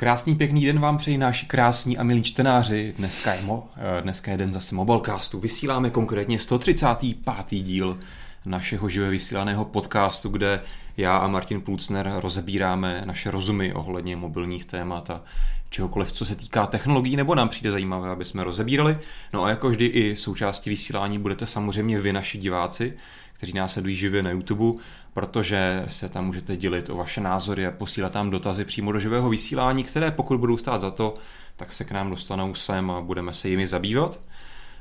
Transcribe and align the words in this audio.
Krásný 0.00 0.34
pěkný 0.34 0.64
den 0.64 0.80
vám 0.80 0.98
přeji 0.98 1.18
naši 1.18 1.46
krásní 1.46 1.98
a 1.98 2.02
milí 2.02 2.22
čtenáři. 2.22 2.94
Dneska 2.98 3.34
je, 3.34 3.42
mo, 3.42 3.68
eh, 3.76 4.02
dneska 4.02 4.30
je 4.30 4.36
den 4.36 4.52
zase 4.52 4.74
Mobilecastu. 4.74 5.40
Vysíláme 5.40 5.90
konkrétně 5.90 6.38
135. 6.38 7.62
díl 7.62 7.98
našeho 8.44 8.88
živě 8.88 9.10
vysílaného 9.10 9.64
podcastu, 9.64 10.28
kde 10.28 10.62
já 10.96 11.16
a 11.16 11.28
Martin 11.28 11.60
Pulcner 11.60 12.12
rozebíráme 12.16 13.02
naše 13.04 13.30
rozumy 13.30 13.72
ohledně 13.72 14.16
mobilních 14.16 14.64
témat 14.64 15.10
a 15.10 15.22
čehokoliv, 15.70 16.12
co 16.12 16.24
se 16.24 16.34
týká 16.34 16.66
technologií, 16.66 17.16
nebo 17.16 17.34
nám 17.34 17.48
přijde 17.48 17.70
zajímavé, 17.70 18.10
aby 18.10 18.24
jsme 18.24 18.44
rozebírali. 18.44 18.98
No 19.32 19.44
a 19.44 19.50
jako 19.50 19.68
vždy 19.68 19.86
i 19.86 20.16
součástí 20.16 20.70
vysílání 20.70 21.18
budete 21.18 21.46
samozřejmě 21.46 22.00
vy, 22.00 22.12
naši 22.12 22.38
diváci, 22.38 22.96
kteří 23.32 23.52
nás 23.52 23.72
sledují 23.72 23.96
živě 23.96 24.22
na 24.22 24.30
YouTube, 24.30 24.80
protože 25.14 25.84
se 25.86 26.08
tam 26.08 26.26
můžete 26.26 26.56
dělit 26.56 26.90
o 26.90 26.96
vaše 26.96 27.20
názory 27.20 27.66
a 27.66 27.70
posílat 27.70 28.12
tam 28.12 28.30
dotazy 28.30 28.64
přímo 28.64 28.92
do 28.92 29.00
živého 29.00 29.28
vysílání, 29.28 29.84
které 29.84 30.10
pokud 30.10 30.40
budou 30.40 30.58
stát 30.58 30.80
za 30.80 30.90
to, 30.90 31.14
tak 31.56 31.72
se 31.72 31.84
k 31.84 31.90
nám 31.90 32.10
dostanou 32.10 32.54
sem 32.54 32.90
a 32.90 33.00
budeme 33.00 33.32
se 33.34 33.48
jimi 33.48 33.66
zabývat. 33.66 34.20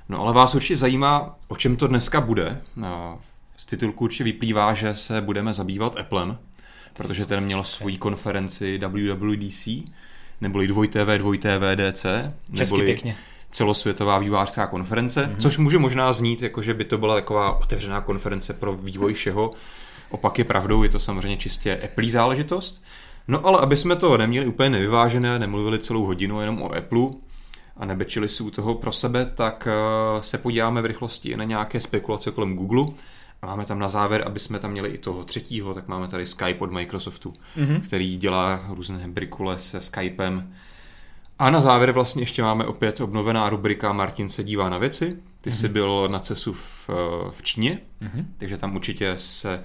No 0.09 0.21
ale 0.21 0.33
vás 0.33 0.55
určitě 0.55 0.77
zajímá, 0.77 1.35
o 1.47 1.55
čem 1.55 1.75
to 1.75 1.87
dneska 1.87 2.21
bude. 2.21 2.61
Z 3.57 3.65
titulku 3.65 4.03
určitě 4.03 4.23
vyplývá, 4.23 4.73
že 4.73 4.95
se 4.95 5.21
budeme 5.21 5.53
zabývat 5.53 5.97
Applem, 5.97 6.37
protože 6.93 7.25
ten 7.25 7.43
měl 7.43 7.63
svoji 7.63 7.97
konferenci 7.97 8.79
WWDC, 8.87 9.67
neboli 10.41 10.67
2TV, 10.67 11.19
2TVDC, 11.19 12.31
neboli 12.49 12.85
pěkně 12.85 13.15
celosvětová 13.51 14.19
vývářská 14.19 14.67
konference, 14.67 15.25
mm-hmm. 15.25 15.41
což 15.41 15.57
může 15.57 15.77
možná 15.77 16.13
znít, 16.13 16.41
jako 16.41 16.61
že 16.61 16.73
by 16.73 16.83
to 16.83 16.97
byla 16.97 17.15
taková 17.15 17.59
otevřená 17.59 18.01
konference 18.01 18.53
pro 18.53 18.73
vývoj 18.73 19.13
všeho. 19.13 19.51
Opak 20.09 20.37
je 20.37 20.43
pravdou, 20.43 20.83
je 20.83 20.89
to 20.89 20.99
samozřejmě 20.99 21.37
čistě 21.37 21.79
Apple 21.83 22.11
záležitost. 22.11 22.83
No 23.27 23.45
ale 23.45 23.59
aby 23.59 23.77
jsme 23.77 23.95
to 23.95 24.17
neměli 24.17 24.47
úplně 24.47 24.69
nevyvážené, 24.69 25.39
nemluvili 25.39 25.79
celou 25.79 26.05
hodinu 26.05 26.41
jenom 26.41 26.61
o 26.61 26.75
Apple 26.75 27.07
a 27.77 27.85
nebečili 27.85 28.29
si 28.29 28.43
u 28.43 28.51
toho 28.51 28.75
pro 28.75 28.91
sebe, 28.91 29.31
tak 29.35 29.67
eh, 29.67 30.23
se 30.23 30.37
podíváme 30.37 30.81
v 30.81 30.85
rychlosti 30.85 31.37
na 31.37 31.43
nějaké 31.43 31.81
spekulace 31.81 32.31
kolem 32.31 32.55
Google. 32.55 32.85
A 33.41 33.45
máme 33.45 33.65
tam 33.65 33.79
na 33.79 33.89
závěr, 33.89 34.23
aby 34.25 34.39
jsme 34.39 34.59
tam 34.59 34.71
měli 34.71 34.89
i 34.89 34.97
toho 34.97 35.23
třetího, 35.23 35.73
tak 35.73 35.87
máme 35.87 36.07
tady 36.07 36.27
Skype 36.27 36.59
od 36.59 36.71
Microsoftu, 36.71 37.33
mm-hmm. 37.57 37.81
který 37.81 38.17
dělá 38.17 38.65
různé 38.69 39.07
brikule 39.07 39.57
se 39.57 39.81
Skypem 39.81 40.53
a 41.39 41.49
na 41.49 41.61
závěr 41.61 41.91
vlastně 41.91 42.21
ještě 42.21 42.41
máme 42.41 42.65
opět 42.65 43.01
obnovená 43.01 43.49
rubrika 43.49 43.93
Martin 43.93 44.29
se 44.29 44.43
dívá 44.43 44.69
na 44.69 44.77
věci. 44.77 45.17
Ty 45.41 45.49
mm-hmm. 45.49 45.53
jsi 45.53 45.65
mhm. 45.65 45.73
byl 45.73 46.07
na 46.11 46.19
CESu 46.19 46.53
v, 46.53 46.89
v 47.31 47.41
Číně, 47.43 47.79
mm-hmm. 48.01 48.25
takže 48.37 48.57
tam 48.57 48.75
určitě 48.75 49.13
se 49.17 49.63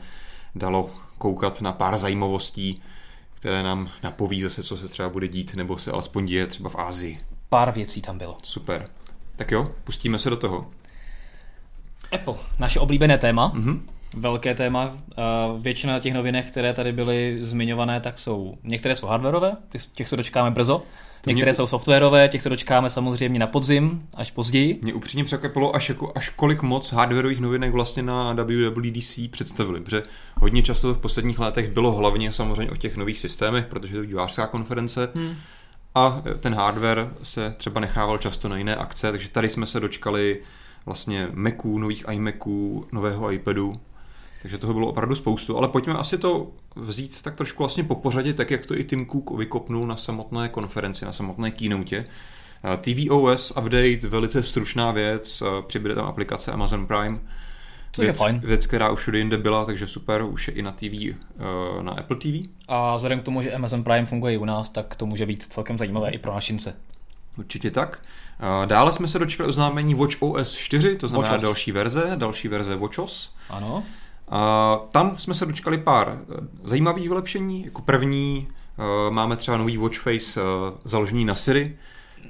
dalo 0.54 0.90
koukat 1.18 1.60
na 1.60 1.72
pár 1.72 1.98
zajímavostí, 1.98 2.82
které 3.34 3.62
nám 3.62 3.90
napoví 4.02 4.42
zase, 4.42 4.62
co 4.62 4.76
se 4.76 4.88
třeba 4.88 5.08
bude 5.08 5.28
dít, 5.28 5.54
nebo 5.54 5.78
se 5.78 5.90
alespoň 5.90 6.26
děje 6.26 6.46
třeba 6.46 6.70
v 6.70 6.76
Ázii. 6.76 7.20
Pár 7.48 7.72
věcí 7.72 8.02
tam 8.02 8.18
bylo. 8.18 8.36
Super. 8.42 8.88
Tak 9.36 9.50
jo, 9.50 9.72
pustíme 9.84 10.18
se 10.18 10.30
do 10.30 10.36
toho. 10.36 10.68
Apple, 12.12 12.34
naše 12.58 12.80
oblíbené 12.80 13.18
téma. 13.18 13.52
Mm-hmm. 13.54 13.80
Velké 14.16 14.54
téma. 14.54 14.98
Většina 15.58 15.98
těch 15.98 16.14
novinek, 16.14 16.46
které 16.46 16.74
tady 16.74 16.92
byly 16.92 17.38
zmiňované, 17.42 18.00
tak 18.00 18.18
jsou, 18.18 18.58
některé 18.62 18.94
jsou 18.94 19.06
hardwareové, 19.06 19.56
těch 19.94 20.08
se 20.08 20.16
dočkáme 20.16 20.50
brzo. 20.50 20.82
To 21.20 21.30
Některé 21.30 21.50
mě... 21.50 21.54
jsou 21.54 21.66
softwarové, 21.66 22.28
těch 22.28 22.42
se 22.42 22.48
dočkáme 22.48 22.90
samozřejmě 22.90 23.38
na 23.38 23.46
podzim, 23.46 24.06
až 24.14 24.30
později. 24.30 24.78
Mě 24.82 24.94
upřímně 24.94 25.24
překvapilo, 25.24 25.76
až, 25.76 25.88
jako, 25.88 26.12
až 26.14 26.28
kolik 26.28 26.62
moc 26.62 26.92
hardwareových 26.92 27.40
novinek 27.40 27.72
vlastně 27.72 28.02
na 28.02 28.32
WWDC 28.32 29.18
představili, 29.30 29.80
protože 29.80 30.02
hodně 30.40 30.62
často 30.62 30.94
v 30.94 30.98
posledních 30.98 31.38
letech 31.38 31.72
bylo 31.72 31.92
hlavně 31.92 32.32
samozřejmě 32.32 32.72
o 32.72 32.76
těch 32.76 32.96
nových 32.96 33.18
systémech, 33.18 33.66
protože 33.66 33.94
to 33.94 34.00
je 34.00 34.06
vývářská 34.06 34.46
konference. 34.46 35.08
Hmm. 35.14 35.34
A 35.94 36.22
ten 36.40 36.54
hardware 36.54 37.10
se 37.22 37.54
třeba 37.56 37.80
nechával 37.80 38.18
často 38.18 38.48
na 38.48 38.56
jiné 38.56 38.76
akce, 38.76 39.10
takže 39.10 39.28
tady 39.28 39.48
jsme 39.48 39.66
se 39.66 39.80
dočkali 39.80 40.42
vlastně 40.86 41.28
Maců, 41.32 41.78
nových 41.78 42.04
iMaců, 42.10 42.86
nového 42.92 43.32
iPadu, 43.32 43.80
takže 44.44 44.58
toho 44.58 44.74
bylo 44.74 44.88
opravdu 44.88 45.14
spoustu, 45.14 45.58
ale 45.58 45.68
pojďme 45.68 45.94
asi 45.94 46.18
to 46.18 46.50
vzít 46.76 47.22
tak 47.22 47.36
trošku 47.36 47.62
vlastně 47.62 47.84
po 47.84 47.94
pořadě, 47.94 48.32
tak 48.32 48.50
jak 48.50 48.66
to 48.66 48.78
i 48.78 48.84
Tim 48.84 49.06
Cook 49.06 49.38
vykopnul 49.38 49.86
na 49.86 49.96
samotné 49.96 50.48
konferenci, 50.48 51.04
na 51.04 51.12
samotné 51.12 51.50
keynote. 51.50 51.96
Eh, 52.64 52.76
tvOS 52.76 53.50
update, 53.50 54.08
velice 54.08 54.42
stručná 54.42 54.92
věc, 54.92 55.42
eh, 55.42 55.62
přibude 55.66 55.94
tam 55.94 56.06
aplikace 56.06 56.52
Amazon 56.52 56.86
Prime, 56.86 57.18
Což 57.92 58.04
věc, 58.04 58.16
je 58.16 58.18
fajn. 58.18 58.40
věc, 58.44 58.66
která 58.66 58.90
už 58.90 59.00
všude 59.00 59.18
jinde 59.18 59.38
byla, 59.38 59.64
takže 59.64 59.86
super, 59.86 60.22
už 60.22 60.48
je 60.48 60.54
i 60.54 60.62
na 60.62 60.72
TV, 60.72 61.14
eh, 61.14 61.82
na 61.82 61.92
Apple 61.92 62.16
TV. 62.16 62.48
A 62.68 62.96
vzhledem 62.96 63.20
k 63.20 63.22
tomu, 63.22 63.42
že 63.42 63.52
Amazon 63.52 63.84
Prime 63.84 64.06
funguje 64.06 64.34
i 64.34 64.38
u 64.38 64.44
nás, 64.44 64.70
tak 64.70 64.96
to 64.96 65.06
může 65.06 65.26
být 65.26 65.42
celkem 65.42 65.78
zajímavé 65.78 66.10
i 66.10 66.18
pro 66.18 66.34
našince. 66.34 66.76
Určitě 67.38 67.70
tak. 67.70 68.02
Dále 68.64 68.92
jsme 68.92 69.08
se 69.08 69.18
dočkali 69.18 69.48
oznámení 69.48 69.94
Watch 69.94 70.22
OS 70.22 70.54
4, 70.54 70.96
to 70.96 71.08
znamená 71.08 71.30
WatchOS. 71.30 71.42
další 71.42 71.72
verze, 71.72 72.12
další 72.16 72.48
verze 72.48 72.76
WatchOS. 72.76 73.34
Ano. 73.50 73.82
A 74.28 74.80
tam 74.92 75.18
jsme 75.18 75.34
se 75.34 75.46
dočkali 75.46 75.78
pár 75.78 76.18
eh, 76.18 76.34
zajímavých 76.64 77.08
vylepšení. 77.08 77.64
Jako 77.64 77.82
první 77.82 78.48
eh, 78.48 79.10
máme 79.10 79.36
třeba 79.36 79.56
nový 79.56 79.76
watch 79.76 79.98
face 79.98 80.40
eh, 80.40 80.44
založený 80.84 81.24
na 81.24 81.34
Siri, 81.34 81.76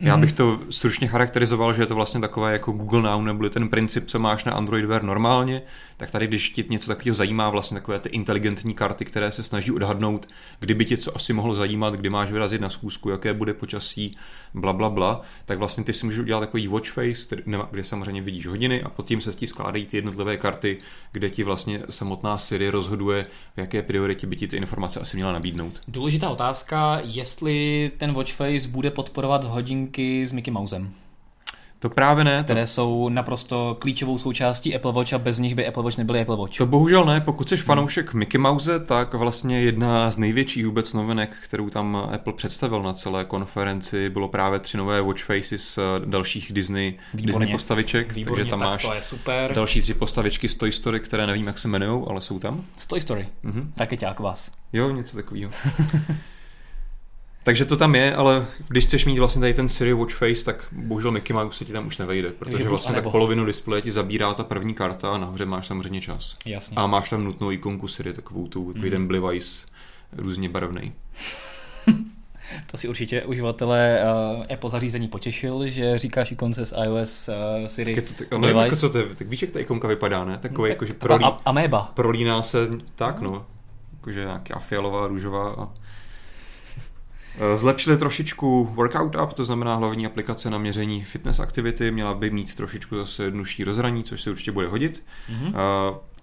já 0.00 0.16
mhm. 0.16 0.21
bych 0.21 0.32
to 0.32 0.60
stručně 0.71 1.09
charakterizoval, 1.09 1.72
že 1.72 1.82
je 1.82 1.87
to 1.87 1.94
vlastně 1.94 2.21
takové 2.21 2.53
jako 2.53 2.72
Google 2.72 3.03
Now, 3.03 3.22
nebo 3.22 3.49
ten 3.49 3.69
princip, 3.69 4.05
co 4.06 4.19
máš 4.19 4.44
na 4.44 4.53
Android 4.53 4.84
Wear 4.84 5.03
normálně, 5.03 5.62
tak 5.97 6.10
tady, 6.10 6.27
když 6.27 6.50
tě 6.50 6.65
něco 6.69 6.87
takového 6.87 7.15
zajímá, 7.15 7.50
vlastně 7.50 7.75
takové 7.75 7.99
ty 7.99 8.09
inteligentní 8.09 8.75
karty, 8.75 9.04
které 9.04 9.33
se 9.33 9.43
snaží 9.43 9.72
odhadnout, 9.72 10.28
kdyby 10.60 10.84
tě 10.84 10.97
co 10.97 11.16
asi 11.16 11.33
mohlo 11.33 11.54
zajímat, 11.54 11.94
kdy 11.94 12.10
máš 12.10 12.31
vyrazit 12.31 12.60
na 12.60 12.71
schůzku, 12.71 13.10
jaké 13.10 13.34
bude 13.34 13.54
počasí, 13.54 14.16
bla, 14.54 14.72
bla, 14.72 14.91
bla, 14.91 15.22
tak 15.44 15.59
vlastně 15.59 15.84
ty 15.84 15.93
si 15.93 16.06
můžeš 16.06 16.21
udělat 16.21 16.41
takový 16.41 16.69
watch 16.69 16.91
face, 16.91 17.37
kde 17.71 17.84
samozřejmě 17.84 18.22
vidíš 18.22 18.47
hodiny 18.47 18.83
a 18.83 18.88
potom 18.88 19.21
se 19.21 19.33
ti 19.33 19.47
skládají 19.47 19.87
ty 19.87 19.97
jednotlivé 19.97 20.37
karty, 20.37 20.78
kde 21.12 21.31
ti 21.31 21.44
vlastně 21.44 21.81
samotná 21.91 22.38
Siri 22.38 22.71
rozhoduje, 22.71 23.27
v 23.56 23.59
jaké 23.59 23.83
prioritě 23.83 24.27
by 24.27 24.37
ti 24.37 24.49
ty 24.49 24.56
informace 24.56 25.00
asi 25.00 25.16
měla 25.16 25.33
nabídnout. 25.33 25.81
Důležitá 25.88 26.28
otázka, 26.28 27.00
jestli 27.04 27.91
ten 27.99 28.12
watch 28.12 28.33
face 28.33 28.69
bude 28.69 28.91
podporovat 28.91 29.44
hodin 29.44 29.84
hodinky 29.84 30.27
s 30.27 30.33
Mickey 30.33 30.53
Mousem. 30.53 30.93
To 31.78 31.91
právě 31.91 32.25
ne. 32.25 32.43
Které 32.45 32.61
to... 32.61 32.67
jsou 32.67 33.09
naprosto 33.09 33.77
klíčovou 33.81 34.19
součástí 34.19 34.75
Apple 34.75 34.93
Watch 34.93 35.12
a 35.12 35.19
bez 35.19 35.39
nich 35.39 35.55
by 35.55 35.67
Apple 35.67 35.83
Watch 35.83 35.99
nebyly 35.99 36.21
Apple 36.21 36.37
Watch. 36.37 36.56
To 36.56 36.67
bohužel 36.67 37.05
ne. 37.05 37.21
Pokud 37.21 37.49
jsi 37.49 37.56
fanoušek 37.56 38.12
hmm. 38.12 38.19
Mickey 38.19 38.41
Mouse, 38.41 38.81
tak 38.81 39.15
vlastně 39.15 39.61
jedna 39.61 40.11
z 40.11 40.17
největších 40.17 40.67
vůbec 40.67 40.93
novinek, 40.93 41.37
kterou 41.45 41.71
tam 41.71 41.97
Apple 42.12 42.33
představil 42.33 42.83
na 42.83 42.93
celé 42.93 43.25
konferenci, 43.25 44.11
bylo 44.11 44.28
právě 44.28 44.59
tři 44.59 44.77
nové 44.77 45.03
watch 45.03 45.25
faces 45.25 45.75
z 45.75 45.78
dalších 46.05 46.53
Disney, 46.53 46.99
Disney 47.15 47.53
postaviček. 47.53 48.12
Výborně, 48.12 48.37
takže 48.37 48.51
tam 48.51 48.61
tak 48.61 48.69
máš 48.69 48.83
to 48.83 48.95
je 48.95 49.03
super. 49.03 49.55
další 49.55 49.83
tři 49.83 49.95
postavičky 49.95 50.49
z 50.49 50.55
Toy 50.55 50.72
Story, 50.72 51.01
které 51.01 51.27
nevím, 51.27 51.47
jak 51.47 51.59
se 51.59 51.69
jmenují, 51.69 52.05
ale 52.09 52.21
jsou 52.21 52.39
tam. 52.39 52.65
Z 52.77 52.87
Toy 52.87 53.01
Story. 53.01 53.28
Mhm. 53.43 53.72
Raketák 53.77 54.21
vás. 54.21 54.51
Jo, 54.72 54.91
něco 54.91 55.16
takového. 55.16 55.51
Takže 57.44 57.65
to 57.65 57.77
tam 57.77 57.94
je, 57.94 58.15
ale 58.15 58.47
když 58.69 58.84
chceš 58.84 59.05
mít 59.05 59.19
vlastně 59.19 59.41
tady 59.41 59.55
ten 59.55 59.69
Siri 59.69 59.93
Watch 59.93 60.15
Face, 60.15 60.44
tak 60.44 60.66
bohužel 60.72 61.10
Mickey 61.10 61.37
Mouse 61.37 61.59
se 61.59 61.65
ti 61.65 61.72
tam 61.72 61.87
už 61.87 61.99
nevejde, 61.99 62.31
protože 62.31 62.69
vlastně 62.69 62.94
tak 62.94 63.05
polovinu 63.10 63.44
displeje 63.47 63.82
ti 63.82 63.93
zabírá 63.93 64.34
ta 64.34 64.44
první 64.44 64.75
karta 64.75 65.15
a 65.15 65.19
nahoře 65.19 65.47
máš 65.47 65.66
samozřejmě 65.66 66.00
čas. 66.00 66.37
Jasně. 66.44 66.77
A 66.77 66.87
máš 66.87 67.10
tam 67.10 67.25
nutnou 67.25 67.50
ikonku 67.50 67.88
Siri, 67.88 68.12
takovou 68.12 68.47
tu, 68.47 68.66
takový 68.72 68.91
mm. 68.91 68.93
ten 68.93 69.06
Blivice 69.06 69.66
různě 70.12 70.49
barevný. 70.49 70.93
To 72.71 72.77
si 72.77 72.88
určitě 72.88 73.22
uživatelé 73.22 74.00
uh, 74.37 74.44
Apple 74.53 74.71
zařízení 74.71 75.09
potěšil, 75.09 75.69
že 75.69 75.99
říkáš 75.99 76.33
ikonce 76.33 76.66
z 76.66 76.75
iOS 76.84 77.28
uh, 77.28 77.66
Siri 77.66 77.94
tak, 77.94 78.28
to, 78.28 78.37
ale 78.37 78.65
jako 78.65 78.77
co 78.77 78.91
to 78.91 78.99
je, 78.99 79.04
tak 79.04 79.28
víš, 79.28 79.43
jak 79.43 79.50
ta 79.50 79.60
ikonka 79.60 79.88
vypadá, 79.88 80.25
ne? 80.25 80.38
Takový, 80.38 80.69
tak, 80.69 80.77
jako, 80.77 80.87
že 80.87 80.94
prolí, 80.94 81.25
ameba. 81.44 81.93
prolíná 81.94 82.43
se 82.43 82.69
tak, 82.97 83.21
no. 83.21 83.47
Jakože 83.93 84.21
nějaká 84.21 84.59
fialová, 84.59 85.06
růžová 85.06 85.50
a 85.53 85.69
zlepšili 87.56 87.97
trošičku 87.97 88.65
Workout 88.75 89.16
App, 89.16 89.33
to 89.33 89.45
znamená 89.45 89.75
hlavní 89.75 90.07
aplikace 90.07 90.51
na 90.51 90.59
měření 90.59 91.04
fitness 91.04 91.41
aktivity, 91.41 91.91
měla 91.91 92.15
by 92.15 92.31
mít 92.31 92.54
trošičku 92.54 92.97
zase 92.97 93.25
jednodušší 93.25 93.65
rozhraní, 93.65 94.04
což 94.04 94.22
se 94.22 94.31
určitě 94.31 94.53
bude 94.53 94.69
hodit. 94.69 95.03
Mm-hmm. 95.31 95.54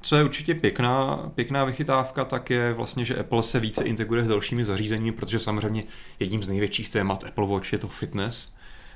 Co 0.01 0.15
je 0.15 0.23
určitě 0.23 0.55
pěkná, 0.55 1.17
pěkná 1.35 1.63
vychytávka, 1.65 2.25
tak 2.25 2.49
je 2.49 2.73
vlastně, 2.73 3.05
že 3.05 3.15
Apple 3.15 3.43
se 3.43 3.59
více 3.59 3.83
integruje 3.83 4.25
s 4.25 4.27
dalšími 4.27 4.65
zařízeními, 4.65 5.11
protože 5.11 5.39
samozřejmě 5.39 5.83
jedním 6.19 6.43
z 6.43 6.47
největších 6.47 6.89
témat 6.89 7.23
Apple 7.23 7.47
Watch 7.47 7.73
je 7.73 7.79
to 7.79 7.87
fitness 7.87 8.53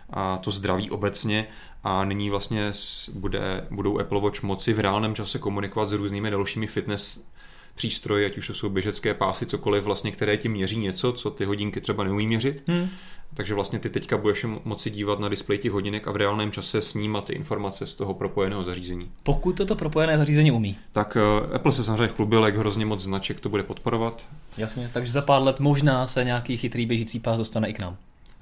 a 0.10 0.38
to 0.38 0.52
zdraví 0.52 0.92
obecně 0.92 1.48
a 1.84 2.06
nyní 2.06 2.30
vlastně 2.30 2.72
bude, 3.14 3.68
budou 3.72 4.00
Apple 4.00 4.22
Watch 4.22 4.44
moci 4.44 4.74
v 4.74 4.80
reálném 4.80 5.16
čase 5.16 5.40
komunikovat 5.40 5.90
s 5.90 5.94
různými 5.94 6.32
dalšími 6.32 6.68
fitness 6.68 7.26
přístroje, 7.76 8.26
ať 8.26 8.38
už 8.38 8.48
to 8.48 8.54
jsou 8.54 8.70
běžecké 8.70 9.14
pásy, 9.14 9.46
cokoliv 9.46 9.84
vlastně, 9.84 10.12
které 10.12 10.38
ti 10.38 10.50
měří 10.50 10.78
něco, 10.78 11.14
co 11.14 11.30
ty 11.30 11.46
hodinky 11.46 11.82
třeba 11.82 12.04
neumí 12.04 12.28
měřit. 12.28 12.64
Hmm. 12.68 12.90
Takže 13.34 13.54
vlastně 13.54 13.80
ty 13.80 13.90
teďka 13.90 14.18
budeš 14.18 14.46
moci 14.64 14.90
dívat 14.90 15.20
na 15.20 15.30
displej 15.30 15.58
těch 15.58 15.72
hodinek 15.72 16.08
a 16.08 16.12
v 16.12 16.16
reálném 16.16 16.52
čase 16.52 16.82
snímat 16.82 17.26
ty 17.26 17.34
informace 17.34 17.88
z 17.88 17.94
toho 17.94 18.14
propojeného 18.14 18.64
zařízení. 18.64 19.12
Pokud 19.24 19.54
toto 19.54 19.76
propojené 19.76 20.18
zařízení 20.18 20.52
umí. 20.52 20.78
Tak 20.92 21.18
uh, 21.46 21.56
Apple 21.56 21.72
se 21.72 21.84
samozřejmě 21.84 22.08
chlubil, 22.08 22.46
jak 22.46 22.56
hrozně 22.56 22.86
moc 22.86 23.00
značek 23.00 23.40
to 23.40 23.50
bude 23.50 23.64
podporovat. 23.64 24.28
Jasně, 24.58 24.90
takže 24.94 25.12
za 25.12 25.22
pár 25.22 25.42
let 25.42 25.60
možná 25.60 26.08
se 26.08 26.24
nějaký 26.24 26.58
chytrý 26.58 26.86
běžící 26.86 27.20
pás 27.20 27.38
dostane 27.38 27.70
i 27.70 27.74
k 27.74 27.80
nám. 27.80 27.98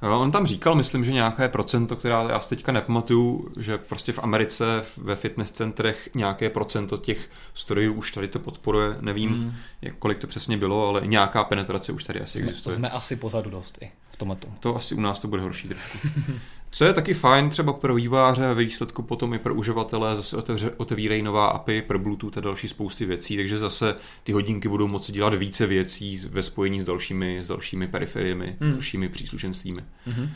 On 0.09 0.31
tam 0.31 0.45
říkal, 0.45 0.75
myslím, 0.75 1.05
že 1.05 1.11
nějaké 1.11 1.49
procento, 1.49 1.95
která 1.95 2.23
já 2.29 2.39
si 2.39 2.49
teďka 2.49 2.71
nepamatuju, 2.71 3.49
že 3.59 3.77
prostě 3.77 4.11
v 4.11 4.19
Americe 4.19 4.83
ve 4.97 5.15
fitness 5.15 5.51
centrech 5.51 6.09
nějaké 6.15 6.49
procento 6.49 6.97
těch 6.97 7.29
strojů 7.53 7.93
už 7.93 8.11
tady 8.11 8.27
to 8.27 8.39
podporuje. 8.39 8.97
Nevím, 9.01 9.29
mm. 9.29 9.53
jak, 9.81 9.95
kolik 9.95 10.17
to 10.17 10.27
přesně 10.27 10.57
bylo, 10.57 10.87
ale 10.87 11.01
nějaká 11.05 11.43
penetrace 11.43 11.91
už 11.91 12.03
tady 12.03 12.21
asi 12.21 12.37
jsme, 12.37 12.47
existuje. 12.47 12.73
To 12.75 12.79
jsme 12.79 12.89
asi 12.89 13.15
pozadu 13.15 13.49
dost 13.49 13.77
i 13.81 13.91
v 14.11 14.17
tomto. 14.17 14.47
To 14.59 14.75
asi 14.75 14.95
u 14.95 15.01
nás 15.01 15.19
to 15.19 15.27
bude 15.27 15.41
horší 15.41 15.67
trošku. 15.67 15.97
Co 16.75 16.85
je 16.85 16.93
taky 16.93 17.13
fajn 17.13 17.49
třeba 17.49 17.73
pro 17.73 17.95
výváře 17.95 18.45
a 18.45 18.53
výsledku 18.53 19.03
potom 19.03 19.33
i 19.33 19.39
pro 19.39 19.55
uživatele, 19.55 20.15
zase 20.15 20.37
otevře, 20.37 20.71
otevírají 20.77 21.21
nová 21.21 21.47
API 21.47 21.81
pro 21.81 21.99
Bluetooth 21.99 22.37
a 22.37 22.41
další 22.41 22.67
spousty 22.67 23.05
věcí, 23.05 23.37
takže 23.37 23.59
zase 23.59 23.95
ty 24.23 24.31
hodinky 24.31 24.69
budou 24.69 24.87
moci 24.87 25.11
dělat 25.11 25.33
více 25.33 25.67
věcí 25.67 26.21
ve 26.29 26.43
spojení 26.43 26.81
s 26.81 26.83
dalšími, 26.83 27.39
s 27.43 27.47
dalšími 27.47 27.87
periferiemi, 27.87 28.55
hmm. 28.59 28.69
s 28.69 28.73
dalšími 28.73 29.09
příslušenstvími. 29.09 29.81
Hmm. 30.05 30.29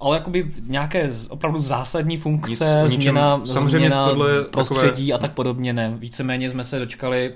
Ale 0.00 0.16
jakoby 0.16 0.50
nějaké 0.66 1.12
opravdu 1.28 1.60
zásadní 1.60 2.16
funkce, 2.16 2.82
Nic, 2.84 2.92
změna, 2.92 3.46
samozřejmě 3.46 3.76
změna 3.76 4.08
tohle 4.08 4.44
prostředí 4.44 5.08
takové... 5.08 5.12
a 5.12 5.18
tak 5.18 5.32
podobně 5.32 5.72
ne. 5.72 5.94
Víceméně 5.98 6.50
jsme 6.50 6.64
se 6.64 6.78
dočkali 6.78 7.34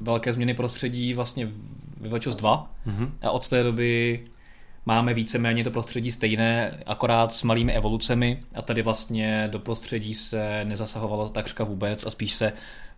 velké 0.00 0.32
změny 0.32 0.54
prostředí 0.54 1.14
vlastně 1.14 1.46
v 2.00 2.08
WatchOS 2.08 2.36
2 2.36 2.70
mm-hmm. 2.86 3.10
a 3.22 3.30
od 3.30 3.48
té 3.48 3.62
doby 3.62 4.20
máme 4.86 5.14
víceméně 5.14 5.64
to 5.64 5.70
prostředí 5.70 6.12
stejné, 6.12 6.80
akorát 6.86 7.34
s 7.34 7.42
malými 7.42 7.72
evolucemi 7.72 8.42
a 8.54 8.62
tady 8.62 8.82
vlastně 8.82 9.48
do 9.52 9.58
prostředí 9.58 10.14
se 10.14 10.64
nezasahovalo 10.64 11.28
takřka 11.28 11.64
vůbec 11.64 12.06
a 12.06 12.10
spíš 12.10 12.34
se 12.34 12.52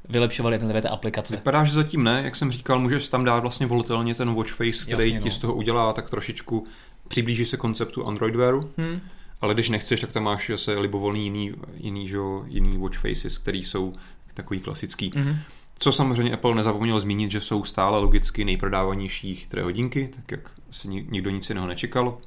vylepšovaly 0.08 0.54
jednotlivé 0.54 0.82
ty 0.82 0.88
aplikace. 0.88 1.36
Vypadá, 1.36 1.64
že 1.64 1.72
zatím 1.72 2.04
ne, 2.04 2.20
jak 2.24 2.36
jsem 2.36 2.50
říkal, 2.50 2.80
můžeš 2.80 3.08
tam 3.08 3.24
dát 3.24 3.40
vlastně 3.40 3.66
volitelně 3.66 4.14
ten 4.14 4.34
watch 4.34 4.52
face, 4.52 4.84
který 4.84 5.10
Jasně, 5.10 5.18
no. 5.18 5.24
ti 5.24 5.30
z 5.30 5.38
toho 5.38 5.54
udělá 5.54 5.92
tak 5.92 6.10
trošičku, 6.10 6.66
přiblíží 7.08 7.44
se 7.44 7.56
konceptu 7.56 8.06
Android 8.06 8.36
Wearu, 8.36 8.70
hmm. 8.76 9.00
ale 9.40 9.54
když 9.54 9.68
nechceš, 9.68 10.00
tak 10.00 10.10
tam 10.12 10.22
máš 10.22 10.50
zase 10.50 10.78
libovolný 10.78 11.24
jiný, 11.24 11.54
jiný, 11.74 12.08
že, 12.08 12.18
jiný 12.46 12.78
watch 12.78 12.98
faces, 12.98 13.38
který 13.38 13.64
jsou 13.64 13.94
takový 14.34 14.60
klasický. 14.60 15.12
Hmm. 15.14 15.36
Co 15.78 15.92
samozřejmě 15.92 16.32
Apple 16.32 16.54
nezapomněl 16.54 17.00
zmínit, 17.00 17.30
že 17.30 17.40
jsou 17.40 17.64
stále 17.64 17.98
logicky 17.98 18.44
nejprodávanější 18.44 19.34
chytré 19.34 19.62
hodinky, 19.62 20.10
tak 20.16 20.30
jak 20.30 20.50
si 20.76 20.88
nikdo 20.88 21.30
nic 21.30 21.48
jiného 21.48 21.66
nečekal, 21.66 22.18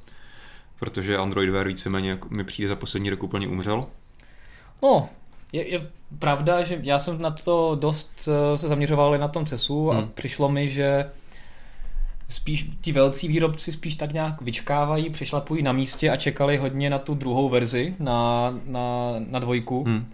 protože 0.78 1.16
Android 1.16 1.50
Wear 1.50 1.68
víceméně 1.68 2.18
mi 2.30 2.44
přijde 2.44 2.68
za 2.68 2.76
poslední 2.76 3.10
rok 3.10 3.22
úplně 3.22 3.48
umřel. 3.48 3.86
No, 4.82 5.08
je, 5.52 5.68
je 5.68 5.90
pravda, 6.18 6.62
že 6.62 6.80
já 6.82 6.98
jsem 6.98 7.22
na 7.22 7.30
to 7.30 7.76
dost 7.80 8.28
eh, 8.28 8.56
se 8.56 8.68
zaměřoval 8.68 9.18
na 9.18 9.28
tom 9.28 9.46
CESu 9.46 9.90
a 9.90 9.94
hmm. 9.94 10.10
přišlo 10.14 10.48
mi, 10.48 10.68
že 10.68 11.10
spíš 12.28 12.70
ti 12.80 12.92
velcí 12.92 13.28
výrobci 13.28 13.72
spíš 13.72 13.94
tak 13.94 14.12
nějak 14.12 14.42
vyčkávají, 14.42 15.10
přešlapují 15.10 15.62
na 15.62 15.72
místě 15.72 16.10
a 16.10 16.16
čekali 16.16 16.56
hodně 16.56 16.90
na 16.90 16.98
tu 16.98 17.14
druhou 17.14 17.48
verzi, 17.48 17.94
na, 17.98 18.50
na, 18.64 19.14
na 19.18 19.38
dvojku. 19.38 19.84
Hmm 19.84 20.06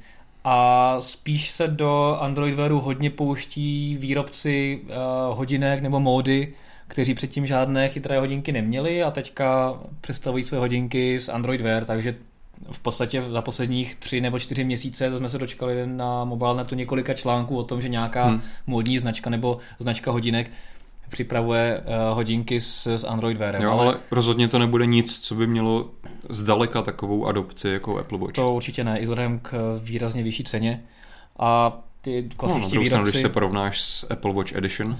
a 0.49 0.97
spíš 1.01 1.51
se 1.51 1.69
do 1.69 2.17
Android 2.21 2.55
Wearu 2.55 2.81
hodně 2.81 3.11
pouští 3.11 3.97
výrobci 4.01 4.81
uh, 4.83 5.37
hodinek 5.39 5.83
nebo 5.83 6.01
módy, 6.01 6.55
kteří 6.89 7.15
předtím 7.15 7.47
žádné 7.47 7.89
chytré 7.89 8.19
hodinky 8.19 8.53
neměli 8.53 9.03
a 9.03 9.11
teďka 9.11 9.75
představují 10.01 10.45
své 10.45 10.59
hodinky 10.59 11.21
z 11.21 11.29
Android 11.29 11.61
Wear, 11.61 11.85
takže 11.85 12.15
v 12.71 12.81
podstatě 12.81 13.23
za 13.23 13.43
posledních 13.43 13.97
tři 13.97 14.21
nebo 14.21 14.39
čtyři 14.39 14.65
měsíce 14.65 15.19
jsme 15.19 15.29
se 15.29 15.39
dočkali 15.39 15.87
na 15.87 16.25
mobilnetu 16.25 16.75
několika 16.75 17.15
článků 17.15 17.57
o 17.57 17.65
tom, 17.65 17.83
že 17.83 17.89
nějaká 17.89 18.25
hmm. 18.25 18.41
módní 18.67 18.99
značka 18.99 19.31
nebo 19.31 19.59
značka 19.79 20.11
hodinek 20.11 20.51
připravuje 21.09 21.81
uh, 21.81 22.17
hodinky 22.17 22.61
s, 22.61 22.87
s 22.87 23.05
Android 23.05 23.39
Wearem. 23.39 23.63
Jo, 23.63 23.71
ale... 23.71 23.87
ale 23.87 23.99
rozhodně 24.11 24.49
to 24.49 24.59
nebude 24.59 24.87
nic, 24.87 25.19
co 25.19 25.35
by 25.35 25.47
mělo 25.47 25.91
zdaleka 26.29 26.83
takovou 26.83 27.27
adopci 27.27 27.69
jako 27.69 27.99
Apple 27.99 28.19
Watch. 28.19 28.33
To 28.33 28.55
určitě 28.55 28.85
ne, 28.85 28.99
i 28.99 29.03
vzhledem 29.03 29.39
k 29.39 29.81
výrazně 29.83 30.23
vyšší 30.23 30.45
ceně. 30.45 30.83
A 31.39 31.79
ty 32.01 32.29
klasičtí 32.37 32.77
no, 32.77 32.83
výrobci... 32.83 33.11
když 33.11 33.23
se 33.23 33.29
porovnáš 33.29 33.81
s 33.81 34.07
Apple 34.11 34.33
Watch 34.33 34.53
Edition. 34.53 34.99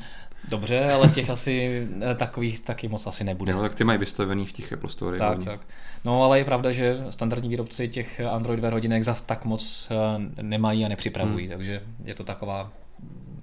Dobře, 0.49 0.93
ale 0.93 1.09
těch 1.09 1.31
asi 1.31 1.87
eh, 2.11 2.15
takových 2.15 2.61
taky 2.61 2.89
moc 2.89 3.07
asi 3.07 3.25
nebude. 3.25 3.53
No, 3.53 3.61
tak 3.61 3.75
ty 3.75 3.85
mají 3.85 3.99
vystavený 3.99 4.47
v 4.47 4.53
těch 4.53 4.73
Apple 4.73 4.91
Store. 4.91 5.19
Tak, 5.19 5.45
tak. 5.45 5.61
No, 6.05 6.23
ale 6.23 6.39
je 6.39 6.45
pravda, 6.45 6.73
že 6.73 6.99
standardní 7.11 7.49
výrobci 7.49 7.89
těch 7.89 8.21
Android 8.21 8.61
Wear 8.61 8.73
hodinek 8.73 9.05
zas 9.05 9.23
tak 9.23 9.45
moc 9.45 9.89
eh, 9.91 10.43
nemají 10.43 10.85
a 10.85 10.89
nepřipravují, 10.89 11.47
hmm. 11.47 11.57
takže 11.57 11.83
je 12.05 12.15
to 12.15 12.25
taková, 12.25 12.73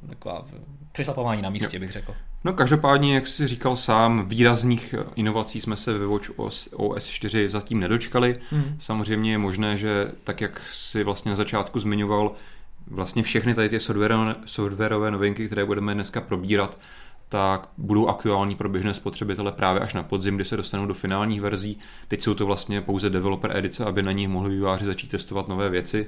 taková 0.10 0.46
přešlapování 0.92 1.42
na 1.42 1.50
místě, 1.50 1.78
jo. 1.78 1.80
bych 1.80 1.92
řekl. 1.92 2.16
No 2.44 2.54
každopádně, 2.54 3.16
jak 3.16 3.28
jsi 3.28 3.48
říkal 3.48 3.76
sám, 3.76 4.28
výrazných 4.28 4.96
inovací 5.16 5.62
jsme 5.62 5.78
se 5.78 5.98
ve 5.98 6.06
Watch 6.06 6.40
OS, 6.40 6.70
OS 6.74 7.08
4 7.08 7.50
zatím 7.50 7.80
nedočkali. 7.80 8.40
Hmm. 8.50 8.76
Samozřejmě 8.80 9.32
je 9.32 9.38
možné, 9.38 9.78
že 9.78 10.12
tak, 10.24 10.42
jak 10.42 10.62
si 10.74 11.04
vlastně 11.04 11.30
na 11.30 11.36
začátku 11.36 11.80
zmiňoval, 11.80 12.32
vlastně 12.88 13.24
všechny 13.24 13.54
tady 13.54 13.70
ty 13.70 13.80
softwarové, 13.80 14.36
softwarové 14.46 15.12
novinky, 15.12 15.46
které 15.46 15.66
budeme 15.66 15.94
dneska 15.94 16.22
probírat, 16.22 16.80
tak 17.30 17.70
budou 17.78 18.08
aktuální 18.08 18.56
pro 18.56 18.70
běžné 18.70 18.94
spotřebitele 18.94 19.52
právě 19.52 19.82
až 19.82 19.94
na 19.94 20.04
podzim, 20.04 20.36
kdy 20.36 20.46
se 20.46 20.58
dostanou 20.58 20.86
do 20.86 20.94
finálních 20.94 21.42
verzí. 21.42 21.80
Teď 22.08 22.24
jsou 22.24 22.34
to 22.34 22.46
vlastně 22.46 22.82
pouze 22.82 23.10
developer 23.10 23.58
edice, 23.58 23.86
aby 23.86 24.04
na 24.04 24.12
nich 24.12 24.28
mohli 24.28 24.56
výváři 24.56 24.86
začít 24.86 25.08
testovat 25.08 25.48
nové 25.48 25.70
věci. 25.70 26.08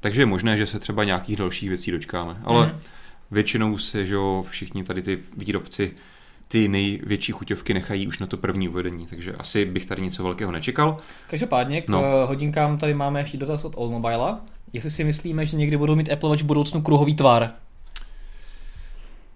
Takže 0.00 0.22
je 0.22 0.26
možné, 0.26 0.56
že 0.56 0.66
se 0.66 0.78
třeba 0.78 1.04
nějakých 1.04 1.36
dalších 1.36 1.68
věcí 1.68 1.90
dočkáme. 1.90 2.36
Ale 2.44 2.66
hmm 2.66 2.80
většinou 3.32 3.78
se, 3.78 4.06
že 4.06 4.14
jo, 4.14 4.44
všichni 4.50 4.84
tady 4.84 5.02
ty 5.02 5.18
výrobci 5.36 5.92
ty 6.48 6.68
největší 6.68 7.32
chuťovky 7.32 7.74
nechají 7.74 8.08
už 8.08 8.18
na 8.18 8.26
to 8.26 8.36
první 8.36 8.68
uvedení, 8.68 9.06
takže 9.06 9.32
asi 9.32 9.64
bych 9.64 9.86
tady 9.86 10.02
něco 10.02 10.22
velkého 10.22 10.52
nečekal. 10.52 10.96
Každopádně 11.30 11.82
k 11.82 11.88
no. 11.88 12.04
Eh, 12.04 12.26
hodinkám 12.26 12.78
tady 12.78 12.94
máme 12.94 13.20
ještě 13.20 13.38
dotaz 13.38 13.64
od 13.64 13.78
Allmobile. 13.78 14.38
Jestli 14.72 14.90
si 14.90 15.04
myslíme, 15.04 15.46
že 15.46 15.56
někdy 15.56 15.76
budou 15.76 15.94
mít 15.94 16.12
Apple 16.12 16.30
Watch 16.30 16.42
v 16.42 16.46
budoucnu 16.46 16.82
kruhový 16.82 17.14
tvar? 17.14 17.50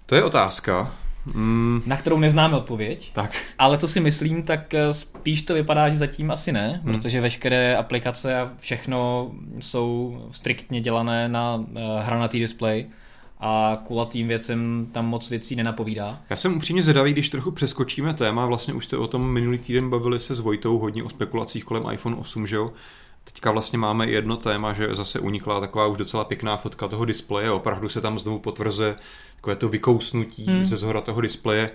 To 0.06 0.14
je 0.14 0.24
otázka. 0.24 0.94
Mm. 1.34 1.82
Na 1.86 1.96
kterou 1.96 2.18
neznáme 2.18 2.56
odpověď. 2.56 3.12
Tak. 3.12 3.42
Ale 3.58 3.78
co 3.78 3.88
si 3.88 4.00
myslím, 4.00 4.42
tak 4.42 4.74
eh, 4.74 4.92
spíš 4.92 5.42
to 5.42 5.54
vypadá, 5.54 5.88
že 5.88 5.96
zatím 5.96 6.30
asi 6.30 6.52
ne, 6.52 6.80
mm. 6.84 6.92
protože 6.92 7.20
veškeré 7.20 7.76
aplikace 7.76 8.40
a 8.40 8.50
všechno 8.58 9.30
jsou 9.60 10.20
striktně 10.32 10.80
dělané 10.80 11.28
na 11.28 11.54
uh, 11.54 11.64
hranatý 12.00 12.38
displej 12.38 12.86
a 13.40 13.82
kulatým 13.86 14.28
věcem 14.28 14.88
tam 14.92 15.06
moc 15.06 15.30
věcí 15.30 15.56
nenapovídá. 15.56 16.20
Já 16.30 16.36
jsem 16.36 16.56
upřímně 16.56 16.82
zvědavý, 16.82 17.12
když 17.12 17.28
trochu 17.28 17.50
přeskočíme 17.50 18.14
téma, 18.14 18.46
vlastně 18.46 18.74
už 18.74 18.84
jste 18.84 18.96
o 18.96 19.06
tom 19.06 19.32
minulý 19.32 19.58
týden 19.58 19.90
bavili 19.90 20.20
se 20.20 20.34
s 20.34 20.40
Vojtou 20.40 20.78
hodně 20.78 21.02
o 21.02 21.08
spekulacích 21.08 21.64
kolem 21.64 21.92
iPhone 21.92 22.16
8, 22.16 22.46
že 22.46 22.56
jo? 22.56 22.72
Teďka 23.32 23.50
vlastně 23.50 23.78
máme 23.78 24.10
jedno 24.10 24.36
téma, 24.36 24.72
že 24.72 24.94
zase 24.94 25.20
unikla 25.20 25.60
taková 25.60 25.86
už 25.86 25.98
docela 25.98 26.24
pěkná 26.24 26.56
fotka 26.56 26.88
toho 26.88 27.04
displeje, 27.04 27.50
opravdu 27.50 27.88
se 27.88 28.00
tam 28.00 28.18
znovu 28.18 28.38
potvrzuje 28.38 28.96
takové 29.36 29.56
to 29.56 29.68
vykousnutí 29.68 30.44
hmm. 30.44 30.64
ze 30.64 30.76
zhora 30.76 31.00
toho 31.00 31.20
displeje 31.20 31.70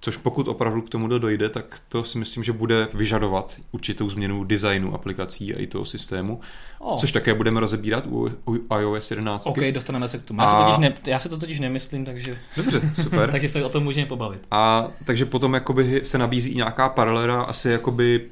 což 0.00 0.16
pokud 0.16 0.48
opravdu 0.48 0.82
k 0.82 0.88
tomu 0.88 1.08
dojde, 1.08 1.48
tak 1.48 1.80
to 1.88 2.04
si 2.04 2.18
myslím, 2.18 2.44
že 2.44 2.52
bude 2.52 2.88
vyžadovat 2.94 3.56
určitou 3.72 4.10
změnu 4.10 4.44
designu 4.44 4.94
aplikací 4.94 5.54
a 5.54 5.58
i 5.60 5.66
toho 5.66 5.84
systému, 5.84 6.40
oh. 6.78 6.98
což 6.98 7.12
také 7.12 7.34
budeme 7.34 7.60
rozebírat 7.60 8.06
u, 8.06 8.30
u 8.46 8.76
iOS 8.80 9.10
11. 9.10 9.46
OK, 9.46 9.58
dostaneme 9.72 10.08
se 10.08 10.18
k 10.18 10.22
tomu. 10.22 10.40
Já, 10.40 10.46
a... 10.46 10.64
totiž 10.64 10.78
ne, 10.78 10.94
já 11.06 11.18
si 11.18 11.28
to 11.28 11.38
totiž 11.38 11.60
nemyslím, 11.60 12.04
takže... 12.04 12.38
Dobře, 12.56 12.80
super. 13.02 13.30
takže 13.32 13.48
se 13.48 13.64
o 13.64 13.68
tom 13.68 13.84
můžeme 13.84 14.06
pobavit. 14.06 14.40
A 14.50 14.88
takže 15.04 15.26
potom 15.26 15.54
jakoby 15.54 16.00
se 16.04 16.18
nabízí 16.18 16.54
nějaká 16.54 16.88
paralela, 16.88 17.42
asi 17.42 17.68
jakoby 17.68 18.30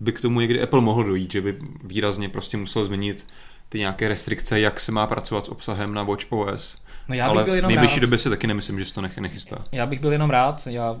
by 0.00 0.12
k 0.12 0.20
tomu 0.20 0.40
někdy 0.40 0.62
Apple 0.62 0.80
mohl 0.80 1.04
dojít, 1.04 1.32
že 1.32 1.40
by 1.40 1.58
výrazně 1.84 2.28
prostě 2.28 2.56
musel 2.56 2.84
změnit 2.84 3.26
ty 3.68 3.78
nějaké 3.78 4.08
restrikce, 4.08 4.60
jak 4.60 4.80
se 4.80 4.92
má 4.92 5.06
pracovat 5.06 5.46
s 5.46 5.48
obsahem 5.48 5.94
na 5.94 6.02
Watch 6.02 6.32
OS 6.32 6.86
No 7.08 7.14
já 7.14 7.24
bych 7.24 7.36
Ale 7.36 7.44
byl 7.44 7.54
jenom 7.54 7.68
v 7.68 7.74
nejbližší 7.74 7.96
rád. 7.96 8.00
době 8.00 8.18
si 8.18 8.30
taky 8.30 8.46
nemyslím, 8.46 8.78
že 8.78 8.84
se 8.84 8.94
to 8.94 9.00
nech, 9.00 9.18
nechystá. 9.18 9.64
Já 9.72 9.86
bych 9.86 10.00
byl 10.00 10.12
jenom 10.12 10.30
rád. 10.30 10.66
Já 10.66 10.96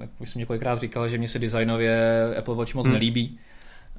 jak 0.00 0.28
jsem 0.28 0.38
několikrát 0.38 0.80
říkal, 0.80 1.08
že 1.08 1.18
mě 1.18 1.28
se 1.28 1.38
designově 1.38 2.22
Apple 2.38 2.54
Watch 2.54 2.74
moc 2.74 2.86
hmm. 2.86 2.92
nelíbí. 2.92 3.38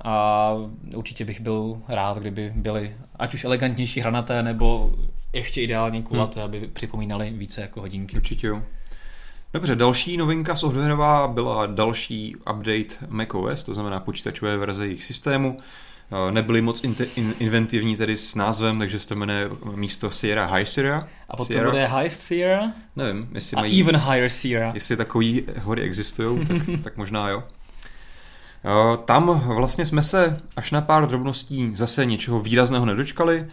A 0.04 0.52
určitě 0.96 1.26
bych 1.26 1.42
byl 1.42 1.82
rád, 1.88 2.18
kdyby 2.18 2.54
byly 2.56 2.96
ať 3.16 3.34
už 3.34 3.44
elegantnější 3.44 4.00
hranaté, 4.00 4.44
nebo 4.44 4.96
ještě 5.34 5.62
ideálně 5.62 6.02
kulaté, 6.02 6.40
hmm. 6.40 6.46
aby 6.46 6.68
připomínaly 6.68 7.30
více 7.30 7.62
jako 7.62 7.82
hodinky. 7.82 8.16
Určitě 8.16 8.48
jo. 8.48 8.62
Dobře, 9.54 9.76
další 9.76 10.18
novinka 10.18 10.56
softwarová 10.56 11.28
byla 11.28 11.66
další 11.66 12.36
update 12.36 13.08
macOS, 13.10 13.64
to 13.64 13.74
znamená 13.74 14.00
počítačové 14.00 14.58
verze 14.58 14.86
jejich 14.86 15.04
systému. 15.04 15.58
nebyli 16.32 16.62
moc 16.62 16.84
in, 16.84 16.96
in, 17.16 17.34
inventivní 17.40 17.98
tedy 17.98 18.18
s 18.18 18.36
názvem, 18.36 18.80
takže 18.80 19.00
se 19.00 19.08
to 19.08 19.16
jmenuje 19.16 19.50
místo 19.76 20.12
Sierra 20.12 20.46
High 20.46 20.66
Sierra. 20.66 21.08
A 21.30 21.38
potom 21.38 21.54
Sierra. 21.54 21.70
bude 21.70 21.86
High 21.86 22.10
Sierra? 22.10 22.72
Nevím, 22.96 23.30
jestli 23.34 23.58
A 23.58 23.60
mají... 23.60 23.82
even 23.82 23.98
Higher 23.98 24.30
Sierra. 24.30 24.72
Jestli 24.74 24.98
takový 24.98 25.44
hory 25.60 25.82
existují, 25.82 26.46
tak, 26.46 26.62
tak 26.84 26.98
možná 26.98 27.30
jo. 27.30 27.44
Tam 29.06 29.42
vlastně 29.56 29.86
jsme 29.86 30.04
se 30.04 30.42
až 30.56 30.72
na 30.72 30.82
pár 30.82 31.08
drobností 31.08 31.76
zase 31.76 32.06
něčeho 32.06 32.40
výrazného 32.40 32.86
nedočkali. 32.86 33.48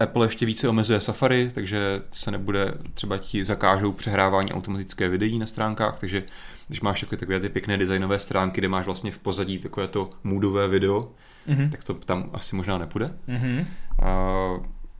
Apple 0.00 0.26
ještě 0.26 0.46
více 0.46 0.68
omezuje 0.68 1.00
Safari, 1.00 1.50
takže 1.54 2.02
se 2.10 2.30
nebude, 2.30 2.74
třeba 2.94 3.18
ti 3.18 3.44
zakážou 3.44 3.92
přehrávání 3.92 4.52
automatické 4.52 5.08
videí 5.08 5.38
na 5.38 5.46
stránkách, 5.46 6.00
takže 6.00 6.24
když 6.68 6.80
máš 6.80 7.00
takové, 7.00 7.16
takové 7.16 7.40
ty 7.40 7.48
pěkné 7.48 7.78
designové 7.78 8.18
stránky, 8.18 8.60
kde 8.60 8.68
máš 8.68 8.86
vlastně 8.86 9.12
v 9.12 9.18
pozadí 9.18 9.58
takové 9.58 9.88
to 9.88 10.10
moodové 10.24 10.68
video, 10.68 11.10
mm-hmm. 11.48 11.70
tak 11.70 11.84
to 11.84 11.94
tam 11.94 12.30
asi 12.32 12.56
možná 12.56 12.78
nepůjde. 12.78 13.10
Mm-hmm. 13.28 13.66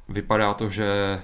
Vypadá 0.08 0.54
to, 0.54 0.70
že 0.70 1.20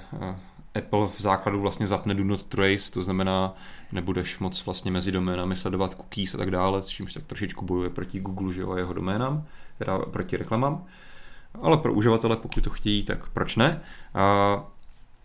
Apple 0.75 1.07
v 1.07 1.21
základu 1.21 1.61
vlastně 1.61 1.87
zapne 1.87 2.15
Do 2.15 2.25
Not 2.25 2.43
Trace, 2.43 2.93
to 2.93 3.03
znamená, 3.03 3.55
nebudeš 3.93 4.39
moc 4.39 4.67
vlastně 4.67 4.91
mezi 4.91 5.13
doménami 5.13 5.57
sledovat 5.57 5.95
cookies 5.95 6.35
a 6.35 6.39
tak 6.39 6.51
dále, 6.51 6.83
s 6.83 6.87
čímž 6.87 7.13
tak 7.13 7.27
trošičku 7.27 7.65
bojuje 7.65 7.91
proti 7.91 8.21
Google 8.21 8.55
že 8.55 8.61
jo, 8.61 8.71
a 8.71 8.79
jeho 8.79 8.93
doménám, 8.93 9.45
teda 9.79 9.99
proti 9.99 10.37
reklamám. 10.37 10.85
Ale 11.63 11.77
pro 11.77 11.93
uživatele, 11.93 12.37
pokud 12.37 12.65
to 12.65 12.71
chtějí, 12.71 13.03
tak 13.03 13.29
proč 13.29 13.57
ne? 13.57 13.81
A 14.15 14.65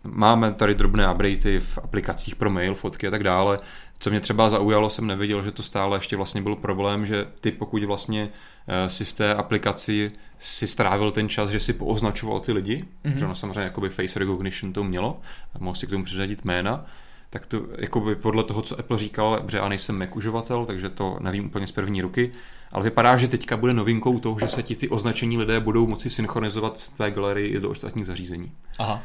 máme 0.04 0.52
tady 0.52 0.74
drobné 0.74 1.12
updaty 1.12 1.60
v 1.60 1.78
aplikacích 1.78 2.36
pro 2.36 2.50
mail, 2.50 2.74
fotky 2.74 3.06
a 3.06 3.10
tak 3.10 3.22
dále. 3.22 3.58
Co 3.98 4.10
mě 4.10 4.20
třeba 4.20 4.50
zaujalo, 4.50 4.90
jsem 4.90 5.06
nevěděl, 5.06 5.42
že 5.42 5.50
to 5.50 5.62
stále 5.62 5.96
ještě 5.96 6.16
vlastně 6.16 6.42
byl 6.42 6.56
problém, 6.56 7.06
že 7.06 7.26
ty 7.40 7.50
pokud 7.52 7.84
vlastně 7.84 8.28
eh, 8.68 8.90
si 8.90 9.04
v 9.04 9.12
té 9.12 9.34
aplikaci 9.34 10.12
si 10.38 10.68
strávil 10.68 11.10
ten 11.10 11.28
čas, 11.28 11.50
že 11.50 11.60
si 11.60 11.72
pooznačoval 11.72 12.40
ty 12.40 12.52
lidi, 12.52 12.84
mm-hmm. 13.04 13.16
že 13.16 13.24
ono 13.24 13.34
samozřejmě 13.34 13.60
jakoby 13.60 13.88
face 13.88 14.18
recognition 14.18 14.72
to 14.72 14.84
mělo, 14.84 15.20
mohl 15.58 15.76
si 15.76 15.86
k 15.86 15.90
tomu 15.90 16.04
přiřadit 16.04 16.44
jména, 16.44 16.86
tak 17.34 17.46
to 17.46 17.62
jakoby 17.78 18.16
podle 18.16 18.44
toho, 18.44 18.62
co 18.62 18.78
Apple 18.78 18.98
říkal, 18.98 19.40
protože 19.40 19.56
já 19.56 19.68
nejsem 19.68 19.98
Mac 19.98 20.08
uživatel, 20.14 20.66
takže 20.66 20.88
to 20.88 21.16
nevím 21.20 21.46
úplně 21.46 21.66
z 21.66 21.72
první 21.72 22.02
ruky, 22.02 22.32
ale 22.72 22.84
vypadá, 22.84 23.16
že 23.16 23.28
teďka 23.28 23.56
bude 23.56 23.72
novinkou 23.74 24.18
toho, 24.18 24.40
že 24.40 24.48
se 24.48 24.62
ti 24.62 24.76
ty 24.76 24.88
označení 24.88 25.38
lidé 25.38 25.60
budou 25.60 25.86
moci 25.86 26.10
synchronizovat 26.10 26.78
v 26.78 26.88
tvé 26.88 27.10
galerii 27.10 27.48
i 27.48 27.60
do 27.60 27.70
ostatních 27.70 28.06
zařízení. 28.06 28.52
Aha. 28.78 29.02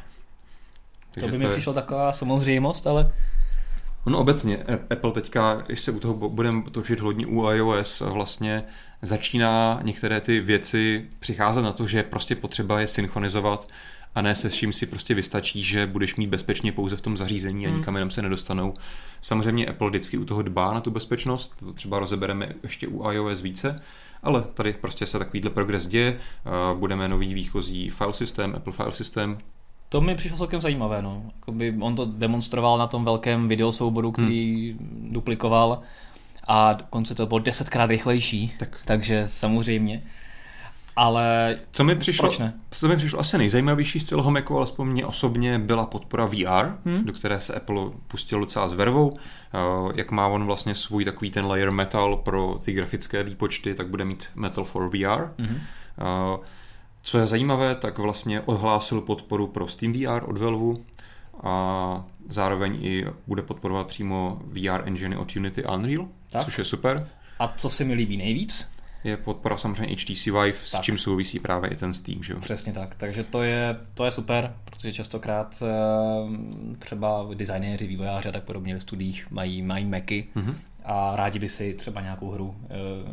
Takže 1.14 1.28
to 1.28 1.32
by 1.32 1.38
mi 1.38 1.46
je... 1.46 1.52
přišlo 1.52 1.74
taková 1.74 2.14
samozřejmost, 2.14 2.88
ale 2.88 3.12
Ono 4.06 4.20
obecně, 4.20 4.58
Apple 4.90 5.12
teďka, 5.12 5.56
když 5.68 5.82
se 5.82 5.92
u 5.92 6.00
toho 6.00 6.14
budeme 6.14 6.64
točit 6.72 7.00
hodně 7.00 7.28
u 7.28 7.52
iOS, 7.52 8.02
vlastně 8.02 8.64
začíná 9.02 9.80
některé 9.84 10.22
ty 10.22 10.40
věci 10.40 11.06
přicházet 11.20 11.62
na 11.62 11.72
to, 11.72 11.88
že 11.88 12.04
prostě 12.04 12.36
potřeba 12.36 12.80
je 12.80 12.88
synchronizovat 12.88 13.68
a 14.16 14.22
ne 14.22 14.36
se 14.36 14.50
vším 14.50 14.74
si 14.74 14.86
prostě 14.86 15.13
vystačí, 15.13 15.63
že 15.63 15.88
budeš 15.88 16.16
mít 16.16 16.30
bezpečně 16.30 16.72
pouze 16.72 16.98
v 16.98 17.01
tom 17.01 17.18
zařízení 17.18 17.66
a 17.66 17.70
hmm. 17.70 17.78
nikam 17.78 17.96
jinam 17.96 18.12
se 18.12 18.22
nedostanou. 18.22 18.74
Samozřejmě 19.22 19.66
Apple 19.66 19.89
vždycky 19.89 20.18
u 20.18 20.25
toho 20.25 20.42
dbá 20.42 20.74
na 20.74 20.82
tu 20.82 20.92
bezpečnost, 20.92 21.54
to 21.60 21.74
třeba 21.74 22.00
rozebereme 22.00 22.50
ještě 22.63 22.88
u 22.88 23.12
iOS 23.12 23.42
více, 23.42 23.82
ale 24.24 24.42
tady 24.42 24.74
prostě 24.74 25.08
se 25.08 25.20
takovýhle 25.20 25.50
progres 25.50 25.88
děje, 25.88 26.20
budeme 26.74 27.08
nový 27.08 27.34
výchozí 27.34 27.89
file 27.89 28.13
systém, 28.13 28.56
Apple 28.56 28.74
file 28.74 28.92
systém, 28.92 29.38
to 29.89 30.01
mi 30.01 30.16
přišlo 30.16 30.38
celkem 30.38 30.62
zajímavé. 30.62 31.01
No. 31.01 31.24
Jakoby 31.36 31.75
on 31.82 31.96
to 31.96 32.06
demonstroval 32.06 32.78
na 32.78 32.88
tom 32.88 33.06
velkém 33.06 33.48
videosouboru, 33.48 34.12
který 34.12 34.72
hmm. 34.80 35.10
duplikoval 35.12 35.82
a 36.48 36.74
dokonce 36.74 37.16
to 37.16 37.25
bylo 37.25 37.39
desetkrát 37.39 37.89
rychlejší, 37.89 38.54
tak. 38.60 38.82
takže 38.86 39.28
samozřejmě. 39.28 40.04
Ale 41.00 41.56
co 41.72 41.84
mi 41.84 41.96
přišlo, 41.96 42.27
proč 42.27 42.39
ne? 42.39 42.53
Co 42.72 42.88
mi 42.88 42.98
přišlo 42.98 43.20
asi 43.20 43.38
nejzajímavější 43.38 44.00
z 44.00 44.06
celého 44.06 44.32
Macu, 44.32 44.58
alespoň 44.58 44.88
mě 44.88 45.06
osobně, 45.06 45.60
byla 45.60 45.86
podpora 45.86 46.25
VR, 46.25 46.72
hmm. 46.86 47.06
do 47.06 47.13
které 47.13 47.39
se 47.39 47.53
Apple 47.53 47.89
pustil 48.08 48.39
docela 48.39 48.70
s 48.70 48.74
vervou. 48.74 49.10
Uh, 49.10 49.91
jak 49.96 50.12
má 50.12 50.27
on 50.27 50.46
vlastně 50.46 50.75
svůj 50.75 51.06
takový 51.06 51.32
ten 51.32 51.46
layer 51.46 51.72
metal 51.72 52.18
pro 52.18 52.60
ty 52.65 52.74
grafické 52.74 53.24
výpočty, 53.24 53.75
tak 53.75 53.88
bude 53.88 54.06
mít 54.06 54.25
Metal 54.36 54.63
for 54.63 54.89
VR. 54.89 55.34
Hmm. 55.38 55.56
Uh, 55.56 56.46
co 57.01 57.20
je 57.20 57.27
zajímavé, 57.27 57.75
tak 57.75 57.98
vlastně 57.98 58.41
ohlásil 58.41 59.01
podporu 59.01 59.48
pro 59.48 59.68
SteamVR 59.68 60.24
od 60.25 60.38
Valve 60.38 60.79
a 61.44 62.06
zároveň 62.29 62.77
i 62.82 63.06
bude 63.27 63.41
podporovat 63.41 63.88
přímo 63.88 64.41
VR 64.44 64.82
engine 64.88 65.18
od 65.18 65.36
Unity 65.36 65.65
a 65.65 65.75
Unreal, 65.75 66.08
tak. 66.29 66.46
což 66.46 66.58
je 66.58 66.65
super. 66.65 67.10
A 67.39 67.53
co 67.58 67.70
se 67.70 67.84
mi 67.84 67.94
líbí 67.94 68.18
nejvíc? 68.18 68.79
Je 69.03 69.18
podpora 69.18 69.58
samozřejmě 69.58 69.96
HTC 69.96 70.25
Vive, 70.25 70.51
tak. 70.51 70.56
s 70.56 70.79
čím 70.79 70.98
souvisí 70.98 71.39
právě 71.39 71.70
i 71.70 71.75
ten 71.75 71.94
Steam. 71.94 72.24
Že? 72.24 72.36
Přesně 72.36 72.74
tak, 72.74 72.96
takže 72.96 73.24
to 73.24 73.44
je, 73.44 73.77
to 73.94 74.06
je 74.06 74.12
super, 74.12 74.53
protože 74.65 74.94
častokrát 74.94 75.63
eh, 75.63 76.77
třeba 76.79 77.27
designéři, 77.34 77.88
vývojáři 77.88 78.29
a 78.29 78.32
tak 78.32 78.44
podobně 78.44 78.74
ve 78.74 78.79
studiích 78.79 79.32
mají, 79.32 79.62
mají 79.62 79.86
Macy 79.86 80.27
mm-hmm 80.36 80.56
a 80.89 81.15
rádi 81.15 81.39
by 81.39 81.50
si 81.50 81.74
třeba 81.74 82.01
nějakou 82.01 82.32
hru 82.32 82.56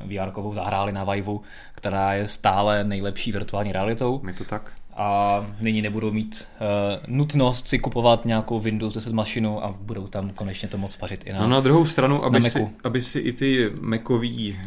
eh, 0.07 0.25
VR 0.25 0.55
zahráli 0.55 0.93
na 0.93 1.05
Vive, 1.05 1.33
která 1.73 2.15
je 2.15 2.29
stále 2.29 2.85
nejlepší 2.85 3.33
virtuální 3.33 3.73
realitou. 3.73 4.23
Je 4.27 4.33
to 4.33 4.45
tak. 4.45 4.73
A 4.97 5.41
nyní 5.61 5.83
nebudou 5.83 6.11
mít 6.11 6.45
uh, 6.61 7.17
nutnost 7.17 7.69
si 7.69 7.79
kupovat 7.79 8.25
nějakou 8.25 8.61
Windows 8.61 8.95
10 8.95 9.13
mašinu 9.13 9.65
a 9.65 9.75
budou 9.81 10.07
tam 10.07 10.31
konečně 10.31 10.69
to 10.69 10.79
moc 10.79 10.97
pařit 10.97 11.23
i 11.27 11.33
na 11.33 11.41
No 11.41 11.49
na 11.49 11.61
druhou 11.61 11.87
stranu, 11.87 12.25
aby, 12.25 12.43
si, 12.43 12.69
aby 12.85 13.03
si 13.03 13.19
i 13.19 13.33
ty 13.33 13.71
Macoví 13.81 14.59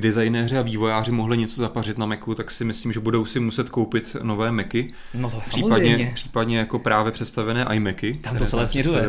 designéři 0.00 0.58
a 0.58 0.62
vývojáři 0.62 1.12
mohli 1.12 1.36
něco 1.36 1.60
zapařit 1.60 1.98
na 1.98 2.06
Macu, 2.06 2.34
tak 2.34 2.50
si 2.50 2.64
myslím, 2.64 2.92
že 2.92 3.00
budou 3.00 3.24
si 3.24 3.40
muset 3.40 3.70
koupit 3.70 4.16
nové 4.22 4.52
Macy. 4.52 4.92
No 5.14 5.30
to 5.30 5.40
případně, 5.40 6.12
případně 6.14 6.58
jako 6.58 6.78
právě 6.78 7.12
představené 7.12 7.66
iMacy. 7.74 8.18
Tam 8.22 8.36
to 8.36 8.44
celé 8.44 8.66
směřuje 8.66 9.08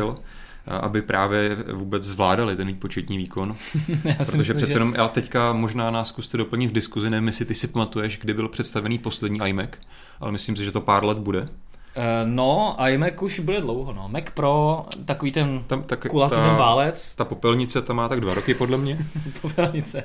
aby 0.70 1.02
právě 1.02 1.56
vůbec 1.72 2.02
zvládali 2.02 2.56
ten 2.56 2.66
výpočetní 2.66 3.18
výkon. 3.18 3.56
Protože 4.16 4.54
přece 4.54 4.72
jenom 4.72 4.94
já 4.94 5.08
teďka 5.08 5.52
možná 5.52 5.90
nás 5.90 6.08
zkuste 6.08 6.36
doplnit 6.36 6.66
v 6.66 6.72
diskuzi, 6.72 7.10
nevím, 7.10 7.26
jestli 7.26 7.44
ty 7.44 7.54
si 7.54 7.68
pamatuješ, 7.68 8.18
kdy 8.18 8.34
byl 8.34 8.48
představený 8.48 8.98
poslední 8.98 9.40
iMac, 9.48 9.70
ale 10.20 10.32
myslím 10.32 10.56
si, 10.56 10.64
že 10.64 10.72
to 10.72 10.80
pár 10.80 11.04
let 11.04 11.18
bude. 11.18 11.48
Eh, 11.96 12.02
no, 12.24 12.76
iMac 12.88 13.12
už 13.20 13.40
bude 13.40 13.60
dlouho, 13.60 13.92
no. 13.92 14.08
Mac 14.08 14.24
Pro, 14.34 14.86
takový 15.04 15.32
ten 15.32 15.64
tam, 15.66 15.82
tak, 15.82 16.06
kulatý 16.06 16.34
ta, 16.34 16.48
ten 16.48 16.56
válec. 16.56 17.14
Ta 17.14 17.24
popelnice 17.24 17.82
tam 17.82 17.96
má 17.96 18.08
tak 18.08 18.20
dva 18.20 18.34
roky, 18.34 18.54
podle 18.54 18.78
mě. 18.78 18.98
popelnice. 19.42 20.04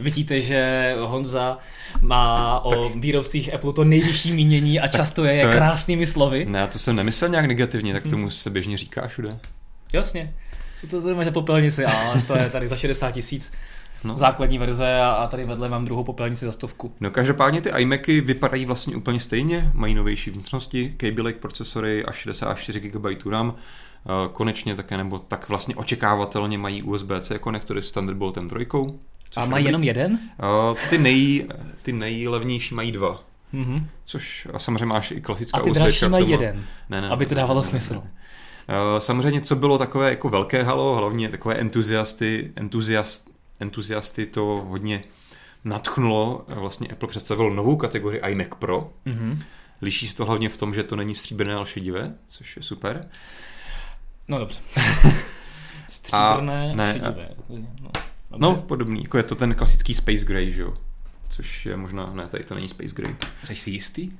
Vidíte, 0.00 0.40
že 0.40 0.92
Honza 1.00 1.58
má 2.00 2.60
o 2.60 2.88
tak... 2.88 2.96
výrobcích 2.96 3.54
Apple 3.54 3.72
to 3.72 3.84
nejvyšší 3.84 4.32
mínění 4.32 4.80
a 4.80 4.88
často 4.88 5.24
je, 5.24 5.34
je 5.34 5.52
krásnými 5.52 6.06
slovy. 6.06 6.44
Ne, 6.44 6.66
to 6.66 6.78
jsem 6.78 6.96
nemyslel 6.96 7.30
nějak 7.30 7.46
negativně, 7.46 7.92
tak 7.92 8.06
tomu 8.06 8.30
se 8.30 8.50
běžně 8.50 8.76
říká 8.76 9.08
všude. 9.08 9.38
Jasně. 9.92 10.34
Co 10.76 10.86
to 10.86 11.02
tady 11.02 11.14
máš 11.14 11.24
za 11.24 11.30
popelnici? 11.30 11.84
A 11.84 12.20
to 12.26 12.38
je 12.38 12.50
tady 12.50 12.68
za 12.68 12.76
60 12.76 13.10
tisíc. 13.10 13.52
No. 14.04 14.16
základní 14.16 14.58
verze 14.58 15.00
a, 15.00 15.10
a 15.10 15.26
tady 15.26 15.44
vedle 15.44 15.68
mám 15.68 15.84
druhou 15.84 16.04
popelnici 16.04 16.44
za 16.44 16.52
stovku. 16.52 16.92
No 17.00 17.10
každopádně 17.10 17.60
ty 17.60 17.68
iMacy 17.68 18.20
vypadají 18.20 18.66
vlastně 18.66 18.96
úplně 18.96 19.20
stejně, 19.20 19.70
mají 19.74 19.94
novější 19.94 20.30
vnitřnosti, 20.30 20.94
Kaby 20.96 21.22
Lake 21.22 21.38
procesory 21.38 22.04
a 22.04 22.12
64 22.12 22.80
GB 22.80 23.26
RAM, 23.30 23.54
konečně 24.32 24.74
také 24.74 24.96
nebo 24.96 25.18
tak 25.18 25.48
vlastně 25.48 25.74
očekávatelně 25.74 26.58
mají 26.58 26.82
USB-C 26.82 27.38
konektory 27.38 27.82
s 27.82 27.90
Thunderboltem 27.90 28.48
3, 28.48 28.66
a 29.36 29.44
mají 29.44 29.64
jenom 29.64 29.82
jeden? 29.82 30.12
Uh, 30.12 30.78
ty, 30.90 30.98
nej, 30.98 31.46
ty 31.82 31.92
nejlevnější 31.92 32.74
mají 32.74 32.92
dva. 32.92 33.20
Mm-hmm. 33.54 33.84
Což 34.04 34.48
a 34.54 34.58
samozřejmě 34.58 34.86
máš 34.86 35.10
i 35.10 35.20
klasická 35.20 35.58
A 35.58 35.60
ty 35.60 35.70
dražší 35.70 36.08
mají 36.08 36.30
jeden, 36.30 36.64
ne, 36.90 37.00
ne, 37.00 37.08
aby 37.08 37.26
to 37.26 37.34
dávalo 37.34 37.60
ne, 37.60 37.66
smysl. 37.66 37.94
Ne, 37.94 38.00
ne. 38.04 38.10
Uh, 38.68 38.98
samozřejmě, 38.98 39.40
co 39.40 39.56
bylo 39.56 39.78
takové 39.78 40.10
jako 40.10 40.28
velké 40.28 40.62
halo, 40.62 40.94
hlavně 40.94 41.28
takové 41.28 41.54
entuziasty, 41.54 42.52
entuziast, 42.56 43.30
entuziasty 43.60 44.26
to 44.26 44.64
hodně 44.68 45.04
natchnulo. 45.64 46.44
Vlastně 46.48 46.88
Apple 46.88 47.08
představil 47.08 47.50
novou 47.50 47.76
kategorii 47.76 48.20
iMac 48.20 48.48
Pro. 48.58 48.92
Mm-hmm. 49.06 49.38
Liší 49.82 50.08
se 50.08 50.16
to 50.16 50.24
hlavně 50.24 50.48
v 50.48 50.56
tom, 50.56 50.74
že 50.74 50.82
to 50.82 50.96
není 50.96 51.14
stříbrné, 51.14 51.54
ale 51.54 51.66
šedivé, 51.66 52.14
což 52.28 52.56
je 52.56 52.62
super. 52.62 53.08
No 54.28 54.38
dobře. 54.38 54.60
stříbrné, 55.88 56.70
a, 56.72 56.74
ne, 56.74 56.92
šedivé. 56.92 57.28
No. 57.80 57.90
No, 58.36 58.56
podobný, 58.56 59.02
jako 59.02 59.16
je 59.16 59.22
to 59.22 59.34
ten 59.34 59.54
klasický 59.54 59.94
Space 59.94 60.24
Gray, 60.24 60.52
že 60.52 60.62
jo? 60.62 60.74
Což 61.28 61.66
je 61.66 61.76
možná, 61.76 62.06
ne, 62.14 62.26
tady 62.26 62.44
to 62.44 62.54
není 62.54 62.68
Space 62.68 62.94
Gray. 62.94 63.16
Jsi 63.44 63.56
si 63.56 63.70
jistý? 63.70 64.10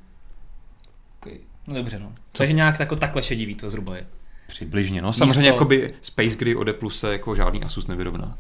Okay. 1.19 1.39
No 1.67 1.75
dobře, 1.75 1.99
no. 1.99 2.13
Co? 2.33 2.39
Takže 2.39 2.53
nějak 2.53 2.79
tako, 2.79 2.97
takhle 2.97 3.23
šedivý 3.23 3.55
to 3.55 3.71
zhruba 3.71 3.97
je. 3.97 4.07
Přibližně, 4.47 5.03
no. 5.03 5.13
Samozřejmě 5.13 5.39
Místo... 5.41 5.55
jakoby 5.55 5.95
Space 6.03 6.37
Gray 6.37 6.55
od 6.55 6.69
Apple 6.69 6.91
se 6.91 7.13
jako 7.13 7.35
žádný 7.35 7.65
Asus 7.65 7.87
nevyrovná. 7.87 8.39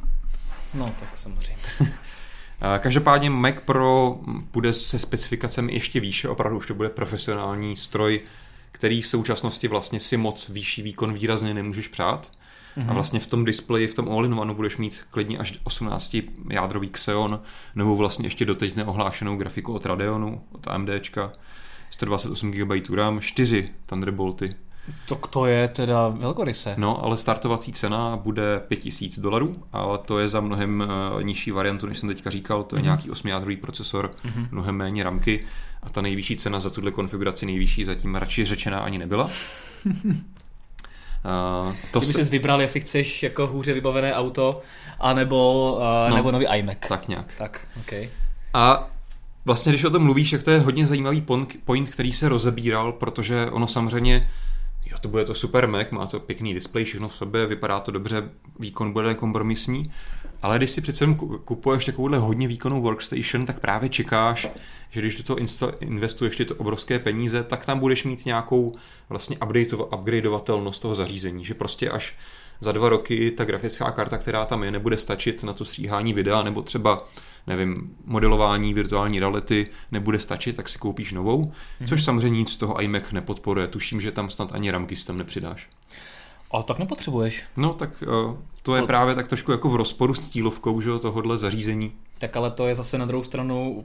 No, 0.74 0.94
tak 1.00 1.16
samozřejmě. 1.16 1.56
Každopádně 2.78 3.30
Mac 3.30 3.54
Pro 3.64 4.18
bude 4.52 4.72
se 4.72 4.98
specifikacemi 4.98 5.74
ještě 5.74 6.00
výše, 6.00 6.28
opravdu 6.28 6.58
už 6.58 6.66
to 6.66 6.74
bude 6.74 6.88
profesionální 6.88 7.76
stroj, 7.76 8.20
který 8.72 9.02
v 9.02 9.08
současnosti 9.08 9.68
vlastně 9.68 10.00
si 10.00 10.16
moc 10.16 10.48
výšší 10.48 10.82
výkon 10.82 11.12
výrazně 11.12 11.54
nemůžeš 11.54 11.88
přát. 11.88 12.32
Mm-hmm. 12.76 12.90
A 12.90 12.92
vlastně 12.92 13.20
v 13.20 13.26
tom 13.26 13.44
displeji, 13.44 13.86
v 13.86 13.94
tom 13.94 14.08
all-in-one 14.08 14.54
budeš 14.54 14.76
mít 14.76 15.04
klidně 15.10 15.38
až 15.38 15.58
18 15.64 16.16
jádrový 16.50 16.88
Xeon, 16.88 17.40
nebo 17.74 17.96
vlastně 17.96 18.26
ještě 18.26 18.44
doteď 18.44 18.76
neohlášenou 18.76 19.36
grafiku 19.36 19.74
od 19.74 19.86
Radeonu, 19.86 20.42
od 20.52 20.68
AMDčka, 20.68 21.32
128 21.90 22.50
GB 22.50 22.90
RAM, 22.94 23.20
4 23.20 23.68
Thunderbolty. 23.86 24.56
To, 25.06 25.14
to 25.14 25.46
je 25.46 25.68
teda 25.68 26.08
velkoryse. 26.08 26.74
No, 26.76 27.04
ale 27.04 27.16
startovací 27.16 27.72
cena 27.72 28.16
bude 28.16 28.60
5000 28.68 29.18
dolarů, 29.18 29.56
ale 29.72 29.98
to 29.98 30.18
je 30.18 30.28
za 30.28 30.40
mnohem 30.40 30.84
uh, 31.14 31.22
nižší 31.22 31.50
variantu, 31.50 31.86
než 31.86 31.98
jsem 31.98 32.08
teďka 32.08 32.30
říkal, 32.30 32.62
to 32.62 32.76
je 32.76 32.80
mm-hmm. 32.80 32.84
nějaký 32.84 33.10
8 33.10 33.28
jádrový 33.28 33.56
procesor, 33.56 34.10
mm-hmm. 34.24 34.48
mnohem 34.50 34.74
méně 34.76 35.04
ramky 35.04 35.46
a 35.82 35.90
ta 35.90 36.02
nejvyšší 36.02 36.36
cena 36.36 36.60
za 36.60 36.70
tuhle 36.70 36.90
konfiguraci 36.90 37.46
nejvyšší 37.46 37.84
zatím 37.84 38.14
radši 38.14 38.44
řečená 38.44 38.78
ani 38.78 38.98
nebyla. 38.98 39.24
Uh, 39.24 39.32
to 41.90 42.00
Kdyby 42.00 42.12
se... 42.12 42.24
jsi 42.24 42.30
vybral, 42.30 42.60
jestli 42.60 42.80
chceš 42.80 43.22
jako 43.22 43.46
hůře 43.46 43.72
vybavené 43.72 44.14
auto, 44.14 44.62
anebo, 45.00 45.72
uh, 45.76 46.10
no, 46.10 46.16
nebo 46.16 46.30
nový 46.30 46.46
iMac. 46.46 46.78
Tak 46.88 47.08
nějak. 47.08 47.26
Tak, 47.38 47.66
okay. 47.80 48.08
A 48.54 48.88
vlastně, 49.44 49.72
když 49.72 49.84
o 49.84 49.90
tom 49.90 50.02
mluvíš, 50.02 50.30
tak 50.30 50.42
to 50.42 50.50
je 50.50 50.58
hodně 50.58 50.86
zajímavý 50.86 51.24
point, 51.64 51.90
který 51.90 52.12
se 52.12 52.28
rozebíral, 52.28 52.92
protože 52.92 53.46
ono 53.50 53.66
samozřejmě 53.66 54.28
jo, 54.90 54.98
to 55.00 55.08
bude 55.08 55.24
to 55.24 55.34
super 55.34 55.68
Mac, 55.68 55.90
má 55.90 56.06
to 56.06 56.20
pěkný 56.20 56.54
displej, 56.54 56.84
všechno 56.84 57.08
v 57.08 57.14
sobě, 57.14 57.46
vypadá 57.46 57.80
to 57.80 57.90
dobře, 57.90 58.30
výkon 58.58 58.92
bude 58.92 59.14
kompromisní, 59.14 59.92
ale 60.42 60.58
když 60.58 60.70
si 60.70 60.80
přece 60.80 61.16
kupuješ 61.44 61.84
takovouhle 61.84 62.18
hodně 62.18 62.48
výkonnou 62.48 62.82
workstation, 62.82 63.46
tak 63.46 63.60
právě 63.60 63.88
čekáš, 63.88 64.48
že 64.90 65.00
když 65.00 65.16
do 65.16 65.22
toho 65.22 65.38
investuješ 65.80 66.36
ty 66.36 66.46
obrovské 66.46 66.98
peníze, 66.98 67.42
tak 67.42 67.66
tam 67.66 67.78
budeš 67.78 68.04
mít 68.04 68.26
nějakou 68.26 68.74
vlastně 69.08 69.38
upgradeovatelnost 69.92 70.82
toho 70.82 70.94
zařízení, 70.94 71.44
že 71.44 71.54
prostě 71.54 71.90
až 71.90 72.14
za 72.60 72.72
dva 72.72 72.88
roky 72.88 73.30
ta 73.30 73.44
grafická 73.44 73.90
karta, 73.90 74.18
která 74.18 74.44
tam 74.44 74.64
je, 74.64 74.70
nebude 74.70 74.96
stačit 74.96 75.42
na 75.42 75.52
to 75.52 75.64
stříhání 75.64 76.12
videa, 76.12 76.42
nebo 76.42 76.62
třeba 76.62 77.04
nevím, 77.46 77.96
modelování 78.04 78.74
virtuální 78.74 79.20
reality 79.20 79.66
nebude 79.92 80.18
stačit, 80.18 80.56
tak 80.56 80.68
si 80.68 80.78
koupíš 80.78 81.12
novou, 81.12 81.44
mm-hmm. 81.44 81.88
což 81.88 82.04
samozřejmě 82.04 82.38
nic 82.38 82.50
z 82.50 82.56
toho 82.56 82.82
iMac 82.82 83.02
nepodporuje. 83.12 83.66
Tuším, 83.66 84.00
že 84.00 84.12
tam 84.12 84.30
snad 84.30 84.52
ani 84.52 84.70
ramky 84.70 84.96
tam 84.96 85.18
nepřidáš. 85.18 85.68
Ale 86.56 86.64
tak 86.64 86.78
nepotřebuješ. 86.78 87.42
No, 87.56 87.74
tak 87.74 88.04
uh, 88.26 88.36
to 88.62 88.74
je 88.74 88.80
no. 88.80 88.86
právě 88.86 89.14
tak 89.14 89.28
trošku 89.28 89.52
jako 89.52 89.68
v 89.68 89.76
rozporu 89.76 90.14
s 90.14 90.30
cílovkou, 90.30 90.80
že 90.80 90.98
tohohle 90.98 91.38
zařízení. 91.38 91.92
Tak 92.18 92.36
ale 92.36 92.50
to 92.50 92.66
je 92.66 92.74
zase 92.74 92.98
na 92.98 93.06
druhou 93.06 93.24
stranu 93.24 93.84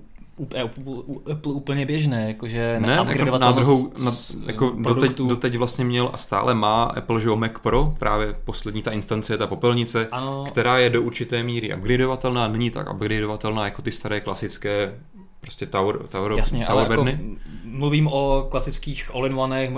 úplně 1.43 1.85
běžné, 1.85 2.27
jakože 2.27 2.77
ne, 2.79 3.05
jako 3.07 3.37
na 3.37 3.51
druhou, 3.51 3.91
na, 4.03 4.11
jako 4.45 4.69
doteď, 4.69 5.17
doteď, 5.17 5.55
vlastně 5.55 5.85
měl 5.85 6.09
a 6.13 6.17
stále 6.17 6.53
má 6.53 6.83
Apple, 6.83 7.21
že 7.21 7.29
Mac 7.29 7.51
Pro, 7.61 7.93
právě 7.99 8.35
poslední 8.45 8.81
ta 8.81 8.91
instance 8.91 9.33
je 9.33 9.37
ta 9.37 9.47
popelnice, 9.47 10.07
ano. 10.11 10.43
která 10.47 10.77
je 10.77 10.89
do 10.89 11.01
určité 11.01 11.43
míry 11.43 11.75
upgradeovatelná, 11.75 12.47
není 12.47 12.69
tak 12.69 12.93
upgradeovatelná 12.93 13.65
jako 13.65 13.81
ty 13.81 13.91
staré 13.91 14.21
klasické 14.21 14.93
prostě 15.41 15.65
Tower, 15.65 15.97
tower, 16.07 16.31
Jasně, 16.31 16.65
tower 16.65 16.85
ale 16.85 17.13
jako 17.15 17.27
mluvím 17.63 18.07
o 18.07 18.47
klasických 18.51 19.11
all-in-onech, 19.13 19.69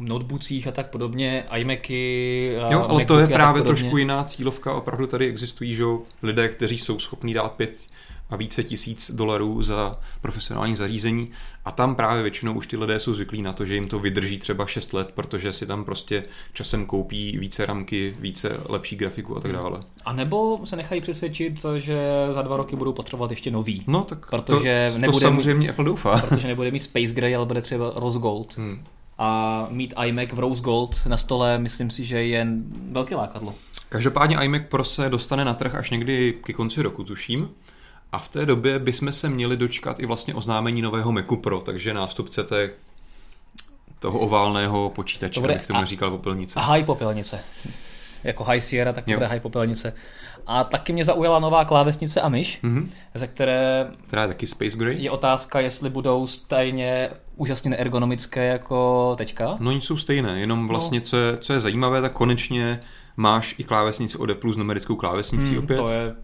notebookcích 0.00 0.66
a 0.66 0.72
tak 0.72 0.90
podobně, 0.90 1.44
iMacy, 1.56 2.56
Jo, 2.70 2.86
ale 2.88 3.04
to 3.04 3.18
je 3.18 3.26
právě 3.26 3.62
trošku 3.62 3.96
jiná 3.96 4.24
cílovka, 4.24 4.74
opravdu 4.74 5.06
tady 5.06 5.26
existují 5.26 5.74
že 5.74 5.84
lidé, 6.22 6.48
kteří 6.48 6.78
jsou 6.78 6.98
schopní 6.98 7.34
dát 7.34 7.52
pět 7.52 7.86
a 8.30 8.36
více 8.36 8.64
tisíc 8.64 9.10
dolarů 9.10 9.62
za 9.62 9.98
profesionální 10.20 10.76
zařízení 10.76 11.30
a 11.64 11.72
tam 11.72 11.94
právě 11.94 12.22
většinou 12.22 12.54
už 12.54 12.66
ty 12.66 12.76
lidé 12.76 13.00
jsou 13.00 13.14
zvyklí 13.14 13.42
na 13.42 13.52
to, 13.52 13.66
že 13.66 13.74
jim 13.74 13.88
to 13.88 13.98
vydrží 13.98 14.38
třeba 14.38 14.66
6 14.66 14.92
let, 14.92 15.10
protože 15.14 15.52
si 15.52 15.66
tam 15.66 15.84
prostě 15.84 16.24
časem 16.52 16.86
koupí 16.86 17.38
více 17.38 17.66
ramky, 17.66 18.16
více 18.20 18.60
lepší 18.68 18.96
grafiku 18.96 19.36
a 19.36 19.40
tak 19.40 19.52
dále. 19.52 19.80
A 20.04 20.12
nebo 20.12 20.60
se 20.64 20.76
nechají 20.76 21.00
přesvědčit, 21.00 21.64
že 21.76 21.98
za 22.30 22.42
dva 22.42 22.56
roky 22.56 22.76
budou 22.76 22.92
potřebovat 22.92 23.30
ještě 23.30 23.50
nový. 23.50 23.84
No 23.86 24.04
tak 24.04 24.30
protože 24.30 24.92
to, 25.04 25.12
to 25.12 25.20
samozřejmě 25.20 25.54
mít, 25.54 25.68
Apple 25.68 25.84
doufá. 25.84 26.18
Protože 26.28 26.48
nebude 26.48 26.70
mít 26.70 26.82
Space 26.82 27.14
Gray, 27.14 27.36
ale 27.36 27.46
bude 27.46 27.62
třeba 27.62 27.92
Rose 27.96 28.18
Gold. 28.18 28.56
Hmm. 28.56 28.84
A 29.18 29.66
mít 29.70 29.94
iMac 30.04 30.28
v 30.32 30.38
Rose 30.38 30.62
Gold 30.62 31.06
na 31.06 31.16
stole, 31.16 31.58
myslím 31.58 31.90
si, 31.90 32.04
že 32.04 32.22
je 32.22 32.46
velké 32.90 33.16
lákadlo. 33.16 33.54
Každopádně 33.88 34.36
iMac 34.42 34.62
Pro 34.68 34.84
se 34.84 35.10
dostane 35.10 35.44
na 35.44 35.54
trh 35.54 35.74
až 35.74 35.90
někdy 35.90 36.34
ke 36.44 36.52
konci 36.52 36.82
roku, 36.82 37.04
tuším. 37.04 37.48
A 38.12 38.18
v 38.18 38.28
té 38.28 38.46
době 38.46 38.78
bychom 38.78 39.12
se 39.12 39.28
měli 39.28 39.56
dočkat 39.56 40.00
i 40.00 40.06
vlastně 40.06 40.34
oznámení 40.34 40.82
nového 40.82 41.12
Macu 41.12 41.36
Pro, 41.36 41.60
takže 41.60 41.94
nástupce 41.94 42.44
té 42.44 42.70
toho 43.98 44.18
oválného 44.18 44.90
počítače, 44.90 45.40
to 45.40 45.46
abych 45.46 45.66
tomu 45.66 45.84
říkal 45.84 46.10
popelnice. 46.10 46.60
High 46.60 46.84
popelnice. 46.84 47.40
Jako 48.24 48.44
High 48.44 48.60
Sierra, 48.60 48.92
tak 48.92 49.04
to 49.04 49.10
jo. 49.10 49.16
bude 49.16 49.26
High 49.26 49.40
popelnice. 49.40 49.92
A 50.46 50.64
taky 50.64 50.92
mě 50.92 51.04
zaujala 51.04 51.38
nová 51.38 51.64
klávesnice 51.64 52.20
a 52.20 52.28
myš, 52.28 52.60
mm-hmm. 52.62 52.88
ze 53.14 53.26
které... 53.26 53.90
Která 54.06 54.22
je 54.22 54.28
taky 54.28 54.46
Space 54.46 54.78
Gray. 54.78 55.02
Je 55.02 55.10
otázka, 55.10 55.60
jestli 55.60 55.90
budou 55.90 56.26
stejně 56.26 57.10
úžasně 57.36 57.70
neergonomické 57.70 58.46
jako 58.46 59.14
teďka. 59.18 59.56
No, 59.60 59.70
oni 59.70 59.80
jsou 59.80 59.96
stejné, 59.96 60.40
jenom 60.40 60.62
no. 60.62 60.68
vlastně, 60.68 60.98
no. 60.98 61.04
co, 61.04 61.16
je, 61.16 61.36
co 61.36 61.52
je 61.52 61.60
zajímavé, 61.60 62.00
tak 62.00 62.12
konečně 62.12 62.80
máš 63.16 63.54
i 63.58 63.64
klávesnici 63.64 64.18
od 64.18 64.30
Apple 64.30 64.52
s 64.52 64.56
numerickou 64.56 64.96
klávesnicí 64.96 65.48
hmm, 65.48 65.58
opět. 65.58 65.76
To 65.76 65.88
je 65.88 66.14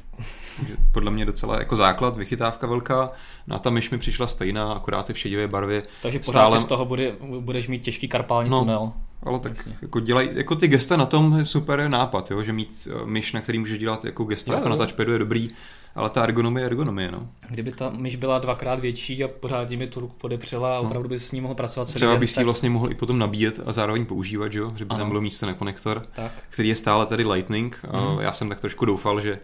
podle 0.92 1.10
mě 1.10 1.26
docela 1.26 1.58
jako 1.58 1.76
základ, 1.76 2.16
vychytávka 2.16 2.66
velká. 2.66 3.10
No 3.46 3.56
a 3.56 3.58
ta 3.58 3.70
myš 3.70 3.90
mi 3.90 3.98
přišla 3.98 4.26
stejná, 4.26 4.72
akorát 4.72 5.10
i 5.10 5.12
v 5.12 5.18
šedivé 5.18 5.48
barvě. 5.48 5.82
Takže 6.02 6.18
pořád 6.18 6.30
stále... 6.30 6.60
z 6.60 6.64
toho 6.64 6.84
bude, 6.84 7.12
budeš 7.40 7.68
mít 7.68 7.82
těžký 7.82 8.08
karpální 8.08 8.50
no, 8.50 8.58
tunel. 8.58 8.92
Ale 9.22 9.38
tak 9.38 9.56
Jasně. 9.56 9.76
jako 9.82 10.00
dělaj, 10.00 10.28
jako 10.32 10.54
ty 10.54 10.68
gesta 10.68 10.96
na 10.96 11.06
tom 11.06 11.38
je 11.38 11.44
super 11.44 11.88
nápad, 11.88 12.30
jo, 12.30 12.42
že 12.42 12.52
mít 12.52 12.88
eh, 12.90 13.06
myš, 13.06 13.32
na 13.32 13.40
který 13.40 13.58
můžeš 13.58 13.78
dělat 13.78 14.04
jako 14.04 14.24
gesta, 14.24 14.52
jo, 14.52 14.56
jako 14.56 14.68
jo. 14.68 14.70
na 14.70 14.76
touchpadu 14.76 15.12
je 15.12 15.18
dobrý, 15.18 15.50
ale 15.94 16.10
ta 16.10 16.22
ergonomie 16.22 16.62
je 16.62 16.66
ergonomie, 16.66 17.10
no. 17.10 17.28
Kdyby 17.48 17.72
ta 17.72 17.90
myš 17.90 18.16
byla 18.16 18.38
dvakrát 18.38 18.80
větší 18.80 19.24
a 19.24 19.28
pořád 19.28 19.70
mi 19.70 19.86
tu 19.86 20.00
ruku 20.00 20.16
podepřela 20.16 20.78
a 20.78 20.82
no. 20.82 20.86
opravdu 20.86 21.08
by 21.08 21.20
s 21.20 21.32
ní 21.32 21.40
mohl 21.40 21.54
pracovat 21.54 21.88
celý 21.88 21.96
Třeba 21.96 22.16
bys 22.16 22.34
tak... 22.34 22.44
vlastně 22.44 22.70
mohl 22.70 22.90
i 22.90 22.94
potom 22.94 23.18
nabíjet 23.18 23.60
a 23.66 23.72
zároveň 23.72 24.06
používat, 24.06 24.52
že, 24.52 24.58
jo? 24.58 24.72
že 24.76 24.84
by 24.84 24.90
ano. 24.90 24.98
tam 24.98 25.08
bylo 25.08 25.20
místo 25.20 25.46
na 25.46 25.54
konektor, 25.54 26.06
tak. 26.14 26.32
který 26.50 26.68
je 26.68 26.76
stále 26.76 27.06
tady 27.06 27.24
Lightning. 27.24 27.80
Mm. 27.84 28.20
Já 28.20 28.32
jsem 28.32 28.48
tak 28.48 28.60
trošku 28.60 28.84
doufal, 28.84 29.20
že 29.20 29.38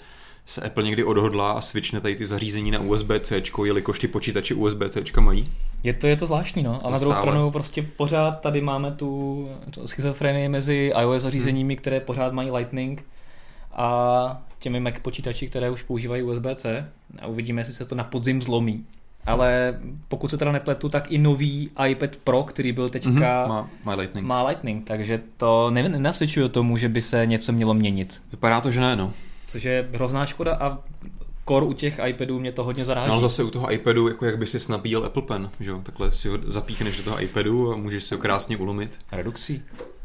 se 0.49 0.63
Apple 0.63 0.83
někdy 0.83 1.05
odhodlá 1.05 1.53
a 1.53 1.61
switchne 1.61 2.01
tady 2.01 2.17
ty 2.17 2.27
zařízení 2.27 2.71
na 2.71 2.81
USB-C, 2.81 3.43
jelikož 3.65 3.99
ty 3.99 4.09
počítače 4.09 4.55
USB-C 4.55 5.21
mají. 5.21 5.53
Je 5.83 5.95
to, 5.95 6.07
je 6.07 6.17
to 6.17 6.27
zvláštní, 6.27 6.63
no. 6.63 6.79
A 6.87 6.91
na 6.91 6.99
druhou 6.99 7.15
stranu 7.15 7.51
prostě 7.51 7.83
pořád 7.83 8.41
tady 8.41 8.61
máme 8.61 8.93
tu, 8.93 9.49
tu 9.71 9.87
schizofrenii 9.87 10.49
mezi 10.49 10.93
iOS 11.01 11.23
zařízeními, 11.23 11.75
hmm. 11.75 11.79
které 11.79 12.01
pořád 12.01 12.33
mají 12.33 12.51
Lightning 12.51 13.05
a 13.73 14.43
těmi 14.59 14.81
Mac 14.81 14.95
počítači, 15.03 15.49
které 15.49 15.71
už 15.71 15.83
používají 15.83 16.23
USB-C. 16.23 16.89
A 17.23 17.27
uvidíme, 17.27 17.61
jestli 17.61 17.75
se 17.75 17.85
to 17.85 17.95
na 17.95 18.05
podzim 18.05 18.43
zlomí. 18.43 18.85
Ale 19.27 19.81
pokud 20.09 20.31
se 20.31 20.39
teda 20.39 20.53
nepletu, 20.53 20.89
tak 20.89 21.13
i 21.13 21.19
nový 21.19 21.71
iPad 21.89 22.17
Pro, 22.17 22.43
který 22.43 22.73
byl 22.73 22.89
teďka, 22.89 23.11
mm-hmm, 23.11 23.49
má, 23.49 23.71
má, 23.85 23.95
lightning. 23.95 24.27
má 24.27 24.49
Lightning, 24.49 24.85
takže 24.87 25.21
to 25.37 25.71
nenasvědčuje 25.71 26.49
tomu, 26.49 26.77
že 26.77 26.89
by 26.89 27.03
se 27.03 27.27
něco 27.27 27.53
mělo 27.53 27.75
měnit. 27.75 28.21
Vypadá 28.31 28.61
to, 28.61 28.71
že 28.71 28.81
ne, 28.81 28.97
no. 28.97 29.13
Což 29.49 29.63
je 29.63 29.89
hrozná 29.93 30.27
škoda 30.27 30.57
a 30.61 30.79
kor 31.45 31.63
u 31.63 31.73
těch 31.73 32.01
iPadů 32.07 32.39
mě 32.41 32.53
to 32.53 32.65
hodně 32.65 32.85
zaráží. 32.85 33.09
No 33.09 33.13
ale 33.13 33.23
zase 33.23 33.43
u 33.43 33.51
toho 33.51 33.73
iPadu, 33.73 34.09
jako 34.09 34.27
jak 34.27 34.39
by 34.39 34.47
si 34.47 34.73
nabíjel 34.73 35.05
Apple 35.05 35.23
Pen, 35.23 35.51
že 35.61 35.71
jo? 35.71 35.81
Takhle 35.83 36.13
si 36.13 36.29
ho 36.29 36.39
zapíchneš 36.47 36.97
do 36.97 37.03
toho 37.03 37.23
iPadu 37.23 37.73
a 37.73 37.77
můžeš 37.77 38.05
si 38.05 38.15
ho 38.15 38.21
krásně 38.21 38.57
ulomit. 38.57 38.99
Redukcí. 39.13 39.63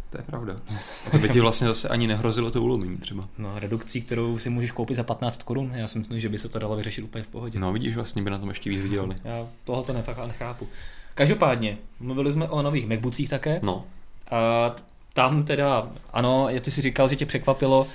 To 0.09 0.17
je 0.17 0.23
pravda. 0.23 0.55
To 1.11 1.17
by 1.17 1.29
ti 1.29 1.39
vlastně 1.39 1.67
zase 1.67 1.89
ani 1.89 2.07
nehrozilo 2.07 2.51
to 2.51 2.61
ulomení 2.61 2.97
třeba. 2.97 3.27
No, 3.37 3.59
redukcí, 3.59 4.01
kterou 4.01 4.37
si 4.37 4.49
můžeš 4.49 4.71
koupit 4.71 4.95
za 4.95 5.03
15 5.03 5.43
korun. 5.43 5.71
Já 5.75 5.87
si 5.87 5.99
myslím, 5.99 6.19
že 6.19 6.29
by 6.29 6.37
se 6.37 6.49
to 6.49 6.59
dalo 6.59 6.75
vyřešit 6.75 7.01
úplně 7.01 7.23
v 7.23 7.27
pohodě. 7.27 7.59
No, 7.59 7.73
vidíš, 7.73 7.95
vlastně 7.95 8.21
by 8.21 8.29
na 8.29 8.37
tom 8.37 8.49
ještě 8.49 8.69
víc 8.69 8.81
vydělali. 8.81 9.15
Já 9.23 9.47
tohle 9.63 9.83
to 9.83 9.93
nechápu. 10.27 10.67
Každopádně, 11.15 11.77
mluvili 11.99 12.31
jsme 12.31 12.49
o 12.49 12.61
nových 12.61 12.87
MacBookcích 12.87 13.29
také. 13.29 13.59
No. 13.63 13.85
A 14.31 14.75
tam 15.13 15.43
teda, 15.43 15.87
ano, 16.13 16.47
ty 16.61 16.71
si 16.71 16.81
říkal, 16.81 17.09
že 17.09 17.15
tě 17.15 17.25
překvapilo, 17.25 17.87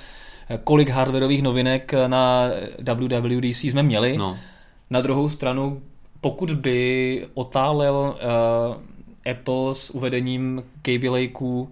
kolik 0.64 0.88
hardwareových 0.88 1.42
novinek 1.42 1.94
na 2.06 2.50
WWDC 2.78 3.64
jsme 3.64 3.82
měli. 3.82 4.18
No. 4.18 4.37
Na 4.90 5.00
druhou 5.00 5.28
stranu, 5.28 5.82
pokud 6.20 6.52
by 6.52 7.26
otálel 7.34 8.14
uh, 8.74 9.30
Apple 9.30 9.74
s 9.74 9.90
uvedením 9.90 10.62
Kaby 10.82 11.08
Lakeu 11.08 11.61
uh, 11.61 11.68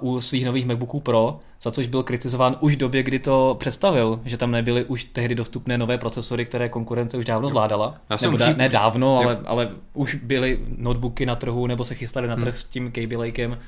u 0.00 0.20
svých 0.20 0.46
nových 0.46 0.66
MacBooků 0.66 1.00
Pro, 1.00 1.40
za 1.62 1.70
což 1.70 1.86
byl 1.86 2.02
kritizován 2.02 2.56
už 2.60 2.74
v 2.74 2.78
době, 2.78 3.02
kdy 3.02 3.18
to 3.18 3.56
představil, 3.58 4.20
že 4.24 4.36
tam 4.36 4.50
nebyly 4.50 4.84
už 4.84 5.04
tehdy 5.04 5.34
dostupné 5.34 5.78
nové 5.78 5.98
procesory, 5.98 6.44
které 6.44 6.68
konkurence 6.68 7.16
už 7.16 7.24
dávno 7.24 7.48
zvládala. 7.48 7.94
Já 8.10 8.18
jsem 8.18 8.30
nebo 8.30 8.38
dá, 8.38 8.52
ne 8.52 8.68
dávno, 8.68 9.18
ale, 9.18 9.38
ale 9.44 9.70
už 9.94 10.14
byly 10.14 10.60
notebooky 10.76 11.26
na 11.26 11.36
trhu, 11.36 11.66
nebo 11.66 11.84
se 11.84 11.94
chystali 11.94 12.28
na 12.28 12.36
trh 12.36 12.54
hmm. 12.54 12.60
s 12.60 12.64
tím 12.64 12.92
Kaby 12.92 13.16
Lakem 13.16 13.58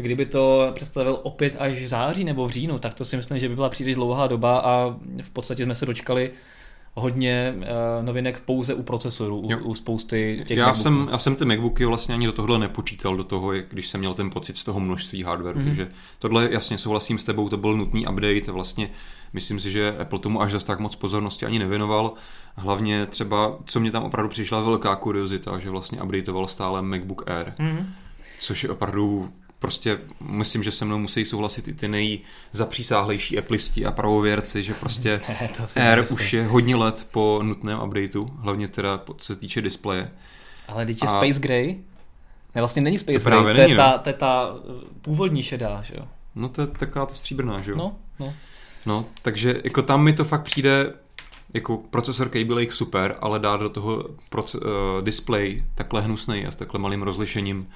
kdyby 0.00 0.26
to 0.26 0.70
představil 0.74 1.20
opět 1.22 1.56
až 1.58 1.72
v 1.72 1.86
září 1.88 2.24
nebo 2.24 2.46
v 2.48 2.50
říjnu, 2.50 2.78
tak 2.78 2.94
to 2.94 3.04
si 3.04 3.16
myslím, 3.16 3.38
že 3.38 3.48
by 3.48 3.54
byla 3.54 3.68
příliš 3.68 3.94
dlouhá 3.94 4.26
doba 4.26 4.58
a 4.58 4.94
v 5.22 5.30
podstatě 5.30 5.64
jsme 5.64 5.74
se 5.74 5.86
dočkali 5.86 6.30
hodně 6.94 7.54
uh, 7.56 8.04
novinek 8.04 8.40
pouze 8.40 8.74
u 8.74 8.82
procesorů, 8.82 9.38
u, 9.40 9.56
u 9.56 9.74
spousty 9.74 10.44
těch 10.46 10.58
já 10.58 10.66
MacBooků. 10.66 10.82
jsem, 10.82 11.08
já 11.12 11.18
jsem 11.18 11.34
ty 11.36 11.44
MacBooky 11.44 11.84
vlastně 11.84 12.14
ani 12.14 12.26
do 12.26 12.32
tohohle 12.32 12.58
nepočítal, 12.58 13.16
do 13.16 13.24
toho, 13.24 13.52
když 13.70 13.88
jsem 13.88 14.00
měl 14.00 14.14
ten 14.14 14.30
pocit 14.30 14.58
z 14.58 14.64
toho 14.64 14.80
množství 14.80 15.22
hardwareu, 15.22 15.58
Mhm. 15.58 15.68
mm-hmm. 15.68 15.76
takže 15.76 15.92
tohle 16.18 16.48
jasně 16.52 16.78
souhlasím 16.78 17.18
s 17.18 17.24
tebou, 17.24 17.48
to 17.48 17.56
byl 17.56 17.76
nutný 17.76 18.06
update, 18.06 18.52
vlastně 18.52 18.90
myslím 19.32 19.60
si, 19.60 19.70
že 19.70 19.96
Apple 19.98 20.18
tomu 20.18 20.42
až 20.42 20.52
zas 20.52 20.64
tak 20.64 20.80
moc 20.80 20.96
pozornosti 20.96 21.46
ani 21.46 21.58
nevěnoval, 21.58 22.12
hlavně 22.56 23.06
třeba, 23.06 23.56
co 23.64 23.80
mě 23.80 23.90
tam 23.90 24.02
opravdu 24.02 24.28
přišla 24.28 24.60
velká 24.62 24.96
kuriozita, 24.96 25.58
že 25.58 25.70
vlastně 25.70 26.02
updateoval 26.02 26.46
stále 26.48 26.82
MacBook 26.82 27.30
Air, 27.30 27.52
Mhm. 27.58 27.86
což 28.40 28.62
je 28.64 28.70
opravdu 28.70 29.30
prostě 29.60 29.98
myslím, 30.20 30.62
že 30.62 30.72
se 30.72 30.84
mnou 30.84 30.98
musí 30.98 31.24
souhlasit 31.24 31.68
i 31.68 31.74
ty 31.74 31.88
nejzapřísáhlejší 31.88 33.38
Appleisti 33.38 33.86
a 33.86 33.92
pravověrci, 33.92 34.62
že 34.62 34.74
prostě 34.74 35.20
Ne, 35.28 35.50
to 35.56 35.80
Air 35.80 36.06
už 36.10 36.32
je 36.32 36.46
hodně 36.46 36.76
let 36.76 37.06
po 37.10 37.40
nutném 37.42 37.82
updateu, 37.82 38.24
hlavně 38.38 38.68
teda 38.68 39.00
co 39.16 39.26
se 39.26 39.36
týče 39.36 39.60
displeje. 39.60 40.10
Ale 40.68 40.86
teď 40.86 41.02
je 41.02 41.08
A- 41.08 41.20
Space 41.20 41.40
Gray? 41.40 41.76
Ne, 42.54 42.60
vlastně 42.60 42.82
není 42.82 42.98
Space 42.98 43.18
To 43.18 43.30
Gray, 43.30 43.42
to 43.42 43.48
je, 43.60 43.66
není, 43.66 43.76
ta, 43.76 43.90
no. 43.90 43.98
to 43.98 44.08
je 44.08 44.12
ta 44.12 44.52
uh, 44.52 44.82
původní 45.02 45.42
šedá, 45.42 45.82
že 45.82 45.94
jo? 45.96 46.04
No 46.34 46.48
to 46.48 46.60
je 46.60 46.66
taková 46.66 47.06
to 47.06 47.14
stříbrná, 47.14 47.60
že 47.60 47.70
jo? 47.70 47.76
No, 47.76 47.96
no. 48.18 48.34
no. 48.86 49.04
takže 49.22 49.60
jako 49.64 49.82
tam 49.82 50.02
mi 50.04 50.12
to 50.12 50.24
fakt 50.24 50.42
přijde 50.42 50.94
jako 51.54 51.76
procesor 51.76 52.28
Cable 52.28 52.54
Lake 52.54 52.72
super, 52.72 53.16
ale 53.20 53.38
dát 53.38 53.60
do 53.60 53.68
toho 53.70 54.04
proce- 54.30 54.58
uh, 54.58 55.04
display 55.04 55.64
takhle 55.74 56.00
hnusnej 56.00 56.46
a 56.46 56.50
s 56.50 56.56
takhle 56.56 56.80
malým 56.80 57.02
rozlišením, 57.02 57.68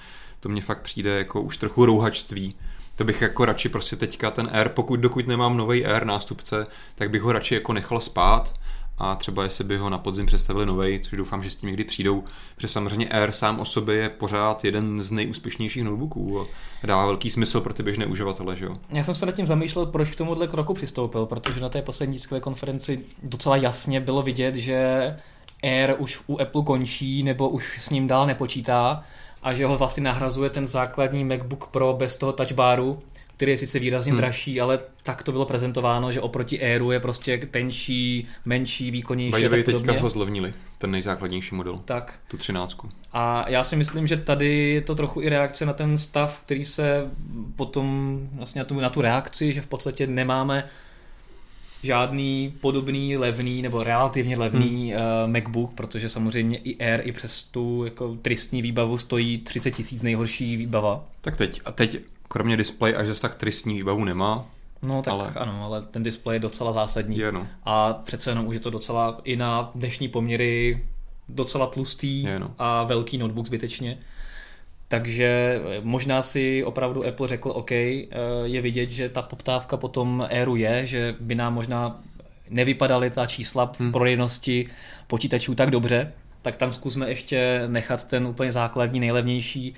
to 0.45 0.49
mně 0.49 0.63
fakt 0.63 0.83
přijde 0.83 1.11
jako 1.11 1.43
už 1.43 1.57
trochu 1.57 1.87
rouhačství. 1.87 2.55
To 2.97 3.05
bych 3.05 3.23
jako 3.23 3.45
radši 3.45 3.69
prostě 3.69 3.97
teďka 3.97 4.31
ten 4.31 4.51
Air, 4.53 4.69
pokud 4.69 5.01
dokud 5.01 5.27
nemám 5.27 5.57
nový 5.57 5.87
Air 5.87 6.07
nástupce, 6.07 6.67
tak 6.95 7.11
bych 7.11 7.23
ho 7.23 7.33
radši 7.33 7.55
jako 7.55 7.73
nechal 7.73 8.01
spát 8.01 8.55
a 8.99 9.15
třeba 9.15 9.43
jestli 9.43 9.65
by 9.65 9.77
ho 9.77 9.91
na 9.91 9.99
podzim 9.99 10.27
představili 10.27 10.67
novej, 10.67 11.01
což 11.01 11.19
doufám, 11.19 11.43
že 11.43 11.51
s 11.51 11.55
tím 11.55 11.67
někdy 11.67 11.85
přijdou, 11.85 12.25
protože 12.55 12.69
samozřejmě 12.69 13.09
Air 13.09 13.33
sám 13.33 13.61
o 13.61 13.65
sobě 13.65 13.97
je 13.97 14.09
pořád 14.09 14.65
jeden 14.65 15.03
z 15.03 15.11
nejúspěšnějších 15.11 15.85
notebooků 15.85 16.41
a 16.41 16.87
dává 16.87 17.07
velký 17.07 17.31
smysl 17.31 17.61
pro 17.61 17.75
ty 17.75 17.83
běžné 17.83 18.07
uživatele, 18.07 18.57
že 18.57 18.65
jo? 18.65 18.79
Já 18.91 19.05
jsem 19.05 19.15
se 19.15 19.27
nad 19.27 19.33
tím 19.33 19.47
zamýšlel, 19.47 19.87
proč 19.87 20.11
k 20.11 20.17
tomuhle 20.17 20.49
kroku 20.49 20.75
přistoupil, 20.75 21.27
protože 21.27 21.61
na 21.61 21.69
té 21.69 21.83
poslední 21.83 22.15
tiskové 22.15 22.41
konferenci 22.41 23.01
docela 23.23 23.57
jasně 23.57 24.01
bylo 24.01 24.23
vidět, 24.23 24.55
že 24.55 25.17
Air 25.63 25.95
už 25.99 26.23
u 26.27 26.41
Apple 26.41 26.63
končí, 26.63 27.23
nebo 27.23 27.49
už 27.49 27.79
s 27.81 27.91
ním 27.91 28.07
dál 28.07 28.27
nepočítá 28.27 29.05
a 29.45 29.55
že 29.55 29.67
ho 29.67 29.79
vlastně 29.79 30.03
nahrazuje 30.03 30.51
ten 30.51 30.67
základní 30.67 31.25
MacBook 31.25 31.67
Pro 31.67 31.95
bez 31.99 32.17
toho 32.17 32.33
touchbaru, 32.33 32.99
který 33.37 33.53
je 33.53 33.59
sice 33.59 33.79
výrazně 33.79 34.13
Hmm. 34.13 34.19
dražší, 34.21 34.61
ale 34.61 34.79
tak 35.03 35.23
to 35.23 35.33
bylo 35.33 35.47
prezentováno, 35.47 36.13
že 36.13 36.21
oproti 36.21 36.61
Airu 36.63 36.91
je 36.91 37.01
prostě 37.01 37.39
tenčí, 37.51 38.27
menší, 38.45 38.91
výkonnější 38.91 39.43
By 39.43 39.49
tak 39.49 39.51
teďka 39.65 39.73
podobně. 39.73 40.01
ho 40.01 40.11
zlevnili, 40.11 40.55
ten 40.79 40.91
nejzákladnější 40.91 41.55
model, 41.55 41.81
Tak. 41.85 42.15
tu 42.29 42.37
třináctku. 42.37 42.89
A 43.13 43.45
já 43.49 43.65
si 43.65 43.77
myslím, 43.77 44.07
že 44.07 44.17
tady 44.17 44.71
je 44.71 44.81
to 44.81 44.95
trochu 44.95 45.21
i 45.21 45.29
reakce 45.29 45.67
na 45.67 45.73
ten 45.73 45.99
stav, 45.99 46.43
který 46.45 46.65
se 46.65 47.11
potom 47.57 48.19
vlastně 48.33 48.59
na 48.59 48.65
tu, 48.65 48.81
na 48.81 48.91
tu 48.91 49.01
reakci, 49.01 49.53
že 49.53 49.61
v 49.61 49.67
podstatě 49.67 50.07
nemáme 50.07 50.65
žádný 51.85 52.55
podobný 52.61 53.17
levný 53.17 53.63
nebo 53.63 53.83
relativně 53.83 54.39
levný 54.39 54.93
hmm. 54.93 55.03
uh, 55.25 55.31
MacBook, 55.33 55.75
protože 55.75 56.09
samozřejmě 56.09 56.59
i 56.59 56.77
Air 56.85 57.01
i 57.05 57.13
přes 57.13 57.43
tu 57.43 57.85
jako 57.85 58.17
tristní 58.23 58.63
výbavu 58.63 58.99
stojí 58.99 59.39
30 59.39 59.71
tisíc 59.71 60.03
nejhorší 60.03 60.57
výbava. 60.57 61.05
Tak 61.21 61.37
teď, 61.37 61.61
a 61.65 61.73
teď 61.73 61.99
kromě 62.29 62.57
display 62.57 62.95
až 62.97 63.07
zase 63.07 63.21
tak 63.23 63.35
tristní 63.35 63.75
výbavu 63.75 64.05
nemá, 64.05 64.47
No 64.83 65.03
tak 65.03 65.13
Ale- 65.13 65.33
ano, 65.37 65.65
ale 65.65 65.83
ten 65.83 66.03
displej 66.03 66.37
je 66.37 66.41
docela 66.41 66.73
zásadní. 66.73 67.19
je 67.19 67.33
no. 67.33 67.47
A 67.65 67.93
přece 67.93 68.31
jenom 68.31 68.47
už 68.47 68.55
je 68.55 68.61
to 68.61 68.71
docela 68.71 69.21
i 69.25 69.37
na 69.37 69.71
dnešní 69.75 70.09
poměry 70.09 70.85
docela 71.29 71.67
tlustý 71.67 72.23
Je, 72.23 72.39
no. 72.39 72.51
a 72.59 72.85
velký 72.85 73.19
notebook 73.19 73.47
zbytečně. 73.47 73.99
Takže 74.95 75.61
eh, 75.65 75.81
možná 75.83 76.23
si 76.23 76.65
opravdu 76.65 77.07
Apple 77.07 77.29
řekl, 77.29 77.51
OK, 77.51 77.73
eh, 77.73 78.07
je 78.45 78.61
vidět, 78.61 78.91
že 78.91 79.09
ta 79.09 79.23
poptávka 79.23 79.77
po 79.77 79.89
tom 79.89 80.27
Airu 80.31 80.57
je, 80.57 80.87
že 80.87 81.15
by 81.21 81.35
nám 81.35 81.55
možná 81.55 82.01
nevypadaly 82.51 83.11
ta 83.11 83.27
čísla 83.27 83.67
v 83.67 83.81
Hmm. 83.81 83.93
prodejnosti 83.93 84.67
počítačů 85.07 85.55
tak 85.55 85.71
dobře, 85.71 86.13
tak 86.43 86.57
tam 86.57 86.73
zkusme 86.73 87.09
ještě 87.09 87.63
nechat 87.67 88.09
ten 88.09 88.27
úplně 88.27 88.53
základní, 88.53 89.01
nejlevnější, 89.01 89.75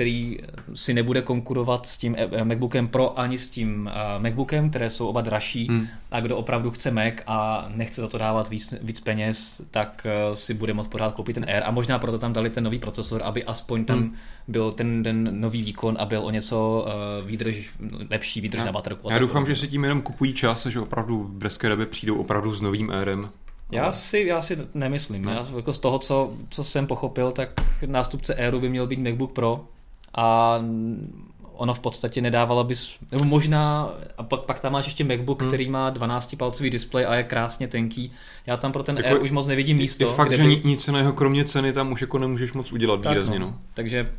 který 0.00 0.38
si 0.74 0.94
nebude 0.94 1.22
konkurovat 1.22 1.86
s 1.86 1.98
tím 1.98 2.16
eh, 2.18 2.44
MacBookem 2.44 2.88
Pro 2.88 3.18
ani 3.18 3.38
s 3.38 3.48
tím 3.48 3.90
eh, 3.92 4.18
MacBookem, 4.18 4.70
které 4.70 4.90
jsou 4.90 5.06
oba 5.06 5.20
dražší. 5.20 5.66
Hmm. 5.70 5.86
A 6.10 6.20
kdo 6.20 6.36
opravdu 6.36 6.70
chce 6.70 6.90
Mac 6.90 7.14
a 7.26 7.68
nechce 7.74 8.00
za 8.00 8.08
to 8.08 8.18
dávat 8.18 8.48
víc, 8.50 8.74
víc 8.82 9.00
peněz, 9.00 9.60
tak 9.70 10.06
eh, 10.10 10.36
si 10.36 10.54
bude 10.54 10.74
moct 10.74 10.88
pořád 10.88 11.14
koupit 11.14 11.32
ten 11.32 11.44
Air. 11.48 11.62
A 11.64 11.70
možná 11.70 11.98
proto 11.98 12.18
tam 12.18 12.32
dali 12.32 12.50
ten 12.50 12.64
nový 12.64 12.78
procesor, 12.78 13.20
aby 13.24 13.44
aspoň 13.44 13.84
tam 13.84 13.98
Hmm. 13.98 14.14
byl 14.48 14.72
ten, 14.72 15.02
ten 15.02 15.40
nový 15.40 15.62
výkon 15.62 15.96
a 16.00 16.04
byl 16.04 16.20
o 16.24 16.30
něco 16.30 16.86
výdrž, 17.26 17.70
lepší 18.10 18.40
výdrž 18.40 18.58
Já- 18.58 18.66
na 18.66 18.72
baterku. 18.72 19.10
Já 19.10 19.18
doufám, 19.18 19.46
že 19.46 19.56
si 19.56 19.68
tím 19.68 19.82
jenom 19.84 20.02
kupují 20.02 20.32
čas 20.34 20.66
a 20.66 20.70
že 20.70 20.80
opravdu 20.80 21.22
v 21.22 21.30
brzké 21.30 21.68
době 21.68 21.86
přijdou 21.86 22.16
opravdu 22.16 22.52
s 22.52 22.60
novým 22.60 22.90
Airem. 22.90 23.28
Já 23.72 23.92
si, 23.92 24.18
já 24.18 24.42
si 24.42 24.58
nemyslím. 24.74 25.22
No. 25.24 25.30
Já, 25.30 25.46
jako 25.56 25.72
z 25.72 25.78
toho, 25.78 25.98
co, 25.98 26.32
co 26.50 26.64
jsem 26.64 26.86
pochopil, 26.86 27.32
tak 27.32 27.48
nástupce 27.86 28.34
Airu 28.34 28.60
by 28.60 28.68
měl 28.68 28.86
být 28.86 28.98
MacBook 28.98 29.32
Pro 29.32 29.64
a 30.14 30.58
ono 31.52 31.74
v 31.74 31.80
podstatě 31.80 32.20
nedávalo 32.20 32.64
bys, 32.64 32.90
nebo 33.12 33.24
možná, 33.24 33.90
a 34.18 34.22
pak, 34.22 34.40
pak 34.40 34.60
tam 34.60 34.72
máš 34.72 34.84
ještě 34.84 35.04
MacBook, 35.04 35.40
Hmm. 35.42 35.50
který 35.50 35.68
má 35.70 35.90
12-palcový 35.90 36.70
displej 36.70 37.06
a 37.06 37.14
je 37.14 37.22
krásně 37.22 37.68
tenký. 37.68 38.12
Já 38.46 38.56
tam 38.56 38.72
pro 38.72 38.82
ten 38.82 38.96
Jako 38.96 39.08
Air 39.08 39.22
už 39.22 39.30
moc 39.30 39.46
nevidím 39.46 39.76
místo. 39.76 40.04
je 40.04 40.12
fakt, 40.14 40.28
kde 40.28 40.36
že 40.36 40.42
by- 40.42 40.48
ni- 40.48 40.62
nic 40.64 40.86
jiného 40.86 41.12
kromě 41.12 41.44
ceny 41.44 41.72
tam 41.72 41.92
už 41.92 42.00
jako 42.00 42.18
nemůžeš 42.18 42.52
moc 42.52 42.72
udělat 42.72 43.00
Tak 43.00 43.12
výrazně. 43.12 43.38
No. 43.38 43.54
Takže 43.74 44.12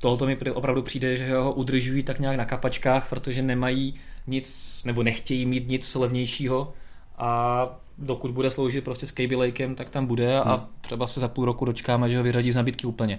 tohoto 0.00 0.26
mi 0.26 0.36
opravdu 0.54 0.82
přijde, 0.82 1.16
že 1.16 1.36
ho 1.36 1.52
udržují 1.52 2.02
tak 2.02 2.18
nějak 2.20 2.36
na 2.36 2.44
kapačkách, 2.44 3.08
protože 3.10 3.42
nemají 3.42 3.94
nic, 4.26 4.80
nebo 4.84 5.02
nechtějí 5.02 5.46
mít 5.46 5.68
nic 5.68 5.94
levnějšího 5.94 6.72
a 7.18 7.66
dokud 7.98 8.30
bude 8.30 8.50
sloužit 8.50 8.84
prostě 8.84 9.06
s 9.06 9.12
Cable 9.12 9.36
Lakem, 9.46 9.74
tak 9.74 9.90
tam 9.90 10.06
bude 10.06 10.40
a 10.40 10.54
Hmm. 10.54 10.66
třeba 10.80 11.06
se 11.06 11.20
za 11.20 11.28
půl 11.28 11.44
roku 11.44 11.64
dočkáme, 11.64 12.08
že 12.10 12.16
ho 12.18 12.22
vyřadí 12.24 12.52
z 12.52 12.56
nabídky 12.56 12.86
úplně. 12.86 13.18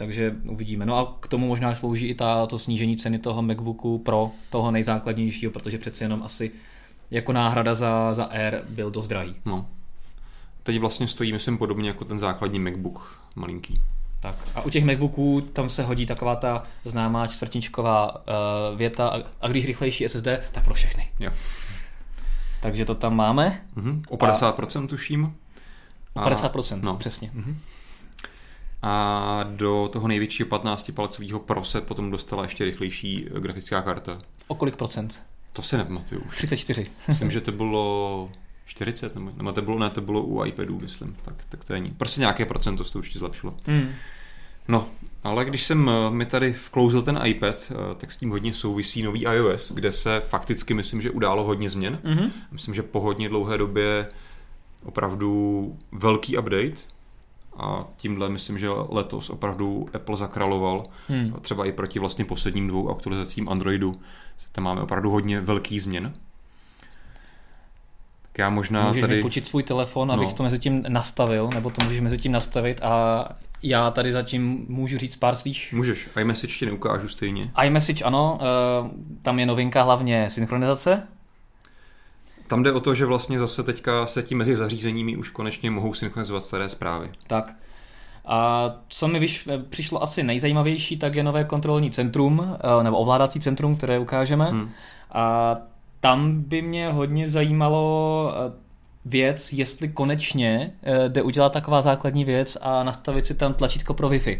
Takže 0.00 0.34
uvidíme. 0.48 0.86
No 0.86 0.96
a 0.98 1.16
k 1.20 1.28
tomu 1.28 1.46
možná 1.46 1.74
slouží 1.74 2.06
i 2.06 2.14
ta, 2.14 2.46
to 2.46 2.58
snížení 2.58 2.96
ceny 2.96 3.18
toho 3.18 3.42
MacBooku 3.42 3.98
Pro, 3.98 4.30
toho 4.50 4.70
nejzákladnějšího, 4.70 5.52
protože 5.52 5.78
přeci 5.78 6.04
jenom 6.04 6.22
asi 6.22 6.52
jako 7.10 7.32
náhrada 7.32 7.74
za, 7.74 8.14
za 8.14 8.24
Air 8.24 8.62
byl 8.68 8.90
dost 8.90 9.08
drahý. 9.08 9.34
no. 9.44 9.66
Teď 10.62 10.78
vlastně 10.80 11.08
stojí, 11.08 11.32
myslím, 11.32 11.58
podobně 11.58 11.88
jako 11.88 12.04
ten 12.04 12.18
základní 12.18 12.58
MacBook 12.58 13.20
malinký. 13.36 13.80
Tak 14.20 14.36
a 14.54 14.62
u 14.62 14.70
těch 14.70 14.84
MacBooků 14.84 15.40
tam 15.40 15.68
se 15.68 15.82
hodí 15.82 16.06
taková 16.06 16.36
ta 16.36 16.64
známá 16.84 17.26
čtvrtničková 17.26 18.16
uh, 18.16 18.78
věta 18.78 19.08
a, 19.08 19.18
a 19.40 19.48
když 19.48 19.66
rychlejší 19.66 20.08
SSD, 20.08 20.28
tak 20.52 20.64
pro 20.64 20.74
všechny. 20.74 21.10
Jo. 21.20 21.30
Takže 22.62 22.84
to 22.84 22.94
tam 22.94 23.16
máme. 23.16 23.60
Mhm. 23.74 24.02
O 24.08 24.16
50% 24.16 24.86
tuším. 24.86 25.34
O 26.14 26.20
A- 26.20 26.30
50%, 26.30 26.76
no. 26.76 26.92
no. 26.92 26.96
přesně. 26.96 27.30
Mhm. 27.34 27.58
A 28.82 29.44
do 29.48 29.88
toho 29.92 30.08
největšího 30.08 30.48
15-palcového 30.48 31.38
Pro 31.38 31.64
se 31.64 31.80
potom 31.80 32.10
dostala 32.10 32.42
ještě 32.42 32.64
rychlejší 32.64 33.26
eh, 33.36 33.40
grafická 33.40 33.82
karta. 33.82 34.18
O 34.48 34.54
kolik 34.54 34.76
procent? 34.76 35.22
To 35.52 35.62
si 35.62 35.76
nepamatuju 35.76 36.20
už. 36.20 36.36
34. 36.36 36.84
Myslím, 37.08 37.30
že 37.30 37.40
to 37.40 37.52
bylo 37.52 38.30
40, 38.66 39.14
nebo, 39.14 39.32
nebo 39.36 39.52
to 39.52 39.62
bylo, 39.62 39.78
ne, 39.78 39.90
to 39.90 40.00
bylo 40.00 40.22
u 40.22 40.44
iPadů, 40.44 40.80
myslím. 40.80 41.16
Tak, 41.22 41.34
tak 41.48 41.64
to 41.64 41.72
je 41.72 41.80
ní. 41.80 41.90
Prostě 41.90 42.20
nějaké 42.20 42.46
procento 42.46 42.84
se 42.84 42.92
to 42.92 42.98
určitě 42.98 43.18
zlepšilo. 43.18 43.54
Hmm. 43.66 43.88
No, 44.68 44.88
ale 45.24 45.44
když 45.44 45.64
jsem 45.64 45.90
eh, 45.90 46.10
mi 46.10 46.26
tady 46.26 46.52
vklouzl 46.52 47.02
ten 47.02 47.20
iPad, 47.24 47.72
eh, 47.72 47.94
tak 47.94 48.12
s 48.12 48.16
tím 48.16 48.30
hodně 48.30 48.54
souvisí 48.54 49.02
nový 49.02 49.22
iOS, 49.22 49.72
kde 49.72 49.92
se 49.92 50.20
fakticky 50.20 50.74
myslím, 50.74 51.02
že 51.02 51.10
událo 51.10 51.44
hodně 51.44 51.70
změn. 51.70 51.98
Mhm. 52.04 52.32
Myslím, 52.50 52.74
že 52.74 52.82
po 52.82 53.00
hodně 53.00 53.28
dlouhé 53.28 53.58
době 53.58 54.06
opravdu 54.84 55.76
velký 55.92 56.38
update 56.38 56.80
a 57.60 57.84
tímhle 57.96 58.28
myslím, 58.28 58.58
že 58.58 58.68
letos 58.88 59.30
opravdu 59.30 59.88
Apple 59.94 60.16
zakraloval, 60.16 60.84
Hmm. 61.08 61.32
třeba 61.42 61.64
i 61.64 61.72
proti 61.72 61.98
vlastně 61.98 62.24
posledním 62.24 62.68
dvou 62.68 62.90
aktualizacím 62.90 63.48
Androidu. 63.48 63.94
Tam 64.52 64.64
máme 64.64 64.80
opravdu 64.82 65.10
hodně 65.10 65.40
velký 65.40 65.80
změn. 65.80 66.12
Tak 68.22 68.38
já 68.38 68.50
možná 68.50 68.88
Můžeš 68.88 69.00
tady... 69.00 69.16
mi 69.16 69.22
počít 69.22 69.46
svůj 69.46 69.62
telefon, 69.62 70.12
abych 70.12 70.28
No. 70.28 70.34
to 70.34 70.42
mezi 70.42 70.58
tím 70.58 70.84
nastavil, 70.88 71.50
nebo 71.54 71.70
to 71.70 71.84
můžeš 71.84 72.00
mezi 72.00 72.18
tím 72.18 72.32
nastavit 72.32 72.82
a 72.82 73.24
já 73.62 73.90
tady 73.90 74.12
zatím 74.12 74.64
můžu 74.68 74.98
říct 74.98 75.16
pár 75.16 75.36
svých 75.36 75.72
Můžeš, 75.72 76.08
iMessage 76.20 76.52
ti 76.58 76.66
neukážu 76.66 77.08
stejně. 77.08 77.50
iMessage 77.64 78.04
ano, 78.04 78.38
eh, 78.40 78.90
tam 79.22 79.38
je 79.38 79.46
novinka 79.46 79.82
hlavně 79.82 80.30
synchronizace, 80.30 81.02
Tam 82.50 82.62
jde 82.62 82.72
o 82.72 82.80
to, 82.80 82.94
že 82.94 83.06
vlastně 83.06 83.38
zase 83.38 83.62
teďka 83.62 84.06
se 84.06 84.22
tím 84.22 84.38
mezi 84.38 84.56
zařízeními 84.56 85.16
už 85.16 85.30
konečně 85.30 85.70
mohou 85.70 85.94
synchronizovat 85.94 86.44
staré 86.44 86.68
zprávy. 86.68 87.10
Tak. 87.26 87.54
A 88.24 88.70
co 88.88 89.08
mi 89.08 89.18
vyš, 89.18 89.48
přišlo 89.68 90.02
asi 90.02 90.22
nejzajímavější, 90.22 90.96
tak 90.96 91.14
je 91.14 91.22
nové 91.22 91.44
kontrolní 91.44 91.90
centrum, 91.90 92.56
eh, 92.80 92.82
nebo 92.82 92.96
ovládací 92.96 93.40
centrum, 93.40 93.76
které 93.76 93.98
ukážeme. 93.98 94.50
Hmm. 94.50 94.70
A 95.12 95.56
tam 96.00 96.42
by 96.42 96.62
mě 96.62 96.88
hodně 96.88 97.28
zajímalo, 97.28 98.32
eh, 98.34 98.52
věc, 99.04 99.52
jestli 99.52 99.88
konečně 99.88 100.72
eh, 100.82 101.08
jde 101.08 101.22
udělat 101.22 101.52
taková 101.52 101.82
základní 101.82 102.24
věc 102.24 102.58
a 102.60 102.84
nastavit 102.84 103.26
si 103.26 103.34
tam 103.34 103.54
tlačítko 103.54 103.94
pro 103.94 104.08
Wi-Fi. 104.08 104.38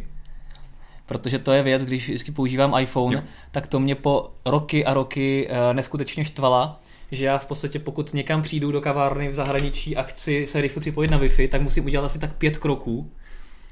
Protože 1.06 1.38
to 1.38 1.52
je 1.52 1.62
věc, 1.62 1.84
když 1.84 2.08
vždycky 2.08 2.32
používám 2.32 2.78
iPhone, 2.80 3.16
jo. 3.16 3.22
tak 3.50 3.66
to 3.66 3.80
mě 3.80 3.94
po 3.94 4.30
roky 4.46 4.84
a 4.84 4.94
roky 4.94 5.48
eh, 5.50 5.74
neskutečně 5.74 6.24
štvala, 6.24 6.80
že 7.12 7.24
já 7.24 7.38
v 7.38 7.46
podstatě 7.46 7.78
pokud 7.78 8.14
někam 8.14 8.42
přijdu 8.42 8.72
do 8.72 8.80
kavárny 8.80 9.28
v 9.28 9.34
zahraničí 9.34 9.96
a 9.96 10.02
chci 10.02 10.46
se 10.46 10.60
rychle 10.60 10.80
připojit 10.80 11.10
na 11.10 11.18
Wi-Fi, 11.18 11.48
tak 11.48 11.62
musím 11.62 11.84
udělat 11.84 12.06
asi 12.06 12.18
tak 12.18 12.34
pět 12.34 12.58
kroků 12.58 13.12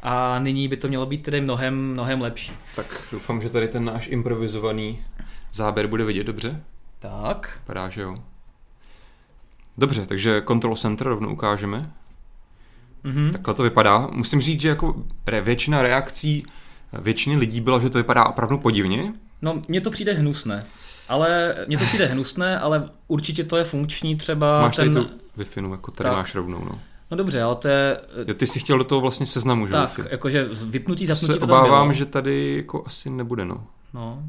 a 0.03 0.39
nyní 0.39 0.69
by 0.69 0.77
to 0.77 0.89
mělo 0.89 1.07
být 1.07 1.23
tedy 1.23 1.41
mnohem, 1.41 1.93
mnohem 1.93 2.21
lepší. 2.21 2.53
Tak 2.77 3.09
doufám, 3.13 3.43
že 3.43 3.51
tady 3.51 3.69
ten 3.69 3.85
náš 3.85 4.09
improvizovaný 4.09 4.99
záběr 5.53 5.87
bude 5.87 6.05
vidět 6.05 6.25
dobře. 6.25 6.63
Tak. 6.99 7.59
Vypadá, 7.63 7.89
že 7.89 8.01
jo. 8.01 8.17
Dobře, 9.79 10.07
takže 10.07 10.43
Control 10.49 10.77
Center 10.77 11.07
rovnou 11.07 11.33
ukážeme. 11.33 11.91
Mm-hmm. 13.05 13.33
Takhle 13.33 13.55
to 13.55 13.63
vypadá. 13.63 14.09
Musím 14.13 14.41
říct, 14.41 14.61
že 14.61 14.69
jako 14.69 15.05
většina 15.43 15.83
reakcí 15.83 16.45
většiny 16.93 17.37
lidí 17.37 17.61
bylo, 17.61 17.81
že 17.81 17.91
to 17.91 17.99
vypadá 17.99 18.25
opravdu 18.25 18.59
podivně. 18.59 19.13
No, 19.43 19.63
mně 19.69 19.81
to 19.81 19.91
přijde 19.91 20.13
hnusné. 20.15 20.67
Ale 21.09 21.55
mně 21.67 21.79
to 21.79 21.85
přijde 21.85 22.07
hnusné, 22.07 22.59
ale 22.59 22.91
určitě 23.09 23.45
to 23.45 23.57
je 23.57 23.65
funkční 23.65 24.17
třeba 24.17 24.63
Máš 24.63 24.77
ten... 24.77 24.95
tady 24.95 25.07
tu 25.07 25.13
wi 25.37 25.47
jako 25.71 25.91
tady 25.91 26.09
tak. 26.09 26.19
máš 26.19 26.35
rovnou, 26.35 26.65
no. 26.65 26.79
No 27.11 27.17
dobře, 27.17 27.43
ale 27.43 27.57
to 27.57 27.69
je... 27.69 28.01
Jo, 28.27 28.35
ty 28.35 28.47
jsi 28.47 28.61
chtěl 28.61 28.79
do 28.79 28.85
toho 28.85 29.01
vlastně 29.01 29.27
seznamu, 29.27 29.67
že? 29.67 29.73
Tak, 29.73 30.01
jakože 30.11 30.49
vypnutí, 30.67 31.07
zapnutí 31.07 31.33
se 31.33 31.39
to 31.39 31.45
obávám, 31.45 31.71
tam 31.71 31.87
bylo. 31.87 31.93
že 31.93 32.07
tady 32.07 32.57
jako 32.57 32.83
asi 32.87 33.11
nebude, 33.11 33.45
no. 33.45 33.67
No. 33.95 34.23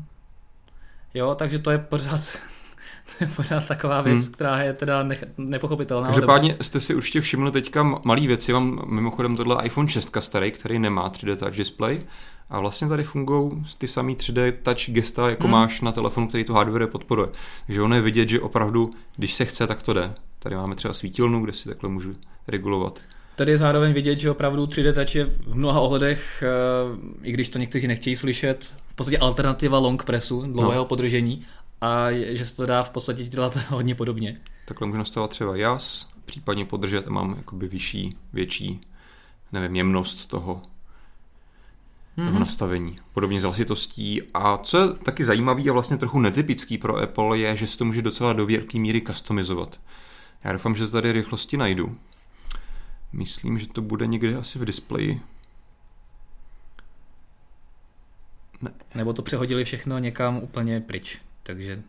Jo, 1.13 1.36
takže 1.36 1.60
to 1.60 1.72
je 1.72 1.78
pořád 1.78 2.22
to 3.18 3.24
je 3.24 3.30
pořád 3.36 3.68
taková 3.68 4.02
věc, 4.02 4.26
hmm. 4.26 4.34
která 4.34 4.62
je 4.63 4.74
teda 4.74 5.04
nech, 5.04 5.24
nepochopitelná. 5.38 6.08
Každopádně 6.08 6.58
jste 6.62 6.80
si 6.80 6.96
určitě 6.96 7.22
všimli 7.22 7.52
teďka 7.52 7.84
malý 8.04 8.28
věci. 8.28 8.54
Mám 8.54 8.82
mimochodem 8.86 9.36
tohle 9.36 9.65
iPhone 9.65 9.88
6 9.88 10.18
starý, 10.20 10.52
který 10.52 10.80
nemá 10.80 11.10
3D 11.10 11.36
touch 11.36 11.58
display. 11.58 12.02
A 12.49 12.59
vlastně 12.59 12.88
tady 12.88 13.03
fungují 13.03 13.51
ty 13.77 13.88
samý 13.88 14.15
3D 14.15 14.53
touch 14.63 14.89
gesta, 14.89 15.29
jako 15.29 15.43
hmm. 15.43 15.51
máš 15.51 15.81
na 15.81 15.91
telefonu, 15.91 16.27
který 16.27 16.43
to 16.43 16.53
hardware 16.53 16.88
podporuje. 16.88 17.29
Takže 17.65 17.81
ono 17.81 17.95
je 17.95 18.01
vidět, 18.01 18.29
že 18.29 18.41
opravdu, 18.41 18.91
když 19.15 19.33
se 19.33 19.45
chce, 19.45 19.67
tak 19.67 19.83
to 19.83 19.93
jde. 19.93 20.13
Tady 20.39 20.55
máme 20.55 20.75
třeba 20.75 20.93
svítilnu, 20.93 21.43
kde 21.43 21.53
si 21.53 21.69
takhle 21.69 21.89
můžu 21.89 22.13
regulovat. 22.47 23.01
Tady 23.35 23.51
je 23.51 23.57
zároveň 23.57 23.93
vidět, 23.93 24.19
že 24.19 24.31
opravdu 24.31 24.65
3D 24.65 24.93
Touch 24.93 25.15
je 25.15 25.25
v 25.25 25.55
mnoha 25.55 25.79
ohledech, 25.79 26.43
eh, 26.43 27.27
i 27.27 27.31
když 27.31 27.49
to 27.49 27.59
někteří 27.59 27.88
nechtějí 27.88 28.15
slyšet, 28.15 28.73
v 28.88 28.95
podstatě 28.95 29.17
alternativa 29.17 29.77
long 29.77 30.03
pressu, 30.03 30.41
dlouhého 30.41 30.83
no. 30.83 30.85
podržení 30.85 31.45
a 31.81 32.12
že 32.12 32.45
se 32.45 32.55
to 32.55 32.65
dá 32.65 32.83
v 32.83 32.89
podstatě 32.89 33.23
dělat 33.23 33.55
hodně 33.69 33.95
podobně. 33.95 34.41
Takhle 34.65 34.88
můžu 34.88 34.97
nastavovat 34.97 35.31
třeba 35.31 35.55
jas, 35.55 36.07
případně 36.25 36.65
podržet 36.65 37.07
a 37.07 37.09
mám 37.09 37.33
jakoby 37.38 37.67
vyšší, 37.67 38.15
větší, 38.33 38.81
nevím, 39.51 39.75
jemnost 39.75 40.25
toho, 40.25 40.62
mm-hmm. 42.17 42.26
toho 42.26 42.39
nastavení. 42.39 43.00
Podobně 43.13 43.41
s 43.41 43.43
hlasitostí. 43.43 44.22
A 44.34 44.58
co 44.58 44.78
je 44.78 44.88
taky 44.93 45.26
zajímavý 45.26 45.69
a 45.69 45.74
vlastně 45.74 45.98
trochu 45.98 46.19
netypický 46.19 46.78
pro 46.78 46.98
Apple 46.98 47.38
je, 47.38 47.56
že 47.56 47.67
se 47.67 47.78
to 47.78 47.86
může 47.86 48.02
docela 48.02 48.34
do 48.34 48.45
velké 48.45 48.80
míry 48.80 49.02
customizovat. 49.02 49.80
Já 50.43 50.54
doufám, 50.54 50.76
že 50.76 50.86
to 50.86 50.91
tady 50.91 51.12
rychlosti 51.12 51.58
najdu. 51.58 51.98
Myslím, 53.13 53.58
že 53.58 53.67
to 53.67 53.82
bude 53.82 54.08
někde 54.08 54.36
asi 54.36 54.60
v 54.60 54.65
displeji. 54.65 55.22
Ne. 58.62 58.72
Nebo 58.95 59.13
to 59.13 59.22
přehodili 59.22 59.63
všechno 59.65 60.00
někam 60.00 60.38
úplně 60.38 60.80
pryč 60.80 61.19
takže 61.50 61.82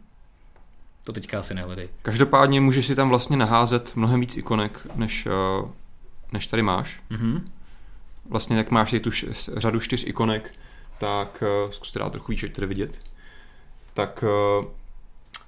to 1.04 1.12
teďka 1.12 1.38
asi 1.38 1.54
nehledej. 1.54 1.88
Každopádně 2.02 2.60
můžeš 2.60 2.86
si 2.86 2.94
tam 2.94 3.08
vlastně 3.08 3.36
naházet 3.36 3.96
mnohem 3.96 4.20
víc 4.20 4.36
ikonek, 4.36 4.86
než, 4.94 5.26
eh, 5.26 5.68
než 6.32 6.46
tady 6.46 6.62
máš. 6.62 7.00
Mm-hmm. 7.10 7.42
Vlastně 8.30 8.56
jak 8.56 8.70
máš 8.70 8.94
tu 9.02 9.10
řadu 9.56 9.80
čtyř 9.80 10.06
ikonek, 10.06 10.54
tak 10.98 11.42
uh, 11.64 11.70
zkus 11.70 11.92
dát 11.92 12.12
trochu 12.12 12.32
víc, 12.32 12.44
tady 12.52 12.66
vidět, 12.66 12.98
tak 13.94 14.24
uh, 14.58 14.64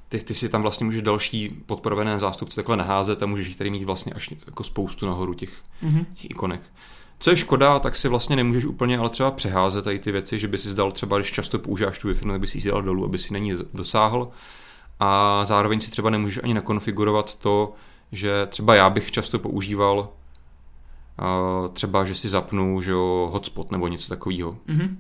ty, 0.09 0.19
ty 0.19 0.35
si 0.35 0.49
tam 0.49 0.63
vlastně 0.63 0.85
můžeš 0.85 1.03
další 1.03 1.49
podporované 1.67 2.19
zástupce 2.19 2.57
takhle 2.57 2.77
naházet 2.77 3.23
a 3.23 3.27
můžeš 3.27 3.47
jich 3.47 3.57
tady 3.57 3.71
mít 3.71 3.85
vlastně 3.85 4.13
až 4.13 4.35
jako 4.47 4.65
spoustu 4.65 5.07
nahoru 5.07 5.35
těch, 5.35 5.63
mm-hmm. 5.83 6.05
těch 6.15 6.31
ikonek. 6.31 6.61
Co 7.19 7.31
je 7.31 7.37
škoda, 7.37 7.79
tak 7.79 7.97
si 7.97 8.09
vlastně 8.09 8.37
nemůžeš 8.37 8.65
úplně 8.65 8.99
ale 8.99 9.09
třeba 9.09 9.31
přeházet 9.31 9.85
tady 9.85 9.99
ty 9.99 10.13
věci, 10.13 10.39
že 10.39 10.49
by 10.49 10.59
si 10.59 10.71
zdal 10.71 10.93
třeba, 10.93 11.19
když 11.19 11.33
často 11.33 11.59
používáš 11.59 11.99
tu 11.99 12.09
Wi-Fi, 12.09 12.31
tak 12.31 12.41
by 12.41 12.47
si 12.47 12.59
ji 12.59 12.65
dal 12.65 12.83
dolů, 12.83 13.05
aby 13.05 13.19
si 13.19 13.33
na 13.33 13.39
ní 13.39 13.53
dosáhl. 13.75 14.31
A 15.01 15.45
zároveň 15.45 15.81
si 15.81 15.91
třeba 15.91 16.11
nemůžeš 16.11 16.41
ani 16.43 16.55
nakonfigurovat 16.55 17.35
to, 17.35 17.73
že 18.13 18.47
třeba 18.47 18.75
já 18.75 18.91
bych 18.91 19.11
často 19.11 19.39
používal 19.39 20.09
třeba, 21.73 22.05
že 22.05 22.15
si 22.15 22.29
zapnu 22.29 22.81
že 22.81 22.91
jo, 22.91 23.29
hotspot 23.33 23.71
nebo 23.71 23.89
něco 23.89 24.09
takového. 24.09 24.53
Mm-hmm 24.53 24.97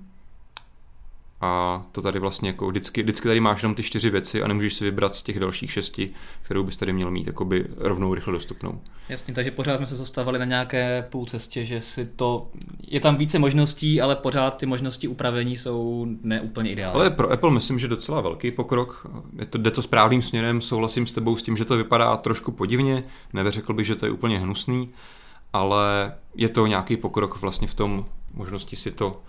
a 1.42 1.82
to 1.92 2.02
tady 2.02 2.18
vlastně 2.18 2.48
jako 2.48 2.68
vždycky, 2.68 3.02
vždycky 3.02 3.28
tady 3.28 3.40
máš 3.40 3.62
jenom 3.62 3.74
ty 3.74 3.82
čtyři 3.82 4.10
věci 4.10 4.42
a 4.42 4.48
nemůžeš 4.48 4.74
si 4.74 4.84
vybrat 4.84 5.14
z 5.14 5.22
těch 5.22 5.40
dalších 5.40 5.72
šesti, 5.72 6.10
kterou 6.42 6.64
bys 6.64 6.76
tady 6.76 6.92
měl 6.92 7.10
mít 7.10 7.26
jakoby 7.26 7.66
rovnou 7.76 8.14
rychle 8.14 8.32
dostupnou. 8.32 8.80
Jasně, 9.08 9.34
takže 9.34 9.50
pořád 9.50 9.76
jsme 9.76 9.86
se 9.86 9.96
zastavili 9.96 10.38
na 10.38 10.44
nějaké 10.44 11.06
půl 11.10 11.26
cestě, 11.26 11.64
že 11.64 11.80
si 11.80 12.06
to, 12.06 12.48
je 12.88 13.00
tam 13.00 13.16
více 13.16 13.38
možností, 13.38 14.00
ale 14.00 14.16
pořád 14.16 14.56
ty 14.56 14.66
možnosti 14.66 15.08
upravení 15.08 15.56
jsou 15.56 16.06
neúplně 16.22 16.70
ideální. 16.70 17.00
Ale 17.00 17.10
pro 17.10 17.30
Apple 17.30 17.50
myslím, 17.50 17.78
že 17.78 17.88
docela 17.88 18.20
velký 18.20 18.50
pokrok. 18.50 19.06
Je 19.38 19.46
to, 19.46 19.58
jde 19.58 19.70
to 19.70 19.82
správným 19.82 20.22
směrem, 20.22 20.60
souhlasím 20.60 21.06
s 21.06 21.12
tebou 21.12 21.36
s 21.36 21.42
tím, 21.42 21.56
že 21.56 21.64
to 21.64 21.76
vypadá 21.76 22.16
trošku 22.16 22.52
podivně, 22.52 23.04
nevěřekl 23.32 23.74
bych, 23.74 23.86
že 23.86 23.94
to 23.94 24.06
je 24.06 24.12
úplně 24.12 24.38
hnusný, 24.38 24.88
ale 25.52 26.14
je 26.34 26.48
to 26.48 26.66
nějaký 26.66 26.96
pokrok 26.96 27.40
vlastně 27.40 27.68
v 27.68 27.74
tom 27.74 28.04
možnosti 28.34 28.76
si 28.76 28.90
to 28.90 29.22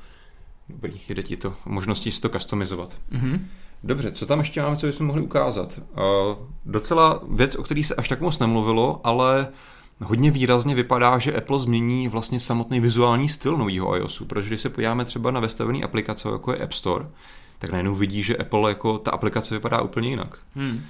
Dobrý, 0.69 1.01
jde 1.09 1.23
ti 1.23 1.37
to. 1.37 1.53
Možností 1.65 2.11
si 2.11 2.21
to 2.21 2.29
customizovat. 2.29 2.97
Mm-hmm. 3.11 3.39
Dobře, 3.83 4.11
co 4.11 4.25
tam 4.25 4.39
ještě 4.39 4.61
máme, 4.61 4.77
co 4.77 4.85
bychom 4.85 5.07
mohli 5.07 5.21
ukázat? 5.21 5.77
Uh, 5.77 6.03
docela 6.65 7.21
věc, 7.29 7.55
o 7.55 7.63
který 7.63 7.83
se 7.83 7.95
až 7.95 8.09
tak 8.09 8.21
moc 8.21 8.39
nemluvilo, 8.39 9.01
ale 9.03 9.47
hodně 10.01 10.31
výrazně 10.31 10.75
vypadá, 10.75 11.17
že 11.17 11.33
Apple 11.33 11.59
změní 11.59 12.07
vlastně 12.07 12.39
samotný 12.39 12.79
vizuální 12.79 13.29
styl 13.29 13.57
nového 13.57 13.95
iOSu, 13.95 14.25
protože 14.25 14.47
když 14.47 14.61
se 14.61 14.69
podíváme 14.69 15.05
třeba 15.05 15.31
na 15.31 15.39
vestavené 15.39 15.83
aplikace, 15.83 16.29
jako 16.29 16.51
je 16.51 16.57
App 16.57 16.73
Store, 16.73 17.05
tak 17.59 17.69
najednou 17.69 17.95
vidí, 17.95 18.23
že 18.23 18.37
Apple 18.37 18.69
jako 18.69 18.97
ta 18.97 19.11
aplikace 19.11 19.55
vypadá 19.55 19.81
úplně 19.81 20.09
jinak. 20.09 20.39
Hmm. 20.55 20.81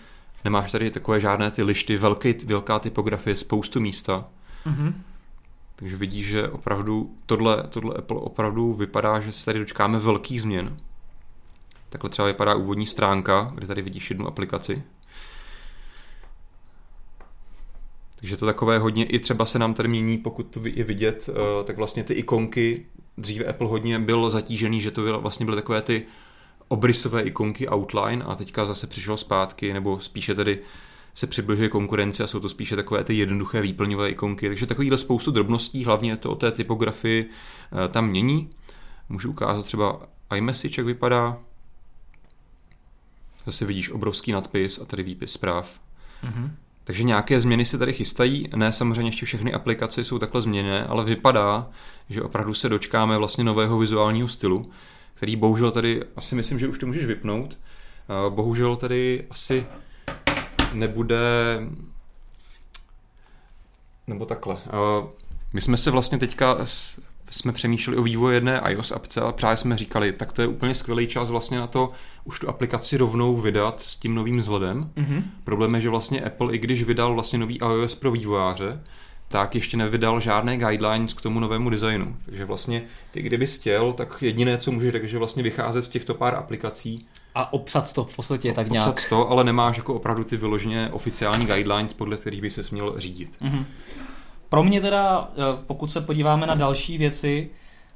Nemáš 0.44 0.72
tady 0.72 0.92
takové 0.92 1.20
žádné 1.20 1.52
ty 1.52 1.64
lišty, 1.64 1.98
velké, 1.98 2.34
velká 2.46 2.80
typografie, 2.80 3.36
spoustu 3.36 3.80
místa. 3.80 4.26
Mm-hmm. 4.66 4.94
Takže 5.76 5.98
vidí, 5.98 6.24
že 6.24 6.50
opravdu 6.50 7.16
tohle, 7.26 7.64
tohle 7.70 7.96
Apple 7.96 8.18
opravdu 8.18 8.74
vypadá, 8.74 9.20
že 9.20 9.32
se 9.32 9.46
tady 9.46 9.60
dočkáme 9.60 10.00
velkých 10.00 10.42
změn. 10.42 10.78
Takhle 11.90 12.10
třeba 12.10 12.28
vypadá 12.28 12.56
úvodní 12.56 12.86
stránka, 12.86 13.52
kde 13.56 13.68
tady 13.68 13.82
vidíš 13.82 14.10
jednu 14.10 14.28
aplikaci. 14.28 14.84
Takže 18.16 18.38
to 18.38 18.46
takové 18.46 18.80
hodně, 18.80 19.06
i 19.06 19.20
třeba 19.20 19.46
se 19.46 19.60
nám 19.60 19.74
tady 19.74 19.90
mění, 19.90 20.18
pokud 20.18 20.44
to 20.44 20.62
je 20.64 20.84
vidět, 20.84 21.30
eh, 21.30 21.64
tak 21.64 21.78
vlastně 21.78 22.04
ty 22.04 22.14
ikonky, 22.14 22.86
dříve 23.18 23.46
Apple 23.46 23.68
hodně 23.68 24.00
byl 24.00 24.30
zatížený, 24.30 24.82
že 24.82 24.92
to 24.92 25.22
vlastně 25.22 25.46
byly 25.46 25.56
takové 25.56 25.82
ty 25.82 26.06
obrysové 26.68 27.22
ikonky 27.22 27.70
outline 27.70 28.24
a 28.24 28.36
teďka 28.36 28.66
zase 28.66 28.88
přišel 28.88 29.18
zpátky, 29.18 29.74
nebo 29.74 30.00
spíše 30.00 30.36
tedy 30.36 30.60
se 31.14 31.28
přibližuje 31.28 31.70
konkurenci 31.70 32.24
a 32.24 32.28
jsou 32.28 32.40
to 32.40 32.50
spíše 32.50 32.76
takové 32.76 33.04
ty 33.04 33.14
jednoduché 33.14 33.62
výplňové 33.62 34.10
ikonky. 34.10 34.48
Takže 34.48 34.66
takovýhle 34.66 34.98
spoustu 34.98 35.32
drobností, 35.32 35.86
hlavně 35.86 36.18
to 36.18 36.32
o 36.32 36.36
té 36.36 36.52
typografii, 36.52 37.30
eh, 37.30 37.88
tam 37.88 38.08
mění. 38.08 38.50
Můžu 39.10 39.30
ukázat 39.30 39.66
třeba 39.66 40.02
iMessage, 40.36 40.82
jak 40.82 40.86
vypadá. 40.86 41.38
Zase 43.46 43.66
vidíš 43.66 43.90
obrovský 43.90 44.32
nadpis 44.32 44.80
a 44.80 44.86
tady 44.86 45.04
výpis 45.04 45.32
zpráv. 45.32 45.80
Mm-hmm. 46.24 46.50
Takže 46.84 47.04
nějaké 47.04 47.42
změny 47.42 47.66
se 47.66 47.78
tady 47.78 47.94
chystají. 47.94 48.50
Ne, 48.56 48.72
samozřejmě 48.72 49.08
ještě 49.08 49.26
všechny 49.26 49.54
aplikace 49.54 50.04
jsou 50.04 50.20
takhle 50.20 50.42
změněné, 50.42 50.86
ale 50.86 51.06
vypadá, 51.06 51.70
že 52.10 52.22
opravdu 52.22 52.54
se 52.54 52.70
dočkáme 52.70 53.18
vlastně 53.18 53.44
nového 53.44 53.78
vizuálního 53.78 54.28
stylu, 54.28 54.72
který 55.14 55.36
bohužel 55.36 55.72
tady, 55.72 56.02
asi 56.16 56.36
myslím, 56.36 56.60
že 56.60 56.68
už 56.68 56.80
to 56.80 56.86
můžeš 56.86 57.06
vypnout, 57.06 57.58
eh, 57.58 58.30
bohužel 58.30 58.76
tady 58.76 59.26
asi 59.30 59.66
nebude 60.74 61.18
nebo 64.08 64.26
takhle. 64.26 64.58
My 65.54 65.62
jsme 65.62 65.78
se 65.78 65.92
vlastně 65.92 66.18
teďka 66.18 66.58
jsme 67.30 67.52
přemýšleli 67.52 67.98
o 67.98 68.04
vývoji 68.04 68.36
jedné 68.36 68.62
iOS 68.68 68.92
apce 68.92 69.22
a 69.22 69.32
právě 69.32 69.58
jsme 69.58 69.78
říkali, 69.78 70.12
tak 70.12 70.34
to 70.34 70.42
je 70.42 70.48
úplně 70.48 70.76
skvělý 70.76 71.08
čas 71.08 71.30
vlastně 71.30 71.58
na 71.58 71.68
to 71.68 71.92
už 72.24 72.40
tu 72.40 72.50
aplikaci 72.50 72.98
rovnou 72.98 73.38
vydat 73.38 73.82
s 73.82 73.96
tím 73.96 74.16
novým 74.16 74.38
vzhledem. 74.38 74.92
Mm-hmm. 74.96 75.24
Problém 75.44 75.76
je, 75.76 75.82
že 75.82 75.90
vlastně 75.90 76.22
Apple, 76.22 76.54
i 76.54 76.58
když 76.58 76.84
vydal 76.84 77.14
vlastně 77.14 77.40
nový 77.40 77.58
iOS 77.58 77.96
pro 77.96 78.12
vývojáře, 78.12 78.82
tak 79.28 79.56
ještě 79.56 79.78
nevydal 79.78 80.20
žádné 80.20 80.58
guidelines 80.58 81.14
k 81.14 81.22
tomu 81.22 81.40
novému 81.40 81.70
designu. 81.70 82.18
Takže 82.26 82.46
vlastně 82.46 82.84
ty 83.12 83.22
kdyby 83.22 83.48
chtěl, 83.48 83.94
tak 83.94 84.22
jediné, 84.22 84.58
co 84.58 84.72
může, 84.72 84.92
takže 84.92 85.18
vlastně 85.18 85.44
vycházet 85.44 85.86
z 85.86 85.90
těchto 85.90 86.14
pár 86.14 86.36
aplikací. 86.36 87.08
A 87.36 87.54
obsat 87.54 87.94
to 87.94 88.04
v 88.04 88.16
podstatě 88.16 88.54
tak 88.54 88.70
nějak. 88.70 88.88
Obsat 88.88 89.10
to, 89.10 89.30
ale 89.30 89.44
nemáš 89.44 89.78
jako 89.78 89.94
opravdu 89.94 90.24
ty 90.24 90.38
vyloženě 90.38 90.90
oficiální 90.92 91.46
guidelines, 91.46 91.94
podle 91.94 92.18
kterých 92.18 92.42
by 92.42 92.52
se 92.52 92.62
měl 92.72 92.94
řídit. 92.98 93.32
Mm-hmm. 93.42 93.66
Pro 94.50 94.64
mě 94.64 94.82
teda, 94.82 95.32
eh, 95.32 95.42
pokud 95.68 95.92
se 95.92 96.02
podíváme 96.02 96.48
na 96.48 96.56
další 96.56 96.98
věci, 96.98 97.50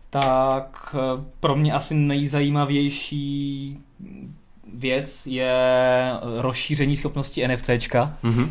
tak 0.09 0.95
eh, 0.95 1.23
pro 1.39 1.55
mě 1.55 1.73
asi 1.73 1.95
nejzajímavější 1.95 3.77
věc 4.73 5.27
je 5.27 5.53
rozšíření 6.37 6.97
schopnosti 6.97 7.47
NFCčka, 7.47 8.17
mm-hmm. 8.23 8.49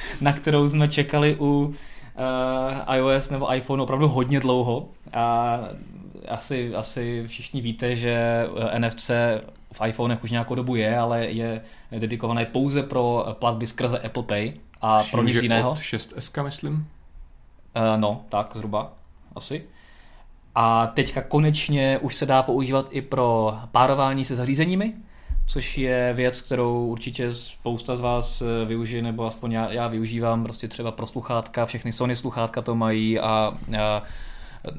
na 0.20 0.32
kterou 0.32 0.68
jsme 0.68 0.88
čekali 0.88 1.36
u 1.40 1.74
uh, 2.18 2.94
iOS 2.96 3.30
nebo 3.30 3.54
iPhone 3.54 3.82
opravdu 3.82 4.08
hodně 4.08 4.40
dlouho. 4.40 4.88
A 5.12 5.58
asi, 6.28 6.74
asi 6.74 7.24
všichni 7.26 7.60
víte, 7.60 7.96
že 7.96 8.46
NFC 8.78 9.10
v 9.72 9.86
iPhonech 9.86 10.24
už 10.24 10.30
nějakou 10.30 10.54
dobu 10.54 10.76
je, 10.76 10.98
ale 10.98 11.26
je 11.26 11.60
dedikované 11.98 12.44
pouze 12.44 12.82
pro 12.82 13.26
platby 13.32 13.66
skrze 13.66 13.98
Apple 13.98 14.22
Pay 14.22 14.52
a 14.80 15.02
Vším, 15.02 15.10
pro 15.10 15.22
nic 15.22 15.42
jiného. 15.42 15.70
Od 15.70 15.78
6S, 15.78 16.44
myslím? 16.44 16.74
Uh, 16.74 18.00
no, 18.00 18.24
tak 18.28 18.52
zhruba, 18.54 18.92
asi. 19.34 19.64
A 20.54 20.86
teďka 20.86 21.22
konečně 21.22 21.98
už 21.98 22.14
se 22.14 22.26
dá 22.26 22.42
používat 22.42 22.88
i 22.90 23.02
pro 23.02 23.58
párování 23.72 24.24
se 24.24 24.36
zařízeními, 24.36 24.94
což 25.46 25.78
je 25.78 26.12
věc, 26.16 26.40
kterou 26.40 26.86
určitě 26.86 27.32
spousta 27.32 27.96
z 27.96 28.00
vás 28.00 28.42
eh, 28.42 28.64
využije, 28.64 29.02
nebo 29.02 29.26
aspoň 29.26 29.52
já, 29.52 29.72
já 29.72 29.88
využívám 29.88 30.42
prostě 30.42 30.68
třeba 30.68 30.90
pro 30.90 31.06
sluchátka, 31.06 31.66
všechny 31.66 31.92
Sony 31.92 32.16
sluchátka 32.16 32.62
to 32.62 32.74
mají 32.74 33.18
a, 33.18 33.54
a 33.80 34.02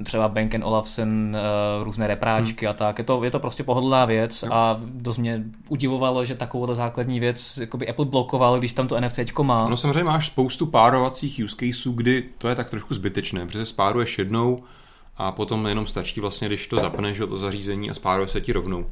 třeba 0.03 0.27
Bank 0.27 0.55
Olufsen, 0.63 1.37
uh, 1.77 1.83
různé 1.83 2.07
repráčky 2.07 2.65
hmm. 2.65 2.71
a 2.71 2.73
tak. 2.73 2.97
Je 2.97 3.03
to, 3.03 3.23
je 3.23 3.31
to 3.31 3.39
prostě 3.39 3.63
pohodlná 3.63 4.05
věc 4.05 4.43
jo. 4.43 4.49
a 4.53 4.81
dost 4.83 5.17
mě 5.17 5.43
udivovalo, 5.69 6.25
že 6.25 6.35
takovou 6.35 6.75
základní 6.75 7.19
věc 7.19 7.57
jakoby 7.57 7.89
Apple 7.89 8.05
blokoval, 8.05 8.59
když 8.59 8.73
tam 8.73 8.87
to 8.87 9.01
NFC 9.01 9.19
má. 9.41 9.67
No 9.69 9.77
samozřejmě 9.77 10.03
máš 10.03 10.27
spoustu 10.27 10.65
párovacích 10.65 11.41
use 11.45 11.55
caseů, 11.55 11.93
kdy 11.93 12.23
to 12.37 12.49
je 12.49 12.55
tak 12.55 12.69
trošku 12.69 12.93
zbytečné, 12.93 13.45
protože 13.45 13.65
spáruješ 13.65 14.17
jednou 14.17 14.63
a 15.17 15.31
potom 15.31 15.67
jenom 15.67 15.87
stačí 15.87 16.19
vlastně, 16.19 16.47
když 16.47 16.67
to 16.67 16.79
zapneš, 16.79 17.17
to 17.17 17.37
zařízení 17.37 17.89
a 17.89 17.93
spáruje 17.93 18.27
se 18.27 18.41
ti 18.41 18.53
rovnou. 18.53 18.85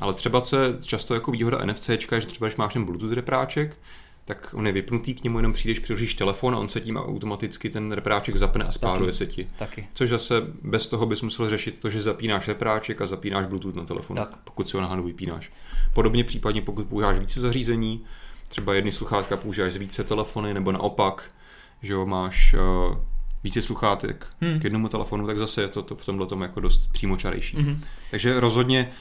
Ale 0.00 0.14
třeba 0.14 0.40
co 0.40 0.56
je 0.56 0.74
často 0.84 1.14
jako 1.14 1.30
výhoda 1.30 1.64
NFC, 1.64 1.88
je, 1.88 1.98
že 2.20 2.26
třeba 2.26 2.46
když 2.46 2.56
máš 2.56 2.72
ten 2.72 2.84
Bluetooth 2.84 3.12
repráček, 3.12 3.76
tak 4.24 4.54
on 4.56 4.66
je 4.66 4.72
vypnutý, 4.72 5.14
k 5.14 5.24
němu 5.24 5.38
jenom 5.38 5.52
přijdeš, 5.52 5.78
přiložíš 5.78 6.14
telefon 6.14 6.54
a 6.54 6.58
on 6.58 6.68
se 6.68 6.80
tím 6.80 6.96
automaticky 6.96 7.70
ten 7.70 7.92
repráček 7.92 8.36
zapne 8.36 8.64
a 8.64 8.72
spáruje 8.72 9.12
se 9.12 9.26
ti. 9.26 9.48
Taky. 9.56 9.88
Což 9.94 10.10
zase 10.10 10.34
bez 10.62 10.86
toho 10.86 11.06
bys 11.06 11.22
musel 11.22 11.50
řešit 11.50 11.78
to, 11.78 11.90
že 11.90 12.02
zapínáš 12.02 12.48
repráček 12.48 13.00
a 13.00 13.06
zapínáš 13.06 13.46
Bluetooth 13.46 13.74
na 13.74 13.84
telefon, 13.84 14.16
tak. 14.16 14.36
pokud 14.44 14.70
si 14.70 14.76
ho 14.76 14.80
náhodou 14.80 15.02
vypínáš. 15.02 15.52
Podobně 15.94 16.24
případně, 16.24 16.62
pokud 16.62 16.86
používáš 16.86 17.18
více 17.18 17.40
zařízení, 17.40 18.04
třeba 18.48 18.74
jedny 18.74 18.92
sluchátka 18.92 19.36
používáš 19.36 19.72
z 19.72 19.76
více 19.76 20.04
telefony, 20.04 20.54
nebo 20.54 20.72
naopak, 20.72 21.34
že 21.82 21.92
jo, 21.92 22.06
máš 22.06 22.54
uh, 22.54 22.96
více 23.44 23.62
sluchátek 23.62 24.26
hmm. 24.40 24.60
k 24.60 24.64
jednomu 24.64 24.88
telefonu, 24.88 25.26
tak 25.26 25.38
zase 25.38 25.62
je 25.62 25.68
to, 25.68 25.82
to 25.82 25.96
v 25.96 26.04
tomhle 26.04 26.26
tom 26.26 26.42
jako 26.42 26.60
dost 26.60 26.88
přímočarejší. 26.92 27.56
Hmm. 27.56 27.80
Takže 28.10 28.40
rozhodně 28.40 28.92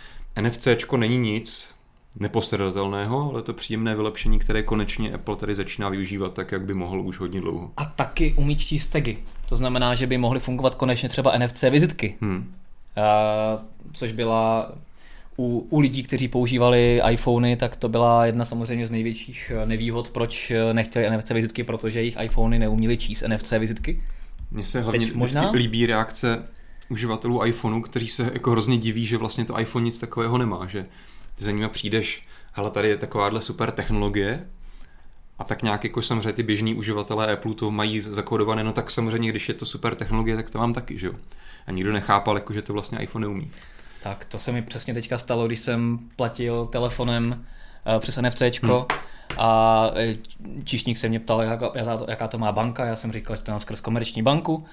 NFC 0.41 0.67
není 0.97 1.17
nic 1.17 1.67
nepostradatelného, 2.19 3.29
ale 3.29 3.41
to 3.41 3.53
příjemné 3.53 3.95
vylepšení, 3.95 4.39
které 4.39 4.63
konečně 4.63 5.13
Apple 5.13 5.35
tady 5.35 5.55
začíná 5.55 5.89
využívat 5.89 6.33
tak, 6.33 6.51
jak 6.51 6.61
by 6.61 6.73
mohl 6.73 7.01
už 7.01 7.19
hodně 7.19 7.41
dlouho. 7.41 7.71
A 7.77 7.85
taky 7.85 8.33
umí 8.37 8.55
číst 8.55 8.87
tagy. 8.87 9.17
To 9.49 9.57
znamená, 9.57 9.95
že 9.95 10.07
by 10.07 10.17
mohly 10.17 10.39
fungovat 10.39 10.75
konečně 10.75 11.09
třeba 11.09 11.37
NFC 11.37 11.61
vizitky. 11.61 12.17
Hmm. 12.21 12.37
Uh, 12.37 12.43
což 13.93 14.11
byla 14.11 14.71
u, 15.37 15.67
u 15.69 15.79
lidí, 15.79 16.03
kteří 16.03 16.27
používali 16.27 17.01
iPhony, 17.09 17.57
tak 17.57 17.75
to 17.75 17.89
byla 17.89 18.25
jedna 18.25 18.45
samozřejmě 18.45 18.87
z 18.87 18.91
největších 18.91 19.51
nevýhod, 19.65 20.09
proč 20.09 20.51
nechtěli 20.73 21.17
NFC 21.17 21.29
vizitky, 21.29 21.63
protože 21.63 21.99
jejich 21.99 22.17
iPhony 22.21 22.59
neuměli 22.59 22.97
číst 22.97 23.23
NFC 23.27 23.51
vizitky. 23.51 24.01
Mně 24.51 24.65
se 24.65 24.81
hlavně 24.81 25.05
Teď 25.05 25.15
možná? 25.15 25.51
líbí 25.51 25.85
reakce 25.85 26.43
uživatelů 26.89 27.45
iPhoneu, 27.45 27.81
kteří 27.81 28.07
se 28.07 28.31
jako 28.33 28.51
hrozně 28.51 28.77
diví, 28.77 29.05
že 29.05 29.17
vlastně 29.17 29.45
to 29.45 29.59
iPhone 29.59 29.85
nic 29.85 29.99
takového 29.99 30.37
nemá, 30.37 30.67
že 30.67 30.85
ty 31.41 31.45
za 31.45 31.51
nimi 31.51 31.69
přijdeš, 31.69 32.23
hele, 32.53 32.71
tady 32.71 32.89
je 32.89 32.97
takováhle 32.97 33.41
super 33.41 33.71
technologie, 33.71 34.45
a 35.39 35.43
tak 35.43 35.63
nějak 35.63 35.83
jako 35.83 36.01
samozřejmě 36.01 36.33
ty 36.33 36.43
běžní 36.43 36.75
uživatelé 36.75 37.33
Apple 37.33 37.53
to 37.53 37.71
mají 37.71 38.01
zakódované, 38.01 38.63
no 38.63 38.73
tak 38.73 38.91
samozřejmě, 38.91 39.29
když 39.29 39.47
je 39.49 39.53
to 39.53 39.65
super 39.65 39.95
technologie, 39.95 40.35
tak 40.35 40.49
to 40.49 40.57
mám 40.57 40.73
taky, 40.73 40.99
že 40.99 41.07
jo. 41.07 41.13
A 41.67 41.71
nikdo 41.71 41.93
nechápal, 41.93 42.35
jako, 42.35 42.53
že 42.53 42.61
to 42.61 42.73
vlastně 42.73 42.99
iPhone 42.99 43.27
neumí. 43.27 43.51
Tak 44.03 44.25
to 44.25 44.39
se 44.39 44.51
mi 44.51 44.61
přesně 44.61 44.93
teďka 44.93 45.17
stalo, 45.17 45.47
když 45.47 45.59
jsem 45.59 45.99
platil 46.15 46.65
telefonem 46.65 47.45
uh, 47.95 47.99
přes 47.99 48.17
NFCčko 48.17 48.87
hmm. 48.91 49.39
a 49.39 49.91
eh, 49.95 50.17
číšník 50.63 50.97
se 50.97 51.09
mě 51.09 51.19
ptal, 51.19 51.41
jaká, 51.41 51.71
jaká 52.07 52.27
to 52.27 52.37
má 52.37 52.51
banka, 52.51 52.85
já 52.85 52.95
jsem 52.95 53.11
říkal, 53.11 53.35
že 53.35 53.41
to 53.41 53.51
mám 53.51 53.61
skrz 53.61 53.81
komerční 53.81 54.23
banku 54.23 54.65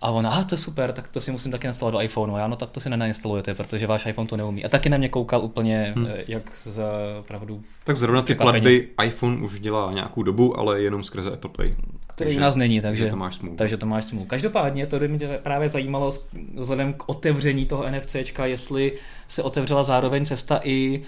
a 0.00 0.10
ona, 0.10 0.30
a 0.30 0.44
to 0.44 0.54
je 0.54 0.58
super, 0.58 0.92
tak 0.92 1.12
to 1.12 1.20
si 1.20 1.32
musím 1.32 1.52
taky 1.52 1.66
instalovat 1.66 2.00
do 2.00 2.04
iPhoneu. 2.04 2.36
Já, 2.36 2.46
no 2.46 2.56
tak 2.56 2.70
to 2.70 2.80
si 2.80 2.90
nenainstalujete, 2.90 3.54
protože 3.54 3.86
váš 3.86 4.06
iPhone 4.06 4.28
to 4.28 4.36
neumí. 4.36 4.64
A 4.64 4.68
taky 4.68 4.88
na 4.88 4.98
mě 4.98 5.08
koukal 5.08 5.44
úplně, 5.44 5.92
hmm. 5.96 6.06
jak 6.28 6.42
z 6.56 6.82
pravdu. 7.22 7.62
Tak 7.84 7.96
zrovna 7.96 8.22
ty 8.22 8.34
platby 8.34 8.88
iPhone 9.04 9.42
už 9.42 9.60
dělá 9.60 9.92
nějakou 9.92 10.22
dobu, 10.22 10.58
ale 10.58 10.82
jenom 10.82 11.04
skrze 11.04 11.32
Apple 11.32 11.50
Pay. 11.56 11.74
Který 12.14 12.28
takže, 12.28 12.38
u 12.38 12.40
nás 12.40 12.56
není, 12.56 12.80
takže, 12.80 13.10
to 13.10 13.16
máš 13.16 13.34
smůlu. 13.34 13.56
takže 13.56 13.76
to 13.76 13.86
máš 13.86 14.04
smůlu. 14.04 14.26
Každopádně 14.26 14.86
to 14.86 14.98
by 14.98 15.08
mě 15.08 15.28
právě 15.42 15.68
zajímalo 15.68 16.12
vzhledem 16.54 16.92
k 16.92 17.08
otevření 17.08 17.66
toho 17.66 17.90
NFCčka, 17.90 18.46
jestli 18.46 18.92
se 19.26 19.42
otevřela 19.42 19.82
zároveň 19.82 20.26
cesta 20.26 20.60
i 20.64 21.00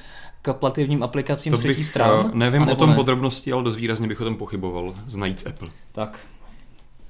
k 0.43 0.53
plativním 0.53 1.03
aplikacím 1.03 1.51
to 1.51 1.59
třetí 1.59 1.85
stran. 1.85 2.27
Eh, 2.27 2.37
nevím 2.39 2.69
o 2.69 2.77
tom 2.77 2.91
ne? 2.91 2.97
podrobnosti, 2.97 3.53
ale 3.53 3.63
dost 3.63 3.77
výrazně 3.77 4.09
bych 4.09 4.21
o 4.21 4.25
tom 4.25 4.37
pochyboval, 4.37 4.95
znajíc 5.07 5.47
Apple. 5.47 5.69
Tak, 5.93 6.19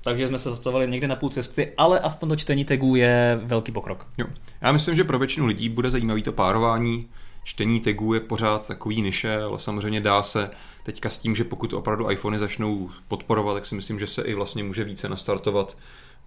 takže 0.06 0.28
jsme 0.28 0.38
se 0.38 0.50
zastavili 0.50 0.88
někde 0.88 1.08
na 1.08 1.16
půl 1.16 1.30
cesty, 1.30 1.72
ale 1.78 2.00
aspoň 2.00 2.28
to 2.28 2.36
čtení 2.36 2.64
tagů 2.64 2.96
je 2.96 3.40
velký 3.42 3.72
pokrok. 3.72 4.06
Jo. 4.18 4.26
Já 4.60 4.72
myslím, 4.72 4.96
že 4.96 5.04
pro 5.04 5.18
většinu 5.18 5.46
lidí 5.46 5.68
bude 5.68 5.90
zajímavý 5.90 6.22
to 6.22 6.32
párování. 6.32 7.08
Čtení 7.44 7.80
tagů 7.80 8.14
je 8.14 8.20
pořád 8.20 8.66
takový 8.66 9.02
niše, 9.02 9.36
ale 9.36 9.58
samozřejmě 9.58 10.00
dá 10.00 10.22
se 10.22 10.50
teďka 10.82 11.10
s 11.10 11.18
tím, 11.18 11.34
že 11.34 11.44
pokud 11.44 11.72
opravdu 11.72 12.10
iPhony 12.10 12.38
začnou 12.38 12.90
podporovat, 13.08 13.54
tak 13.54 13.66
si 13.66 13.74
myslím, 13.74 13.98
že 13.98 14.06
se 14.06 14.22
i 14.22 14.34
vlastně 14.34 14.64
může 14.64 14.84
více 14.84 15.08
nastartovat 15.08 15.76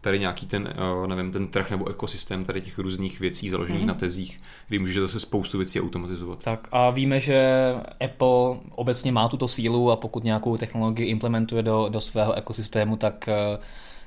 tady 0.01 0.19
nějaký 0.19 0.45
ten, 0.45 0.73
eh, 1.03 1.07
nevím, 1.07 1.31
ten 1.31 1.47
trh 1.47 1.71
nebo 1.71 1.89
ekosystém 1.89 2.45
tady 2.45 2.61
těch 2.61 2.79
různých 2.79 3.19
věcí 3.19 3.49
založených 3.49 3.83
mm-hmm. 3.83 3.87
na 3.87 3.93
tezích, 3.93 4.41
kdy 4.67 4.79
můžete 4.79 5.01
zase 5.01 5.19
spoustu 5.19 5.57
věcí 5.57 5.81
automatizovat. 5.81 6.43
Tak 6.43 6.67
a 6.71 6.89
víme, 6.89 7.19
že 7.19 7.51
Apple 8.05 8.57
obecně 8.75 9.11
má 9.11 9.27
tuto 9.27 9.47
sílu 9.47 9.91
a 9.91 9.95
pokud 9.95 10.23
nějakou 10.23 10.57
technologii 10.57 11.07
implementuje 11.07 11.63
do, 11.63 11.89
do 11.89 12.01
svého 12.01 12.33
ekosystému, 12.33 12.97
tak 12.97 13.27
eh, 13.27 13.57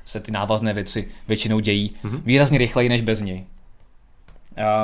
se 0.05 0.21
ty 0.21 0.33
návazné 0.33 0.75
věci 0.75 1.09
většinou 1.29 1.61
dějí 1.61 1.95
mm-hmm. 2.05 2.21
výrazně 2.25 2.59
rychleji 2.59 2.89
než 2.89 3.01
bez 3.01 3.21
něj. 3.21 3.45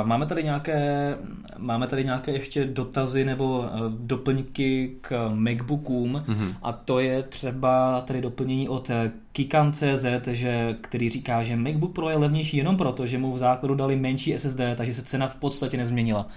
Máme 0.03 0.25
tady 0.25 0.43
nějaké, 0.43 1.15
máme 1.57 1.87
tady 1.87 2.03
nějaké 2.03 2.31
ještě 2.31 2.65
dotazy 2.65 3.25
nebo 3.25 3.65
eh, 3.65 3.77
doplňky 3.89 4.95
k 5.01 5.29
MacBookům 5.33 6.23
mm-hmm. 6.27 6.55
a 6.61 6.71
to 6.73 6.99
je 6.99 7.23
třeba 7.23 8.01
tady 8.01 8.21
doplnění 8.21 8.69
od 8.69 8.89
eh, 8.89 9.11
Kikan.cz, 9.31 10.27
že, 10.31 10.75
který 10.81 11.09
říká, 11.09 11.43
že 11.43 11.55
MacBook 11.55 11.95
Pro 11.95 12.09
je 12.09 12.17
levnější 12.17 12.57
jenom 12.57 12.77
proto, 12.77 13.07
že 13.07 13.17
mu 13.17 13.33
v 13.33 13.37
základu 13.37 13.75
dali 13.75 13.95
menší 13.95 14.39
SSD, 14.39 14.59
takže 14.75 14.93
se 14.93 15.03
cena 15.03 15.27
v 15.27 15.35
podstatě 15.35 15.77
nezměnila. 15.77 16.27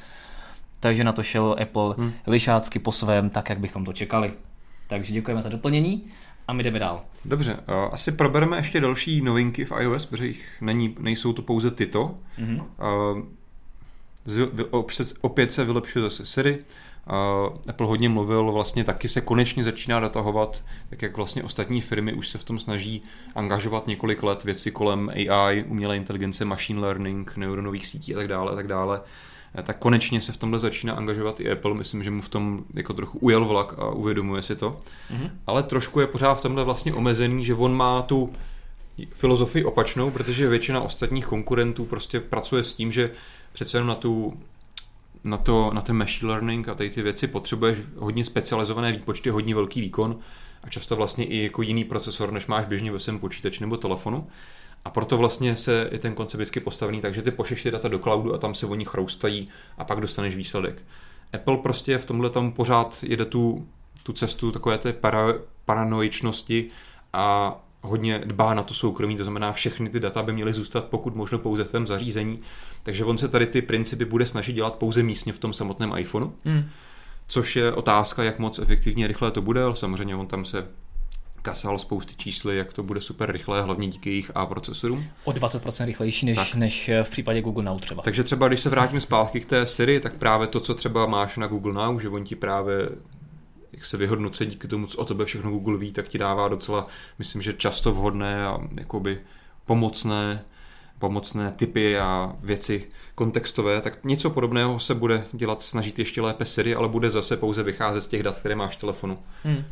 Takže 0.80 1.04
na 1.04 1.12
to 1.12 1.22
šel 1.22 1.56
Apple 1.62 1.94
hmm. 1.98 2.12
lišácky 2.26 2.78
po 2.78 2.92
svém, 2.92 3.30
tak 3.30 3.48
jak 3.48 3.60
bychom 3.60 3.84
to 3.84 3.92
čekali. 3.92 4.32
Takže 4.88 5.12
děkujeme 5.12 5.42
za 5.42 5.48
doplnění 5.48 6.04
a 6.52 6.54
my 6.54 6.62
jdeme 6.62 6.78
dál. 6.78 7.02
Dobře, 7.24 7.56
asi 7.92 8.12
probereme 8.12 8.56
ještě 8.56 8.80
další 8.80 9.20
novinky 9.20 9.64
v 9.64 9.72
iOS, 9.80 10.06
protože 10.06 10.26
jich 10.26 10.56
není, 10.60 10.96
nejsou 10.98 11.32
to 11.32 11.42
pouze 11.42 11.70
tyto. 11.70 12.14
Mm-hmm. 12.38 12.64
Opět 15.20 15.52
se 15.52 15.64
vylepšuje 15.64 16.02
zase 16.02 16.26
Siri. 16.26 16.58
Apple 17.68 17.86
hodně 17.86 18.08
mluvil, 18.08 18.52
vlastně 18.52 18.84
taky 18.84 19.08
se 19.08 19.20
konečně 19.20 19.64
začíná 19.64 20.00
datahovat, 20.00 20.64
tak 20.90 21.02
jak 21.02 21.16
vlastně 21.16 21.42
ostatní 21.42 21.80
firmy 21.80 22.12
už 22.12 22.28
se 22.28 22.38
v 22.38 22.44
tom 22.44 22.58
snaží 22.58 23.02
angažovat 23.34 23.86
několik 23.86 24.22
let 24.22 24.44
věci 24.44 24.70
kolem 24.70 25.08
AI, 25.08 25.64
umělé 25.68 25.96
inteligence, 25.96 26.44
machine 26.44 26.80
learning, 26.80 27.36
neuronových 27.36 27.86
sítí 27.86 28.14
a 28.14 28.18
tak 28.18 28.28
dále 28.28 28.52
a 28.52 28.54
tak 28.54 28.66
dále 28.66 29.00
tak 29.62 29.78
konečně 29.78 30.20
se 30.20 30.32
v 30.32 30.36
tomhle 30.36 30.58
začíná 30.58 30.94
angažovat 30.94 31.40
i 31.40 31.50
Apple. 31.50 31.74
Myslím, 31.74 32.02
že 32.02 32.10
mu 32.10 32.22
v 32.22 32.28
tom 32.28 32.64
jako 32.74 32.92
trochu 32.92 33.18
ujel 33.18 33.44
vlak 33.44 33.78
a 33.78 33.90
uvědomuje 33.90 34.42
si 34.42 34.56
to. 34.56 34.70
Mm-hmm. 34.70 35.30
Ale 35.46 35.62
trošku 35.62 36.00
je 36.00 36.06
pořád 36.06 36.34
v 36.34 36.42
tomhle 36.42 36.64
vlastně 36.64 36.94
omezený, 36.94 37.44
že 37.44 37.54
on 37.54 37.76
má 37.76 38.02
tu 38.02 38.32
filozofii 39.10 39.64
opačnou, 39.64 40.10
protože 40.10 40.48
většina 40.48 40.80
ostatních 40.80 41.26
konkurentů 41.26 41.84
prostě 41.84 42.20
pracuje 42.20 42.64
s 42.64 42.72
tím, 42.72 42.92
že 42.92 43.10
přece 43.52 43.76
jenom 43.76 43.88
na 43.88 43.94
tu 43.94 44.40
na, 45.24 45.36
to, 45.36 45.70
na 45.74 45.80
ten 45.80 45.96
machine 45.96 46.28
learning 46.32 46.68
a 46.68 46.74
tady 46.74 46.90
ty 46.90 47.02
věci 47.02 47.26
potřebuješ 47.26 47.78
hodně 47.96 48.24
specializované 48.24 48.92
výpočty, 48.92 49.30
hodně 49.30 49.54
velký 49.54 49.80
výkon 49.80 50.18
a 50.62 50.68
často 50.68 50.96
vlastně 50.96 51.24
i 51.24 51.42
jako 51.42 51.62
jiný 51.62 51.84
procesor, 51.84 52.32
než 52.32 52.46
máš 52.46 52.66
běžně 52.66 52.92
ve 52.92 53.00
svém 53.00 53.18
počítači 53.18 53.60
nebo 53.60 53.76
telefonu. 53.76 54.26
A 54.84 54.90
proto 54.90 55.18
vlastně 55.18 55.56
se 55.56 55.88
je 55.92 55.98
ten 55.98 56.14
koncept 56.14 56.38
vždycky 56.38 56.60
postavený 56.60 57.00
tak, 57.00 57.14
že 57.14 57.22
ty 57.22 57.30
pošleš 57.30 57.62
ty 57.62 57.70
data 57.70 57.88
do 57.88 57.98
cloudu 57.98 58.34
a 58.34 58.38
tam 58.38 58.54
se 58.54 58.66
oni 58.66 58.84
chroustají 58.84 59.48
a 59.78 59.84
pak 59.84 60.00
dostaneš 60.00 60.36
výsledek. 60.36 60.82
Apple 61.32 61.56
prostě 61.56 61.98
v 61.98 62.04
tomhle 62.06 62.30
tam 62.30 62.52
pořád 62.52 62.98
jede 63.02 63.24
tu, 63.24 63.68
tu 64.02 64.12
cestu 64.12 64.52
takové 64.52 64.78
té 64.78 64.92
para, 64.92 65.34
paranoičnosti 65.64 66.70
a 67.12 67.56
hodně 67.82 68.18
dbá 68.18 68.54
na 68.54 68.62
to 68.62 68.74
soukromí, 68.74 69.16
to 69.16 69.24
znamená 69.24 69.52
všechny 69.52 69.88
ty 69.88 70.00
data 70.00 70.22
by 70.22 70.32
měly 70.32 70.52
zůstat 70.52 70.84
pokud 70.84 71.14
možno 71.14 71.38
pouze 71.38 71.64
v 71.64 71.72
tom 71.72 71.86
zařízení, 71.86 72.40
takže 72.82 73.04
on 73.04 73.18
se 73.18 73.28
tady 73.28 73.46
ty 73.46 73.62
principy 73.62 74.04
bude 74.04 74.26
snažit 74.26 74.52
dělat 74.52 74.74
pouze 74.74 75.02
místně 75.02 75.32
v 75.32 75.38
tom 75.38 75.52
samotném 75.52 75.92
iPhoneu, 75.98 76.32
hmm. 76.44 76.64
což 77.26 77.56
je 77.56 77.72
otázka, 77.72 78.22
jak 78.22 78.38
moc 78.38 78.58
efektivně 78.58 79.06
rychle 79.06 79.30
to 79.30 79.42
bude, 79.42 79.64
ale 79.64 79.76
samozřejmě 79.76 80.16
on 80.16 80.26
tam 80.26 80.44
se 80.44 80.68
kasal 81.42 81.78
spousty 81.78 82.14
čísly, 82.16 82.56
jak 82.56 82.72
to 82.72 82.82
bude 82.82 83.00
super 83.00 83.32
rychlé, 83.32 83.62
hlavně 83.62 83.88
díky 83.88 84.10
jejich 84.10 84.30
A 84.34 84.46
procesorům. 84.46 85.04
O 85.24 85.32
20% 85.32 85.84
rychlejší 85.84 86.26
než, 86.26 86.54
než 86.54 86.90
v 87.02 87.10
případě 87.10 87.42
Google 87.42 87.64
Now 87.64 87.80
třeba. 87.80 88.02
Takže 88.02 88.24
třeba, 88.24 88.48
když 88.48 88.60
se 88.60 88.70
vrátím 88.70 89.00
zpátky 89.00 89.40
k 89.40 89.46
té 89.46 89.66
Siri, 89.66 90.00
tak 90.00 90.14
právě 90.14 90.46
to, 90.46 90.60
co 90.60 90.74
třeba 90.74 91.06
máš 91.06 91.36
na 91.36 91.46
Google 91.46 91.72
Now, 91.72 92.00
že 92.00 92.08
on 92.08 92.24
ti 92.24 92.36
právě 92.36 92.88
jak 93.72 93.86
se 93.86 93.96
vyhodnocuje 93.96 94.50
díky 94.50 94.68
tomu, 94.68 94.86
co 94.86 94.98
o 94.98 95.04
tebe 95.04 95.24
všechno 95.24 95.50
Google 95.50 95.78
ví, 95.78 95.92
tak 95.92 96.08
ti 96.08 96.18
dává 96.18 96.48
docela, 96.48 96.86
myslím, 97.18 97.42
že 97.42 97.52
často 97.52 97.92
vhodné 97.92 98.46
a 98.46 98.58
jakoby 98.78 99.20
pomocné 99.66 100.44
pomocné 100.98 101.50
typy 101.50 101.98
a 101.98 102.36
věci 102.40 102.88
kontextové, 103.14 103.80
tak 103.80 104.04
něco 104.04 104.30
podobného 104.30 104.78
se 104.78 104.94
bude 104.94 105.24
dělat, 105.32 105.62
snažit 105.62 105.98
ještě 105.98 106.20
lépe 106.20 106.44
Siri, 106.44 106.74
ale 106.74 106.88
bude 106.88 107.10
zase 107.10 107.36
pouze 107.36 107.62
vycházet 107.62 108.02
z 108.02 108.08
těch 108.08 108.22
dat, 108.22 108.38
které 108.38 108.54
máš 108.54 108.76
v 108.76 108.80
telefonu. 108.80 109.18
Hmm. 109.44 109.64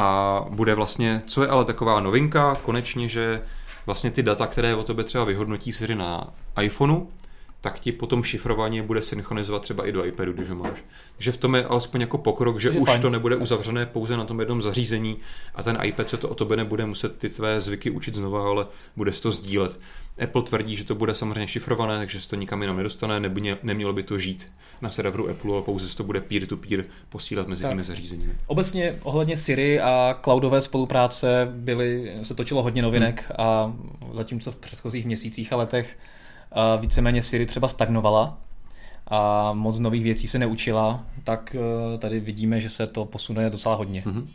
A 0.00 0.44
bude 0.50 0.74
vlastně, 0.74 1.22
co 1.26 1.42
je 1.42 1.48
ale 1.48 1.64
taková 1.64 2.00
novinka, 2.00 2.54
konečně, 2.62 3.08
že 3.08 3.42
vlastně 3.86 4.10
ty 4.10 4.22
data, 4.22 4.46
které 4.46 4.74
o 4.74 4.82
tebe 4.82 5.04
třeba 5.04 5.24
vyhodnotí 5.24 5.72
Siri 5.72 5.94
na 5.94 6.24
iPhoneu, 6.62 7.06
tak 7.60 7.78
ti 7.78 7.92
potom 7.92 8.22
šifrovaně 8.22 8.82
bude 8.82 9.02
synchronizovat 9.02 9.62
třeba 9.62 9.86
i 9.86 9.92
do 9.92 10.04
iPadu, 10.04 10.32
když 10.32 10.48
ho 10.48 10.54
máš. 10.54 10.84
Takže 11.14 11.32
v 11.32 11.38
tom 11.38 11.54
je 11.54 11.64
alespoň 11.64 12.00
jako 12.00 12.18
pokrok, 12.18 12.60
že 12.60 12.70
už 12.70 12.88
fajn. 12.88 13.00
to 13.00 13.10
nebude 13.10 13.36
uzavřené 13.36 13.86
pouze 13.86 14.16
na 14.16 14.24
tom 14.24 14.40
jednom 14.40 14.62
zařízení 14.62 15.16
a 15.54 15.62
ten 15.62 15.78
iPad 15.82 16.08
se 16.08 16.16
to 16.16 16.28
o 16.28 16.34
tobě 16.34 16.56
nebude 16.56 16.86
muset 16.86 17.18
ty 17.18 17.28
tvé 17.28 17.60
zvyky 17.60 17.90
učit 17.90 18.14
znova, 18.14 18.48
ale 18.48 18.66
bude 18.96 19.12
se 19.12 19.22
to 19.22 19.32
sdílet. 19.32 19.78
Apple 20.24 20.42
tvrdí, 20.42 20.76
že 20.76 20.84
to 20.84 20.94
bude 20.94 21.14
samozřejmě 21.14 21.48
šifrované, 21.48 21.98
takže 21.98 22.20
se 22.20 22.28
to 22.28 22.36
nikam 22.36 22.62
jinam 22.62 22.76
nedostane, 22.76 23.20
nebude, 23.20 23.58
nemělo 23.62 23.92
by 23.92 24.02
to 24.02 24.18
žít 24.18 24.52
na 24.80 24.90
serveru 24.90 25.30
Apple, 25.30 25.52
ale 25.52 25.62
pouze 25.62 25.88
se 25.88 25.96
to 25.96 26.04
bude 26.04 26.20
peer-to-peer 26.20 26.84
posílat 27.08 27.48
mezi 27.48 27.62
tak. 27.62 27.72
těmi 27.72 27.84
zařízeními. 27.84 28.32
Obecně 28.46 28.98
ohledně 29.02 29.36
Siri 29.36 29.80
a 29.80 30.18
cloudové 30.24 30.60
spolupráce 30.60 31.48
byly, 31.50 32.12
se 32.22 32.34
točilo 32.34 32.62
hodně 32.62 32.82
novinek 32.82 33.24
hmm. 33.26 33.36
a 33.38 33.72
zatímco 34.12 34.52
v 34.52 34.56
předchozích 34.56 35.06
měsících 35.06 35.52
a 35.52 35.56
letech 35.56 35.96
víceméně 36.80 37.22
Siri 37.22 37.46
třeba 37.46 37.68
stagnovala 37.68 38.38
a 39.10 39.52
moc 39.52 39.78
nových 39.78 40.02
věcí 40.02 40.28
se 40.28 40.38
neučila, 40.38 41.04
tak 41.24 41.56
eh, 41.94 41.98
tady 41.98 42.20
vidíme, 42.20 42.60
že 42.60 42.70
se 42.70 42.86
to 42.86 43.04
posune 43.04 43.50
docela 43.50 43.74
hodně. 43.74 44.02
Mm-hmm. 44.02 44.26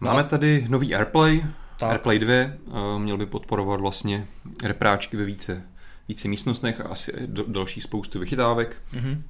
Máme 0.00 0.24
tady 0.24 0.66
nový 0.68 0.94
AirPlay, 0.94 1.44
tak. 1.78 1.90
AirPlay 1.90 2.18
2, 2.18 2.32
eh, 2.32 2.50
měl 2.98 3.16
by 3.16 3.26
podporovat 3.26 3.80
vlastně 3.80 4.26
repráčky 4.64 5.16
ve 5.16 5.24
více, 5.24 5.62
více 6.08 6.28
místnostech 6.28 6.80
a 6.80 6.84
asi 6.84 7.12
do, 7.26 7.44
další 7.48 7.80
spoustu 7.80 8.18
vychytávek. 8.18 8.76
Mm-hmm. 8.94 9.22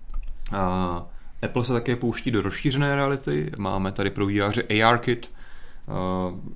A 0.53 1.07
Apple 1.43 1.64
se 1.64 1.72
také 1.72 1.97
pouští 1.97 2.30
do 2.30 2.43
rozšířené 2.43 2.95
reality. 2.95 3.51
Máme 3.59 3.93
tady 3.93 4.11
pro 4.11 4.26
výjáře 4.26 4.62
ARKit, 4.62 5.30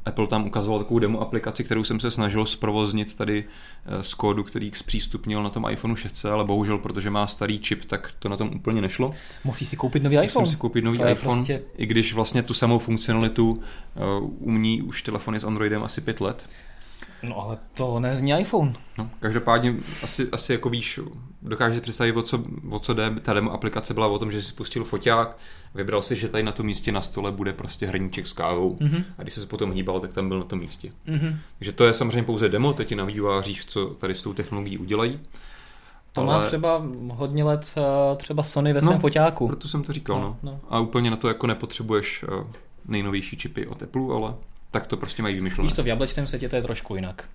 Apple 0.04 0.26
tam 0.26 0.46
ukazoval 0.46 0.78
takovou 0.78 0.98
demo 0.98 1.20
aplikaci, 1.20 1.64
kterou 1.64 1.84
jsem 1.84 2.00
se 2.00 2.10
snažil 2.10 2.46
zprovoznit 2.46 3.16
tady 3.16 3.44
uh, 3.44 4.00
z 4.00 4.14
kódu, 4.14 4.44
který 4.44 4.70
zpřístupnil 4.74 5.42
na 5.42 5.50
tom 5.50 5.66
iPhone 5.70 5.96
6, 5.96 6.24
ale 6.24 6.44
bohužel, 6.44 6.78
protože 6.78 7.10
má 7.10 7.26
starý 7.26 7.58
čip, 7.58 7.84
tak 7.84 8.12
to 8.18 8.28
na 8.28 8.36
tom 8.36 8.50
úplně 8.54 8.80
nešlo. 8.80 9.14
Musí 9.44 9.66
si 9.66 9.76
koupit 9.76 10.02
nový 10.02 10.16
iPhone. 10.16 10.42
Musím 10.42 10.46
si 10.46 10.60
koupit 10.60 10.84
nový 10.84 10.98
to 10.98 11.08
iPhone, 11.08 11.36
prostě... 11.36 11.62
i 11.76 11.86
když 11.86 12.14
vlastně 12.14 12.42
tu 12.42 12.54
samou 12.54 12.78
funkcionalitu 12.78 13.50
uh, 13.50 14.30
umí 14.38 14.82
už 14.82 15.02
telefony 15.02 15.40
s 15.40 15.44
Androidem 15.44 15.82
asi 15.82 16.00
pět 16.00 16.20
let. 16.20 16.48
No 17.22 17.40
ale 17.40 17.58
to 17.74 18.00
nezní 18.00 18.32
iPhone. 18.40 18.72
No, 18.98 19.10
každopádně 19.20 19.74
asi, 20.02 20.28
asi 20.32 20.52
jako 20.52 20.70
víš, 20.70 21.00
dokážeš 21.42 21.80
představit, 21.80 22.16
o 22.16 22.22
co, 22.22 22.42
o 22.70 22.78
co 22.78 22.94
jde. 22.94 23.10
Ta 23.22 23.32
demo 23.32 23.52
aplikace 23.52 23.94
byla 23.94 24.06
o 24.06 24.18
tom, 24.18 24.32
že 24.32 24.42
si 24.42 24.48
spustil 24.48 24.84
foťák, 24.84 25.36
vybral 25.74 26.02
si, 26.02 26.16
že 26.16 26.28
tady 26.28 26.42
na 26.42 26.52
tom 26.52 26.66
místě 26.66 26.92
na 26.92 27.00
stole 27.00 27.32
bude 27.32 27.52
prostě 27.52 27.86
hrníček 27.86 28.26
s 28.26 28.32
kávou 28.32 28.76
mm-hmm. 28.76 29.04
a 29.18 29.22
když 29.22 29.34
se 29.34 29.46
potom 29.46 29.72
hýbal, 29.72 30.00
tak 30.00 30.12
tam 30.12 30.28
byl 30.28 30.38
na 30.38 30.44
tom 30.44 30.58
místě. 30.58 30.92
Mm-hmm. 31.08 31.36
Takže 31.58 31.72
to 31.72 31.84
je 31.84 31.94
samozřejmě 31.94 32.22
pouze 32.22 32.48
demo, 32.48 32.72
teď 32.72 32.94
na 32.94 33.04
vývojářích, 33.04 33.64
co 33.64 33.86
tady 33.86 34.14
s 34.14 34.22
tou 34.22 34.32
technologií 34.32 34.78
udělají. 34.78 35.20
To 36.12 36.20
ale... 36.20 36.32
má 36.32 36.46
třeba 36.46 36.82
hodně 37.10 37.44
let 37.44 37.74
eh, 37.76 38.16
třeba 38.16 38.42
Sony 38.42 38.72
ve 38.72 38.82
svém 38.82 38.94
no, 38.94 39.00
foťáku. 39.00 39.46
proto 39.46 39.68
jsem 39.68 39.82
to 39.82 39.92
říkal, 39.92 40.20
no, 40.20 40.36
no. 40.42 40.50
no. 40.52 40.60
A 40.68 40.80
úplně 40.80 41.10
na 41.10 41.16
to 41.16 41.28
jako 41.28 41.46
nepotřebuješ 41.46 42.24
eh, 42.28 42.46
nejnovější 42.88 43.36
čipy 43.36 43.66
od 43.66 43.82
Apple, 43.82 44.14
ale 44.14 44.34
tak 44.72 44.86
to 44.86 44.96
prostě 44.96 45.22
mají 45.22 45.34
vymyšlené. 45.34 45.66
Víš 45.66 45.76
co, 45.76 45.82
v 45.82 45.86
jablečném 45.86 46.26
světě 46.26 46.48
to 46.48 46.56
je 46.56 46.62
trošku 46.62 46.94
jinak. 46.94 47.28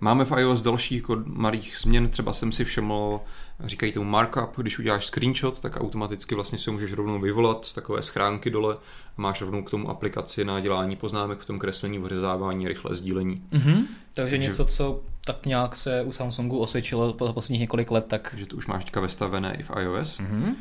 Máme 0.00 0.24
v 0.24 0.32
iOS 0.38 0.62
dalších 0.62 0.98
jako 0.98 1.22
malých 1.26 1.76
změn, 1.78 2.08
třeba 2.08 2.32
jsem 2.32 2.52
si 2.52 2.64
všiml, 2.64 3.20
říkají 3.64 3.92
tomu 3.92 4.10
markup, 4.10 4.56
když 4.56 4.78
uděláš 4.78 5.06
screenshot, 5.06 5.60
tak 5.60 5.76
automaticky 5.80 6.34
vlastně 6.34 6.58
si 6.58 6.70
ho 6.70 6.72
můžeš 6.72 6.92
rovnou 6.92 7.20
vyvolat 7.20 7.64
z 7.64 7.74
takové 7.74 8.02
schránky 8.02 8.50
dole 8.50 8.74
a 9.18 9.22
máš 9.22 9.40
rovnou 9.40 9.62
k 9.62 9.70
tomu 9.70 9.90
aplikaci 9.90 10.44
na 10.44 10.60
dělání 10.60 10.96
poznámek 10.96 11.38
v 11.38 11.44
tom 11.44 11.58
kreslení, 11.58 11.98
vyřezávání, 11.98 12.68
rychlé 12.68 12.96
sdílení. 12.96 13.42
Mm-hmm. 13.52 13.74
Takže, 13.74 13.86
Takže 14.14 14.38
něco, 14.38 14.64
co 14.64 15.00
tak 15.24 15.46
nějak 15.46 15.76
se 15.76 16.02
u 16.02 16.12
Samsungu 16.12 16.58
osvědčilo 16.58 17.12
po 17.12 17.32
posledních 17.32 17.60
několik 17.60 17.90
let, 17.90 18.04
tak... 18.08 18.34
Že 18.36 18.46
to 18.46 18.56
už 18.56 18.66
máš 18.66 18.84
teďka 18.84 19.00
vestavené 19.00 19.56
i 19.56 19.62
v 19.62 19.70
iOS. 19.80 20.20
Mm-hmm. 20.20 20.54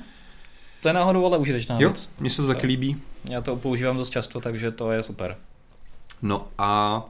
To 0.83 0.89
je 0.89 0.93
náhodou 0.93 1.25
ale 1.25 1.37
užitečná 1.37 1.79
jo, 1.79 1.89
věc. 1.89 2.09
mně 2.19 2.29
se 2.29 2.41
to 2.41 2.47
taky 2.47 2.67
líbí. 2.67 2.97
Já 3.25 3.41
to 3.41 3.55
používám 3.55 3.97
dost 3.97 4.09
často, 4.09 4.41
takže 4.41 4.71
to 4.71 4.91
je 4.91 5.03
super. 5.03 5.37
No 6.21 6.47
a 6.57 7.03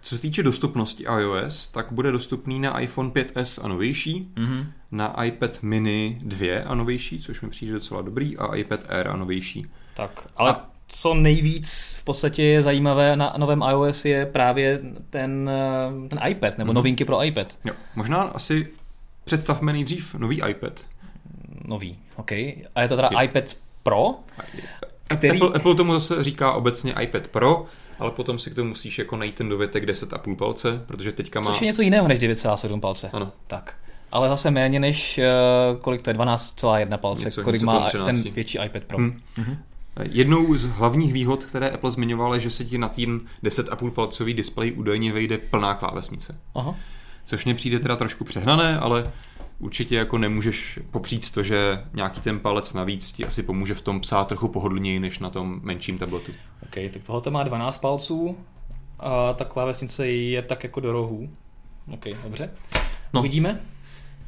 co 0.00 0.16
se 0.16 0.22
týče 0.22 0.42
dostupnosti 0.42 1.04
iOS, 1.04 1.66
tak 1.66 1.92
bude 1.92 2.12
dostupný 2.12 2.60
na 2.60 2.80
iPhone 2.80 3.10
5s 3.10 3.64
a 3.64 3.68
novější, 3.68 4.28
mm-hmm. 4.36 4.66
na 4.92 5.24
iPad 5.24 5.62
mini 5.62 6.18
2 6.22 6.64
a 6.66 6.74
novější, 6.74 7.20
což 7.20 7.40
mi 7.40 7.50
přijde 7.50 7.72
docela 7.72 8.02
dobrý, 8.02 8.38
a 8.38 8.56
iPad 8.56 8.80
Air 8.88 9.08
a 9.08 9.16
novější. 9.16 9.66
Tak, 9.94 10.28
ale 10.36 10.50
a... 10.50 10.66
co 10.88 11.14
nejvíc 11.14 11.94
v 11.98 12.04
podstatě 12.04 12.42
je 12.42 12.62
zajímavé 12.62 13.16
na 13.16 13.34
novém 13.38 13.62
iOS 13.70 14.04
je 14.04 14.26
právě 14.26 14.80
ten, 15.10 15.50
ten 16.08 16.20
iPad, 16.28 16.58
nebo 16.58 16.72
mm-hmm. 16.72 16.74
novinky 16.74 17.04
pro 17.04 17.24
iPad. 17.24 17.58
Jo, 17.64 17.74
možná 17.94 18.22
asi 18.22 18.68
představme 19.24 19.72
nejdřív 19.72 20.14
nový 20.14 20.42
iPad. 20.48 20.84
Nový, 21.64 21.98
OK. 22.16 22.32
A 22.32 22.82
je 22.82 22.88
to 22.88 22.96
teda 22.96 23.08
je. 23.20 23.24
iPad 23.24 23.44
Pro? 23.82 24.14
Který... 25.06 25.40
Apple, 25.40 25.56
Apple 25.56 25.74
tomu 25.74 25.92
zase 25.92 26.24
říká 26.24 26.52
obecně 26.52 26.94
iPad 27.00 27.28
Pro, 27.28 27.66
ale 27.98 28.10
potom 28.10 28.38
si 28.38 28.50
k 28.50 28.54
tomu 28.54 28.68
musíš 28.68 28.98
jako 28.98 29.16
najít 29.16 29.34
ten 29.34 29.48
dovětek 29.48 29.84
10,5 29.84 30.36
palce, 30.36 30.82
protože 30.86 31.12
teďka 31.12 31.40
má... 31.40 31.46
Což 31.46 31.60
je 31.60 31.66
něco 31.66 31.82
jiného 31.82 32.08
než 32.08 32.18
9,7 32.18 32.80
palce. 32.80 33.10
Ano. 33.12 33.32
Tak. 33.46 33.74
Ale 34.12 34.28
zase 34.28 34.50
méně 34.50 34.80
než, 34.80 35.20
uh, 35.72 35.80
kolik 35.80 36.02
to 36.02 36.10
je, 36.10 36.14
12,1 36.14 36.98
palce, 36.98 37.24
něco, 37.24 37.42
kolik 37.42 37.62
něco 37.62 37.66
má 37.66 37.90
ten 38.04 38.22
větší 38.22 38.58
iPad 38.64 38.84
Pro. 38.84 38.98
Hmm. 38.98 39.20
Mm-hmm. 39.38 39.56
Jednou 40.02 40.54
z 40.54 40.64
hlavních 40.64 41.12
výhod, 41.12 41.44
které 41.44 41.70
Apple 41.70 41.90
zmiňoval, 41.90 42.34
je, 42.34 42.40
že 42.40 42.50
se 42.50 42.64
ti 42.64 42.78
na 42.78 42.88
tím 42.88 43.26
10,5 43.44 43.90
palcový 43.90 44.34
displej 44.34 44.72
údajně 44.76 45.12
vejde 45.12 45.38
plná 45.38 45.74
klávesnice. 45.74 46.36
Aha. 46.54 46.74
Což 47.24 47.44
mě 47.44 47.54
přijde 47.54 47.78
teda 47.78 47.96
trošku 47.96 48.24
přehnané, 48.24 48.78
ale 48.78 49.12
určitě 49.62 49.96
jako 49.96 50.18
nemůžeš 50.18 50.78
popřít 50.90 51.30
to, 51.30 51.42
že 51.42 51.82
nějaký 51.94 52.20
ten 52.20 52.40
palec 52.40 52.72
navíc 52.72 53.12
ti 53.12 53.24
asi 53.24 53.42
pomůže 53.42 53.74
v 53.74 53.82
tom 53.82 54.00
psát 54.00 54.28
trochu 54.28 54.48
pohodlněji 54.48 55.00
než 55.00 55.18
na 55.18 55.30
tom 55.30 55.60
menším 55.62 55.98
tabletu. 55.98 56.32
OK, 56.62 56.92
tak 56.92 57.02
tohle 57.06 57.32
má 57.32 57.42
12 57.42 57.78
palců 57.78 58.36
a 58.98 59.32
ta 59.32 59.44
klávesnice 59.44 60.08
je 60.08 60.42
tak 60.42 60.64
jako 60.64 60.80
do 60.80 60.92
rohů. 60.92 61.30
OK, 61.90 62.04
dobře. 62.24 62.50
No. 63.12 63.20
Uvidíme. 63.20 63.60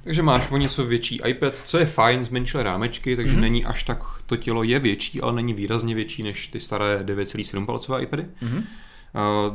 Takže 0.05 0.23
máš 0.23 0.51
o 0.51 0.57
něco 0.57 0.85
větší 0.87 1.21
iPad, 1.27 1.63
co 1.67 1.79
je 1.79 1.87
fajn, 1.87 2.25
zmenšil 2.25 2.63
rámečky, 2.63 3.17
takže 3.17 3.37
mm-hmm. 3.37 3.41
není 3.41 3.65
až 3.65 3.83
tak, 3.83 4.03
to 4.27 4.37
tělo 4.37 4.63
je 4.63 4.79
větší, 4.79 5.21
ale 5.21 5.33
není 5.33 5.55
výrazně 5.55 5.95
větší 5.95 6.23
než 6.23 6.49
ty 6.49 6.61
staré 6.61 6.99
9,7 6.99 7.67
palcové 7.67 8.03
iPady. 8.03 8.23
Mm-hmm. 8.23 8.63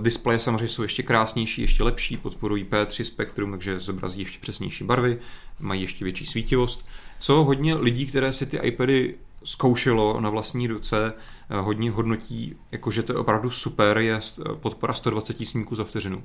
Displeje 0.02 0.40
samozřejmě 0.40 0.68
jsou 0.68 0.84
ještě 0.84 1.04
krásnější, 1.04 1.62
ještě 1.62 1.84
lepší, 1.84 2.18
podporují 2.18 2.66
P3 2.66 3.04
spektrum, 3.04 3.52
takže 3.52 3.80
zobrazí 3.80 4.20
ještě 4.20 4.40
přesnější 4.40 4.84
barvy, 4.84 5.18
mají 5.60 5.82
ještě 5.82 6.06
větší 6.06 6.26
svítivost. 6.26 6.90
Co 7.20 7.44
hodně 7.44 7.76
lidí, 7.76 8.06
které 8.06 8.34
si 8.34 8.46
ty 8.46 8.58
iPady 8.58 9.16
zkoušelo 9.44 10.22
na 10.22 10.30
vlastní 10.30 10.68
ruce, 10.68 11.14
uh, 11.52 11.58
hodně 11.58 11.92
hodnotí, 11.92 12.56
jakože 12.72 13.04
to 13.04 13.14
je 13.14 13.18
opravdu 13.18 13.50
super, 13.50 13.98
je 13.98 14.20
podpora 14.54 14.94
120 14.94 15.48
snímků 15.48 15.76
za 15.76 15.84
vteřinu. 15.84 16.24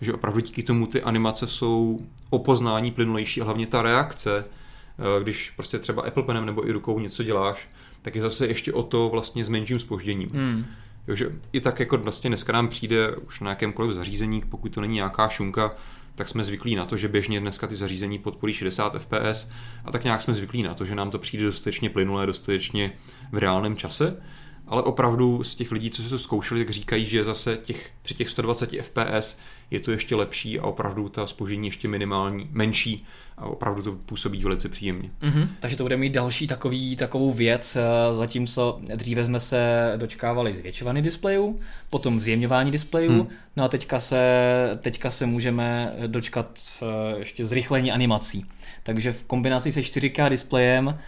Že 0.00 0.14
opravdu 0.14 0.40
díky 0.40 0.62
tomu 0.62 0.86
ty 0.86 1.02
animace 1.02 1.46
jsou 1.46 1.98
o 2.30 2.38
poznání 2.38 2.90
plynulejší 2.90 3.40
a 3.40 3.44
hlavně 3.44 3.66
ta 3.66 3.82
reakce, 3.82 4.44
uh, 4.44 5.22
když 5.22 5.50
prostě 5.50 5.78
třeba 5.78 6.02
Apple 6.02 6.22
Penem 6.22 6.46
nebo 6.46 6.68
i 6.68 6.72
rukou 6.72 6.98
něco 6.98 7.22
děláš, 7.22 7.68
tak 8.02 8.16
je 8.16 8.22
zase 8.22 8.46
ještě 8.46 8.72
o 8.72 8.82
to 8.82 9.08
vlastně 9.08 9.44
s 9.44 9.48
menším 9.48 9.78
spožděním. 9.78 10.30
Hmm. 10.30 10.64
Jo, 11.08 11.14
že 11.14 11.30
i 11.52 11.60
tak 11.60 11.80
jako 11.80 11.96
vlastně 11.96 12.30
dneska 12.30 12.52
nám 12.52 12.68
přijde 12.68 13.16
už 13.16 13.40
na 13.40 13.50
jakémkoliv 13.50 13.94
zařízení, 13.94 14.42
pokud 14.50 14.68
to 14.68 14.80
není 14.80 14.94
nějaká 14.94 15.28
šunka, 15.28 15.74
tak 16.14 16.28
jsme 16.28 16.44
zvyklí 16.44 16.74
na 16.74 16.84
to, 16.84 16.96
že 16.96 17.08
běžně 17.08 17.40
dneska 17.40 17.66
ty 17.66 17.76
zařízení 17.76 18.18
podporí 18.18 18.54
60 18.54 18.98
fps 18.98 19.48
a 19.84 19.92
tak 19.92 20.04
nějak 20.04 20.22
jsme 20.22 20.34
zvyklí 20.34 20.62
na 20.62 20.74
to, 20.74 20.84
že 20.84 20.94
nám 20.94 21.10
to 21.10 21.18
přijde 21.18 21.44
dostatečně 21.44 21.90
plynulé, 21.90 22.26
dostatečně 22.26 22.92
v 23.32 23.38
reálném 23.38 23.76
čase. 23.76 24.16
Ale 24.66 24.82
opravdu 24.82 25.44
z 25.44 25.54
těch 25.54 25.72
lidí, 25.72 25.90
co 25.90 26.02
se 26.02 26.08
to 26.08 26.18
zkoušeli, 26.18 26.64
tak 26.64 26.74
říkají, 26.74 27.06
že 27.06 27.24
zase 27.24 27.58
těch, 27.62 27.90
při 28.02 28.14
těch 28.14 28.30
120 28.30 28.70
fps 28.82 29.38
je 29.70 29.80
to 29.80 29.90
ještě 29.90 30.14
lepší 30.14 30.60
a 30.60 30.66
opravdu 30.66 31.08
ta 31.08 31.26
spožení 31.26 31.68
ještě 31.68 31.88
minimální, 31.88 32.48
menší 32.52 33.06
a 33.38 33.44
opravdu 33.44 33.82
to 33.82 33.92
působí 33.92 34.42
velice 34.42 34.68
příjemně. 34.68 35.10
Mm-hmm. 35.22 35.48
Takže 35.60 35.76
to 35.76 35.84
bude 35.84 35.96
mít 35.96 36.12
další 36.12 36.46
takový, 36.46 36.96
takovou 36.96 37.32
věc, 37.32 37.76
eh, 37.76 38.14
zatímco 38.14 38.80
dříve 38.94 39.24
jsme 39.24 39.40
se 39.40 39.92
dočkávali 39.96 40.54
zvětšovaný 40.54 41.02
displejů, 41.02 41.60
potom 41.90 42.20
zjemňování 42.20 42.70
displejů, 42.70 43.12
hmm. 43.12 43.28
no 43.56 43.64
a 43.64 43.68
teďka 43.68 44.00
se, 44.00 44.20
teďka 44.82 45.10
se 45.10 45.26
můžeme 45.26 45.92
dočkat 46.06 46.58
eh, 46.82 47.18
ještě 47.18 47.46
zrychlení 47.46 47.92
animací. 47.92 48.46
Takže 48.82 49.12
v 49.12 49.24
kombinaci 49.24 49.72
se 49.72 49.80
4K 49.80 50.30
displejem 50.30 50.98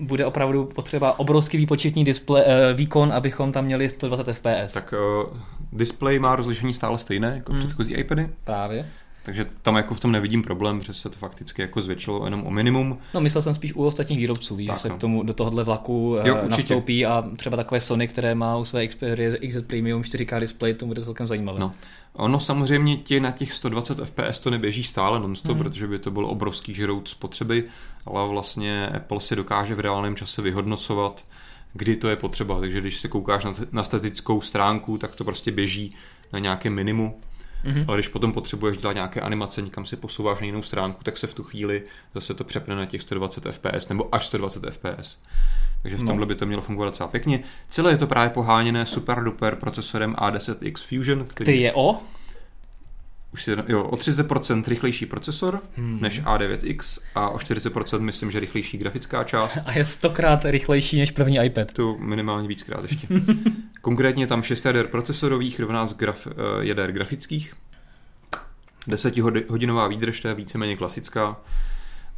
bude 0.00 0.26
opravdu 0.26 0.64
potřeba 0.64 1.18
obrovský 1.18 1.56
výpočetní 1.56 2.04
display, 2.04 2.44
eh, 2.46 2.74
výkon, 2.74 3.12
abychom 3.12 3.52
tam 3.52 3.64
měli 3.64 3.88
120 3.88 4.32
fps. 4.32 4.72
Tak 4.72 4.94
uh, 5.32 5.38
display 5.72 6.18
má 6.18 6.36
rozlišení 6.36 6.74
stále 6.74 6.98
stejné 6.98 7.32
jako 7.34 7.52
hmm. 7.52 7.62
Předchozí 7.72 7.94
iPady? 7.94 8.28
Právě. 8.44 8.88
Takže 9.24 9.46
tam 9.62 9.76
jako 9.76 9.94
v 9.94 10.00
tom 10.00 10.12
nevidím 10.12 10.42
problém, 10.42 10.78
protože 10.78 10.94
se 10.94 11.10
to 11.10 11.16
fakticky 11.16 11.62
jako 11.62 11.82
zvětšilo 11.82 12.24
jenom 12.24 12.46
o 12.46 12.50
minimum. 12.50 12.98
No 13.14 13.20
myslel 13.20 13.42
jsem 13.42 13.54
spíš 13.54 13.74
u 13.74 13.84
ostatních 13.84 14.18
výrobců, 14.18 14.56
víš, 14.56 14.66
tak, 14.66 14.76
že 14.76 14.82
se 14.82 14.88
no. 14.88 14.96
k 14.96 15.00
tomu 15.00 15.22
do 15.22 15.34
tohohle 15.34 15.64
vlaku 15.64 16.16
jo, 16.24 16.38
uh, 16.42 16.48
nastoupí 16.48 17.06
a 17.06 17.30
třeba 17.36 17.56
takové 17.56 17.80
Sony, 17.80 18.08
které 18.08 18.34
má 18.34 18.56
u 18.56 18.64
své 18.64 18.86
Xperia 18.86 19.36
XZ 19.48 19.62
Premium 19.66 20.02
4K 20.02 20.40
display, 20.40 20.74
to 20.74 20.86
bude 20.86 21.02
celkem 21.02 21.26
zajímavé. 21.26 21.60
No. 21.60 21.74
Ono 22.12 22.40
samozřejmě 22.40 22.96
ti 22.96 23.20
na 23.20 23.30
těch 23.30 23.52
120 23.52 23.98
fps 24.04 24.40
to 24.40 24.50
neběží 24.50 24.84
stále 24.84 25.20
nonstop, 25.20 25.56
hmm. 25.56 25.62
protože 25.62 25.86
by 25.86 25.98
to 25.98 26.10
byl 26.10 26.26
obrovský 26.26 26.74
žrout 26.74 27.08
spotřeby, 27.08 27.64
ale 28.06 28.28
vlastně 28.28 28.88
Apple 28.88 29.20
si 29.20 29.36
dokáže 29.36 29.74
v 29.74 29.80
reálném 29.80 30.16
čase 30.16 30.42
vyhodnocovat, 30.42 31.24
kdy 31.72 31.96
to 31.96 32.08
je 32.08 32.16
potřeba. 32.16 32.60
Takže 32.60 32.80
když 32.80 33.00
se 33.00 33.08
koukáš 33.08 33.44
na, 33.44 33.52
na 33.72 33.84
statickou 33.84 34.40
stránku, 34.40 34.98
tak 34.98 35.14
to 35.14 35.24
prostě 35.24 35.50
běží 35.50 35.96
na 36.32 36.38
nějaké 36.38 36.70
minimu. 36.70 37.20
Mm-hmm. 37.64 37.84
Ale 37.88 37.96
když 37.96 38.08
potom 38.08 38.32
potřebuješ 38.32 38.76
dělat 38.76 38.92
nějaké 38.92 39.20
animace, 39.20 39.62
někam 39.62 39.86
si 39.86 39.96
posouváš 39.96 40.40
na 40.40 40.46
jinou 40.46 40.62
stránku, 40.62 41.04
tak 41.04 41.18
se 41.18 41.26
v 41.26 41.34
tu 41.34 41.42
chvíli 41.42 41.82
zase 42.14 42.34
to 42.34 42.44
přepne 42.44 42.74
na 42.74 42.86
těch 42.86 43.02
120 43.02 43.44
fps 43.50 43.88
nebo 43.88 44.14
až 44.14 44.26
120 44.26 44.62
fps. 44.70 45.18
Takže 45.82 45.96
v 45.96 46.00
no. 46.00 46.06
tomhle 46.06 46.26
by 46.26 46.34
to 46.34 46.46
mělo 46.46 46.62
fungovat 46.62 46.86
docela 46.86 47.08
pěkně. 47.08 47.42
Celé 47.68 47.90
je 47.90 47.96
to 47.96 48.06
právě 48.06 48.30
poháněné 48.30 48.86
super 48.86 49.24
duper 49.24 49.56
procesorem 49.56 50.14
A10X 50.14 50.74
Fusion, 50.88 51.24
který 51.24 51.52
Ty 51.52 51.60
je 51.60 51.72
o? 51.72 52.00
Už 53.32 53.48
je, 53.48 53.56
jo, 53.68 53.84
o 53.84 53.96
30% 53.96 54.68
rychlejší 54.68 55.06
procesor 55.06 55.60
hmm. 55.76 55.98
než 56.00 56.22
A9X 56.22 57.00
a 57.14 57.28
o 57.28 57.36
40% 57.36 58.00
myslím, 58.00 58.30
že 58.30 58.40
rychlejší 58.40 58.78
grafická 58.78 59.24
část. 59.24 59.58
A 59.66 59.72
je 59.72 59.84
stokrát 59.84 60.44
rychlejší 60.44 60.98
než 60.98 61.10
první 61.10 61.44
iPad. 61.44 61.72
To 61.72 61.96
minimálně 61.98 62.48
víckrát 62.48 62.82
ještě. 62.82 63.08
Konkrétně 63.80 64.26
tam 64.26 64.42
6 64.42 64.64
jader 64.64 64.86
procesorových 64.86 65.60
rovná 65.60 65.86
z 65.86 65.96
graf, 65.96 66.26
uh, 66.26 66.32
jader 66.60 66.92
grafických. 66.92 67.54
10 68.86 69.18
hodinová 69.48 69.88
výdrž, 69.88 70.20
to 70.20 70.28
je 70.28 70.34
víceméně 70.34 70.76
klasická. 70.76 71.36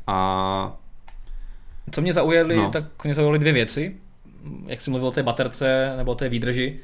A 0.07 0.77
co 1.91 2.01
mě 2.01 2.13
zaujaly, 2.13 2.57
no. 2.57 2.71
tak 2.71 3.05
mě 3.05 3.15
zaujaly 3.15 3.39
dvě 3.39 3.53
věci. 3.53 3.97
Jak 4.67 4.81
jsi 4.81 4.91
mluvil 4.91 5.09
o 5.09 5.13
té 5.13 5.23
baterce 5.23 5.95
nebo 5.97 6.13
o 6.13 6.15
té 6.15 6.29
výdrži, 6.29 6.81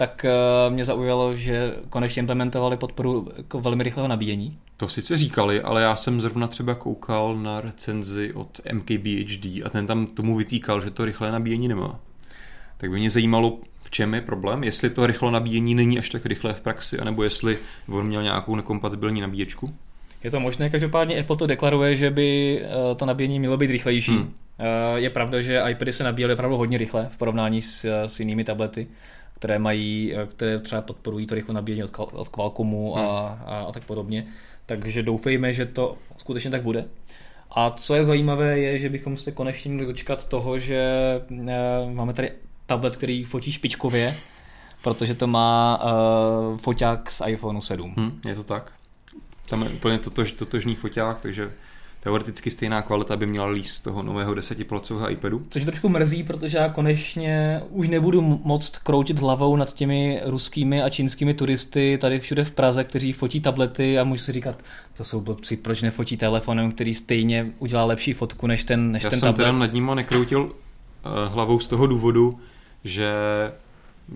tak 0.00 0.26
uh, 0.68 0.74
mě 0.74 0.84
zaujalo, 0.84 1.36
že 1.36 1.74
konečně 1.88 2.20
implementovali 2.20 2.76
podporu 2.76 3.28
jako 3.36 3.60
velmi 3.60 3.82
rychlého 3.82 4.08
nabíjení. 4.08 4.58
To 4.76 4.88
sice 4.88 5.16
říkali, 5.16 5.62
ale 5.62 5.82
já 5.82 5.96
jsem 5.96 6.20
zrovna 6.20 6.46
třeba 6.46 6.74
koukal 6.74 7.36
na 7.36 7.60
recenzi 7.60 8.32
od 8.32 8.60
MKBHD 8.72 9.46
a 9.64 9.68
ten 9.72 9.86
tam 9.86 10.06
tomu 10.06 10.36
vytýkal, 10.36 10.80
že 10.80 10.90
to 10.90 11.04
rychlé 11.04 11.32
nabíjení 11.32 11.68
nemá. 11.68 12.00
Tak 12.76 12.90
by 12.90 12.98
mě 12.98 13.10
zajímalo, 13.10 13.58
v 13.82 13.90
čem 13.90 14.14
je 14.14 14.20
problém, 14.20 14.64
jestli 14.64 14.90
to 14.90 15.06
rychlé 15.06 15.30
nabíjení 15.30 15.74
není 15.74 15.98
až 15.98 16.10
tak 16.10 16.26
rychlé 16.26 16.52
v 16.52 16.60
praxi, 16.60 16.98
anebo 16.98 17.24
jestli 17.24 17.58
on 17.88 18.06
měl 18.06 18.22
nějakou 18.22 18.56
nekompatibilní 18.56 19.20
nabíječku. 19.20 19.74
Je 20.24 20.30
to 20.30 20.40
možné, 20.40 20.70
každopádně 20.70 21.20
Apple 21.20 21.36
to 21.36 21.46
deklaruje, 21.46 21.96
že 21.96 22.10
by 22.10 22.60
eh, 22.62 22.94
to 22.94 23.06
nabíjení 23.06 23.38
mělo 23.38 23.56
být 23.56 23.70
rychlejší. 23.70 24.12
Hmm. 24.12 24.34
Eh, 24.58 25.00
je 25.00 25.10
pravda, 25.10 25.40
že 25.40 25.62
iPady 25.70 25.92
se 25.92 26.04
nabíjely 26.04 26.34
opravdu 26.34 26.56
hodně 26.56 26.78
rychle 26.78 27.08
v 27.12 27.18
porovnání 27.18 27.62
s, 27.62 28.04
s 28.06 28.20
jinými 28.20 28.44
tablety 28.44 28.86
které 29.40 29.58
mají, 29.58 30.14
eh, 30.14 30.26
které 30.26 30.58
třeba 30.58 30.82
podporují 30.82 31.26
to 31.26 31.34
rychle 31.34 31.54
nabíjení 31.54 31.84
od, 31.84 31.98
od 32.12 32.28
Qualcommu 32.28 32.98
a, 32.98 33.28
hmm. 33.28 33.42
a, 33.46 33.60
a 33.68 33.72
tak 33.72 33.84
podobně. 33.84 34.26
Takže 34.66 35.02
doufejme, 35.02 35.52
že 35.52 35.66
to 35.66 35.96
skutečně 36.16 36.50
tak 36.50 36.62
bude. 36.62 36.84
A 37.50 37.70
co 37.70 37.94
je 37.94 38.04
zajímavé, 38.04 38.58
je, 38.58 38.78
že 38.78 38.88
bychom 38.88 39.16
se 39.16 39.32
konečně 39.32 39.70
měli 39.70 39.86
dočkat 39.86 40.28
toho, 40.28 40.58
že 40.58 40.80
e, 41.30 41.94
máme 41.94 42.12
tady 42.12 42.32
tablet, 42.66 42.96
který 42.96 43.24
fotí 43.24 43.52
špičkově, 43.52 44.16
protože 44.82 45.14
to 45.14 45.26
má 45.26 45.80
e, 45.82 46.58
foťák 46.58 47.10
z 47.10 47.22
iPhone 47.26 47.62
7. 47.62 47.94
Hmm, 47.96 48.20
je 48.24 48.34
to 48.34 48.44
tak. 48.44 48.72
Tam 49.46 49.62
je 49.62 49.68
úplně 49.68 49.98
totož, 49.98 50.32
totožný 50.32 50.74
foťák, 50.74 51.20
takže 51.20 51.50
teoreticky 52.00 52.50
stejná 52.50 52.82
kvalita 52.82 53.16
by 53.16 53.26
měla 53.26 53.46
líst 53.46 53.74
z 53.74 53.80
toho 53.80 54.02
nového 54.02 54.34
10-palcového 54.34 55.10
iPadu. 55.12 55.46
Což 55.50 55.64
trošku 55.64 55.88
mrzí, 55.88 56.22
protože 56.22 56.58
já 56.58 56.68
konečně 56.68 57.60
už 57.70 57.88
nebudu 57.88 58.20
moct 58.44 58.78
kroutit 58.78 59.18
hlavou 59.18 59.56
nad 59.56 59.74
těmi 59.74 60.20
ruskými 60.24 60.82
a 60.82 60.90
čínskými 60.90 61.34
turisty 61.34 61.98
tady 62.00 62.20
všude 62.20 62.44
v 62.44 62.50
Praze, 62.50 62.84
kteří 62.84 63.12
fotí 63.12 63.40
tablety 63.40 63.98
a 63.98 64.04
můžu 64.04 64.22
si 64.22 64.32
říkat, 64.32 64.58
to 64.96 65.04
jsou 65.04 65.20
blbci, 65.20 65.56
proč 65.56 65.82
nefotí 65.82 66.16
telefonem, 66.16 66.72
který 66.72 66.94
stejně 66.94 67.52
udělá 67.58 67.84
lepší 67.84 68.12
fotku 68.12 68.46
než 68.46 68.64
ten, 68.64 68.92
než 68.92 69.04
já 69.04 69.10
ten 69.10 69.20
tablet. 69.20 69.38
Já 69.38 69.46
jsem 69.46 69.54
teda 69.54 69.66
nad 69.66 69.72
ním 69.72 69.90
nekroutil 69.94 70.42
uh, 70.42 70.50
hlavou 71.32 71.60
z 71.60 71.68
toho 71.68 71.86
důvodu, 71.86 72.38
že 72.84 73.12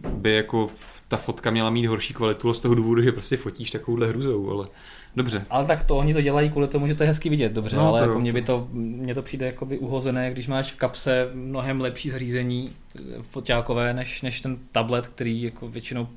by 0.09 0.35
jako 0.35 0.71
ta 1.09 1.17
fotka 1.17 1.51
měla 1.51 1.71
mít 1.71 1.87
horší 1.87 2.15
kvalitu 2.15 2.55
z 2.55 2.61
toho 2.61 2.75
důvodu, 2.75 3.03
že 3.03 3.13
prostě 3.13 3.37
fotíš 3.37 3.71
takovouhle 3.71 4.07
hruzou, 4.07 4.51
ale 4.51 4.69
Dobře. 5.17 5.47
Ale 5.51 5.65
tak 5.65 5.85
to 5.85 5.97
oni 5.97 6.15
to 6.15 6.21
dělají 6.21 6.51
kvůli 6.51 6.69
tomu, 6.69 6.87
že 6.87 6.95
to 6.95 7.03
je 7.03 7.07
hezky 7.07 7.29
vidět, 7.29 7.53
dobře, 7.53 7.77
no, 7.77 7.89
ale 7.89 8.01
to 8.01 8.07
jako 8.07 8.21
mně 8.21 8.33
by 8.33 8.43
to, 8.43 8.69
mně 8.73 9.15
to 9.15 9.23
přijde 9.23 9.47
jako 9.47 9.67
by 9.67 9.79
uhozené, 9.79 10.31
když 10.31 10.49
máš 10.49 10.73
v 10.73 10.77
kapse 10.77 11.31
mnohem 11.35 11.81
lepší 11.81 12.11
zařízení 12.11 12.73
eh, 12.99 13.01
foťákové, 13.23 13.95
než, 13.95 14.23
než 14.23 14.41
ten 14.41 14.59
tablet, 14.73 15.07
který 15.07 15.43
jako 15.43 15.69
většinou 15.69 16.09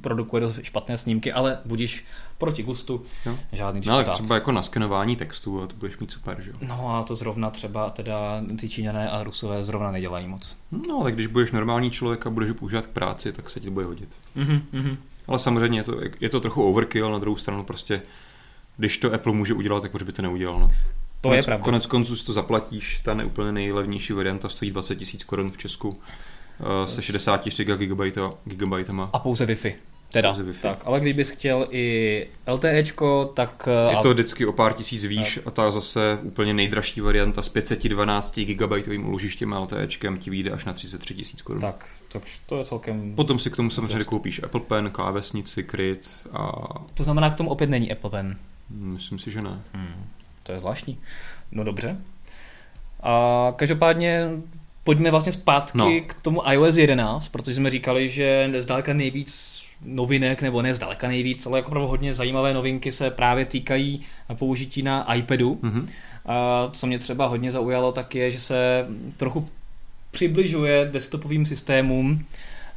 produkuje 0.00 0.40
dost 0.40 0.58
špatné 0.62 0.98
snímky, 0.98 1.32
ale 1.32 1.58
budíš 1.64 2.04
proti 2.38 2.62
gustu, 2.62 3.02
no. 3.26 3.38
žádný 3.52 3.82
No 3.86 3.94
ale 3.94 4.04
třeba 4.04 4.34
jako 4.34 4.52
na 4.52 4.62
skenování 4.62 5.16
textu, 5.16 5.62
a 5.62 5.66
to 5.66 5.76
budeš 5.76 5.98
mít 5.98 6.12
super, 6.12 6.40
že 6.40 6.50
jo? 6.50 6.56
No 6.68 6.96
a 6.96 7.02
to 7.02 7.14
zrovna 7.14 7.50
třeba 7.50 7.90
teda 7.90 8.42
ty 8.60 8.68
Číňané 8.68 9.10
a 9.10 9.22
Rusové 9.22 9.64
zrovna 9.64 9.90
nedělají 9.90 10.28
moc. 10.28 10.56
No 10.88 11.00
ale 11.00 11.12
když 11.12 11.26
budeš 11.26 11.50
normální 11.52 11.90
člověk 11.90 12.26
a 12.26 12.30
budeš 12.30 12.48
ho 12.50 12.54
používat 12.54 12.86
k 12.86 12.90
práci, 12.90 13.32
tak 13.32 13.50
se 13.50 13.60
ti 13.60 13.66
to 13.66 13.72
bude 13.72 13.86
hodit. 13.86 14.08
Mm-hmm. 14.36 14.96
Ale 15.26 15.38
samozřejmě 15.38 15.78
je 15.78 15.84
to, 15.84 16.00
je 16.20 16.28
to 16.28 16.40
trochu 16.40 16.62
overkill, 16.62 17.12
na 17.12 17.18
druhou 17.18 17.36
stranu 17.36 17.64
prostě 17.64 18.02
když 18.76 18.98
to 18.98 19.14
Apple 19.14 19.32
může 19.32 19.54
udělat, 19.54 19.80
tak 19.82 19.90
proč 19.90 20.02
by 20.02 20.12
to 20.12 20.22
neudělal? 20.22 20.60
No? 20.60 20.68
To 21.20 21.28
konec, 21.28 21.36
je 21.36 21.42
pravda. 21.42 21.64
Konec 21.64 21.86
konců 21.86 22.16
si 22.16 22.26
to 22.26 22.32
zaplatíš, 22.32 23.00
ta 23.04 23.14
neúplně 23.14 23.52
nejlevnější 23.52 24.12
varianta 24.12 24.48
stojí 24.48 24.70
20 24.70 25.00
000 25.00 25.10
korun 25.26 25.50
v 25.50 25.58
Česku 25.58 25.88
uh, 25.88 25.96
se 26.86 27.02
64 27.02 27.86
GB, 27.86 28.00
gigabajtama. 28.44 29.10
A 29.12 29.18
pouze 29.18 29.46
Wi-Fi. 29.46 29.74
Teda, 30.12 30.32
Wi-Fi. 30.32 30.62
tak, 30.62 30.82
ale 30.84 31.00
kdybys 31.00 31.30
chtěl 31.30 31.68
i 31.70 32.26
LTEčko, 32.46 33.32
tak... 33.34 33.68
Eh, 33.88 33.92
je 33.92 33.96
to 33.96 34.10
vždycky 34.10 34.46
o 34.46 34.52
pár 34.52 34.72
tisíc 34.72 35.04
výš 35.04 35.34
tak. 35.34 35.46
a 35.46 35.50
ta 35.50 35.70
zase 35.70 36.18
úplně 36.22 36.54
nejdražší 36.54 37.00
varianta 37.00 37.42
s 37.42 37.48
512 37.48 38.38
GB 38.38 38.72
uložištěm 39.04 39.54
a 39.54 39.58
LTEčkem 39.58 40.18
ti 40.18 40.30
vyjde 40.30 40.50
až 40.50 40.64
na 40.64 40.72
33 40.72 41.14
tisíc 41.14 41.42
korun. 41.42 41.60
Tak, 41.60 41.86
tak 42.12 42.22
to 42.46 42.58
je 42.58 42.64
celkem... 42.64 43.14
Potom 43.14 43.38
si 43.38 43.50
k 43.50 43.56
tomu 43.56 43.70
samozřejmě 43.70 44.04
koupíš 44.04 44.42
Apple 44.42 44.60
Pen, 44.60 44.90
klávesnici, 44.90 45.62
kryt 45.62 46.10
a... 46.32 46.52
To 46.94 47.04
znamená, 47.04 47.30
k 47.30 47.34
tomu 47.34 47.50
opět 47.50 47.70
není 47.70 47.92
Apple 47.92 48.10
Pen. 48.10 48.36
Myslím 48.72 49.18
si, 49.18 49.30
že 49.30 49.42
ne. 49.42 49.60
Hmm, 49.72 50.06
to 50.42 50.52
je 50.52 50.58
zvláštní. 50.58 50.98
No 51.52 51.64
dobře. 51.64 51.96
A 53.02 53.52
každopádně 53.56 54.28
pojďme 54.84 55.10
vlastně 55.10 55.32
zpátky 55.32 55.78
no. 55.78 56.00
k 56.06 56.14
tomu 56.22 56.42
iOS 56.50 56.76
11, 56.76 57.28
protože 57.28 57.54
jsme 57.54 57.70
říkali, 57.70 58.08
že 58.08 58.52
zdaleka 58.60 58.92
nejvíc 58.92 59.62
novinek, 59.84 60.42
nebo 60.42 60.62
ne 60.62 60.74
zdaleka 60.74 61.08
nejvíc, 61.08 61.46
ale 61.46 61.58
jako 61.58 61.68
opravdu 61.68 61.88
hodně 61.88 62.14
zajímavé 62.14 62.54
novinky 62.54 62.92
se 62.92 63.10
právě 63.10 63.44
týkají 63.44 64.00
použití 64.34 64.82
na 64.82 65.14
iPadu. 65.14 65.54
Mm-hmm. 65.54 65.88
A 66.26 66.68
co 66.72 66.86
mě 66.86 66.98
třeba 66.98 67.26
hodně 67.26 67.52
zaujalo, 67.52 67.92
tak 67.92 68.14
je, 68.14 68.30
že 68.30 68.40
se 68.40 68.86
trochu 69.16 69.48
přibližuje 70.10 70.88
desktopovým 70.92 71.46
systémům 71.46 72.24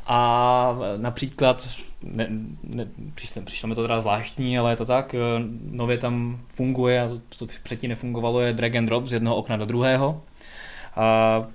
a 0.07 0.77
například, 0.97 1.67
ne, 2.03 2.27
ne, 2.63 2.87
přišlo, 3.15 3.41
přišlo 3.41 3.69
mi 3.69 3.75
to 3.75 3.81
teda 3.81 4.01
zvláštní, 4.01 4.59
ale 4.59 4.71
je 4.71 4.77
to 4.77 4.85
tak, 4.85 5.15
nově 5.71 5.97
tam 5.97 6.39
funguje, 6.53 7.01
a 7.01 7.07
to, 7.07 7.19
co 7.29 7.47
předtím 7.63 7.89
nefungovalo, 7.89 8.41
je 8.41 8.53
drag 8.53 8.75
and 8.75 8.85
drop 8.85 9.05
z 9.05 9.13
jednoho 9.13 9.35
okna 9.35 9.57
do 9.57 9.65
druhého. 9.65 10.21
A 10.95 11.45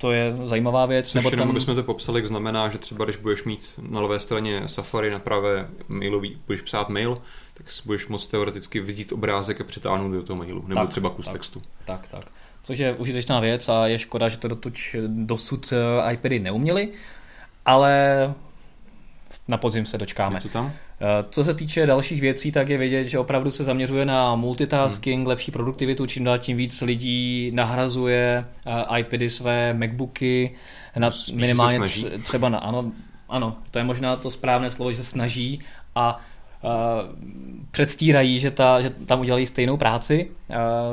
to 0.00 0.12
je 0.12 0.36
zajímavá 0.44 0.86
věc. 0.86 1.06
Což 1.06 1.14
nebo 1.14 1.30
jenom, 1.30 1.48
tam... 1.48 1.56
abychom 1.56 1.76
to 1.76 1.82
popsali, 1.82 2.26
znamená, 2.26 2.68
že 2.68 2.78
třeba 2.78 3.04
když 3.04 3.16
budeš 3.16 3.44
mít 3.44 3.80
na 3.88 4.00
levé 4.00 4.20
straně 4.20 4.62
Safari, 4.66 5.10
na 5.10 5.18
pravé 5.18 5.68
mailový, 5.88 6.38
budeš 6.46 6.62
psát 6.62 6.88
mail, 6.88 7.22
tak 7.54 7.66
budeš 7.84 8.06
moct 8.06 8.26
teoreticky 8.26 8.80
vidět 8.80 9.12
obrázek 9.12 9.60
a 9.60 9.64
přitáhnout 9.64 10.12
do 10.12 10.22
toho 10.22 10.36
mailu, 10.36 10.64
nebo 10.68 10.80
tak, 10.80 10.90
třeba 10.90 11.10
kus 11.10 11.24
tak, 11.24 11.34
textu. 11.34 11.62
Tak, 11.84 12.08
tak. 12.08 12.24
Což 12.62 12.78
je 12.78 12.94
užitečná 12.94 13.40
věc 13.40 13.68
a 13.68 13.86
je 13.86 13.98
škoda, 13.98 14.28
že 14.28 14.36
to 14.36 14.48
dotuď, 14.48 14.80
dosud 15.06 15.72
eh, 15.72 16.12
iPady 16.12 16.38
neuměli, 16.38 16.92
ale 17.68 18.34
na 19.48 19.56
podzim 19.56 19.86
se 19.86 19.98
dočkáme. 19.98 20.36
Je 20.36 20.40
to 20.40 20.48
tam? 20.48 20.72
Eh, 21.00 21.24
co 21.30 21.44
se 21.44 21.54
týče 21.54 21.86
dalších 21.86 22.20
věcí, 22.20 22.52
tak 22.52 22.68
je 22.68 22.78
vidět, 22.78 23.04
že 23.04 23.18
opravdu 23.18 23.50
se 23.50 23.64
zaměřuje 23.64 24.04
na 24.04 24.34
multitasking, 24.34 25.18
hmm. 25.18 25.28
lepší 25.28 25.50
produktivitu, 25.50 26.06
čím 26.06 26.24
dál 26.24 26.38
tím 26.38 26.56
víc 26.56 26.80
lidí 26.80 27.50
nahrazuje 27.54 28.44
eh, 28.66 29.00
iPady 29.00 29.30
své 29.30 29.74
MacBooky, 29.74 30.54
na, 30.96 31.10
minimálně 31.32 31.80
třeba 32.22 32.48
na, 32.48 32.58
ano, 32.58 32.92
ano, 33.28 33.56
to 33.70 33.78
je 33.78 33.84
možná 33.84 34.16
to 34.16 34.30
správné 34.30 34.70
slovo, 34.70 34.92
že 34.92 34.96
se 34.96 35.04
snaží 35.04 35.60
a 35.94 36.20
předstírají, 37.70 38.40
že, 38.40 38.50
ta, 38.50 38.80
že 38.80 38.90
tam 38.90 39.20
udělají 39.20 39.46
stejnou 39.46 39.76
práci, 39.76 40.30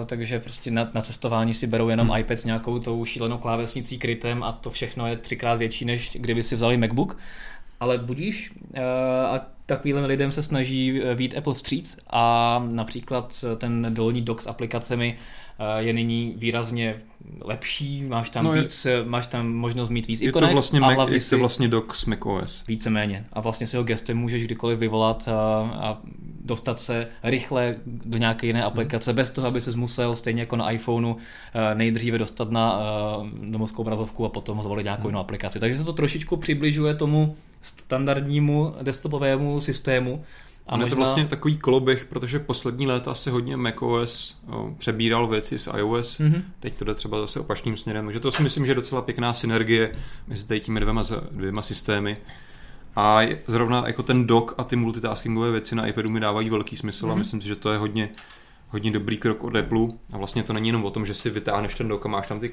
takže 0.05 0.39
prostě 0.39 0.71
na, 0.71 0.89
na 0.93 1.01
cestování 1.01 1.53
si 1.53 1.67
berou 1.67 1.89
jenom 1.89 2.09
hmm. 2.09 2.19
iPad 2.19 2.39
s 2.39 2.45
nějakou 2.45 2.79
tou 2.79 3.05
šílenou 3.05 3.37
klávesnicí 3.37 3.97
krytem 3.97 4.43
a 4.43 4.51
to 4.51 4.69
všechno 4.69 5.07
je 5.07 5.17
třikrát 5.17 5.55
větší, 5.55 5.85
než 5.85 6.17
kdyby 6.19 6.43
si 6.43 6.55
vzali 6.55 6.77
MacBook. 6.77 7.17
Ale 7.79 7.97
budíš 7.97 8.53
a 9.31 9.41
takovým 9.65 9.97
lidem 9.97 10.31
se 10.31 10.43
snaží 10.43 11.01
vít 11.15 11.37
Apple 11.37 11.53
vstříc 11.53 11.97
a 12.09 12.65
například 12.67 13.45
ten 13.57 13.87
dolní 13.89 14.21
dock 14.21 14.41
s 14.41 14.47
aplikacemi 14.47 15.15
je 15.77 15.93
nyní 15.93 16.33
výrazně 16.37 17.01
lepší, 17.41 18.03
máš 18.03 18.29
tam, 18.29 18.45
no 18.45 18.51
víc, 18.51 18.85
je, 18.85 19.03
máš 19.05 19.27
tam 19.27 19.53
možnost 19.53 19.89
mít 19.89 20.07
víc 20.07 20.21
je 20.21 20.29
ikonek. 20.29 20.49
To 20.49 20.53
vlastně 20.53 20.79
a 20.79 20.95
Mac, 20.95 21.09
je 21.09 21.29
to 21.29 21.37
vlastně 21.37 21.67
dock 21.67 21.95
s 21.95 22.05
macOS. 22.05 22.63
Víceméně. 22.67 23.25
A 23.33 23.41
vlastně 23.41 23.67
si 23.67 23.77
ho 23.77 23.83
gestem 23.83 24.17
můžeš 24.17 24.43
kdykoliv 24.43 24.79
vyvolat 24.79 25.27
a, 25.27 25.33
a 25.73 25.97
dostat 26.41 26.81
se 26.81 27.07
rychle 27.23 27.75
do 27.85 28.17
nějaké 28.17 28.47
jiné 28.47 28.63
aplikace, 28.63 29.11
hmm. 29.11 29.15
bez 29.15 29.29
toho, 29.29 29.47
aby 29.47 29.61
se 29.61 29.77
musel, 29.77 30.15
stejně 30.15 30.41
jako 30.41 30.55
na 30.55 30.71
iPhoneu, 30.71 31.15
nejdříve 31.73 32.17
dostat 32.17 32.51
na 32.51 32.79
domovskou 33.49 33.81
obrazovku 33.81 34.25
a 34.25 34.29
potom 34.29 34.61
zvolit 34.61 34.83
nějakou 34.83 35.01
hmm. 35.01 35.09
jinou 35.09 35.19
aplikaci. 35.19 35.59
Takže 35.59 35.77
se 35.77 35.83
to 35.83 35.93
trošičku 35.93 36.37
přibližuje 36.37 36.95
tomu 36.95 37.35
standardnímu 37.61 38.73
desktopovému 38.81 39.61
systému, 39.61 40.23
a 40.67 40.77
možná... 40.77 40.85
je 40.85 40.89
to 40.89 40.95
vlastně 40.95 41.25
takový 41.25 41.57
koloběh, 41.57 42.05
protože 42.05 42.39
poslední 42.39 42.87
léta 42.87 43.15
se 43.15 43.31
hodně 43.31 43.57
macOS 43.57 44.41
přebíral 44.77 45.27
věci 45.27 45.59
z 45.59 45.69
iOS, 45.77 46.19
mm-hmm. 46.19 46.41
teď 46.59 46.73
to 46.75 46.85
jde 46.85 46.93
třeba 46.93 47.21
zase 47.21 47.39
opačným 47.39 47.77
směrem, 47.77 48.11
že 48.11 48.19
to 48.19 48.31
si 48.31 48.43
myslím, 48.43 48.65
že 48.65 48.71
je 48.71 48.75
docela 48.75 49.01
pěkná 49.01 49.33
synergie 49.33 49.91
mezi 50.27 50.59
těmi 50.59 50.79
dvěma, 50.79 51.03
dvěma 51.31 51.61
systémy. 51.61 52.17
A 52.95 53.21
zrovna 53.47 53.83
jako 53.87 54.03
ten 54.03 54.27
dock 54.27 54.53
a 54.57 54.63
ty 54.63 54.75
multitaskingové 54.75 55.51
věci 55.51 55.75
na 55.75 55.87
iPadu 55.87 56.09
mi 56.09 56.19
dávají 56.19 56.49
velký 56.49 56.77
smysl 56.77 57.05
mm-hmm. 57.05 57.11
a 57.11 57.13
mhm. 57.13 57.19
myslím 57.19 57.41
si, 57.41 57.47
že 57.47 57.55
to 57.55 57.71
je 57.71 57.77
hodně, 57.77 58.09
hodně 58.69 58.91
dobrý 58.91 59.17
krok 59.17 59.43
od 59.43 59.55
Apple. 59.55 59.87
A 60.13 60.17
vlastně 60.17 60.43
to 60.43 60.53
není 60.53 60.69
jenom 60.69 60.85
o 60.85 60.91
tom, 60.91 61.05
že 61.05 61.13
si 61.13 61.29
vytáhneš 61.29 61.75
ten 61.75 61.87
dock 61.87 62.05
a 62.05 62.09
máš 62.09 62.27
tam 62.27 62.39
ty 62.39 62.51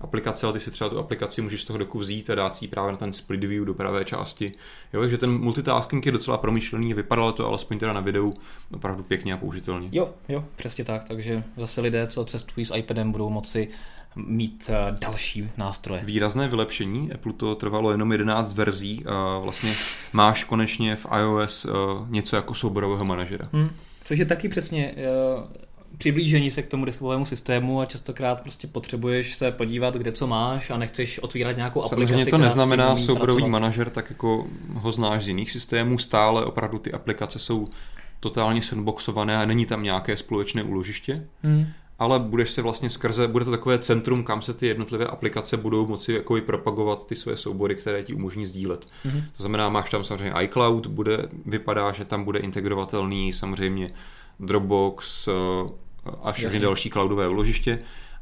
aplikace, 0.00 0.46
ale 0.46 0.52
ty 0.52 0.60
si 0.60 0.70
třeba 0.70 0.90
tu 0.90 0.98
aplikaci 0.98 1.42
můžeš 1.42 1.60
z 1.60 1.64
toho 1.64 1.78
doku 1.78 1.98
vzít 1.98 2.30
a 2.30 2.34
dát 2.34 2.56
si 2.56 2.68
právě 2.68 2.92
na 2.92 2.98
ten 2.98 3.12
split 3.12 3.44
view 3.44 3.64
do 3.64 3.74
pravé 3.74 4.04
části. 4.04 4.52
Jo, 4.92 5.00
takže 5.00 5.18
ten 5.18 5.30
multitasking 5.30 6.06
je 6.06 6.12
docela 6.12 6.38
promyšlený, 6.38 6.94
vypadalo 6.94 7.32
to 7.32 7.46
alespoň 7.46 7.78
teda 7.78 7.92
na 7.92 8.00
videu 8.00 8.34
opravdu 8.74 9.02
pěkně 9.02 9.34
a 9.34 9.36
použitelně. 9.36 9.88
Jo, 9.92 10.10
jo, 10.28 10.44
přesně 10.56 10.84
tak, 10.84 11.04
takže 11.04 11.44
zase 11.56 11.80
lidé, 11.80 12.06
co 12.06 12.24
cestují 12.24 12.66
s 12.66 12.76
iPadem, 12.76 13.12
budou 13.12 13.30
moci 13.30 13.68
mít 14.16 14.70
eh, 14.72 14.96
další 15.00 15.50
nástroje. 15.56 16.02
Výrazné 16.04 16.48
vylepšení, 16.48 17.12
Apple 17.12 17.32
to 17.32 17.54
trvalo 17.54 17.90
jenom 17.90 18.12
11 18.12 18.54
verzí 18.54 19.04
a 19.06 19.38
vlastně 19.38 19.72
máš 20.12 20.44
konečně 20.44 20.96
v 20.96 21.06
iOS 21.20 21.64
eh, 21.64 21.70
něco 22.08 22.36
jako 22.36 22.54
souborového 22.54 23.04
manažera. 23.04 23.48
Hmm. 23.52 23.70
Což 24.04 24.18
je 24.18 24.26
taky 24.26 24.48
přesně 24.48 24.94
eh, 24.96 25.60
přiblížení 25.98 26.50
se 26.50 26.62
k 26.62 26.66
tomu 26.66 26.84
desktopovému 26.84 27.24
systému 27.24 27.80
a 27.80 27.86
častokrát 27.86 28.40
prostě 28.40 28.66
potřebuješ 28.66 29.36
se 29.36 29.52
podívat, 29.52 29.94
kde 29.94 30.12
co 30.12 30.26
máš 30.26 30.70
a 30.70 30.76
nechceš 30.76 31.18
otvírat 31.18 31.56
nějakou 31.56 31.82
Samozřejmě 31.82 32.04
aplikaci. 32.04 32.30
Samozřejmě 32.30 32.30
to 32.30 32.38
neznamená 32.38 32.96
souborový 32.96 33.48
manažer, 33.48 33.90
tak 33.90 34.10
jako 34.10 34.46
ho 34.74 34.92
znáš 34.92 35.24
z 35.24 35.28
jiných 35.28 35.50
systémů, 35.50 35.98
stále 35.98 36.44
opravdu 36.44 36.78
ty 36.78 36.92
aplikace 36.92 37.38
jsou 37.38 37.68
totálně 38.20 38.62
sandboxované 38.62 39.36
a 39.36 39.46
není 39.46 39.66
tam 39.66 39.82
nějaké 39.82 40.16
společné 40.16 40.62
úložiště. 40.62 41.26
Hmm 41.42 41.66
ale 42.00 42.18
budeš 42.18 42.50
se 42.50 42.62
vlastně 42.62 42.90
skrze, 42.90 43.28
bude 43.28 43.44
to 43.44 43.50
takové 43.50 43.78
centrum, 43.78 44.24
kam 44.24 44.42
se 44.42 44.54
ty 44.54 44.66
jednotlivé 44.66 45.06
aplikace 45.06 45.56
budou 45.56 45.86
moci 45.86 46.12
jako 46.12 46.36
propagovat 46.46 47.06
ty 47.06 47.16
své 47.16 47.36
soubory, 47.36 47.74
které 47.74 48.02
ti 48.02 48.14
umožní 48.14 48.46
sdílet. 48.46 48.86
Mm-hmm. 49.06 49.24
To 49.36 49.42
znamená, 49.42 49.68
máš 49.68 49.90
tam 49.90 50.04
samozřejmě 50.04 50.32
iCloud, 50.42 50.86
bude, 50.86 51.28
vypadá, 51.46 51.92
že 51.92 52.04
tam 52.04 52.24
bude 52.24 52.38
integrovatelný 52.38 53.32
samozřejmě 53.32 53.90
Dropbox, 54.40 55.28
a 56.22 56.32
všechny 56.32 56.46
Jasně. 56.46 56.60
další 56.60 56.90
cloudové 56.90 57.28
úložiště 57.28 57.78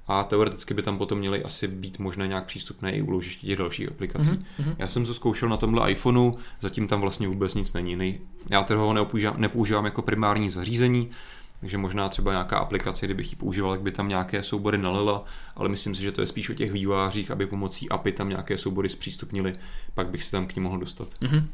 a 0.07 0.25
teoreticky 0.25 0.75
by 0.75 0.83
tam 0.83 0.99
potom 0.99 1.19
měly 1.19 1.43
asi 1.43 1.69
být 1.69 1.99
možné 1.99 2.29
nějak 2.29 2.45
přístupné 2.45 2.93
i 2.93 3.03
úložiště 3.03 3.47
těch 3.47 3.59
dalších 3.59 3.89
aplikací. 3.89 4.31
Mm-hmm. 4.31 4.75
Já 4.79 4.89
jsem 4.89 5.07
to 5.07 5.15
zkoušel 5.15 5.49
na 5.49 5.57
tomhle 5.57 5.93
iPhoneu, 5.93 6.33
zatím 6.61 6.89
tam 6.89 7.01
vlastně 7.01 7.29
vůbec 7.29 7.55
nic 7.55 7.73
není. 7.73 7.97
Nej, 7.97 8.21
já 8.51 8.63
teda 8.63 8.81
ho 8.81 8.93
nepoužívám, 8.93 9.41
nepoužívám 9.41 9.85
jako 9.85 10.03
primární 10.03 10.51
zařízení, 10.51 11.11
takže 11.61 11.79
možná 11.79 12.09
třeba 12.09 12.33
nějaká 12.33 12.59
aplikace, 12.59 13.07
kdybych 13.07 13.31
ji 13.31 13.37
používal, 13.37 13.71
tak 13.71 13.81
by 13.81 13.93
tam 13.93 14.09
nějaké 14.09 14.43
soubory 14.43 14.79
nalila, 14.79 15.25
ale 15.57 15.69
myslím 15.69 15.95
si, 15.95 16.03
že 16.03 16.13
to 16.13 16.21
je 16.21 16.27
spíš 16.27 16.51
o 16.51 16.55
těch 16.55 16.73
vývářích, 16.73 17.31
aby 17.31 17.47
pomocí 17.47 17.89
API 17.89 18.13
tam 18.13 18.29
nějaké 18.29 18.59
soubory 18.59 18.89
zpřístupnili, 18.89 19.55
pak 19.95 20.09
bych 20.09 20.25
si 20.25 20.31
tam 20.31 20.47
k 20.47 20.57
ní 20.57 20.63
mohl 20.63 20.79
dostat. 20.79 21.09
Mm-hmm. 21.23 21.45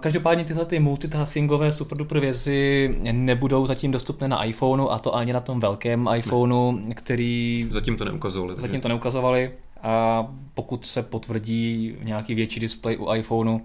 Každopádně 0.00 0.44
tyhle 0.44 0.64
ty 0.64 0.80
multitaskingové 0.80 1.72
super 1.72 1.98
duper 1.98 2.20
věci 2.20 2.94
nebudou 3.12 3.66
zatím 3.66 3.90
dostupné 3.90 4.28
na 4.28 4.44
iPhoneu 4.44 4.88
a 4.88 4.98
to 4.98 5.14
ani 5.14 5.32
na 5.32 5.40
tom 5.40 5.60
velkém 5.60 6.08
iPhoneu, 6.16 6.72
ne. 6.72 6.94
který... 6.94 7.68
Zatím 7.70 7.96
to 7.96 8.04
neukazovali. 8.04 8.54
Zatím 8.58 8.80
to 8.80 8.88
neukazovali 8.88 9.50
a 9.82 10.26
pokud 10.54 10.86
se 10.86 11.02
potvrdí 11.02 11.94
nějaký 12.02 12.34
větší 12.34 12.60
displej 12.60 12.98
u 13.00 13.14
iPhoneu, 13.14 13.60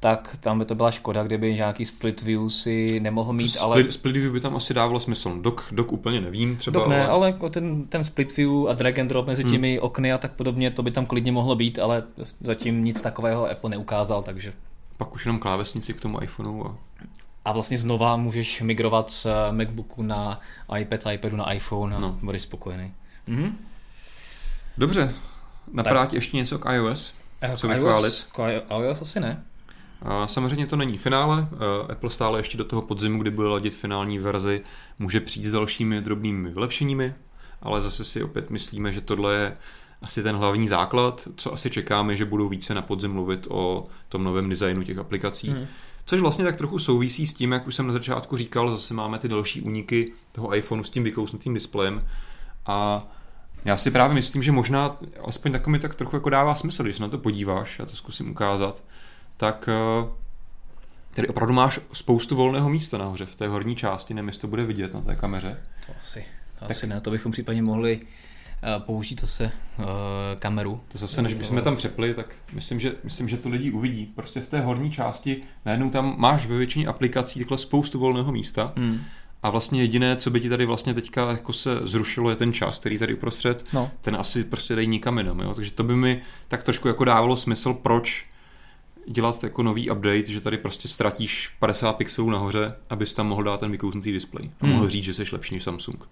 tak 0.00 0.36
tam 0.40 0.58
by 0.58 0.64
to 0.64 0.74
byla 0.74 0.90
škoda, 0.90 1.22
kdyby 1.22 1.54
nějaký 1.54 1.86
split 1.86 2.22
view 2.22 2.48
si 2.48 3.00
nemohl 3.00 3.32
mít, 3.32 3.48
split, 3.48 3.62
ale... 3.62 3.92
Split 3.92 4.16
view 4.16 4.32
by 4.32 4.40
tam 4.40 4.56
asi 4.56 4.74
dávalo 4.74 5.00
smysl. 5.00 5.38
Dok, 5.40 5.68
dok 5.72 5.92
úplně 5.92 6.20
nevím 6.20 6.56
třeba. 6.56 6.80
Dok 6.80 6.88
ne, 6.88 6.96
ale, 6.96 7.08
ale 7.08 7.26
jako 7.26 7.48
ten, 7.48 7.86
ten 7.86 8.04
split 8.04 8.36
view 8.36 8.68
a 8.68 8.72
drag 8.72 8.98
and 8.98 9.08
drop 9.08 9.26
mezi 9.26 9.42
hmm. 9.42 9.52
těmi 9.52 9.80
okny 9.80 10.12
a 10.12 10.18
tak 10.18 10.32
podobně, 10.32 10.70
to 10.70 10.82
by 10.82 10.90
tam 10.90 11.06
klidně 11.06 11.32
mohlo 11.32 11.54
být, 11.54 11.78
ale 11.78 12.02
zatím 12.40 12.84
nic 12.84 13.02
takového 13.02 13.50
Apple 13.50 13.70
neukázal, 13.70 14.22
takže 14.22 14.52
pak 14.96 15.14
už 15.14 15.24
jenom 15.24 15.38
klávesnici 15.38 15.94
k 15.94 16.00
tomu 16.00 16.22
iPhoneu. 16.22 16.64
A... 16.64 16.76
a 17.44 17.52
vlastně 17.52 17.78
znova 17.78 18.16
můžeš 18.16 18.62
migrovat 18.62 19.12
z 19.12 19.26
eh, 19.26 19.52
MacBooku 19.52 20.02
na 20.02 20.40
iPad, 20.78 21.00
iPadu 21.12 21.36
na 21.36 21.52
iPhone 21.52 21.96
a 21.96 21.98
no. 21.98 22.18
budeš 22.22 22.42
spokojený. 22.42 22.94
Mhm. 23.26 23.58
Dobře, 24.78 25.14
napadá 25.72 26.06
ti 26.06 26.16
ještě 26.16 26.36
něco 26.36 26.58
k 26.58 26.72
iOS? 26.72 27.14
Eh, 27.40 27.56
Co 27.56 27.68
vychválit? 27.68 28.26
K 28.32 28.62
iOS 28.70 29.02
asi 29.02 29.20
ne. 29.20 29.44
A 30.02 30.26
samozřejmě 30.26 30.66
to 30.66 30.76
není 30.76 30.98
finále. 30.98 31.48
Eh, 31.52 31.92
Apple 31.92 32.10
stále 32.10 32.38
ještě 32.38 32.58
do 32.58 32.64
toho 32.64 32.82
podzimu, 32.82 33.22
kdy 33.22 33.30
bude 33.30 33.48
ladit 33.48 33.74
finální 33.74 34.18
verzi, 34.18 34.60
může 34.98 35.20
přijít 35.20 35.46
s 35.46 35.50
dalšími 35.50 36.00
drobnými 36.00 36.50
vylepšeními, 36.50 37.14
ale 37.62 37.82
zase 37.82 38.04
si 38.04 38.22
opět 38.22 38.50
myslíme, 38.50 38.92
že 38.92 39.00
tohle 39.00 39.34
je 39.34 39.56
asi 40.02 40.22
ten 40.22 40.36
hlavní 40.36 40.68
základ, 40.68 41.28
co 41.36 41.52
asi 41.52 41.70
čekáme, 41.70 42.16
že 42.16 42.24
budou 42.24 42.48
více 42.48 42.74
na 42.74 42.82
podzim 42.82 43.12
mluvit 43.12 43.46
o 43.50 43.86
tom 44.08 44.24
novém 44.24 44.48
designu 44.48 44.82
těch 44.82 44.98
aplikací. 44.98 45.50
Hmm. 45.50 45.66
Což 46.04 46.20
vlastně 46.20 46.44
tak 46.44 46.56
trochu 46.56 46.78
souvisí 46.78 47.26
s 47.26 47.34
tím, 47.34 47.52
jak 47.52 47.66
už 47.66 47.74
jsem 47.74 47.86
na 47.86 47.92
začátku 47.92 48.36
říkal, 48.36 48.70
zase 48.70 48.94
máme 48.94 49.18
ty 49.18 49.28
další 49.28 49.60
úniky 49.60 50.12
toho 50.32 50.56
iPhoneu 50.56 50.84
s 50.84 50.90
tím 50.90 51.04
vykousnutým 51.04 51.54
displejem 51.54 52.06
a 52.66 53.08
já 53.64 53.76
si 53.76 53.90
právě 53.90 54.14
myslím, 54.14 54.42
že 54.42 54.52
možná, 54.52 54.96
aspoň 55.24 55.52
takový 55.52 55.72
mi 55.72 55.78
tak 55.78 55.94
trochu 55.94 56.16
jako 56.16 56.30
dává 56.30 56.54
smysl, 56.54 56.82
když 56.82 56.96
se 56.96 57.02
na 57.02 57.08
to 57.08 57.18
podíváš, 57.18 57.78
já 57.78 57.86
to 57.86 57.96
zkusím 57.96 58.30
ukázat, 58.30 58.84
tak 59.36 59.68
eh, 59.68 60.08
tady 61.14 61.28
opravdu 61.28 61.54
máš 61.54 61.80
spoustu 61.92 62.36
volného 62.36 62.70
místa 62.70 62.98
nahoře 62.98 63.26
v 63.26 63.34
té 63.34 63.48
horní 63.48 63.76
části, 63.76 64.14
nevím, 64.14 64.28
jestli 64.28 64.40
to 64.40 64.46
bude 64.46 64.64
vidět 64.64 64.94
na 64.94 65.00
té 65.00 65.16
kameře. 65.16 65.60
To 65.86 65.92
asi, 66.00 66.20
to 66.54 66.60
tak, 66.60 66.70
asi 66.70 66.86
ne, 66.86 67.00
to 67.00 67.10
bychom 67.10 67.32
případně 67.32 67.62
mohli 67.62 68.00
použít 68.78 69.20
zase 69.20 69.44
uh, 69.78 69.84
kameru. 70.38 70.80
To 70.92 70.98
zase, 70.98 71.22
než 71.22 71.34
bychom 71.34 71.62
tam 71.62 71.76
přepli, 71.76 72.14
tak 72.14 72.34
myslím 72.52 72.80
že, 72.80 72.92
myslím, 73.04 73.28
že 73.28 73.36
to 73.36 73.48
lidi 73.48 73.70
uvidí. 73.70 74.06
Prostě 74.06 74.40
v 74.40 74.48
té 74.48 74.60
horní 74.60 74.90
části 74.90 75.42
najednou 75.64 75.90
tam 75.90 76.14
máš 76.18 76.46
ve 76.46 76.58
většině 76.58 76.86
aplikací 76.86 77.38
takhle 77.38 77.58
spoustu 77.58 77.98
volného 77.98 78.32
místa. 78.32 78.72
Hmm. 78.76 79.00
A 79.42 79.50
vlastně 79.50 79.82
jediné, 79.82 80.16
co 80.16 80.30
by 80.30 80.40
ti 80.40 80.48
tady 80.48 80.66
vlastně 80.66 80.94
teďka 80.94 81.30
jako 81.30 81.52
se 81.52 81.70
zrušilo, 81.82 82.30
je 82.30 82.36
ten 82.36 82.52
čas, 82.52 82.78
který 82.78 82.98
tady 82.98 83.14
uprostřed. 83.14 83.64
No. 83.72 83.90
Ten 84.00 84.16
asi 84.16 84.44
prostě 84.44 84.74
dají 84.74 84.88
nikam 84.88 85.18
jinam. 85.18 85.40
Jo? 85.40 85.54
Takže 85.54 85.70
to 85.70 85.84
by 85.84 85.96
mi 85.96 86.22
tak 86.48 86.62
trošku 86.62 86.88
jako 86.88 87.04
dávalo 87.04 87.36
smysl, 87.36 87.74
proč 87.74 88.26
dělat 89.08 89.44
jako 89.44 89.62
nový 89.62 89.90
update, 89.90 90.26
že 90.26 90.40
tady 90.40 90.58
prostě 90.58 90.88
ztratíš 90.88 91.50
50 91.58 91.92
pixelů 91.92 92.30
nahoře, 92.30 92.74
abys 92.90 93.14
tam 93.14 93.28
mohl 93.28 93.42
dát 93.42 93.60
ten 93.60 93.70
vykousnutý 93.70 94.12
displej 94.12 94.50
a 94.60 94.66
mohl 94.66 94.80
hmm. 94.80 94.90
říct, 94.90 95.04
že 95.04 95.14
jsi 95.14 95.22
lepší 95.32 95.54
než 95.54 95.64
Samsung. 95.64 96.08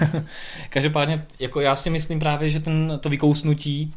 Každopádně, 0.70 1.26
jako 1.38 1.60
já 1.60 1.76
si 1.76 1.90
myslím 1.90 2.18
právě, 2.18 2.50
že 2.50 2.60
ten, 2.60 2.98
to 3.02 3.08
vykousnutí 3.08 3.94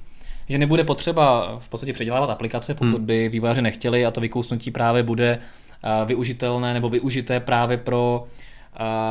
že 0.50 0.58
nebude 0.58 0.84
potřeba 0.84 1.56
v 1.60 1.70
podstatě 1.70 1.94
předělávat 1.94 2.30
aplikace, 2.30 2.74
pokud 2.74 2.98
hmm. 2.98 3.06
by 3.06 3.30
vývojáři 3.30 3.62
nechtěli 3.62 4.06
a 4.06 4.12
to 4.12 4.22
vykousnutí 4.22 4.72
právě 4.72 5.04
bude 5.04 5.40
uh, 5.84 6.08
využitelné 6.08 6.74
nebo 6.74 6.90
využité 6.90 7.40
právě 7.40 7.78
pro 7.78 8.24
uh, 8.24 8.30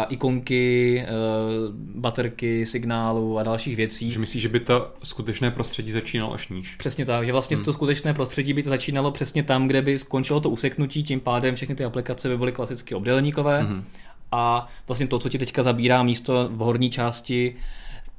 ikonky, 0.09 1.05
uh, 1.05 1.75
baterky, 2.01 2.67
signálu 2.67 3.39
a 3.39 3.43
dalších 3.43 3.77
věcí. 3.77 4.11
Že 4.11 4.19
myslíš, 4.19 4.43
že 4.43 4.49
by 4.49 4.61
to 4.61 4.93
skutečné 5.03 5.51
prostředí 5.51 5.93
začínalo 5.93 6.35
až 6.35 6.49
níž? 6.49 6.75
Přesně 6.75 7.07
tak, 7.07 7.27
že 7.27 7.33
vlastně 7.33 7.57
hmm. 7.57 7.65
to 7.65 7.73
skutečné 7.73 8.15
prostředí 8.15 8.53
by 8.53 8.63
to 8.63 8.69
začínalo 8.69 9.11
přesně 9.11 9.43
tam, 9.43 9.67
kde 9.67 9.83
by 9.83 9.99
skončilo 9.99 10.41
to 10.41 10.51
useknutí, 10.51 11.03
tím 11.03 11.21
pádem 11.21 11.55
všechny 11.55 11.75
ty 11.75 11.85
aplikace 11.85 12.29
by 12.29 12.39
byly 12.39 12.53
klasicky 12.53 12.95
obdélníkové 12.95 13.63
hmm. 13.63 13.85
a 14.33 14.69
vlastně 14.89 15.07
to, 15.07 15.19
co 15.19 15.29
ti 15.29 15.39
teďka 15.39 15.63
zabírá 15.63 16.03
místo 16.03 16.49
v 16.53 16.59
horní 16.59 16.91
části 16.91 17.57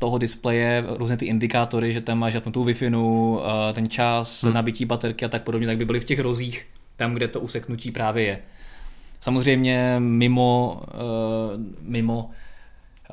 toho 0.01 0.17
displeje, 0.17 0.83
různé 0.87 1.17
ty 1.17 1.25
indikátory, 1.25 1.93
že 1.93 2.01
tam 2.01 2.19
máš 2.19 2.33
tu 2.51 2.63
Wi-Fi, 2.63 2.89
eh, 2.89 3.73
ten 3.73 3.89
čas, 3.89 4.43
hmm. 4.43 4.53
nabití 4.53 4.85
baterky 4.85 5.25
a 5.25 5.29
tak 5.29 5.43
podobně, 5.43 5.67
tak 5.67 5.77
by 5.77 5.85
byly 5.85 5.99
v 5.99 6.05
těch 6.05 6.19
rozích, 6.19 6.65
tam, 6.97 7.13
kde 7.13 7.27
to 7.27 7.39
useknutí 7.39 7.91
právě 7.91 8.23
je. 8.23 8.39
Samozřejmě 9.22 9.95
mimo, 9.99 10.82
uh, 10.93 11.61
mimo 11.82 12.30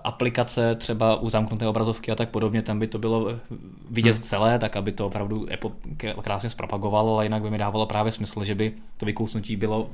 aplikace, 0.05 0.75
třeba 0.75 1.17
u 1.17 1.31
zamknuté 1.31 1.67
obrazovky 1.67 2.13
a 2.13 2.15
tak 2.15 2.29
podobně, 2.29 2.63
tam 2.63 2.79
by 2.79 2.87
to 2.87 2.99
bylo 2.99 3.39
vidět 3.91 4.13
hmm. 4.13 4.23
celé, 4.23 4.59
tak 4.59 4.77
aby 4.77 4.93
to 4.93 5.07
opravdu 5.07 5.47
Apple 5.55 5.71
krásně 6.23 6.51
zpropagovalo, 6.51 7.15
ale 7.15 7.25
jinak 7.25 7.43
by 7.43 7.51
mi 7.51 7.59
dávalo 7.59 7.87
právě 7.87 8.13
smysl, 8.13 8.45
že 8.45 8.55
by 8.55 8.73
to 8.97 9.07
vykousnutí 9.07 9.57
bylo 9.57 9.91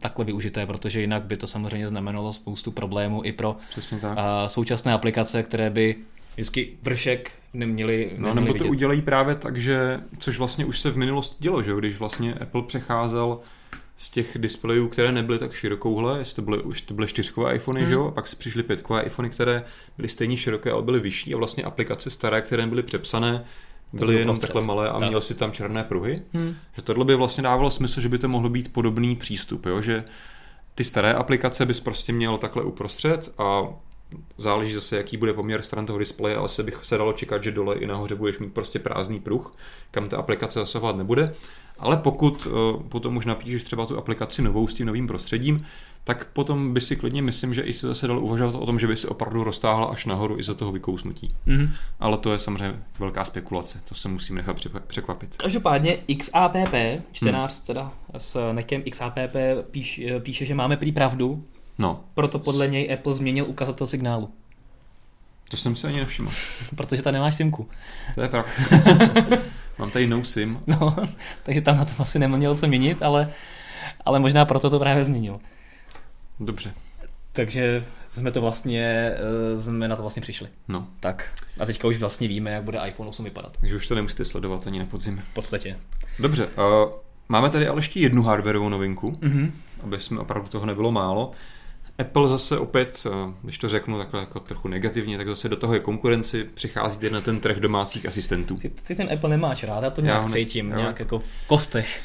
takhle 0.00 0.24
využité, 0.24 0.66
protože 0.66 1.00
jinak 1.00 1.22
by 1.22 1.36
to 1.36 1.46
samozřejmě 1.46 1.88
znamenalo 1.88 2.32
spoustu 2.32 2.70
problémů 2.70 3.24
i 3.24 3.32
pro 3.32 3.56
tak. 4.00 4.18
současné 4.46 4.92
aplikace, 4.92 5.42
které 5.42 5.70
by 5.70 5.96
vždycky 6.34 6.68
vršek 6.82 7.32
neměli, 7.54 8.10
No 8.18 8.34
nebo 8.34 8.46
to 8.46 8.52
vidět. 8.52 8.70
udělají 8.70 9.02
právě 9.02 9.34
tak, 9.34 9.56
že, 9.56 10.00
což 10.18 10.38
vlastně 10.38 10.64
už 10.64 10.80
se 10.80 10.90
v 10.90 10.96
minulosti 10.96 11.36
dělo, 11.38 11.62
že 11.62 11.72
když 11.78 11.98
vlastně 11.98 12.34
Apple 12.34 12.62
přecházel 12.62 13.38
z 13.96 14.10
těch 14.10 14.38
displejů, 14.38 14.88
které 14.88 15.12
nebyly 15.12 15.38
tak 15.38 15.52
širokouhle, 15.52 16.18
jestli 16.18 16.34
to 16.34 16.42
byly, 16.42 16.62
už 16.62 16.80
to 16.80 16.94
byly 16.94 17.08
čtyřkové 17.08 17.56
iPhony, 17.56 17.80
hmm. 17.80 17.88
že 17.88 17.94
jo, 17.94 18.06
a 18.06 18.10
pak 18.10 18.28
si 18.28 18.36
přišly 18.36 18.62
pětkové 18.62 19.02
iPhony, 19.02 19.30
které 19.30 19.64
byly 19.96 20.08
stejně 20.08 20.36
široké, 20.36 20.70
ale 20.70 20.82
byly 20.82 21.00
vyšší 21.00 21.34
a 21.34 21.36
vlastně 21.36 21.64
aplikace 21.64 22.10
staré, 22.10 22.40
které 22.40 22.66
byly 22.66 22.82
přepsané, 22.82 23.44
byly 23.92 24.14
jenom 24.14 24.26
prostřed. 24.26 24.46
takhle 24.46 24.62
malé 24.62 24.90
a 24.90 24.98
tak. 24.98 25.08
měl 25.08 25.20
si 25.20 25.34
tam 25.34 25.52
černé 25.52 25.84
pruhy. 25.84 26.22
Hmm. 26.32 26.56
Že 26.76 26.82
tohle 26.82 27.04
by 27.04 27.14
vlastně 27.14 27.42
dávalo 27.42 27.70
smysl, 27.70 28.00
že 28.00 28.08
by 28.08 28.18
to 28.18 28.28
mohlo 28.28 28.48
být 28.48 28.72
podobný 28.72 29.16
přístup, 29.16 29.66
jo? 29.66 29.82
že 29.82 30.04
ty 30.74 30.84
staré 30.84 31.14
aplikace 31.14 31.66
bys 31.66 31.80
prostě 31.80 32.12
měl 32.12 32.38
takhle 32.38 32.64
uprostřed 32.64 33.32
a 33.38 33.62
záleží 34.38 34.72
zase, 34.72 34.96
jaký 34.96 35.16
bude 35.16 35.32
poměr 35.32 35.62
stran 35.62 35.86
toho 35.86 35.98
displeje, 35.98 36.36
ale 36.36 36.48
se 36.48 36.62
bych 36.62 36.78
se 36.82 36.98
dalo 36.98 37.12
čekat, 37.12 37.44
že 37.44 37.52
dole 37.52 37.76
i 37.76 37.86
nahoře 37.86 38.14
budeš 38.14 38.38
mít 38.38 38.52
prostě 38.52 38.78
prázdný 38.78 39.20
pruh, 39.20 39.54
kam 39.90 40.08
ta 40.08 40.16
aplikace 40.16 40.58
zasahovat 40.58 40.96
nebude. 40.96 41.34
Ale 41.78 41.96
pokud 41.96 42.46
uh, 42.46 42.82
potom 42.82 43.16
už 43.16 43.26
napíšeš 43.26 43.62
třeba 43.62 43.86
tu 43.86 43.98
aplikaci 43.98 44.42
novou 44.42 44.68
s 44.68 44.74
tím 44.74 44.86
novým 44.86 45.06
prostředím, 45.06 45.66
tak 46.06 46.28
potom 46.32 46.74
by 46.74 46.80
si 46.80 46.96
klidně 46.96 47.22
myslím, 47.22 47.54
že 47.54 47.62
i 47.62 47.72
se 47.72 47.86
zase 47.86 48.06
dalo 48.06 48.20
uvažovat 48.20 48.54
o 48.54 48.66
tom, 48.66 48.78
že 48.78 48.86
by 48.86 48.96
si 48.96 49.08
opravdu 49.08 49.44
roztáhla 49.44 49.86
až 49.86 50.06
nahoru 50.06 50.38
i 50.38 50.42
za 50.42 50.54
toho 50.54 50.72
vykousnutí. 50.72 51.34
Mm-hmm. 51.46 51.68
Ale 52.00 52.18
to 52.18 52.32
je 52.32 52.38
samozřejmě 52.38 52.78
velká 52.98 53.24
spekulace, 53.24 53.80
to 53.88 53.94
se 53.94 54.08
musím 54.08 54.36
nechat 54.36 54.56
překvapit. 54.86 55.36
Každopádně 55.36 55.98
XAPP, 56.18 56.74
čtenář 57.12 57.56
hmm. 57.56 57.66
teda 57.66 57.92
s 58.18 58.52
nekem 58.52 58.82
XAPP 58.90 59.36
píš, 59.70 60.00
píše, 60.20 60.46
že 60.46 60.54
máme 60.54 60.76
prý 60.76 60.92
pravdu, 60.92 61.44
no. 61.78 62.00
proto 62.14 62.38
podle 62.38 62.68
něj 62.68 62.92
Apple 62.94 63.14
změnil 63.14 63.44
ukazatel 63.48 63.86
signálu. 63.86 64.30
To 65.48 65.56
jsem 65.56 65.76
si 65.76 65.86
ani 65.86 66.00
nevšiml. 66.00 66.30
Protože 66.76 67.02
tady 67.02 67.14
nemáš 67.14 67.34
simku. 67.34 67.68
To 68.14 68.20
je 68.20 68.28
pravda. 68.28 68.50
Mám 69.78 69.90
tady 69.90 70.06
no 70.06 70.24
sim. 70.24 70.60
No, 70.66 70.96
takže 71.42 71.60
tam 71.60 71.76
na 71.76 71.84
tom 71.84 71.94
asi 71.98 72.18
neměl 72.18 72.56
se 72.56 72.66
měnit, 72.66 73.02
ale, 73.02 73.32
ale 74.04 74.18
možná 74.18 74.44
proto 74.44 74.70
to 74.70 74.78
právě 74.78 75.04
změnil. 75.04 75.34
Dobře. 76.40 76.74
Takže 77.32 77.84
jsme 78.08 78.30
to 78.30 78.40
vlastně, 78.40 79.12
eh, 79.54 79.62
jsme 79.62 79.88
na 79.88 79.96
to 79.96 80.02
vlastně 80.02 80.22
přišli. 80.22 80.48
No. 80.68 80.88
Tak 81.00 81.32
a 81.58 81.66
teďka 81.66 81.88
už 81.88 81.98
vlastně 81.98 82.28
víme, 82.28 82.50
jak 82.50 82.62
bude 82.62 82.80
iPhone 82.88 83.08
8 83.08 83.24
vypadat. 83.24 83.56
Takže 83.60 83.76
už 83.76 83.86
to 83.86 83.94
nemusíte 83.94 84.24
sledovat 84.24 84.66
ani 84.66 84.78
na 84.78 84.86
podzim. 84.86 85.22
V 85.30 85.34
podstatě. 85.34 85.78
Dobře, 86.18 86.46
uh, 86.46 86.90
máme 87.28 87.50
tady 87.50 87.68
ale 87.68 87.78
ještě 87.78 88.00
jednu 88.00 88.22
hardwareovou 88.22 88.68
novinku, 88.68 89.10
mm-hmm. 89.10 89.50
aby 89.82 90.00
jsme 90.00 90.20
opravdu 90.20 90.48
toho 90.48 90.66
nebylo 90.66 90.92
málo. 90.92 91.32
Apple 91.98 92.28
zase 92.28 92.58
opět, 92.58 93.06
eh, 93.06 93.34
když 93.42 93.58
to 93.58 93.68
řeknu 93.68 93.98
takhle 93.98 94.20
jako 94.20 94.40
trochu 94.40 94.68
negativně, 94.68 95.16
tak 95.16 95.28
zase 95.28 95.48
do 95.48 95.56
toho 95.56 95.74
je 95.74 95.80
konkurenci, 95.80 96.44
přichází 96.44 97.10
na 97.10 97.20
ten 97.20 97.40
trh 97.40 97.56
domácích 97.56 98.06
asistentů. 98.06 98.56
Ty, 98.56 98.68
ty 98.68 98.94
ten 98.94 99.12
Apple 99.12 99.30
nemáš 99.30 99.64
rád, 99.64 99.84
já 99.84 99.90
to 99.90 100.00
nějak 100.00 100.22
já 100.22 100.28
cítím, 100.28 100.68
nějak 100.68 100.98
jako 100.98 101.18
v 101.18 101.46
kostech. 101.46 102.02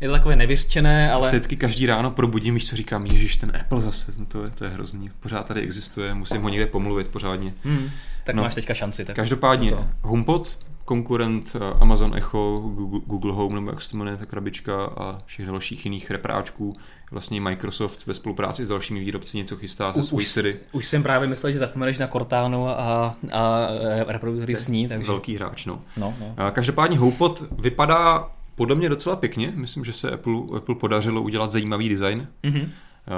Je 0.00 0.08
to 0.08 0.14
takové 0.14 0.36
nevyřčené, 0.36 1.12
ale... 1.12 1.30
Se 1.30 1.36
vždycky 1.36 1.56
každý 1.56 1.86
ráno 1.86 2.10
probudím, 2.10 2.54
víš, 2.54 2.68
co 2.68 2.76
říkám, 2.76 3.06
Ježíš, 3.06 3.36
ten 3.36 3.52
Apple 3.60 3.80
zase, 3.80 4.12
no 4.18 4.26
to, 4.26 4.44
je, 4.44 4.50
to 4.50 4.64
je 4.64 4.70
hrozný. 4.70 5.10
Pořád 5.20 5.46
tady 5.46 5.60
existuje, 5.60 6.14
musím 6.14 6.42
ho 6.42 6.48
někde 6.48 6.66
pomluvit 6.66 7.08
pořádně. 7.08 7.54
Hmm, 7.64 7.90
tak 8.24 8.34
no, 8.34 8.42
máš 8.42 8.54
teďka 8.54 8.74
šanci. 8.74 9.04
Tak 9.04 9.16
každopádně, 9.16 9.70
to. 9.70 9.86
HomePod, 10.00 10.58
konkurent 10.84 11.56
eh, 11.56 11.80
Amazon 11.80 12.16
Echo, 12.16 12.58
Google, 12.74 13.00
Google 13.06 13.32
Home, 13.32 13.54
nebo 13.54 13.70
jak 13.70 13.82
se 13.82 13.90
to 13.90 13.96
jmenuje, 13.96 14.16
ta 14.16 14.26
krabička 14.26 14.84
a 14.84 15.18
všech 15.26 15.46
dalších 15.46 15.84
jiných 15.84 16.10
repráčků. 16.10 16.72
Vlastně 17.10 17.40
Microsoft 17.40 18.06
ve 18.06 18.14
spolupráci 18.14 18.66
s 18.66 18.68
dalšími 18.68 19.00
výrobci 19.00 19.36
něco 19.36 19.56
chystá 19.56 19.92
se 19.92 20.02
svojí 20.02 20.26
Siri. 20.26 20.56
Už 20.72 20.88
jsem 20.88 21.02
právě 21.02 21.28
myslel, 21.28 21.52
že 21.52 21.58
zapomeneš 21.58 21.98
na 21.98 22.06
Cortánu 22.06 22.68
a, 22.68 23.16
a 23.32 23.68
reproduktory 24.06 24.56
s 24.56 24.68
ní. 24.68 24.88
Takže... 24.88 25.06
Velký 25.06 25.36
hráč, 25.36 25.66
no. 25.66 25.82
no, 25.96 26.14
no. 26.20 26.34
Každopádně 26.52 26.98
HomePod 26.98 27.42
vypadá 27.58 28.30
podle 28.56 28.76
mě 28.76 28.88
docela 28.88 29.16
pěkně. 29.16 29.52
Myslím, 29.56 29.84
že 29.84 29.92
se 29.92 30.10
Apple, 30.10 30.34
Apple 30.56 30.74
podařilo 30.74 31.22
udělat 31.22 31.52
zajímavý 31.52 31.88
design. 31.88 32.28
Mm-hmm. 32.44 32.68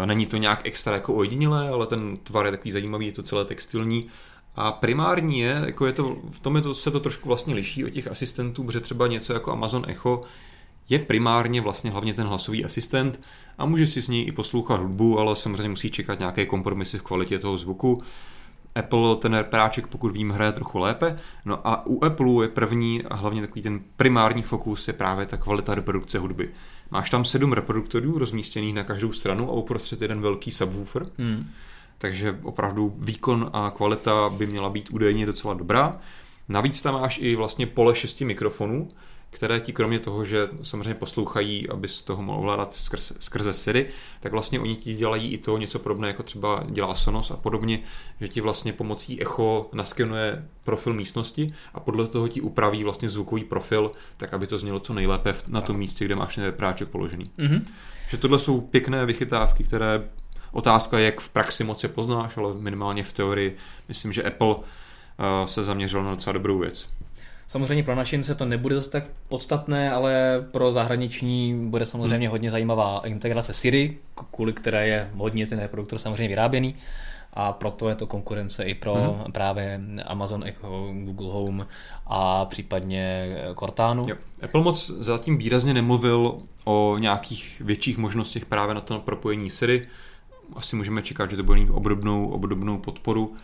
Není 0.05 0.27
to 0.27 0.37
nějak 0.37 0.67
extra 0.67 0.95
jako 0.95 1.15
ojedinělé, 1.15 1.69
ale 1.69 1.87
ten 1.87 2.17
tvar 2.17 2.45
je 2.45 2.51
takový 2.51 2.73
zajímavý, 2.73 3.07
je 3.07 3.13
to 3.13 3.23
celé 3.23 3.45
textilní. 3.45 4.07
A 4.57 4.73
primární 4.73 5.41
je, 5.41 5.63
jako 5.67 5.87
je 5.87 5.93
to, 5.93 6.17
v 6.31 6.41
tom 6.41 6.57
je 6.57 6.63
to, 6.63 6.75
se 6.75 6.91
to 6.91 7.01
trošku 7.01 7.29
vlastně 7.29 7.55
liší 7.55 7.85
od 7.85 7.91
těch 7.91 8.09
asistentů, 8.09 8.65
protože 8.65 8.81
třeba 8.81 9.07
něco 9.07 9.33
jako 9.33 9.53
Amazon 9.53 9.85
Echo 9.89 10.23
je 10.89 10.99
primárně 10.99 11.61
vlastně 11.61 11.91
hlavně 11.91 12.15
ten 12.15 12.27
hlasový 12.27 12.65
asistent 12.65 13.21
a 13.59 13.67
může 13.67 13.87
si 13.87 14.03
s 14.03 14.09
ní 14.09 14.27
i 14.27 14.33
poslouchat 14.33 14.81
hudbu, 14.81 15.19
ale 15.19 15.37
samozřejmě 15.37 15.69
musí 15.69 15.91
čekat 15.91 16.19
nějaké 16.19 16.47
kompromisy 16.47 16.99
v 16.99 17.03
kvalitě 17.03 17.39
toho 17.39 17.59
zvuku. 17.59 18.03
Apple 18.75 19.17
ten 19.17 19.47
práček, 19.51 19.87
pokud 19.87 20.13
vím, 20.13 20.31
hraje 20.31 20.53
trochu 20.53 20.79
lépe. 20.79 21.19
No 21.45 21.67
a 21.67 21.87
u 21.87 22.05
Apple 22.05 22.45
je 22.45 22.49
první 22.49 23.03
a 23.03 23.15
hlavně 23.15 23.41
takový 23.41 23.63
ten 23.63 23.81
primární 23.97 24.43
fokus 24.43 24.89
je 24.89 24.95
právě 24.95 25.27
ta 25.27 25.37
kvalita 25.37 25.75
reprodukce 25.75 26.19
hudby. 26.19 26.51
Máš 26.91 27.11
tam 27.11 27.25
sedm 27.25 27.53
reproduktorů 27.53 28.19
rozmístěných 28.19 28.75
na 28.75 28.85
každou 28.85 29.13
stranu 29.13 29.49
a 29.49 29.53
uprostřed 29.53 30.03
jeden 30.03 30.21
velký 30.21 30.51
subwoofer. 30.51 31.07
Hmm. 31.19 31.51
Takže 31.99 32.39
opravdu 32.43 32.95
výkon 32.99 33.51
a 33.53 33.73
kvalita 33.77 34.31
by 34.31 34.47
měla 34.47 34.71
být 34.71 34.91
údajně 34.91 35.27
docela 35.27 35.55
dobrá. 35.55 36.01
Navíc 36.49 36.83
tam 36.83 36.95
máš 36.95 37.19
i 37.23 37.37
vlastně 37.37 37.67
pole 37.67 37.95
šesti 37.95 38.25
mikrofonů, 38.25 38.89
které 39.31 39.61
ti 39.61 39.73
kromě 39.73 39.99
toho, 39.99 40.25
že 40.25 40.49
samozřejmě 40.63 40.95
poslouchají, 40.95 41.69
aby 41.69 41.89
z 41.89 42.03
toho 42.03 42.23
mohl 42.23 42.39
ovládat 42.39 42.75
skrze, 42.75 43.15
skrze 43.19 43.55
Siri, 43.55 43.87
tak 44.21 44.33
vlastně 44.33 44.61
oni 44.61 44.77
ti 44.77 44.95
dělají 44.95 45.33
i 45.33 45.39
to 45.39 45.59
něco 45.59 45.79
podobné, 45.79 46.09
jako 46.09 46.23
třeba 46.23 46.65
dělá 46.69 46.95
Sonos 46.95 47.31
a 47.31 47.37
podobně, 47.37 47.81
že 48.21 48.29
ti 48.29 48.41
vlastně 48.41 48.73
pomocí 48.73 49.23
echo 49.23 49.71
naskenuje 49.73 50.49
profil 50.65 50.95
místnosti 50.95 51.55
a 51.75 51.81
podle 51.81 52.07
toho 52.07 52.29
ti 52.29 52.41
upraví 52.41 52.85
vlastně 52.85 53.11
zvukový 53.11 53.45
profil, 53.45 53.93
tak 54.17 54.35
aby 54.35 54.47
to 54.47 54.59
znělo 54.59 54.81
co 54.81 54.95
nejlépe 54.95 55.35
na 55.47 55.61
tom 55.61 55.77
místě, 55.77 56.05
kde 56.05 56.17
máš 56.17 56.35
ten 56.35 56.53
práček 56.53 56.89
položený. 56.89 57.31
Mm-hmm. 57.39 57.63
Že 58.09 58.17
tohle 58.17 58.39
jsou 58.39 58.61
pěkné 58.61 59.07
vychytávky, 59.07 59.65
které 59.65 60.09
otázka 60.53 60.99
je, 60.99 61.05
jak 61.05 61.21
v 61.21 61.29
praxi 61.29 61.65
moc 61.65 61.83
je 61.83 61.89
poznáš, 61.89 62.37
ale 62.37 62.55
minimálně 62.55 63.03
v 63.03 63.13
teorii 63.13 63.57
myslím, 63.89 64.13
že 64.13 64.23
Apple 64.23 64.55
uh, 64.55 64.65
se 65.45 65.65
zaměřil 65.65 66.03
na 66.03 66.11
docela 66.11 66.33
dobrou 66.33 66.59
věc. 66.59 66.89
Samozřejmě 67.49 67.83
pro 67.83 67.95
našince 67.95 68.35
to 68.35 68.45
nebude 68.45 68.75
zase 68.75 68.91
tak 68.91 69.05
podstatné, 69.29 69.91
ale 69.91 70.45
pro 70.51 70.73
zahraniční 70.73 71.69
bude 71.69 71.87
samozřejmě 71.87 72.27
hmm. 72.27 72.33
hodně 72.33 72.51
zajímavá 72.51 73.01
integrace 73.05 73.55
Siri, 73.55 73.99
kvůli 74.35 74.53
které 74.53 74.89
je 74.89 75.11
hodně 75.15 75.47
ten 75.47 75.59
reproduktor 75.59 75.99
samozřejmě 75.99 76.29
vyráběný 76.29 76.75
a 77.33 77.53
proto 77.53 77.89
je 77.89 77.95
to 77.95 78.07
konkurence 78.07 78.65
i 78.65 78.75
pro 78.75 78.95
hmm. 78.95 79.33
právě 79.33 79.81
Amazon 80.07 80.45
Echo, 80.45 80.93
Google 80.93 81.33
Home 81.33 81.67
a 82.07 82.45
případně 82.45 83.37
Cortánu. 83.59 84.05
Jo. 84.09 84.17
Apple 84.43 84.63
moc 84.63 84.91
zatím 84.91 85.39
výrazně 85.39 85.75
nemluvil 85.75 86.39
o 86.65 86.97
nějakých 86.99 87.63
větších 87.65 87.99
možnostech 87.99 88.47
právě 88.47 88.75
na 88.75 88.81
to 88.81 88.99
propojení 88.99 89.51
Siri. 89.51 89.89
Asi 90.57 90.77
můžeme 90.77 91.03
čekat, 91.03 91.31
že 91.31 91.37
to 91.37 91.43
bude 91.43 91.61
mít 91.61 91.71
obdobnou, 91.71 92.29
obdobnou 92.29 92.79
podporu 92.79 93.37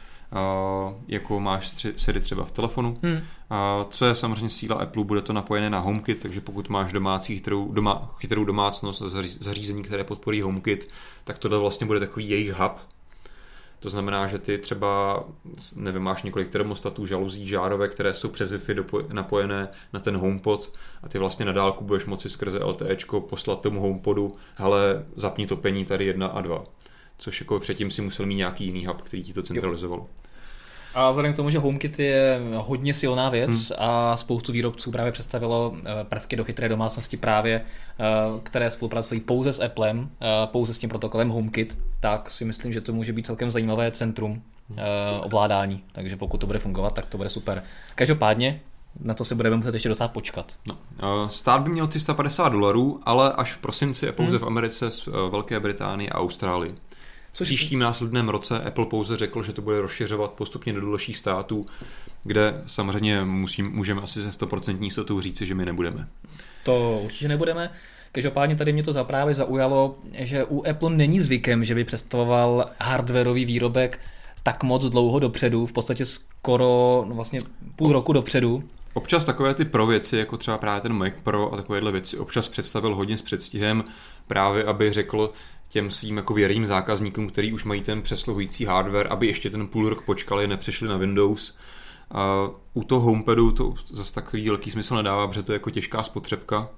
jako 1.09 1.41
máš 1.41 1.87
Siri 1.97 2.21
třeba 2.21 2.45
v 2.45 2.53
telefonu. 2.53 2.99
Hmm. 3.03 3.19
A 3.51 3.87
co 3.91 4.05
je 4.05 4.15
samozřejmě 4.15 4.51
síla 4.51 4.77
Apple, 4.77 5.05
bude 5.05 5.23
to 5.23 5.33
napojené 5.33 5.71
na 5.71 5.79
HomeKit, 5.79 6.23
takže 6.23 6.41
pokud 6.41 6.69
máš 6.69 6.93
domácí 6.93 7.35
chytrou, 7.35 7.73
doma, 7.73 8.15
chytrou 8.19 8.45
domácnost 8.45 9.03
a 9.03 9.09
zařízení, 9.41 9.83
které 9.83 10.05
podporí 10.05 10.41
HomeKit, 10.41 10.89
tak 11.25 11.39
tohle 11.39 11.59
vlastně 11.59 11.87
bude 11.87 12.01
takový 12.01 12.29
jejich 12.29 12.53
hub, 12.53 12.73
to 13.85 13.91
znamená, 13.91 14.27
že 14.27 14.39
ty 14.39 14.59
třeba, 14.59 15.25
nevím, 15.77 16.03
máš 16.03 16.23
několik 16.23 16.49
termostatů, 16.49 17.07
žaluzí, 17.07 17.49
žárovek, 17.49 17.93
které 17.93 18.15
jsou 18.15 18.29
přes 18.29 18.53
Wi-Fi 18.53 19.07
napojené 19.13 19.69
na 19.93 20.01
ten 20.01 20.17
HomePod 20.17 20.73
a 21.03 21.09
ty 21.09 21.19
vlastně 21.19 21.45
na 21.45 21.53
dálku 21.53 21.85
budeš 21.85 22.05
moci 22.05 22.31
skrze 22.31 22.65
LTE 22.65 22.97
poslat 23.29 23.61
tomu 23.61 23.81
HomePodu, 23.81 24.37
hele, 24.55 25.07
zapni 25.17 25.47
topení 25.47 25.85
tady 25.85 26.05
jedna 26.05 26.27
a 26.27 26.41
dva. 26.41 26.65
Což 27.19 27.41
jako 27.41 27.61
předtím 27.61 27.91
si 27.91 28.03
musel 28.03 28.27
mít 28.27 28.35
nějaký 28.35 28.65
jiný 28.65 28.87
hub, 28.87 29.03
který 29.03 29.23
ti 29.23 29.33
to 29.33 29.43
centralizoval. 29.43 29.99
Jo. 29.99 30.07
A 30.95 31.11
vzhledem 31.11 31.33
k 31.33 31.37
tomu, 31.37 31.51
že 31.51 31.59
HomeKit 31.59 31.99
je 31.99 32.41
hodně 32.57 32.95
silná 32.95 33.31
věc 33.31 33.51
hmm. 33.51 33.79
a 33.79 34.17
spoustu 34.17 34.53
výrobců 34.53 34.91
právě 34.91 35.13
představilo 35.13 35.77
eh, 35.77 36.05
prvky 36.05 36.37
do 36.37 36.45
chytré 36.45 36.69
domácnosti 36.69 37.17
právě, 37.17 37.61
eh, 37.61 38.05
které 38.43 38.71
spolupracují 38.71 39.21
pouze 39.21 39.53
s 39.53 39.63
Applem, 39.63 40.09
eh, 40.21 40.27
pouze 40.47 40.75
s 40.75 40.79
tím 40.79 40.91
protokolem 40.91 41.29
HomeKit, 41.29 41.79
tak 42.01 42.31
si 42.31 42.45
myslím, 42.45 42.73
že 42.73 42.81
to 42.81 42.93
může 42.93 43.13
být 43.13 43.27
celkem 43.27 43.51
zajímavé 43.51 43.91
centrum 43.91 44.43
ovládání. 45.23 45.85
Takže 45.93 46.17
pokud 46.17 46.39
to 46.39 46.47
bude 46.47 46.59
fungovat, 46.59 46.95
tak 46.95 47.07
to 47.07 47.17
bude 47.17 47.29
super. 47.29 47.63
Každopádně, 47.95 48.61
na 49.01 49.15
to 49.15 49.25
se 49.25 49.35
budeme 49.35 49.57
muset 49.57 49.75
ještě 49.75 49.89
docela 49.89 50.09
počkat. 50.09 50.53
No, 51.03 51.31
stát 51.31 51.63
by 51.63 51.71
měl 51.71 51.87
350 51.87 52.49
dolarů, 52.49 53.01
ale 53.03 53.33
až 53.33 53.53
v 53.53 53.59
prosinci 53.59 54.07
je 54.07 54.13
pouze 54.13 54.31
hmm. 54.31 54.39
v 54.39 54.47
Americe, 54.47 54.91
Velké 55.31 55.61
Británii 55.61 56.11
a 56.11 56.19
Austrálii. 56.19 56.75
V 57.35 57.43
příštím 57.43 57.79
následném 57.79 58.29
roce 58.29 58.61
Apple 58.61 58.87
pouze 58.87 59.17
řekl, 59.17 59.43
že 59.43 59.53
to 59.53 59.63
bude 59.63 59.81
rozšiřovat 59.81 60.31
postupně 60.31 60.73
do 60.73 60.81
dalších 60.81 61.19
států, 61.19 61.67
kde 62.25 62.63
samozřejmě 62.67 63.25
musím, 63.25 63.71
můžeme 63.71 64.03
asi 64.03 64.23
se 64.23 64.29
100% 64.29 64.83
jistotou 64.83 65.21
říci, 65.21 65.47
že 65.47 65.55
my 65.55 65.65
nebudeme. 65.65 66.09
To 66.63 67.01
určitě 67.05 67.29
nebudeme. 67.29 67.71
Každopádně 68.13 68.57
tady 68.57 68.73
mě 68.73 68.83
to 68.83 68.93
zaprávě 68.93 69.35
zaujalo, 69.35 69.99
že 70.19 70.45
u 70.45 70.67
Apple 70.71 70.91
není 70.91 71.21
zvykem, 71.21 71.65
že 71.65 71.75
by 71.75 71.85
představoval 71.85 72.71
hardwareový 72.81 73.45
výrobek 73.45 74.01
tak 74.43 74.63
moc 74.63 74.85
dlouho 74.85 75.19
dopředu, 75.19 75.67
v 75.67 75.73
podstatě 75.73 76.05
skoro 76.05 77.05
no 77.09 77.15
vlastně 77.15 77.41
půl 77.77 77.93
roku 77.93 78.13
dopředu. 78.13 78.65
Občas 78.95 79.25
takové 79.25 79.55
ty 79.55 79.65
pro 79.65 79.87
věci, 79.87 80.17
jako 80.17 80.37
třeba 80.37 80.59
právě 80.59 80.81
ten 80.81 80.93
Mac 80.93 81.13
Pro 81.23 81.53
a 81.53 81.57
takovéhle 81.57 81.93
věci, 81.93 82.19
občas 82.19 82.49
představil 82.49 82.95
hodně 82.95 83.19
s 83.19 83.23
předstihem, 83.23 83.85
právě 84.27 84.65
aby 84.65 84.93
řekl, 84.93 85.33
těm 85.75 85.91
svým 85.91 86.17
jako 86.17 86.35
věrným 86.35 86.67
zákazníkům, 86.67 87.29
který 87.29 87.53
už 87.53 87.65
mají 87.65 87.81
ten 87.81 88.03
přesluhující 88.03 88.65
hardware, 88.65 89.07
aby 89.11 89.27
ještě 89.27 89.51
ten 89.51 89.67
půl 89.67 89.89
rok 89.89 90.03
počkali, 90.03 90.49
nepřešli 90.49 90.89
na 90.89 90.97
Windows. 90.97 91.57
A 92.11 92.49
u 92.75 92.85
toho 92.85 93.01
HomePadu 93.01 93.53
to 93.53 93.75
zase 93.93 94.15
takový 94.15 94.49
velký 94.49 94.71
smysl 94.71 94.97
nedává, 94.97 95.29
protože 95.29 95.43
to 95.43 95.53
je 95.53 95.55
jako 95.55 95.71
těžká 95.71 96.03
spotřebka. 96.03 96.69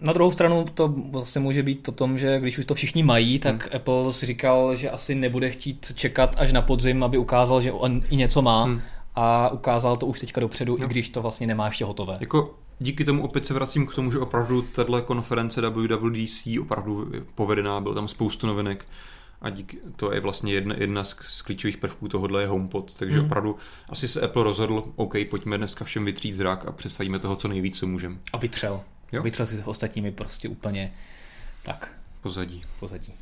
Na 0.00 0.12
druhou 0.12 0.30
stranu 0.30 0.64
to 0.74 0.94
vlastně 1.10 1.40
může 1.40 1.62
být 1.62 1.88
o 1.88 1.92
tom, 1.92 2.18
že 2.18 2.40
když 2.40 2.58
už 2.58 2.64
to 2.64 2.74
všichni 2.74 3.02
mají, 3.02 3.38
tak 3.38 3.62
hmm. 3.62 3.76
Apple 3.76 4.12
si 4.12 4.26
říkal, 4.26 4.76
že 4.76 4.90
asi 4.90 5.14
nebude 5.14 5.50
chtít 5.50 5.92
čekat 5.94 6.34
až 6.38 6.52
na 6.52 6.62
podzim, 6.62 7.02
aby 7.02 7.18
ukázal, 7.18 7.60
že 7.60 7.72
on 7.72 8.02
i 8.10 8.16
něco 8.16 8.42
má. 8.42 8.64
Hmm. 8.64 8.80
A 9.14 9.48
ukázal 9.48 9.96
to 9.96 10.06
už 10.06 10.20
teďka 10.20 10.40
dopředu, 10.40 10.76
no. 10.78 10.84
i 10.84 10.88
když 10.88 11.08
to 11.08 11.22
vlastně 11.22 11.46
nemá 11.46 11.66
ještě 11.66 11.84
hotové. 11.84 12.16
Jako 12.20 12.54
díky 12.78 13.04
tomu 13.04 13.22
opět 13.22 13.46
se 13.46 13.54
vracím 13.54 13.86
k 13.86 13.94
tomu, 13.94 14.12
že 14.12 14.18
opravdu 14.18 14.62
tahle 14.62 15.02
konference 15.02 15.70
WWDC 15.70 16.46
opravdu 16.60 17.12
povedená, 17.34 17.80
byl 17.80 17.94
tam 17.94 18.08
spoustu 18.08 18.46
novinek 18.46 18.86
a 19.44 19.50
díky, 19.50 19.78
to 19.96 20.12
je 20.12 20.20
vlastně 20.20 20.52
jedna, 20.52 20.74
jedna 20.78 21.04
z, 21.04 21.16
z 21.28 21.42
klíčových 21.42 21.76
prvků 21.76 22.08
tohohle 22.08 22.42
je 22.42 22.46
HomePod, 22.46 22.96
takže 22.98 23.16
hmm. 23.16 23.26
opravdu 23.26 23.56
asi 23.88 24.08
se 24.08 24.20
Apple 24.20 24.44
rozhodl, 24.44 24.84
OK, 24.96 25.14
pojďme 25.30 25.58
dneska 25.58 25.84
všem 25.84 26.04
vytřít 26.04 26.34
zrak 26.34 26.66
a 26.66 26.72
představíme 26.72 27.18
toho, 27.18 27.36
co 27.36 27.48
nejvíc, 27.48 27.78
co 27.78 27.86
můžeme. 27.86 28.16
A 28.32 28.36
vytřel. 28.36 28.80
Jo? 29.12 29.22
Vytřel 29.22 29.46
si 29.46 29.62
ostatními 29.64 30.12
prostě 30.12 30.48
úplně 30.48 30.92
tak. 31.62 31.92
Pozadí. 32.22 32.64
Pozadí. 32.80 33.12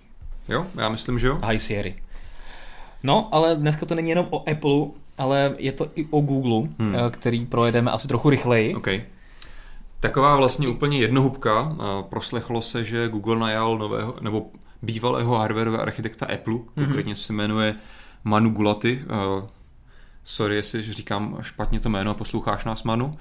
Jo, 0.49 0.67
já 0.75 0.89
myslím, 0.89 1.19
že 1.19 1.27
jo. 1.27 1.41
High 1.45 1.59
Sierra. 1.59 1.91
No, 3.03 3.29
ale 3.33 3.57
dneska 3.57 3.87
to 3.87 3.95
není 3.95 4.11
jenom 4.11 4.27
o 4.31 4.51
Apple, 4.51 4.87
ale 5.19 5.55
je 5.59 5.73
to 5.73 5.91
i 5.95 6.07
o 6.11 6.21
Google, 6.21 6.69
hmm. 6.79 6.95
Eh, 6.95 7.11
který 7.11 7.47
projedeme 7.47 7.91
asi 7.91 8.09
trochu 8.09 8.31
rychleji. 8.31 8.75
Okay. 8.75 9.03
Taková 10.03 10.37
vlastně 10.37 10.69
úplně 10.69 10.99
jednohubka. 10.99 11.77
Proslechlo 12.09 12.63
se, 12.63 12.85
že 12.85 13.09
Google 13.09 13.39
najal 13.39 13.79
nového, 13.79 14.17
nebo 14.21 14.51
bývalého 14.83 15.35
hardwareového 15.35 15.83
architekta 15.83 16.27
Apple, 16.27 16.55
mm-hmm. 16.55 16.75
konkrétně 16.75 17.17
se 17.17 17.33
jmenuje 17.33 17.75
Manu 18.25 18.51
Gulati. 18.51 19.05
Sorry, 20.25 20.55
jestli 20.55 20.93
říkám 20.93 21.39
špatně 21.41 21.81
to 21.81 21.89
jméno, 21.89 22.15
posloucháš 22.15 22.65
nás 22.65 22.83
Manu. 22.83 23.19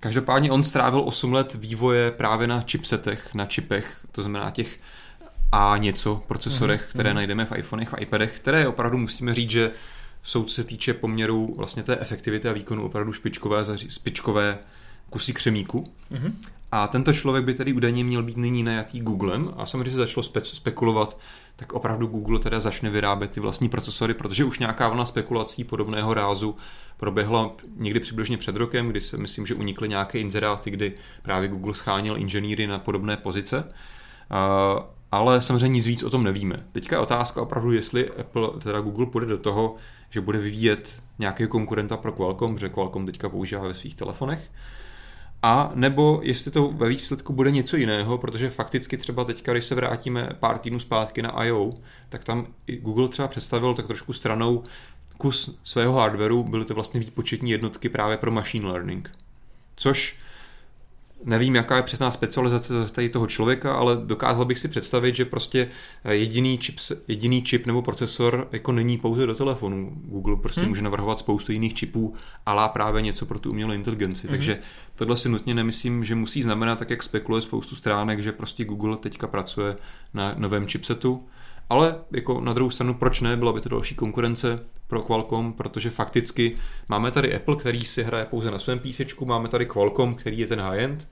Každopádně 0.00 0.50
on 0.50 0.64
strávil 0.64 1.02
8 1.06 1.32
let 1.32 1.54
vývoje 1.54 2.10
právě 2.10 2.46
na 2.46 2.64
chipsetech, 2.70 3.34
na 3.34 3.46
čipech, 3.46 4.06
to 4.12 4.22
znamená 4.22 4.50
těch 4.50 4.78
a 5.52 5.76
něco 5.76 6.22
procesorech, 6.26 6.82
mm-hmm. 6.82 6.90
které 6.90 7.14
najdeme 7.14 7.44
v 7.44 7.58
iPhonech 7.58 7.94
a 7.94 7.96
iPadech, 7.96 8.36
které 8.36 8.68
opravdu 8.68 8.98
musíme 8.98 9.34
říct, 9.34 9.50
že 9.50 9.70
jsou, 10.22 10.44
co 10.44 10.54
se 10.54 10.64
týče 10.64 10.94
poměru 10.94 11.54
vlastně 11.56 11.82
té 11.82 11.96
efektivity 11.96 12.48
a 12.48 12.52
výkonu 12.52 12.84
opravdu 12.84 13.12
špičkové, 13.12 13.64
špičkové 13.88 14.58
kusí 15.10 15.32
křemíku. 15.32 15.92
Mm-hmm. 16.12 16.32
A 16.72 16.88
tento 16.88 17.12
člověk 17.12 17.44
by 17.44 17.54
tedy 17.54 17.72
údajně 17.72 18.04
měl 18.04 18.22
být 18.22 18.36
nyní 18.36 18.62
najatý 18.62 19.00
Googlem 19.00 19.54
a 19.56 19.66
samozřejmě 19.66 19.90
se 19.90 19.96
začalo 19.96 20.24
spe- 20.24 20.40
spekulovat, 20.40 21.18
tak 21.56 21.72
opravdu 21.72 22.06
Google 22.06 22.38
teda 22.38 22.60
začne 22.60 22.90
vyrábět 22.90 23.30
ty 23.30 23.40
vlastní 23.40 23.68
procesory, 23.68 24.14
protože 24.14 24.44
už 24.44 24.58
nějaká 24.58 24.88
vlna 24.88 25.06
spekulací 25.06 25.64
podobného 25.64 26.14
rázu 26.14 26.56
proběhla 26.96 27.52
někdy 27.76 28.00
přibližně 28.00 28.38
před 28.38 28.56
rokem, 28.56 28.88
kdy 28.88 29.00
se 29.00 29.16
myslím, 29.16 29.46
že 29.46 29.54
unikly 29.54 29.88
nějaké 29.88 30.18
inzeráty, 30.18 30.70
kdy 30.70 30.92
právě 31.22 31.48
Google 31.48 31.74
scháněl 31.74 32.16
inženýry 32.16 32.66
na 32.66 32.78
podobné 32.78 33.16
pozice. 33.16 33.64
Uh, 33.64 34.82
ale 35.12 35.42
samozřejmě 35.42 35.68
nic 35.68 35.86
víc 35.86 36.02
o 36.02 36.10
tom 36.10 36.24
nevíme. 36.24 36.66
Teďka 36.72 36.96
je 36.96 37.00
otázka 37.00 37.42
opravdu, 37.42 37.72
jestli 37.72 38.10
Apple, 38.10 38.48
teda 38.62 38.80
Google 38.80 39.06
půjde 39.06 39.26
do 39.26 39.38
toho, 39.38 39.76
že 40.10 40.20
bude 40.20 40.38
vyvíjet 40.38 41.02
nějakého 41.18 41.48
konkurenta 41.48 41.96
pro 41.96 42.12
Qualcomm, 42.12 42.54
protože 42.54 42.68
Qualcomm 42.68 43.06
teďka 43.06 43.28
používá 43.28 43.68
ve 43.68 43.74
svých 43.74 43.94
telefonech, 43.94 44.50
a 45.46 45.72
nebo 45.74 46.20
jestli 46.22 46.50
to 46.50 46.68
ve 46.68 46.88
výsledku 46.88 47.32
bude 47.32 47.50
něco 47.50 47.76
jiného, 47.76 48.18
protože 48.18 48.50
fakticky 48.50 48.96
třeba 48.96 49.24
teďka, 49.24 49.52
když 49.52 49.64
se 49.64 49.74
vrátíme 49.74 50.28
pár 50.40 50.58
týdnů 50.58 50.80
zpátky 50.80 51.22
na 51.22 51.30
I.O., 51.30 51.72
tak 52.08 52.24
tam 52.24 52.46
i 52.66 52.76
Google 52.76 53.08
třeba 53.08 53.28
představil 53.28 53.74
tak 53.74 53.86
trošku 53.86 54.12
stranou 54.12 54.64
kus 55.18 55.58
svého 55.64 55.92
hardwareu, 55.94 56.42
byly 56.42 56.64
to 56.64 56.74
vlastně 56.74 57.00
výpočetní 57.00 57.50
jednotky 57.50 57.88
právě 57.88 58.16
pro 58.16 58.30
machine 58.30 58.68
learning. 58.68 59.10
Což 59.76 60.18
nevím, 61.24 61.54
jaká 61.54 61.76
je 61.76 61.82
přesná 61.82 62.10
specializace 62.10 62.74
tady 62.92 63.08
toho 63.08 63.26
člověka, 63.26 63.74
ale 63.74 63.96
dokázal 64.04 64.44
bych 64.44 64.58
si 64.58 64.68
představit, 64.68 65.14
že 65.14 65.24
prostě 65.24 65.68
jediný 66.10 66.58
čip, 66.58 66.76
jediný 67.08 67.42
čip 67.42 67.66
nebo 67.66 67.82
procesor 67.82 68.48
jako 68.52 68.72
není 68.72 68.98
pouze 68.98 69.26
do 69.26 69.34
telefonu. 69.34 69.92
Google 70.04 70.36
prostě 70.36 70.60
hmm. 70.60 70.68
může 70.68 70.82
navrhovat 70.82 71.18
spoustu 71.18 71.52
jiných 71.52 71.74
čipů, 71.74 72.14
ale 72.46 72.68
právě 72.68 73.02
něco 73.02 73.26
pro 73.26 73.38
tu 73.38 73.50
umělou 73.50 73.72
inteligenci. 73.72 74.26
Hmm. 74.26 74.36
Takže 74.36 74.58
tohle 74.94 75.16
si 75.16 75.28
nutně 75.28 75.54
nemyslím, 75.54 76.04
že 76.04 76.14
musí 76.14 76.42
znamenat, 76.42 76.78
tak 76.78 76.90
jak 76.90 77.02
spekuluje 77.02 77.42
spoustu 77.42 77.76
stránek, 77.76 78.20
že 78.20 78.32
prostě 78.32 78.64
Google 78.64 78.96
teďka 78.96 79.26
pracuje 79.26 79.76
na 80.14 80.34
novém 80.38 80.66
chipsetu. 80.66 81.24
Ale 81.70 81.98
jako 82.10 82.40
na 82.40 82.52
druhou 82.52 82.70
stranu, 82.70 82.94
proč 82.94 83.20
ne, 83.20 83.36
byla 83.36 83.52
by 83.52 83.60
to 83.60 83.68
další 83.68 83.94
konkurence 83.94 84.64
pro 84.86 85.02
Qualcomm, 85.02 85.52
protože 85.52 85.90
fakticky 85.90 86.56
máme 86.88 87.10
tady 87.10 87.34
Apple, 87.36 87.56
který 87.56 87.84
si 87.84 88.02
hraje 88.02 88.24
pouze 88.24 88.50
na 88.50 88.58
svém 88.58 88.78
písečku, 88.78 89.26
máme 89.26 89.48
tady 89.48 89.66
Qualcomm, 89.66 90.14
který 90.14 90.38
je 90.38 90.46
ten 90.46 90.60
high-end, 90.60 91.08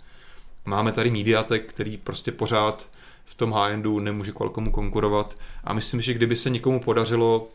máme 0.65 0.93
tady 0.93 1.11
Mediatek, 1.11 1.69
který 1.69 1.97
prostě 1.97 2.33
pořád 2.33 2.91
v 3.25 3.35
tom 3.35 3.53
high-endu 3.53 4.01
nemůže 4.01 4.33
Qualcommu 4.33 4.71
konkurovat. 4.71 5.35
A 5.65 5.73
myslím, 5.73 6.01
že 6.01 6.15
kdyby 6.15 6.37
se 6.37 6.51
někomu 6.51 6.81
podařilo 6.81 7.49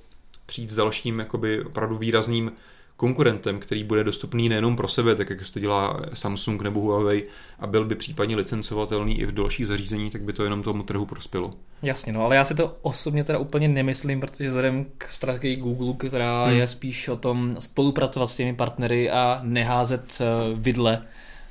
přijít 0.46 0.70
s 0.70 0.76
dalším 0.76 1.20
jakoby 1.20 1.64
opravdu 1.64 1.98
výrazným 1.98 2.52
konkurentem, 2.98 3.60
který 3.60 3.84
bude 3.84 4.04
dostupný 4.04 4.50
nejenom 4.50 4.76
pro 4.76 4.88
sebe, 4.88 5.16
tak 5.16 5.30
jak 5.30 5.40
to 5.54 5.60
dělá 5.60 6.02
Samsung 6.14 6.62
nebo 6.62 6.80
Huawei, 6.80 7.24
a 7.60 7.68
byl 7.68 7.86
by 7.86 7.96
případně 7.96 8.36
licencovatelný 8.36 9.20
i 9.20 9.26
v 9.26 9.32
dalších 9.32 9.68
zařízení, 9.68 10.10
tak 10.10 10.22
by 10.22 10.34
to 10.34 10.44
jenom 10.44 10.64
tomu 10.64 10.84
trhu 10.84 11.06
prospělo. 11.06 11.54
Jasně, 11.82 12.14
no 12.14 12.26
ale 12.26 12.36
já 12.36 12.46
si 12.46 12.56
to 12.56 12.78
osobně 12.82 13.24
teda 13.24 13.40
úplně 13.40 13.68
nemyslím, 13.68 14.20
protože 14.20 14.50
vzhledem 14.50 14.86
k 14.98 15.12
strategii 15.12 15.56
Google, 15.56 15.94
která 16.08 16.46
hmm. 16.46 16.58
je 16.58 16.68
spíš 16.68 17.08
o 17.08 17.16
tom 17.16 17.56
spolupracovat 17.60 18.28
s 18.28 18.36
těmi 18.36 18.54
partnery 18.54 19.12
a 19.12 19.40
neházet 19.44 20.18
eh, 20.22 20.26
vidle 20.56 21.02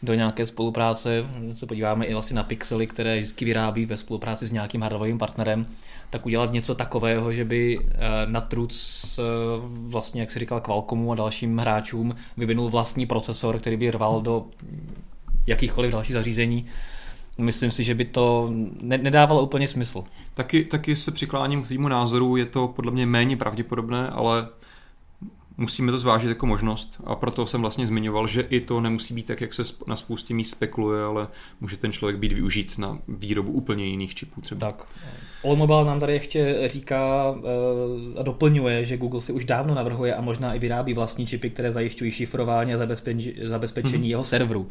do 0.02 0.14
nějaké 0.14 0.46
spolupráce, 0.46 1.24
se 1.54 1.66
podíváme 1.66 2.04
i 2.04 2.12
vlastně 2.12 2.36
na 2.36 2.42
pixely, 2.42 2.86
které 2.86 3.18
vždycky 3.18 3.44
vyrábí 3.44 3.86
ve 3.86 3.96
spolupráci 3.96 4.46
s 4.46 4.52
nějakým 4.52 4.82
hardwareovým 4.82 5.18
partnerem, 5.18 5.66
tak 6.10 6.26
udělat 6.26 6.52
něco 6.52 6.74
takového, 6.74 7.32
že 7.32 7.44
by 7.44 7.78
eh, 7.80 7.98
na 8.26 8.40
truc 8.40 9.04
eh, 9.18 9.22
vlastně, 9.66 10.20
jak 10.20 10.30
si 10.30 10.38
říkal, 10.38 10.60
Qualcommu 10.60 11.12
a 11.12 11.14
dalším 11.14 11.58
hráčům 11.58 12.14
vyvinul 12.36 12.70
vlastní 12.70 13.06
procesor, 13.06 13.58
který 13.58 13.76
by 13.76 13.90
rval 13.90 14.20
do 14.20 14.46
jakýchkoliv 15.46 15.92
dalších 15.92 16.12
zařízení, 16.12 16.66
myslím 17.38 17.70
si, 17.70 17.84
že 17.84 17.94
by 17.94 18.04
to 18.04 18.50
ne- 18.82 18.98
nedávalo 18.98 19.42
úplně 19.42 19.68
smysl. 19.68 20.04
Taky, 20.34 20.64
taky 20.64 20.96
se 20.96 21.10
přikláním 21.10 21.62
k 21.62 21.68
týmu 21.68 21.88
názoru, 21.88 22.36
je 22.36 22.46
to 22.46 22.68
podle 22.68 22.92
mě 22.92 23.06
méně 23.06 23.36
pravděpodobné, 23.36 24.08
ale 24.08 24.48
musíme 25.56 25.92
to 25.92 25.98
zvážit 25.98 26.28
jako 26.28 26.46
možnost 26.46 27.00
a 27.04 27.14
proto 27.14 27.46
jsem 27.46 27.60
vlastně 27.60 27.86
zmiňoval, 27.86 28.26
že 28.26 28.40
i 28.40 28.60
to 28.60 28.80
nemusí 28.80 29.14
být 29.14 29.26
tak, 29.26 29.40
jak 29.40 29.54
se 29.54 29.62
na 29.86 29.96
spoustě 29.96 30.34
míst 30.34 30.50
spekuluje, 30.50 31.04
ale 31.04 31.28
může 31.60 31.76
ten 31.76 31.92
člověk 31.92 32.18
být 32.18 32.32
využít 32.32 32.78
na 32.78 32.98
výrobu 33.08 33.52
úplně 33.52 33.84
jiných 33.84 34.14
čipů 34.14 34.40
třeba. 34.40 34.60
Tak. 34.60 34.86
Allmobile 35.46 35.84
nám 35.84 36.00
tady 36.00 36.12
ještě 36.12 36.68
říká 36.68 37.34
eh, 37.38 38.20
a 38.20 38.22
doplňuje, 38.22 38.84
že 38.84 38.96
Google 38.96 39.20
si 39.20 39.32
už 39.32 39.44
dávno 39.44 39.74
navrhuje 39.74 40.14
a 40.14 40.20
možná 40.20 40.54
i 40.54 40.58
vyrábí 40.58 40.94
vlastní 40.94 41.26
čipy, 41.26 41.50
které 41.50 41.72
zajišťují 41.72 42.10
šifrování 42.10 42.74
a 42.74 42.78
zabezpečení, 42.78 43.96
hmm. 43.96 44.04
jeho 44.04 44.24
serveru. 44.24 44.68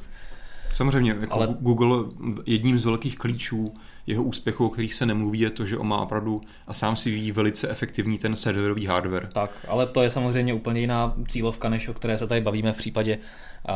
Samozřejmě, 0.74 1.16
jako 1.20 1.34
ale... 1.34 1.56
Google 1.60 1.98
jedním 2.46 2.80
z 2.80 2.86
velkých 2.86 3.18
klíčů 3.18 3.74
jeho 4.08 4.24
úspěchu, 4.24 4.66
o 4.66 4.70
kterých 4.70 4.94
se 4.94 5.06
nemluví, 5.06 5.40
je 5.40 5.50
to, 5.50 5.66
že 5.66 5.78
on 5.78 5.88
má 5.88 6.02
opravdu 6.02 6.42
a 6.68 6.74
sám 6.74 6.96
si 6.96 7.12
ví 7.12 7.32
velice 7.32 7.70
efektivní 7.70 8.18
ten 8.18 8.36
serverový 8.36 8.86
hardware. 8.86 9.30
Tak, 9.34 9.52
ale 9.68 9.88
to 9.88 10.04
je 10.04 10.10
samozřejmě 10.10 10.54
úplně 10.54 10.82
jiná 10.82 11.14
cílovka, 11.28 11.70
než 11.70 11.88
o 11.88 11.94
které 11.94 12.18
se 12.18 12.28
tady 12.28 12.42
bavíme 12.42 12.74
v 12.74 12.78
případě 12.78 13.18
uh, 13.18 13.74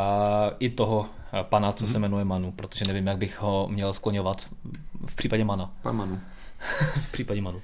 i 0.60 0.70
toho 0.70 1.06
pana, 1.42 1.72
co 1.72 1.86
hmm. 1.86 1.94
se 1.94 2.00
jmenuje 2.00 2.26
Manu, 2.26 2.52
protože 2.52 2.86
nevím, 2.86 3.08
jak 3.08 3.18
bych 3.18 3.42
ho 3.42 3.68
měl 3.72 3.94
skloňovat 3.94 4.38
v 5.06 5.16
případě 5.16 5.46
Mana. 5.46 5.72
Pan 5.82 5.96
Manu. 5.96 6.20
v 7.02 7.12
případě 7.12 7.42
Manu. 7.42 7.62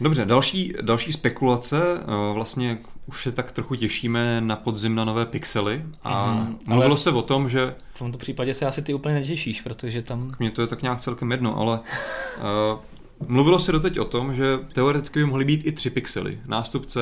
Dobře, 0.00 0.24
další, 0.24 0.72
další 0.82 1.12
spekulace, 1.12 1.82
eh, 2.00 2.34
vlastně 2.34 2.78
už 3.06 3.22
se 3.22 3.32
tak 3.32 3.52
trochu 3.52 3.74
těšíme 3.74 4.40
na 4.40 4.56
podzim 4.56 4.94
na 4.94 5.04
nové 5.04 5.26
pixely 5.26 5.84
a 6.02 6.32
mm, 6.32 6.58
mluvilo 6.66 6.96
se 6.96 7.10
o 7.10 7.22
tom, 7.22 7.48
že... 7.48 7.74
V 7.94 7.98
tomto 7.98 8.18
případě 8.18 8.54
se 8.54 8.66
asi 8.66 8.82
ty 8.82 8.94
úplně 8.94 9.14
netěšíš, 9.14 9.60
protože 9.60 10.02
tam... 10.02 10.34
Mně 10.38 10.50
to 10.50 10.60
je 10.60 10.66
tak 10.66 10.82
nějak 10.82 11.00
celkem 11.00 11.30
jedno, 11.30 11.58
ale 11.58 11.80
uh, 12.38 13.28
mluvilo 13.28 13.58
se 13.58 13.72
doteď 13.72 13.98
o 13.98 14.04
tom, 14.04 14.34
že 14.34 14.58
teoreticky 14.72 15.18
by 15.18 15.26
mohly 15.26 15.44
být 15.44 15.66
i 15.66 15.72
tři 15.72 15.90
pixely. 15.90 16.38
Nástupce 16.46 17.00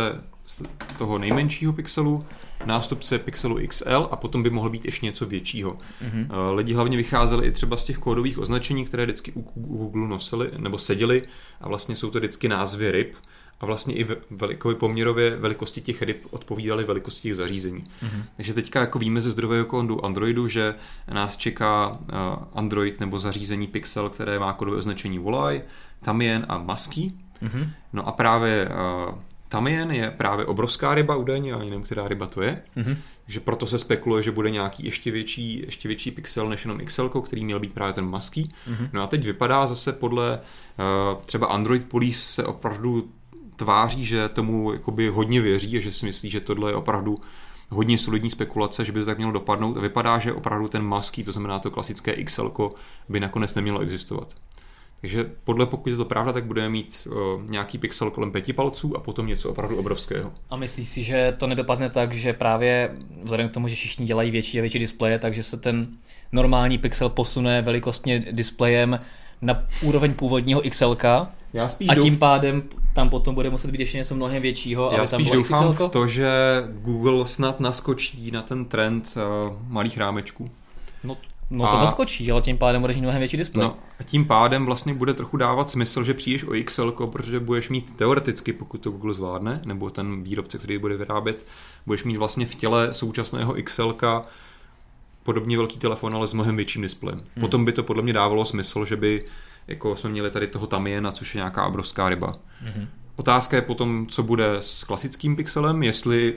toho 0.99 1.19
nejmenšího 1.19 1.73
pixelu, 1.73 2.27
nástupce 2.67 3.19
Pixelu 3.19 3.59
XL 3.69 4.09
a 4.11 4.17
potom 4.17 4.43
by 4.43 4.51
mohlo 4.51 4.71
být 4.71 4.85
ještě 4.85 5.07
něco 5.07 5.27
většího. 5.27 5.73
Mm-hmm. 5.73 6.55
Lidi 6.55 6.75
hlavně 6.75 6.97
vycházeli 6.97 7.47
i 7.47 7.53
třeba 7.53 7.77
z 7.77 7.85
těch 7.85 7.99
kódových 7.99 8.39
označení, 8.39 8.85
které 8.85 9.05
vždycky 9.05 9.33
u 9.33 9.43
Google 9.55 10.09
nosili 10.09 10.51
nebo 10.57 10.79
seděli 10.79 11.23
a 11.61 11.69
vlastně 11.69 11.97
jsou 11.97 12.11
to 12.11 12.19
vždycky 12.19 12.49
názvy 12.49 12.91
ryb 12.91 13.15
a 13.61 13.67
vlastně 13.67 13.95
i 13.95 14.07
velikové 14.31 14.75
poměrově 14.75 15.37
velikosti 15.37 15.81
těch 15.81 16.03
ryb 16.03 16.27
odpovídaly 16.31 16.85
velikosti 16.85 17.23
těch 17.23 17.37
zařízení. 17.37 17.85
Mm-hmm. 18.03 18.23
Takže 18.37 18.55
teďka 18.55 18.81
jako 18.81 18.99
víme 18.99 19.21
ze 19.21 19.31
zdrojového 19.31 19.65
kódu 19.65 20.05
Androidu, 20.05 20.49
že 20.49 20.75
nás 21.13 21.37
čeká 21.37 21.99
eh, 22.01 22.15
Android 22.55 23.01
nebo 23.01 23.19
zařízení 23.19 23.67
Pixel, 23.67 24.09
které 24.09 24.39
má 24.39 24.53
kódové 24.53 24.77
označení 24.77 25.19
Volaj, 25.19 25.63
Tamien 26.01 26.47
a 26.49 26.59
Masky. 26.59 27.13
Mm-hmm. 27.43 27.69
No 27.93 28.09
a 28.09 28.13
právě 28.13 28.69
Tamien 29.53 29.91
je 29.91 30.11
právě 30.11 30.47
obrovská 30.47 30.95
ryba 30.95 31.17
údajně, 31.17 31.51
já 31.51 31.59
nevím, 31.59 31.83
která 31.83 32.09
ryba 32.09 32.27
to 32.27 32.43
je. 32.43 32.63
Mm-hmm. 32.77 32.97
Takže 33.25 33.41
proto 33.41 33.67
se 33.67 33.79
spekuluje, 33.79 34.23
že 34.23 34.31
bude 34.31 34.51
nějaký 34.51 34.85
ještě 34.85 35.11
větší, 35.11 35.63
ještě 35.67 35.89
větší 35.89 36.11
pixel 36.11 36.49
než 36.49 36.65
jenom 36.65 36.79
XL, 36.79 37.09
který 37.09 37.45
měl 37.45 37.61
být 37.61 37.73
právě 37.73 37.93
ten 37.93 38.05
maský. 38.05 38.53
Mm-hmm. 38.69 38.89
No 38.93 39.03
a 39.03 39.07
teď 39.07 39.25
vypadá 39.25 39.67
zase 39.67 39.93
podle 39.93 40.39
uh, 40.39 41.23
třeba 41.25 41.47
Android 41.47 41.89
Police 41.89 42.19
se 42.19 42.45
opravdu 42.45 43.09
tváří, 43.57 44.07
že 44.07 44.29
tomu 44.29 44.73
jakoby 44.73 45.09
hodně 45.09 45.41
věří 45.41 45.79
a 45.79 45.81
že 45.81 45.93
si 45.93 46.07
myslí, 46.07 46.31
že 46.31 46.41
tohle 46.41 46.71
je 46.71 46.75
opravdu 46.75 47.19
hodně 47.69 47.99
solidní 47.99 48.31
spekulace, 48.31 48.85
že 48.85 48.93
by 48.93 49.01
to 49.01 49.07
tak 49.07 49.19
mělo 49.19 49.33
dopadnout. 49.33 49.77
A 49.77 49.81
vypadá, 49.81 50.19
že 50.19 50.33
opravdu 50.33 50.69
ten 50.69 50.83
maský, 50.83 51.25
to 51.25 51.33
znamená 51.33 51.59
to 51.59 51.71
klasické 51.71 52.25
XL, 52.25 52.53
by 53.09 53.21
nakonec 53.21 53.55
nemělo 53.55 53.81
existovat. 53.81 54.35
Takže 55.03 55.31
podle, 55.45 55.67
pokud 55.67 55.91
je 55.91 55.97
to 55.97 56.05
pravda, 56.05 56.33
tak 56.33 56.45
budeme 56.45 56.69
mít 56.69 57.09
uh, 57.11 57.43
nějaký 57.51 57.79
pixel 57.79 58.11
kolem 58.11 58.33
pěti 58.33 58.53
palců 58.53 58.97
a 58.97 59.01
potom 59.01 59.27
něco 59.27 59.51
opravdu 59.51 59.77
obrovského. 59.77 60.33
A 60.51 60.57
myslíš 60.57 60.89
si, 60.89 61.05
že 61.05 61.35
to 61.39 61.47
nedopadne 61.47 61.91
tak, 61.91 62.13
že 62.13 62.33
právě 62.33 62.91
vzhledem 63.23 63.49
k 63.49 63.53
tomu, 63.53 63.69
že 63.69 63.75
všichni 63.75 64.07
dělají 64.07 64.31
větší 64.31 64.59
a 64.59 64.61
větší 64.61 64.79
displeje, 64.79 65.19
takže 65.19 65.43
se 65.43 65.57
ten 65.57 65.87
normální 66.33 66.79
pixel 66.79 67.09
posune 67.09 67.63
velikostně 67.63 68.25
displejem 68.31 69.01
na 69.41 69.67
úroveň 69.83 70.15
původního 70.15 70.63
XL 70.71 70.97
já 71.53 71.69
spíš 71.69 71.89
a 71.89 71.95
tím 71.95 72.13
douf... 72.13 72.19
pádem 72.19 72.63
tam 72.95 73.11
potom 73.11 73.35
bude 73.35 73.51
muset 73.51 73.71
být 73.71 73.81
ještě 73.81 73.99
něco 73.99 74.15
mnohem 74.15 74.43
většího. 74.43 74.91
Já 74.97 75.07
spíš 75.07 75.29
tam 75.29 75.39
doufám 75.39 75.73
v 75.73 75.89
to, 75.89 76.07
že 76.07 76.31
Google 76.73 77.27
snad 77.27 77.61
naskočí 77.61 78.31
na 78.31 78.43
ten 78.43 78.65
trend 78.65 79.15
uh, 79.17 79.57
malých 79.69 79.99
rámečků. 79.99 80.51
No 81.05 81.17
No 81.53 81.71
to 81.71 81.79
naskočí, 81.79 82.33
ale 82.33 82.43
tím 82.43 82.59
pádem 82.59 82.81
budeš 82.81 82.97
mít 82.97 83.03
mnohem 83.03 83.19
větší 83.19 83.37
displej. 83.37 83.67
No, 83.67 83.77
a 84.03 84.05
tím 84.05 84.25
pádem 84.25 84.67
vlastně 84.67 84.95
bude 84.95 85.15
trochu 85.15 85.37
dávat 85.37 85.71
smysl, 85.71 86.05
že 86.05 86.15
přijdeš 86.15 86.45
o 86.45 86.65
XL, 86.65 86.91
protože 86.91 87.41
budeš 87.41 87.69
mít 87.69 87.97
teoreticky, 87.97 88.53
pokud 88.53 88.79
to 88.79 88.91
Google 88.91 89.15
zvládne, 89.15 89.63
nebo 89.65 89.91
ten 89.91 90.23
výrobce, 90.23 90.59
který 90.59 90.79
bude 90.79 90.97
vyrábět, 90.97 91.47
budeš 91.87 92.05
mít 92.05 92.17
vlastně 92.17 92.47
v 92.47 92.55
těle 92.55 92.95
současného 92.95 93.55
XL 93.65 93.97
podobně 95.23 95.57
velký 95.57 95.79
telefon, 95.79 96.15
ale 96.15 96.29
s 96.29 96.35
mnohem 96.35 96.57
větším 96.57 96.83
displejem. 96.83 97.19
Hmm. 97.19 97.41
Potom 97.41 97.65
by 97.65 97.73
to 97.73 97.83
podle 97.83 98.03
mě 98.03 98.13
dávalo 98.13 98.45
smysl, 98.45 98.85
že 98.85 98.97
by 98.97 99.25
jako 99.69 99.97
jsme 99.97 100.11
měli 100.11 100.31
tady 100.31 100.47
toho 100.47 100.67
Tamiena, 100.67 101.13
což 101.13 101.35
je 101.35 101.39
nějaká 101.39 101.67
obrovská 101.67 102.09
ryba. 102.09 102.35
Hmm. 102.61 102.89
Otázka 103.17 103.57
je 103.57 103.63
potom, 103.63 104.07
co 104.07 104.23
bude 104.23 104.57
s 104.61 104.85
klasickým 104.85 105.37
pixelem, 105.37 105.83
jestli 105.83 106.35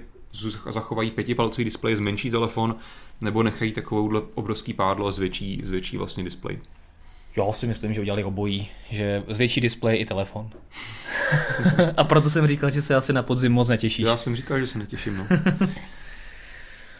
zachovají 0.69 1.11
pětipalcový 1.11 1.65
displej, 1.65 1.95
zmenší 1.95 2.31
telefon, 2.31 2.75
nebo 3.21 3.43
nechají 3.43 3.71
takovouhle 3.71 4.21
obrovský 4.35 4.73
pádlo 4.73 5.07
a 5.07 5.11
zvětší, 5.11 5.61
zvětší 5.63 5.97
vlastně 5.97 6.23
displej. 6.23 6.59
Já 7.37 7.53
si 7.53 7.67
myslím, 7.67 7.93
že 7.93 8.01
udělali 8.01 8.23
obojí, 8.23 8.69
že 8.91 9.23
zvětší 9.29 9.61
displej 9.61 10.01
i 10.01 10.05
telefon. 10.05 10.49
a 11.97 12.03
proto 12.03 12.29
jsem 12.29 12.47
říkal, 12.47 12.71
že 12.71 12.81
se 12.81 12.95
asi 12.95 13.13
na 13.13 13.23
podzim 13.23 13.51
moc 13.51 13.67
netěšíš. 13.67 14.05
Já 14.05 14.17
jsem 14.17 14.35
říkal, 14.35 14.59
že 14.59 14.67
se 14.67 14.79
netěším, 14.79 15.17
no. 15.17 15.27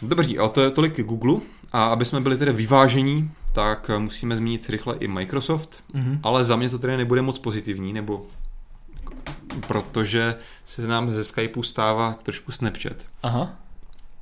Dobří, 0.02 0.38
ale 0.38 0.50
to 0.50 0.62
je 0.62 0.72
tolik 0.72 1.02
Google. 1.02 1.40
A 1.72 1.86
aby 1.86 2.06
jsme 2.06 2.22
byli 2.22 2.38
tedy 2.38 2.54
vyvážení, 2.54 3.32
tak 3.54 3.92
musíme 3.98 4.38
zmínit 4.38 4.70
rychle 4.70 4.96
i 5.00 5.08
Microsoft, 5.08 5.84
mm-hmm. 5.94 6.20
ale 6.24 6.46
za 6.46 6.56
mě 6.56 6.70
to 6.70 6.80
tedy 6.80 6.98
nebude 6.98 7.22
moc 7.22 7.40
pozitivní, 7.40 7.94
nebo 7.94 8.26
protože 9.68 10.36
se 10.66 10.88
nám 10.88 11.12
ze 11.12 11.24
Skypeu 11.24 11.64
stává 11.64 12.14
trošku 12.14 12.52
Snapchat. 12.52 12.98
Aha. 13.24 13.56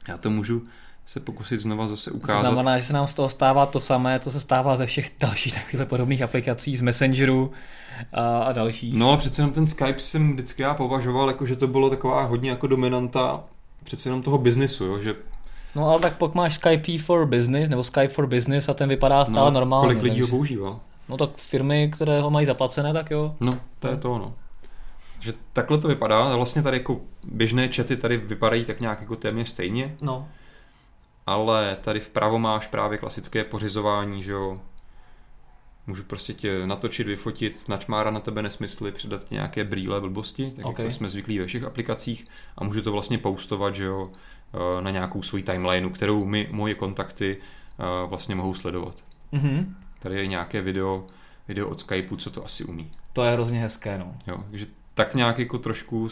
Já 0.07 0.18
to 0.18 0.30
můžu 0.30 0.64
se 1.06 1.20
pokusit 1.20 1.60
znova 1.60 1.88
zase 1.88 2.12
ukázat. 2.12 2.41
To 2.41 2.54
znamená, 2.54 2.80
že 2.80 2.86
se 2.86 2.93
nám 2.93 3.08
z 3.08 3.14
toho 3.14 3.30
stává 3.30 3.66
to 3.66 3.80
samé, 3.80 4.20
co 4.20 4.32
se 4.32 4.39
stává 4.39 4.78
ze 4.78 4.86
všech 4.86 5.12
dalších 5.20 5.54
takových 5.54 5.88
podobných 5.88 6.22
aplikací, 6.22 6.78
z 6.78 6.82
Messengeru 6.82 7.51
a, 8.14 8.39
a 8.43 8.51
dalších. 8.51 8.93
No 8.93 9.12
a 9.12 9.18
přece 9.18 9.41
jenom 9.41 9.54
ten 9.54 9.68
Skype 9.68 9.99
jsem 9.99 10.34
vždycky 10.34 10.62
já 10.62 10.74
považoval, 10.74 11.28
jako, 11.28 11.45
že 11.45 11.56
to 11.56 11.68
bylo 11.68 11.89
taková 11.89 12.24
hodně 12.24 12.49
jako 12.49 12.68
dominanta 12.68 13.43
přece 13.84 14.10
jenom 14.10 14.22
toho 14.22 14.38
biznisu, 14.38 14.86
jo, 14.86 14.99
že 14.99 15.16
No 15.76 15.89
ale 15.89 15.99
tak 15.99 16.18
pokud 16.18 16.36
máš 16.36 16.56
Skype 16.56 16.97
for 16.97 17.26
Business 17.26 17.70
nebo 17.70 17.84
Skype 17.84 18.08
for 18.08 18.28
Business 18.28 18.70
a 18.70 18.74
ten 18.74 18.89
vypadá 18.89 19.26
stále 19.26 19.51
no, 19.51 19.60
normálně. 19.60 19.88
Kolik 19.88 20.04
lidí 20.04 20.10
takže... 20.10 20.24
ho 20.24 20.30
používá? 20.30 20.80
No 21.10 21.18
tak 21.18 21.30
firmy, 21.36 21.91
které 21.93 22.22
ho 22.22 22.30
mají 22.30 22.45
zaplacené, 22.45 22.93
tak 22.93 23.12
jo. 23.12 23.36
No, 23.39 23.60
to 23.80 23.88
je 23.88 23.97
to 23.97 24.14
ono. 24.14 24.34
Že 25.20 25.34
takhle 25.54 25.78
to 25.78 25.88
vypadá. 25.88 26.36
Vlastně 26.36 26.62
tady 26.62 26.78
jako 26.78 27.01
běžné 27.24 27.68
chaty 27.68 27.97
tady 27.97 28.18
vypadají 28.18 28.66
tak 28.66 28.80
nějak 28.80 29.01
jako 29.01 29.16
téměř 29.16 29.49
stejně. 29.49 29.95
No 30.01 30.28
ale 31.26 31.78
tady 31.82 31.99
vpravo 31.99 32.39
máš 32.39 32.67
právě 32.67 32.97
klasické 32.97 33.43
pořizování, 33.43 34.24
že 34.24 34.32
jo, 34.32 34.59
můžu 35.88 36.03
prostě 36.03 36.34
tě 36.34 36.67
natočit, 36.67 37.07
vyfotit, 37.07 37.69
načmára 37.69 38.11
na 38.11 38.19
tebe 38.19 38.41
nesmysly, 38.41 38.91
předat 38.91 39.24
ti 39.24 39.36
nějaké 39.36 39.63
brýle 39.63 40.01
blbosti, 40.01 40.51
tak 40.55 40.65
okay. 40.65 40.86
jako 40.86 40.95
jsme 40.95 41.09
zvyklí 41.09 41.39
ve 41.39 41.45
všech 41.45 41.63
aplikacích 41.63 42.26
a 42.57 42.63
můžu 42.63 42.82
to 42.82 42.91
vlastně 42.91 43.17
postovat, 43.17 43.76
že 43.76 43.84
jo, 43.84 44.11
eh, 44.53 44.82
na 44.82 44.91
nějakou 44.91 45.21
svoji 45.21 45.43
timelineu, 45.43 45.89
kterou 45.89 46.26
mi 46.26 46.47
moje 46.51 46.76
kontakty 46.76 47.38
eh, 47.38 48.07
vlastně 48.07 48.36
mohou 48.36 48.53
sledovat. 48.53 49.03
Mm-hmm. 49.34 49.74
Tady 49.99 50.15
je 50.15 50.28
nějaké 50.28 50.61
video, 50.61 51.07
video 51.47 51.69
od 51.69 51.80
Skypeu, 51.80 52.17
co 52.17 52.30
to 52.30 52.45
asi 52.45 52.63
umí. 52.63 52.91
To 53.13 53.24
je 53.24 53.32
hrozně 53.32 53.59
hezké, 53.59 53.97
no. 53.97 54.15
Jo, 54.28 54.38
takže 54.49 54.67
tak 54.93 55.15
nějak 55.15 55.39
jako 55.39 55.57
trošku 55.57 56.09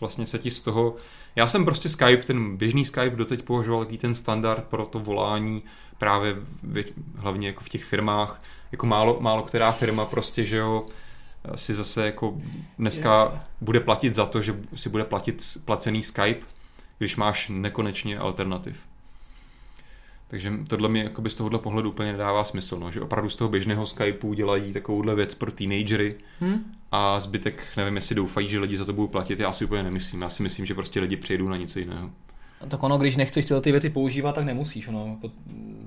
vlastně 0.00 0.26
se 0.26 0.38
ti 0.38 0.50
z 0.50 0.60
toho 0.60 0.96
já 1.36 1.48
jsem 1.48 1.64
prostě 1.64 1.88
Skype, 1.88 2.22
ten 2.22 2.56
běžný 2.56 2.84
Skype 2.84 3.16
doteď 3.16 3.42
považoval 3.42 3.82
jaký 3.82 3.98
ten 3.98 4.14
standard 4.14 4.64
pro 4.64 4.86
to 4.86 4.98
volání 4.98 5.62
právě 5.98 6.36
v, 6.62 6.84
hlavně 7.16 7.46
jako 7.46 7.64
v 7.64 7.68
těch 7.68 7.84
firmách, 7.84 8.42
jako 8.72 8.86
málo, 8.86 9.16
málo 9.20 9.42
která 9.42 9.72
firma 9.72 10.06
prostě, 10.06 10.46
že 10.46 10.56
jo, 10.56 10.86
si 11.54 11.74
zase 11.74 12.06
jako 12.06 12.34
dneska 12.78 13.24
yeah. 13.24 13.46
bude 13.60 13.80
platit 13.80 14.14
za 14.14 14.26
to, 14.26 14.42
že 14.42 14.56
si 14.74 14.88
bude 14.88 15.04
platit 15.04 15.58
placený 15.64 16.02
Skype, 16.02 16.46
když 16.98 17.16
máš 17.16 17.48
nekonečně 17.48 18.18
alternativ. 18.18 18.82
Takže 20.30 20.52
tohle 20.68 20.88
mi 20.88 21.00
jakoby 21.00 21.30
z 21.30 21.34
tohohle 21.34 21.58
pohledu 21.58 21.90
úplně 21.90 22.12
nedává 22.12 22.44
smysl, 22.44 22.78
no, 22.78 22.90
že 22.90 23.00
opravdu 23.00 23.30
z 23.30 23.36
toho 23.36 23.48
běžného 23.48 23.86
Skypeu 23.86 24.34
dělají 24.34 24.72
takovouhle 24.72 25.14
věc 25.14 25.34
pro 25.34 25.52
teenagery 25.52 26.14
hmm? 26.40 26.64
a 26.92 27.20
zbytek, 27.20 27.62
nevím, 27.76 27.96
jestli 27.96 28.14
doufají, 28.14 28.48
že 28.48 28.58
lidi 28.58 28.76
za 28.76 28.84
to 28.84 28.92
budou 28.92 29.08
platit, 29.08 29.40
já 29.40 29.52
si 29.52 29.64
úplně 29.64 29.82
nemyslím. 29.82 30.22
Já 30.22 30.28
si 30.28 30.42
myslím, 30.42 30.66
že 30.66 30.74
prostě 30.74 31.00
lidi 31.00 31.16
přijedou 31.16 31.48
na 31.48 31.56
něco 31.56 31.78
jiného. 31.78 32.10
Tak 32.68 32.82
ono, 32.82 32.98
když 32.98 33.16
nechceš 33.16 33.46
tyhle 33.46 33.60
ty 33.60 33.72
věci 33.72 33.90
používat, 33.90 34.34
tak 34.34 34.44
nemusíš. 34.44 34.88
Ono, 34.88 35.18
jako 35.22 35.34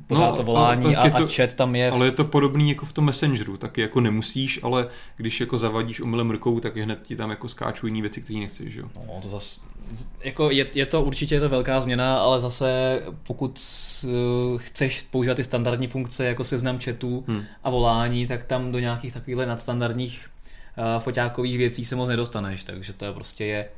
no, 0.09 0.35
to 0.35 0.43
volání 0.43 0.95
a, 0.95 1.09
to, 1.09 1.23
a 1.23 1.27
chat 1.27 1.53
tam 1.53 1.75
je. 1.75 1.91
Ale 1.91 2.05
je 2.05 2.11
to 2.11 2.25
podobný 2.25 2.69
jako 2.69 2.85
v 2.85 2.93
tom 2.93 3.05
Messengeru, 3.05 3.57
taky 3.57 3.81
jako 3.81 4.01
nemusíš, 4.01 4.59
ale 4.63 4.87
když 5.15 5.39
jako 5.39 5.57
zavadíš 5.57 6.01
omylem 6.01 6.31
rukou, 6.31 6.59
tak 6.59 6.77
hned 6.77 7.01
ti 7.03 7.15
tam 7.15 7.29
jako 7.29 7.49
skáčou 7.49 7.87
jiné 7.87 8.01
věci, 8.01 8.21
které 8.21 8.39
nechceš. 8.39 8.75
Jo? 8.75 8.89
No, 8.95 9.19
to 9.21 9.29
zas, 9.29 9.61
jako 10.23 10.51
je, 10.51 10.67
je 10.73 10.85
to 10.85 11.03
určitě 11.03 11.35
je 11.35 11.41
to 11.41 11.49
velká 11.49 11.81
změna, 11.81 12.17
ale 12.17 12.39
zase 12.39 13.01
pokud 13.23 13.61
uh, 14.03 14.59
chceš 14.59 15.03
používat 15.03 15.35
ty 15.35 15.43
standardní 15.43 15.87
funkce 15.87 16.25
jako 16.25 16.43
seznam 16.43 16.79
chatů 16.79 17.23
hmm. 17.27 17.43
a 17.63 17.69
volání, 17.69 18.27
tak 18.27 18.43
tam 18.43 18.71
do 18.71 18.79
nějakých 18.79 19.13
takových 19.13 19.47
nadstandardních 19.47 20.29
uh, 20.77 21.01
foťákových 21.01 21.57
věcí 21.57 21.85
se 21.85 21.95
moc 21.95 22.09
nedostaneš, 22.09 22.63
takže 22.63 22.93
to 22.93 23.05
je 23.05 23.13
prostě 23.13 23.45
je 23.45 23.69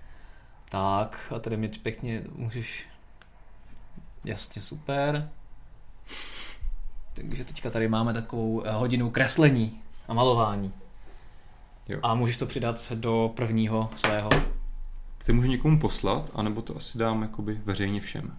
tak 0.70 1.34
a 1.36 1.40
tady 1.40 1.58
mě 1.58 1.70
pěkně 1.84 2.22
můžeš 2.36 2.86
jasně 4.26 4.62
super 4.62 5.30
takže 7.14 7.46
teďka 7.46 7.70
tady 7.70 7.88
máme 7.88 8.14
takovou 8.14 8.52
uh, 8.52 8.68
hodinu 8.68 9.10
kreslení 9.10 9.82
a 10.08 10.14
malování 10.14 10.74
jo. 11.88 12.00
a 12.04 12.16
můžeš 12.16 12.38
to 12.38 12.46
přidat 12.46 12.92
do 12.96 13.32
prvního 13.36 13.90
svého 13.96 14.30
ty 15.26 15.34
můžu 15.34 15.50
někomu 15.50 15.80
poslat, 15.80 16.32
anebo 16.36 16.62
to 16.62 16.78
asi 16.78 16.98
dám 16.98 17.22
jakoby 17.22 17.60
veřejně 17.66 18.02
všem. 18.02 18.32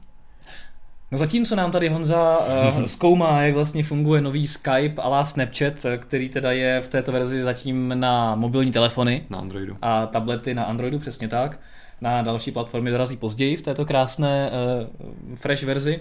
No 1.11 1.19
zatímco 1.19 1.57
nám 1.57 1.71
tady 1.71 1.89
Honza 1.89 2.39
uh, 2.39 2.85
zkoumá, 2.85 3.43
jak 3.43 3.55
vlastně 3.55 3.85
funguje 3.85 4.21
nový 4.21 4.47
Skype 4.47 5.03
a 5.03 5.25
Snapchat, 5.25 5.87
který 5.99 6.29
teda 6.29 6.53
je 6.53 6.81
v 6.81 6.89
této 6.89 7.13
verzi 7.13 7.43
zatím 7.43 7.93
na 7.95 8.35
mobilní 8.35 8.73
telefony. 8.73 9.25
Na 9.31 9.39
Androidu. 9.39 9.77
A 9.83 10.07
tablety 10.07 10.55
na 10.55 10.65
Androidu, 10.65 10.99
přesně 10.99 11.29
tak. 11.29 11.61
Na 12.01 12.23
další 12.23 12.51
platformy 12.53 12.91
dorazí 12.91 13.17
později 13.17 13.57
v 13.57 13.63
této 13.63 13.85
krásné 13.85 14.51
uh, 14.51 15.37
fresh 15.37 15.63
verzi. 15.63 16.01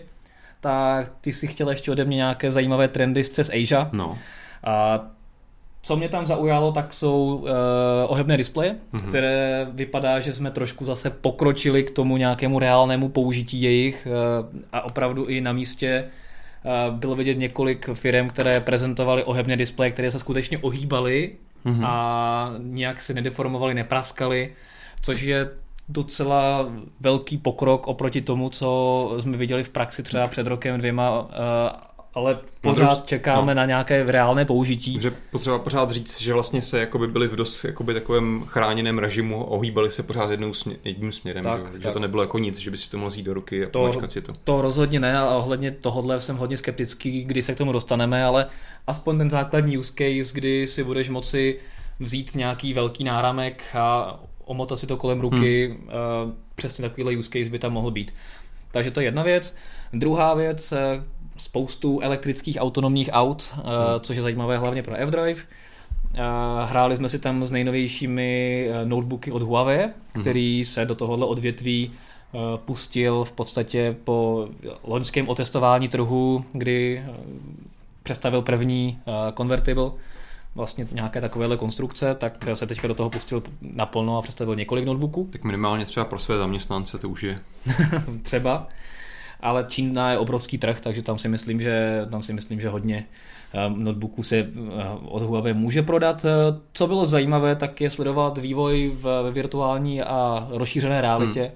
Tak 0.61 1.11
ty 1.21 1.33
si 1.33 1.47
chtěl 1.47 1.69
ještě 1.69 1.91
ode 1.91 2.05
mě 2.05 2.15
nějaké 2.15 2.51
zajímavé 2.51 2.87
trendy 2.87 3.23
z 3.23 3.29
CES 3.29 3.49
Asia. 3.49 3.89
No. 3.93 4.17
A 4.63 4.99
co 5.85 5.95
mě 5.95 6.09
tam 6.09 6.25
zaujalo, 6.25 6.71
tak 6.71 6.93
jsou 6.93 7.35
uh, 7.35 7.49
ohebné 8.07 8.37
displeje, 8.37 8.75
mm-hmm. 8.93 9.07
které 9.07 9.67
vypadá, 9.71 10.19
že 10.19 10.33
jsme 10.33 10.51
trošku 10.51 10.85
zase 10.85 11.09
pokročili 11.09 11.83
k 11.83 11.91
tomu 11.91 12.17
nějakému 12.17 12.59
reálnému 12.59 13.09
použití 13.09 13.61
jejich 13.61 14.07
uh, 14.07 14.61
a 14.73 14.81
opravdu 14.81 15.25
i 15.25 15.41
na 15.41 15.53
místě 15.53 16.05
uh, 16.63 16.97
bylo 16.97 17.15
vidět 17.15 17.37
několik 17.37 17.89
firm, 17.93 18.29
které 18.29 18.59
prezentovaly 18.59 19.23
ohebné 19.23 19.57
displeje, 19.57 19.91
které 19.91 20.11
se 20.11 20.19
skutečně 20.19 20.57
ohýbaly 20.57 21.31
mm-hmm. 21.65 21.85
a 21.85 22.53
nějak 22.57 23.01
se 23.01 23.13
nedeformovaly, 23.13 23.73
nepraskaly, 23.73 24.53
což 25.01 25.21
je 25.21 25.49
docela 25.89 26.69
velký 26.99 27.37
pokrok 27.37 27.87
oproti 27.87 28.21
tomu, 28.21 28.49
co 28.49 29.17
jsme 29.19 29.37
viděli 29.37 29.63
v 29.63 29.69
praxi 29.69 30.03
třeba 30.03 30.27
před 30.27 30.47
rokem 30.47 30.77
dvěma 30.77 31.21
uh, 31.21 31.27
ale 32.15 32.37
pořád 32.61 32.99
no, 32.99 33.03
čekáme 33.05 33.55
no. 33.55 33.61
na 33.61 33.65
nějaké 33.65 34.03
reálné 34.03 34.45
použití. 34.45 34.99
Že 34.99 35.11
potřeba 35.31 35.59
pořád 35.59 35.91
říct, 35.91 36.21
že 36.21 36.33
vlastně 36.33 36.61
se 36.61 36.79
jakoby 36.79 37.07
byli 37.07 37.27
v 37.27 37.35
dost 37.35 37.63
jakoby 37.63 37.93
takovém 37.93 38.43
chráněném 38.47 38.99
režimu, 38.99 39.43
ohýbali 39.43 39.91
se 39.91 40.03
pořád 40.03 40.31
jednou 40.31 40.53
směr, 40.53 40.77
jedním 40.83 41.11
směrem, 41.11 41.43
tak, 41.43 41.65
že, 41.65 41.71
tak. 41.71 41.81
že 41.81 41.91
to 41.91 41.99
nebylo 41.99 42.23
jako 42.23 42.39
nic, 42.39 42.57
že 42.57 42.71
by 42.71 42.77
si 42.77 42.89
to 42.89 42.97
mohl 42.97 43.09
vzít 43.09 43.23
do 43.23 43.33
ruky 43.33 43.65
a 43.65 43.69
to, 43.69 43.93
si 44.09 44.21
to. 44.21 44.33
To 44.43 44.61
rozhodně 44.61 44.99
ne, 44.99 45.17
ale 45.17 45.35
ohledně 45.35 45.71
tohohle 45.71 46.21
jsem 46.21 46.37
hodně 46.37 46.57
skeptický, 46.57 47.23
kdy 47.23 47.43
se 47.43 47.53
k 47.53 47.57
tomu 47.57 47.71
dostaneme, 47.71 48.25
ale 48.25 48.45
aspoň 48.87 49.17
ten 49.17 49.29
základní 49.29 49.77
use 49.77 49.93
case, 49.93 50.33
kdy 50.33 50.67
si 50.67 50.83
budeš 50.83 51.09
moci 51.09 51.59
vzít 51.99 52.35
nějaký 52.35 52.73
velký 52.73 53.03
náramek 53.03 53.63
a 53.73 54.19
omotat 54.45 54.79
si 54.79 54.87
to 54.87 54.97
kolem 54.97 55.19
ruky, 55.19 55.67
hmm. 55.67 55.87
uh, 55.87 56.31
přesně 56.55 56.89
takovýhle 56.89 57.17
use 57.17 57.29
case 57.29 57.49
by 57.49 57.59
tam 57.59 57.73
mohl 57.73 57.91
být. 57.91 58.13
Takže 58.71 58.91
to 58.91 58.99
je 58.99 59.07
jedna 59.07 59.23
věc. 59.23 59.55
Druhá 59.93 60.33
věc, 60.33 60.71
eh, 60.71 61.03
spoustu 61.37 61.99
elektrických 61.99 62.57
autonomních 62.59 63.09
aut, 63.11 63.53
hmm. 63.53 63.63
což 63.99 64.15
je 64.15 64.21
zajímavé 64.21 64.57
hlavně 64.57 64.83
pro 64.83 64.95
F-Drive. 64.95 65.41
Eh, 66.13 66.19
hráli 66.65 66.95
jsme 66.95 67.09
si 67.09 67.19
tam 67.19 67.45
s 67.45 67.51
nejnovějšími 67.51 68.67
eh, 68.69 68.85
notebooky 68.85 69.31
od 69.31 69.41
Huawei, 69.41 69.79
hmm. 69.79 70.23
který 70.23 70.65
se 70.65 70.85
do 70.85 70.95
tohohle 70.95 71.25
odvětví 71.25 71.91
pustil 72.65 73.23
v 73.23 73.31
podstatě 73.31 73.95
po 74.03 74.47
loňském 74.83 75.29
otestování 75.29 75.87
trhu, 75.87 76.45
kdy 76.53 77.03
představil 78.03 78.41
první 78.41 78.99
convertible, 79.37 79.91
vlastně 80.55 80.87
nějaké 80.91 81.21
takovéhle 81.21 81.57
konstrukce, 81.57 82.15
tak 82.15 82.47
se 82.53 82.67
teďka 82.67 82.87
do 82.87 82.95
toho 82.95 83.09
pustil 83.09 83.43
naplno 83.61 84.17
a 84.17 84.21
představil 84.21 84.55
několik 84.55 84.85
notebooků. 84.85 85.29
Tak 85.31 85.43
minimálně 85.43 85.85
třeba 85.85 86.05
pro 86.05 86.19
své 86.19 86.37
zaměstnance 86.37 86.97
to 86.97 87.09
už 87.09 87.23
je. 87.23 87.39
třeba 88.21 88.67
ale 89.45 89.65
Čína 89.69 90.11
je 90.11 90.17
obrovský 90.17 90.57
trh, 90.57 90.81
takže 90.81 91.01
tam 91.01 91.17
si 91.17 91.27
myslím, 91.29 91.61
že, 91.61 92.05
tam 92.11 92.23
si 92.23 92.33
myslím, 92.33 92.61
že 92.61 92.69
hodně 92.69 93.05
eh, 93.53 93.69
notebooků 93.75 94.23
se 94.23 94.37
eh, 94.37 94.47
od 95.05 95.23
Huawei 95.23 95.53
může 95.53 95.81
prodat. 95.81 96.25
Eh, 96.25 96.59
co 96.73 96.87
bylo 96.87 97.05
zajímavé, 97.05 97.55
tak 97.55 97.81
je 97.81 97.89
sledovat 97.89 98.37
vývoj 98.37 98.91
ve 99.01 99.31
virtuální 99.31 100.01
a 100.01 100.47
rozšířené 100.51 101.01
realitě. 101.01 101.41
Hmm. 101.41 101.51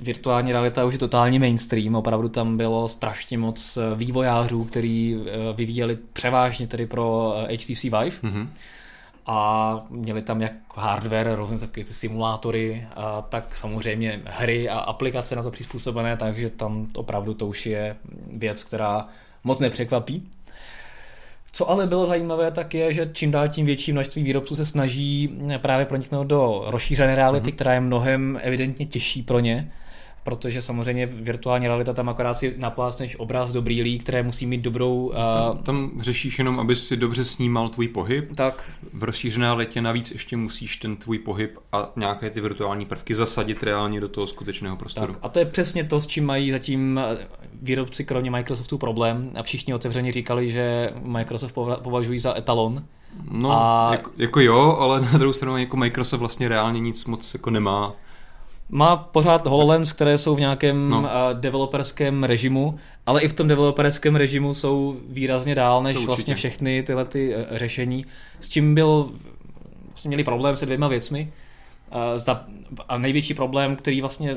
Virtuální 0.00 0.52
realita 0.52 0.84
už 0.84 0.92
je 0.92 0.98
totální 0.98 1.38
mainstream, 1.38 1.94
opravdu 1.94 2.28
tam 2.28 2.56
bylo 2.56 2.88
strašně 2.88 3.38
moc 3.38 3.78
vývojářů, 3.94 4.64
který 4.64 5.16
vyvíjeli 5.56 5.98
převážně 6.12 6.66
tedy 6.66 6.86
pro 6.86 7.34
HTC 7.50 7.82
Vive. 7.82 8.16
Hmm 8.22 8.48
a 9.26 9.80
měli 9.90 10.22
tam 10.22 10.40
jak 10.40 10.52
hardware, 10.74 11.34
různé 11.34 11.58
takové 11.58 11.84
ty 11.84 11.94
simulátory, 11.94 12.86
a 12.96 13.22
tak 13.22 13.56
samozřejmě 13.56 14.20
hry 14.24 14.68
a 14.68 14.78
aplikace 14.78 15.36
na 15.36 15.42
to 15.42 15.50
přizpůsobené, 15.50 16.16
takže 16.16 16.50
tam 16.50 16.86
opravdu 16.94 17.34
to 17.34 17.46
už 17.46 17.66
je 17.66 17.96
věc, 18.32 18.64
která 18.64 19.08
moc 19.44 19.60
nepřekvapí. 19.60 20.28
Co 21.52 21.70
ale 21.70 21.86
bylo 21.86 22.06
zajímavé, 22.06 22.50
tak 22.50 22.74
je, 22.74 22.92
že 22.92 23.10
čím 23.12 23.30
dál 23.30 23.48
tím 23.48 23.66
větší 23.66 23.92
množství 23.92 24.22
výrobců 24.22 24.56
se 24.56 24.66
snaží 24.66 25.38
právě 25.58 25.86
proniknout 25.86 26.26
do 26.26 26.64
rozšířené 26.66 27.14
reality, 27.14 27.50
mm-hmm. 27.50 27.54
která 27.54 27.74
je 27.74 27.80
mnohem 27.80 28.40
evidentně 28.42 28.86
těžší 28.86 29.22
pro 29.22 29.40
ně 29.40 29.72
protože 30.26 30.62
samozřejmě 30.62 31.06
virtuální 31.06 31.66
realita 31.66 31.92
tam 31.92 32.08
akorát 32.08 32.38
si 32.38 32.54
naplácneš 32.56 33.16
obraz 33.18 33.52
do 33.52 33.62
brýlí, 33.62 33.98
které 33.98 34.22
musí 34.22 34.46
mít 34.46 34.60
dobrou... 34.60 35.06
Uh... 35.06 35.14
Tam, 35.14 35.58
tam 35.58 35.90
řešíš 36.00 36.38
jenom, 36.38 36.60
aby 36.60 36.76
si 36.76 36.96
dobře 36.96 37.24
snímal 37.24 37.68
tvůj 37.68 37.88
pohyb. 37.88 38.36
Tak. 38.36 38.70
V 38.92 39.04
rozšířené 39.04 39.52
letě 39.52 39.80
navíc 39.80 40.10
ještě 40.10 40.36
musíš 40.36 40.76
ten 40.76 40.96
tvůj 40.96 41.18
pohyb 41.18 41.58
a 41.72 41.92
nějaké 41.96 42.30
ty 42.30 42.40
virtuální 42.40 42.86
prvky 42.86 43.14
zasadit 43.14 43.62
reálně 43.62 44.00
do 44.00 44.08
toho 44.08 44.26
skutečného 44.26 44.76
prostoru. 44.76 45.12
Tak. 45.12 45.22
A 45.22 45.28
to 45.28 45.38
je 45.38 45.44
přesně 45.44 45.84
to, 45.84 46.00
s 46.00 46.06
čím 46.06 46.26
mají 46.26 46.50
zatím 46.50 47.00
výrobci 47.62 48.04
kromě 48.04 48.30
Microsoftu 48.30 48.78
problém 48.78 49.30
a 49.34 49.42
všichni 49.42 49.74
otevřeně 49.74 50.12
říkali, 50.12 50.52
že 50.52 50.92
Microsoft 51.02 51.52
považují 51.82 52.18
za 52.18 52.38
etalon. 52.38 52.84
No, 53.30 53.52
a... 53.52 53.88
jako, 53.92 54.10
jako 54.16 54.40
jo, 54.40 54.76
ale 54.80 55.00
na 55.00 55.18
druhou 55.18 55.32
stranu 55.32 55.56
jako 55.56 55.76
Microsoft 55.76 56.20
vlastně 56.20 56.48
reálně 56.48 56.80
nic 56.80 57.04
moc 57.04 57.34
jako 57.34 57.50
nemá 57.50 57.92
má 58.68 58.96
pořád 58.96 59.46
HoloLens, 59.46 59.92
které 59.92 60.18
jsou 60.18 60.34
v 60.34 60.40
nějakém 60.40 60.90
no. 60.90 61.08
developerském 61.32 62.24
režimu, 62.24 62.78
ale 63.06 63.22
i 63.22 63.28
v 63.28 63.32
tom 63.32 63.48
developerském 63.48 64.16
režimu 64.16 64.54
jsou 64.54 64.96
výrazně 65.08 65.54
dál 65.54 65.82
než 65.82 65.96
vlastně 65.96 66.34
všechny 66.34 66.82
tyhle 66.82 67.04
ty 67.04 67.34
uh, 67.34 67.42
řešení, 67.56 68.06
s 68.40 68.48
čím 68.48 68.74
byl, 68.74 69.10
vlastně 69.88 70.08
měli 70.08 70.24
problém 70.24 70.56
se 70.56 70.66
dvěma 70.66 70.88
věcmi. 70.88 71.32
A 72.88 72.98
největší 72.98 73.34
problém, 73.34 73.76
který 73.76 74.00
vlastně 74.00 74.36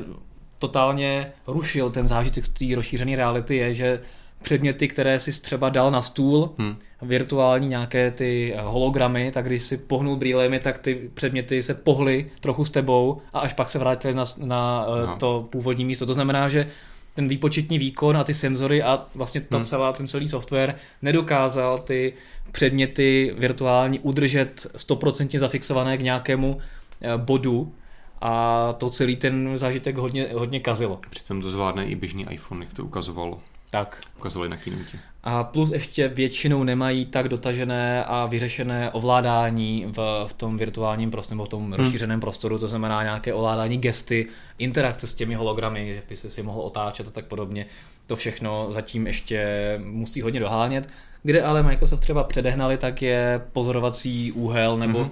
totálně 0.58 1.32
rušil 1.46 1.90
ten 1.90 2.08
zážitek 2.08 2.44
z 2.44 2.48
té 2.48 2.64
rozšířené 2.76 3.16
reality 3.16 3.56
je, 3.56 3.74
že 3.74 4.00
předměty, 4.42 4.88
které 4.88 5.20
si 5.20 5.40
třeba 5.40 5.68
dal 5.68 5.90
na 5.90 6.02
stůl, 6.02 6.50
hmm. 6.58 6.76
Virtuální 7.02 7.68
nějaké 7.68 8.10
ty 8.10 8.54
hologramy, 8.60 9.30
tak 9.32 9.46
když 9.46 9.62
si 9.62 9.76
pohnul 9.76 10.16
brýlemi, 10.16 10.60
tak 10.60 10.78
ty 10.78 11.10
předměty 11.14 11.62
se 11.62 11.74
pohly 11.74 12.30
trochu 12.40 12.64
s 12.64 12.70
tebou 12.70 13.20
a 13.32 13.40
až 13.40 13.52
pak 13.52 13.68
se 13.68 13.78
vrátily 13.78 14.14
na, 14.14 14.24
na 14.36 14.86
no. 15.06 15.16
to 15.16 15.48
původní 15.50 15.84
místo. 15.84 16.06
To 16.06 16.14
znamená, 16.14 16.48
že 16.48 16.66
ten 17.14 17.28
výpočetní 17.28 17.78
výkon 17.78 18.16
a 18.16 18.24
ty 18.24 18.34
senzory 18.34 18.82
a 18.82 19.06
vlastně 19.14 19.40
ta 19.40 19.56
hmm. 19.56 19.66
celá, 19.66 19.92
ten 19.92 20.08
celý 20.08 20.28
software 20.28 20.74
nedokázal 21.02 21.78
ty 21.78 22.12
předměty 22.52 23.34
virtuální 23.38 23.98
udržet 23.98 24.66
stoprocentně 24.76 25.40
zafixované 25.40 25.98
k 25.98 26.02
nějakému 26.02 26.58
eh, 27.00 27.16
bodu, 27.16 27.72
a 28.20 28.74
to 28.78 28.90
celý 28.90 29.16
ten 29.16 29.58
zážitek 29.58 29.96
hodně, 29.96 30.28
hodně 30.34 30.60
kazilo. 30.60 31.00
Přitom 31.10 31.42
to 31.42 31.50
zvládne 31.50 31.86
i 31.86 31.94
běžný 31.94 32.26
iPhone, 32.30 32.64
jak 32.64 32.74
to 32.74 32.84
ukazovalo. 32.84 33.40
Tak. 33.70 34.00
Ukazovali 34.18 34.48
na 34.48 34.56
keynote. 34.56 34.98
A 35.22 35.44
plus 35.44 35.70
ještě 35.70 36.08
většinou 36.08 36.64
nemají 36.64 37.06
tak 37.06 37.28
dotažené 37.28 38.04
a 38.04 38.26
vyřešené 38.26 38.90
ovládání 38.90 39.86
v, 39.96 40.24
v 40.26 40.32
tom 40.32 40.56
virtuálním 40.56 41.10
prostoru, 41.10 41.44
v 41.44 41.48
tom 41.48 41.62
hmm. 41.62 41.72
rozšířeném 41.72 42.20
prostoru, 42.20 42.58
to 42.58 42.68
znamená 42.68 43.02
nějaké 43.02 43.34
ovládání 43.34 43.78
gesty, 43.78 44.26
interakce 44.58 45.06
s 45.06 45.14
těmi 45.14 45.34
hologramy, 45.34 45.94
že 45.94 46.02
by 46.08 46.16
si 46.16 46.30
si 46.30 46.42
mohl 46.42 46.60
otáčet 46.60 47.08
a 47.08 47.10
tak 47.10 47.24
podobně. 47.24 47.66
To 48.06 48.16
všechno 48.16 48.72
zatím 48.72 49.06
ještě 49.06 49.46
musí 49.84 50.22
hodně 50.22 50.40
dohánět. 50.40 50.88
Kde 51.22 51.42
ale 51.42 51.62
Microsoft 51.62 52.00
třeba 52.00 52.24
předehnali, 52.24 52.76
tak 52.76 53.02
je 53.02 53.42
pozorovací 53.52 54.32
úhel 54.32 54.76
nebo 54.76 54.98
hmm 54.98 55.10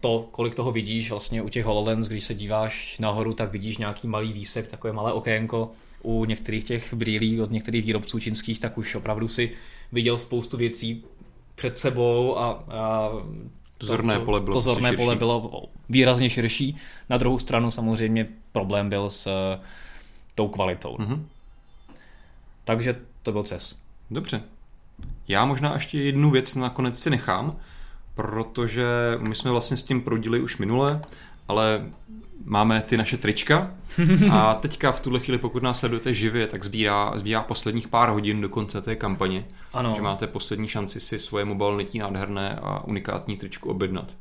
to, 0.00 0.28
kolik 0.30 0.54
toho 0.54 0.72
vidíš 0.72 1.10
vlastně 1.10 1.42
u 1.42 1.48
těch 1.48 1.64
HoloLens, 1.64 2.08
když 2.08 2.24
se 2.24 2.34
díváš 2.34 2.98
nahoru, 2.98 3.34
tak 3.34 3.52
vidíš 3.52 3.78
nějaký 3.78 4.08
malý 4.08 4.32
výsek, 4.32 4.68
takové 4.68 4.92
malé 4.92 5.12
okénko, 5.12 5.70
u 6.04 6.24
některých 6.24 6.64
těch 6.64 6.94
brýlí 6.94 7.40
od 7.40 7.50
některých 7.50 7.84
výrobců 7.84 8.20
čínských, 8.20 8.60
tak 8.60 8.78
už 8.78 8.94
opravdu 8.94 9.28
si 9.28 9.52
viděl 9.92 10.18
spoustu 10.18 10.56
věcí 10.56 11.04
před 11.54 11.78
sebou 11.78 12.38
a, 12.38 12.64
a 12.68 13.10
zorné 13.80 14.18
pole 14.18 14.40
bylo 14.40 14.54
to 14.54 14.60
zorné 14.60 14.88
širší. 14.88 15.04
pole 15.04 15.16
bylo 15.16 15.64
výrazně 15.88 16.30
širší. 16.30 16.76
Na 17.10 17.16
druhou 17.16 17.38
stranu 17.38 17.70
samozřejmě 17.70 18.26
problém 18.52 18.88
byl 18.88 19.10
s 19.10 19.26
uh, 19.26 19.64
tou 20.34 20.48
kvalitou. 20.48 20.96
Mhm. 20.98 21.26
Takže 22.64 22.96
to 23.22 23.32
byl 23.32 23.42
CES. 23.42 23.76
Dobře. 24.10 24.42
Já 25.28 25.44
možná 25.44 25.74
ještě 25.74 25.98
jednu 25.98 26.30
věc 26.30 26.54
nakonec 26.54 26.98
si 26.98 27.10
nechám, 27.10 27.56
protože 28.14 28.86
my 29.20 29.34
jsme 29.34 29.50
vlastně 29.50 29.76
s 29.76 29.82
tím 29.82 30.00
prodili 30.00 30.40
už 30.40 30.58
minule, 30.58 31.02
ale 31.48 31.86
máme 32.44 32.82
ty 32.86 32.96
naše 32.96 33.16
trička 33.16 33.70
a 34.30 34.54
teďka 34.54 34.92
v 34.92 35.00
tuhle 35.00 35.20
chvíli, 35.20 35.38
pokud 35.38 35.62
nás 35.62 35.78
sledujete 35.78 36.14
živě, 36.14 36.46
tak 36.46 36.64
zbírá, 36.64 37.12
zbírá 37.14 37.42
posledních 37.42 37.88
pár 37.88 38.08
hodin 38.08 38.40
do 38.40 38.48
konce 38.48 38.82
té 38.82 38.96
kampaně. 38.96 39.44
Ano. 39.72 39.92
Že 39.96 40.02
máte 40.02 40.26
poslední 40.26 40.68
šanci 40.68 41.00
si 41.00 41.18
svoje 41.18 41.44
mobilnetí 41.44 41.98
nádherné 41.98 42.58
a 42.62 42.84
unikátní 42.84 43.36
tričku 43.36 43.70
objednat. 43.70 44.16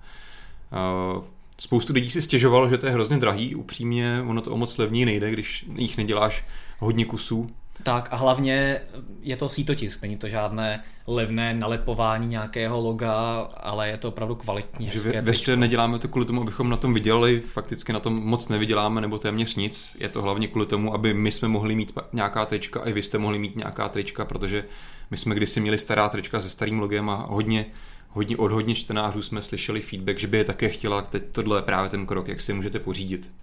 Uh, 1.17 1.23
Spoustu 1.59 1.93
lidí 1.93 2.11
si 2.11 2.21
stěžovalo, 2.21 2.69
že 2.69 2.77
to 2.77 2.85
je 2.85 2.91
hrozně 2.91 3.17
drahý, 3.17 3.55
upřímně 3.55 4.23
ono 4.27 4.41
to 4.41 4.51
o 4.51 4.57
moc 4.57 4.77
levněji 4.77 5.05
nejde, 5.05 5.31
když 5.31 5.65
jich 5.75 5.97
neděláš 5.97 6.45
hodně 6.79 7.05
kusů. 7.05 7.49
Tak 7.83 8.07
a 8.11 8.15
hlavně 8.15 8.81
je 9.21 9.37
to 9.37 9.49
sítotisk, 9.49 10.01
není 10.01 10.17
to 10.17 10.27
žádné 10.29 10.83
levné 11.07 11.53
nalepování 11.53 12.27
nějakého 12.27 12.81
loga, 12.81 13.39
ale 13.57 13.89
je 13.89 13.97
to 13.97 14.07
opravdu 14.07 14.35
kvalitní, 14.35 14.89
Že 14.89 15.21
hezké 15.21 15.51
ve 15.51 15.57
neděláme 15.57 15.99
to 15.99 16.07
kvůli 16.07 16.25
tomu, 16.25 16.41
abychom 16.41 16.69
na 16.69 16.77
tom 16.77 16.93
vydělali, 16.93 17.39
fakticky 17.39 17.93
na 17.93 17.99
tom 17.99 18.13
moc 18.13 18.47
nevyděláme 18.47 19.01
nebo 19.01 19.19
téměř 19.19 19.55
nic. 19.55 19.97
Je 19.99 20.09
to 20.09 20.21
hlavně 20.21 20.47
kvůli 20.47 20.65
tomu, 20.65 20.93
aby 20.93 21.13
my 21.13 21.31
jsme 21.31 21.47
mohli 21.47 21.75
mít 21.75 21.99
nějaká 22.13 22.45
trička 22.45 22.79
a 22.79 22.89
i 22.89 22.93
vy 22.93 23.03
jste 23.03 23.17
mohli 23.17 23.39
mít 23.39 23.55
nějaká 23.55 23.89
trička, 23.89 24.25
protože 24.25 24.65
my 25.11 25.17
jsme 25.17 25.35
kdysi 25.35 25.59
měli 25.59 25.77
stará 25.77 26.09
trička 26.09 26.41
se 26.41 26.49
starým 26.49 26.79
logem 26.79 27.09
a 27.09 27.25
hodně 27.29 27.65
hodně, 28.13 28.37
od 28.37 28.51
hodně 28.51 28.75
čtenářů 28.75 29.21
jsme 29.21 29.41
slyšeli 29.41 29.81
feedback, 29.81 30.19
že 30.19 30.27
by 30.27 30.37
je 30.37 30.43
také 30.43 30.69
chtěla, 30.69 31.01
teď 31.01 31.23
tohle 31.31 31.57
je 31.57 31.61
právě 31.61 31.89
ten 31.89 32.05
krok, 32.05 32.27
jak 32.27 32.41
si 32.41 32.53
můžete 32.53 32.79
pořídit. 32.79 33.35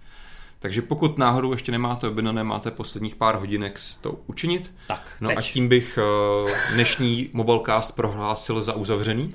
Takže 0.61 0.81
pokud 0.81 1.17
náhodou 1.17 1.51
ještě 1.51 1.71
nemáte 1.71 2.07
objednané, 2.07 2.43
máte 2.43 2.71
posledních 2.71 3.15
pár 3.15 3.35
hodinek 3.35 3.79
to 4.01 4.19
učinit. 4.27 4.73
Tak, 4.87 5.11
no 5.21 5.29
teď. 5.29 5.37
a 5.37 5.41
tím 5.41 5.67
bych 5.67 5.99
uh, 6.43 6.51
dnešní 6.73 7.29
Mobilecast 7.33 7.95
prohlásil 7.95 8.61
za 8.61 8.73
uzavřený. 8.73 9.33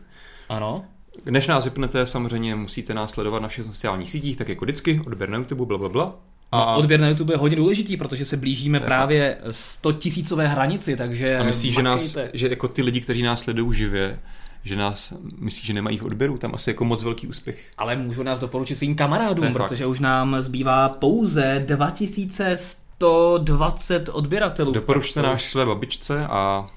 Ano. 0.49 0.85
Než 1.25 1.47
nás 1.47 1.65
vypnete, 1.65 2.07
samozřejmě 2.07 2.55
musíte 2.55 2.95
nás 2.95 3.11
sledovat 3.11 3.43
na 3.43 3.49
všech 3.49 3.67
sociálních 3.67 4.11
sítích, 4.11 4.37
tak 4.37 4.49
jako 4.49 4.65
vždycky, 4.65 5.01
odběr 5.07 5.29
na 5.29 5.39
YouTube, 5.39 5.67
bla, 5.67 5.79
bla, 5.79 5.89
bla. 5.89 6.15
A... 6.53 6.73
No, 6.73 6.79
odběr 6.79 7.01
na 7.01 7.09
YouTube 7.09 7.35
je 7.35 7.39
hodně 7.39 7.57
důležitý, 7.57 7.97
protože 7.97 8.25
se 8.25 8.37
blížíme 8.37 8.81
právě 8.81 9.39
100 9.51 9.93
tisícové 9.93 10.49
hranici, 10.49 10.97
takže 10.97 11.39
A 11.39 11.43
myslíš, 11.43 11.75
že, 11.75 11.83
nás, 11.83 12.19
že 12.33 12.49
jako 12.49 12.69
ty 12.69 12.83
lidi, 12.83 13.01
kteří 13.01 13.23
nás 13.23 13.41
sledují 13.41 13.79
živě, 13.79 14.19
že 14.67 14.77
nás 14.77 15.13
myslí, 15.39 15.67
že 15.67 15.73
nemají 15.73 15.99
v 15.99 16.03
odběru, 16.03 16.39
tam 16.39 16.55
asi 16.55 16.71
jako 16.71 16.85
moc 16.85 17.03
velký 17.03 17.27
úspěch. 17.27 17.73
Ale 17.79 17.97
můžu 17.97 18.23
nás 18.23 18.39
doporučit 18.39 18.77
svým 18.77 18.97
kamarádům, 18.97 19.53
protože 19.53 19.85
fakt. 19.85 19.91
už 19.91 20.01
nám 20.01 20.37
zbývá 20.41 20.89
pouze 20.89 21.65
2120 21.67 24.09
odběratelů. 24.09 24.73
Doporučte 24.73 25.23
náš 25.23 25.45
své 25.45 25.67
babičce 25.67 26.27
a... 26.27 26.71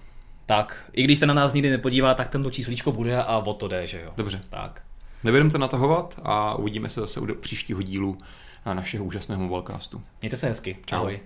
Tak, 0.45 0.89
i 0.93 1.03
když 1.03 1.19
se 1.19 1.25
na 1.25 1.33
nás 1.33 1.53
nikdy 1.53 1.69
nepodívá, 1.69 2.13
tak 2.13 2.29
tento 2.29 2.51
číslíčko 2.51 2.91
bude 2.91 3.23
a 3.23 3.37
o 3.37 3.53
to 3.53 3.67
jde, 3.67 3.87
že 3.87 4.01
jo. 4.01 4.11
Dobře. 4.17 4.41
Tak. 4.49 4.81
Nebudeme 5.23 5.49
to 5.49 5.57
natahovat 5.57 6.19
a 6.23 6.55
uvidíme 6.55 6.89
se 6.89 6.99
zase 6.99 7.19
u 7.19 7.35
příštího 7.35 7.81
dílu 7.81 8.17
našeho 8.73 9.05
úžasného 9.05 9.41
mobilecastu. 9.41 10.01
Mějte 10.21 10.37
se 10.37 10.47
hezky. 10.47 10.77
Čau. 10.85 10.95
Ahoj. 10.95 11.19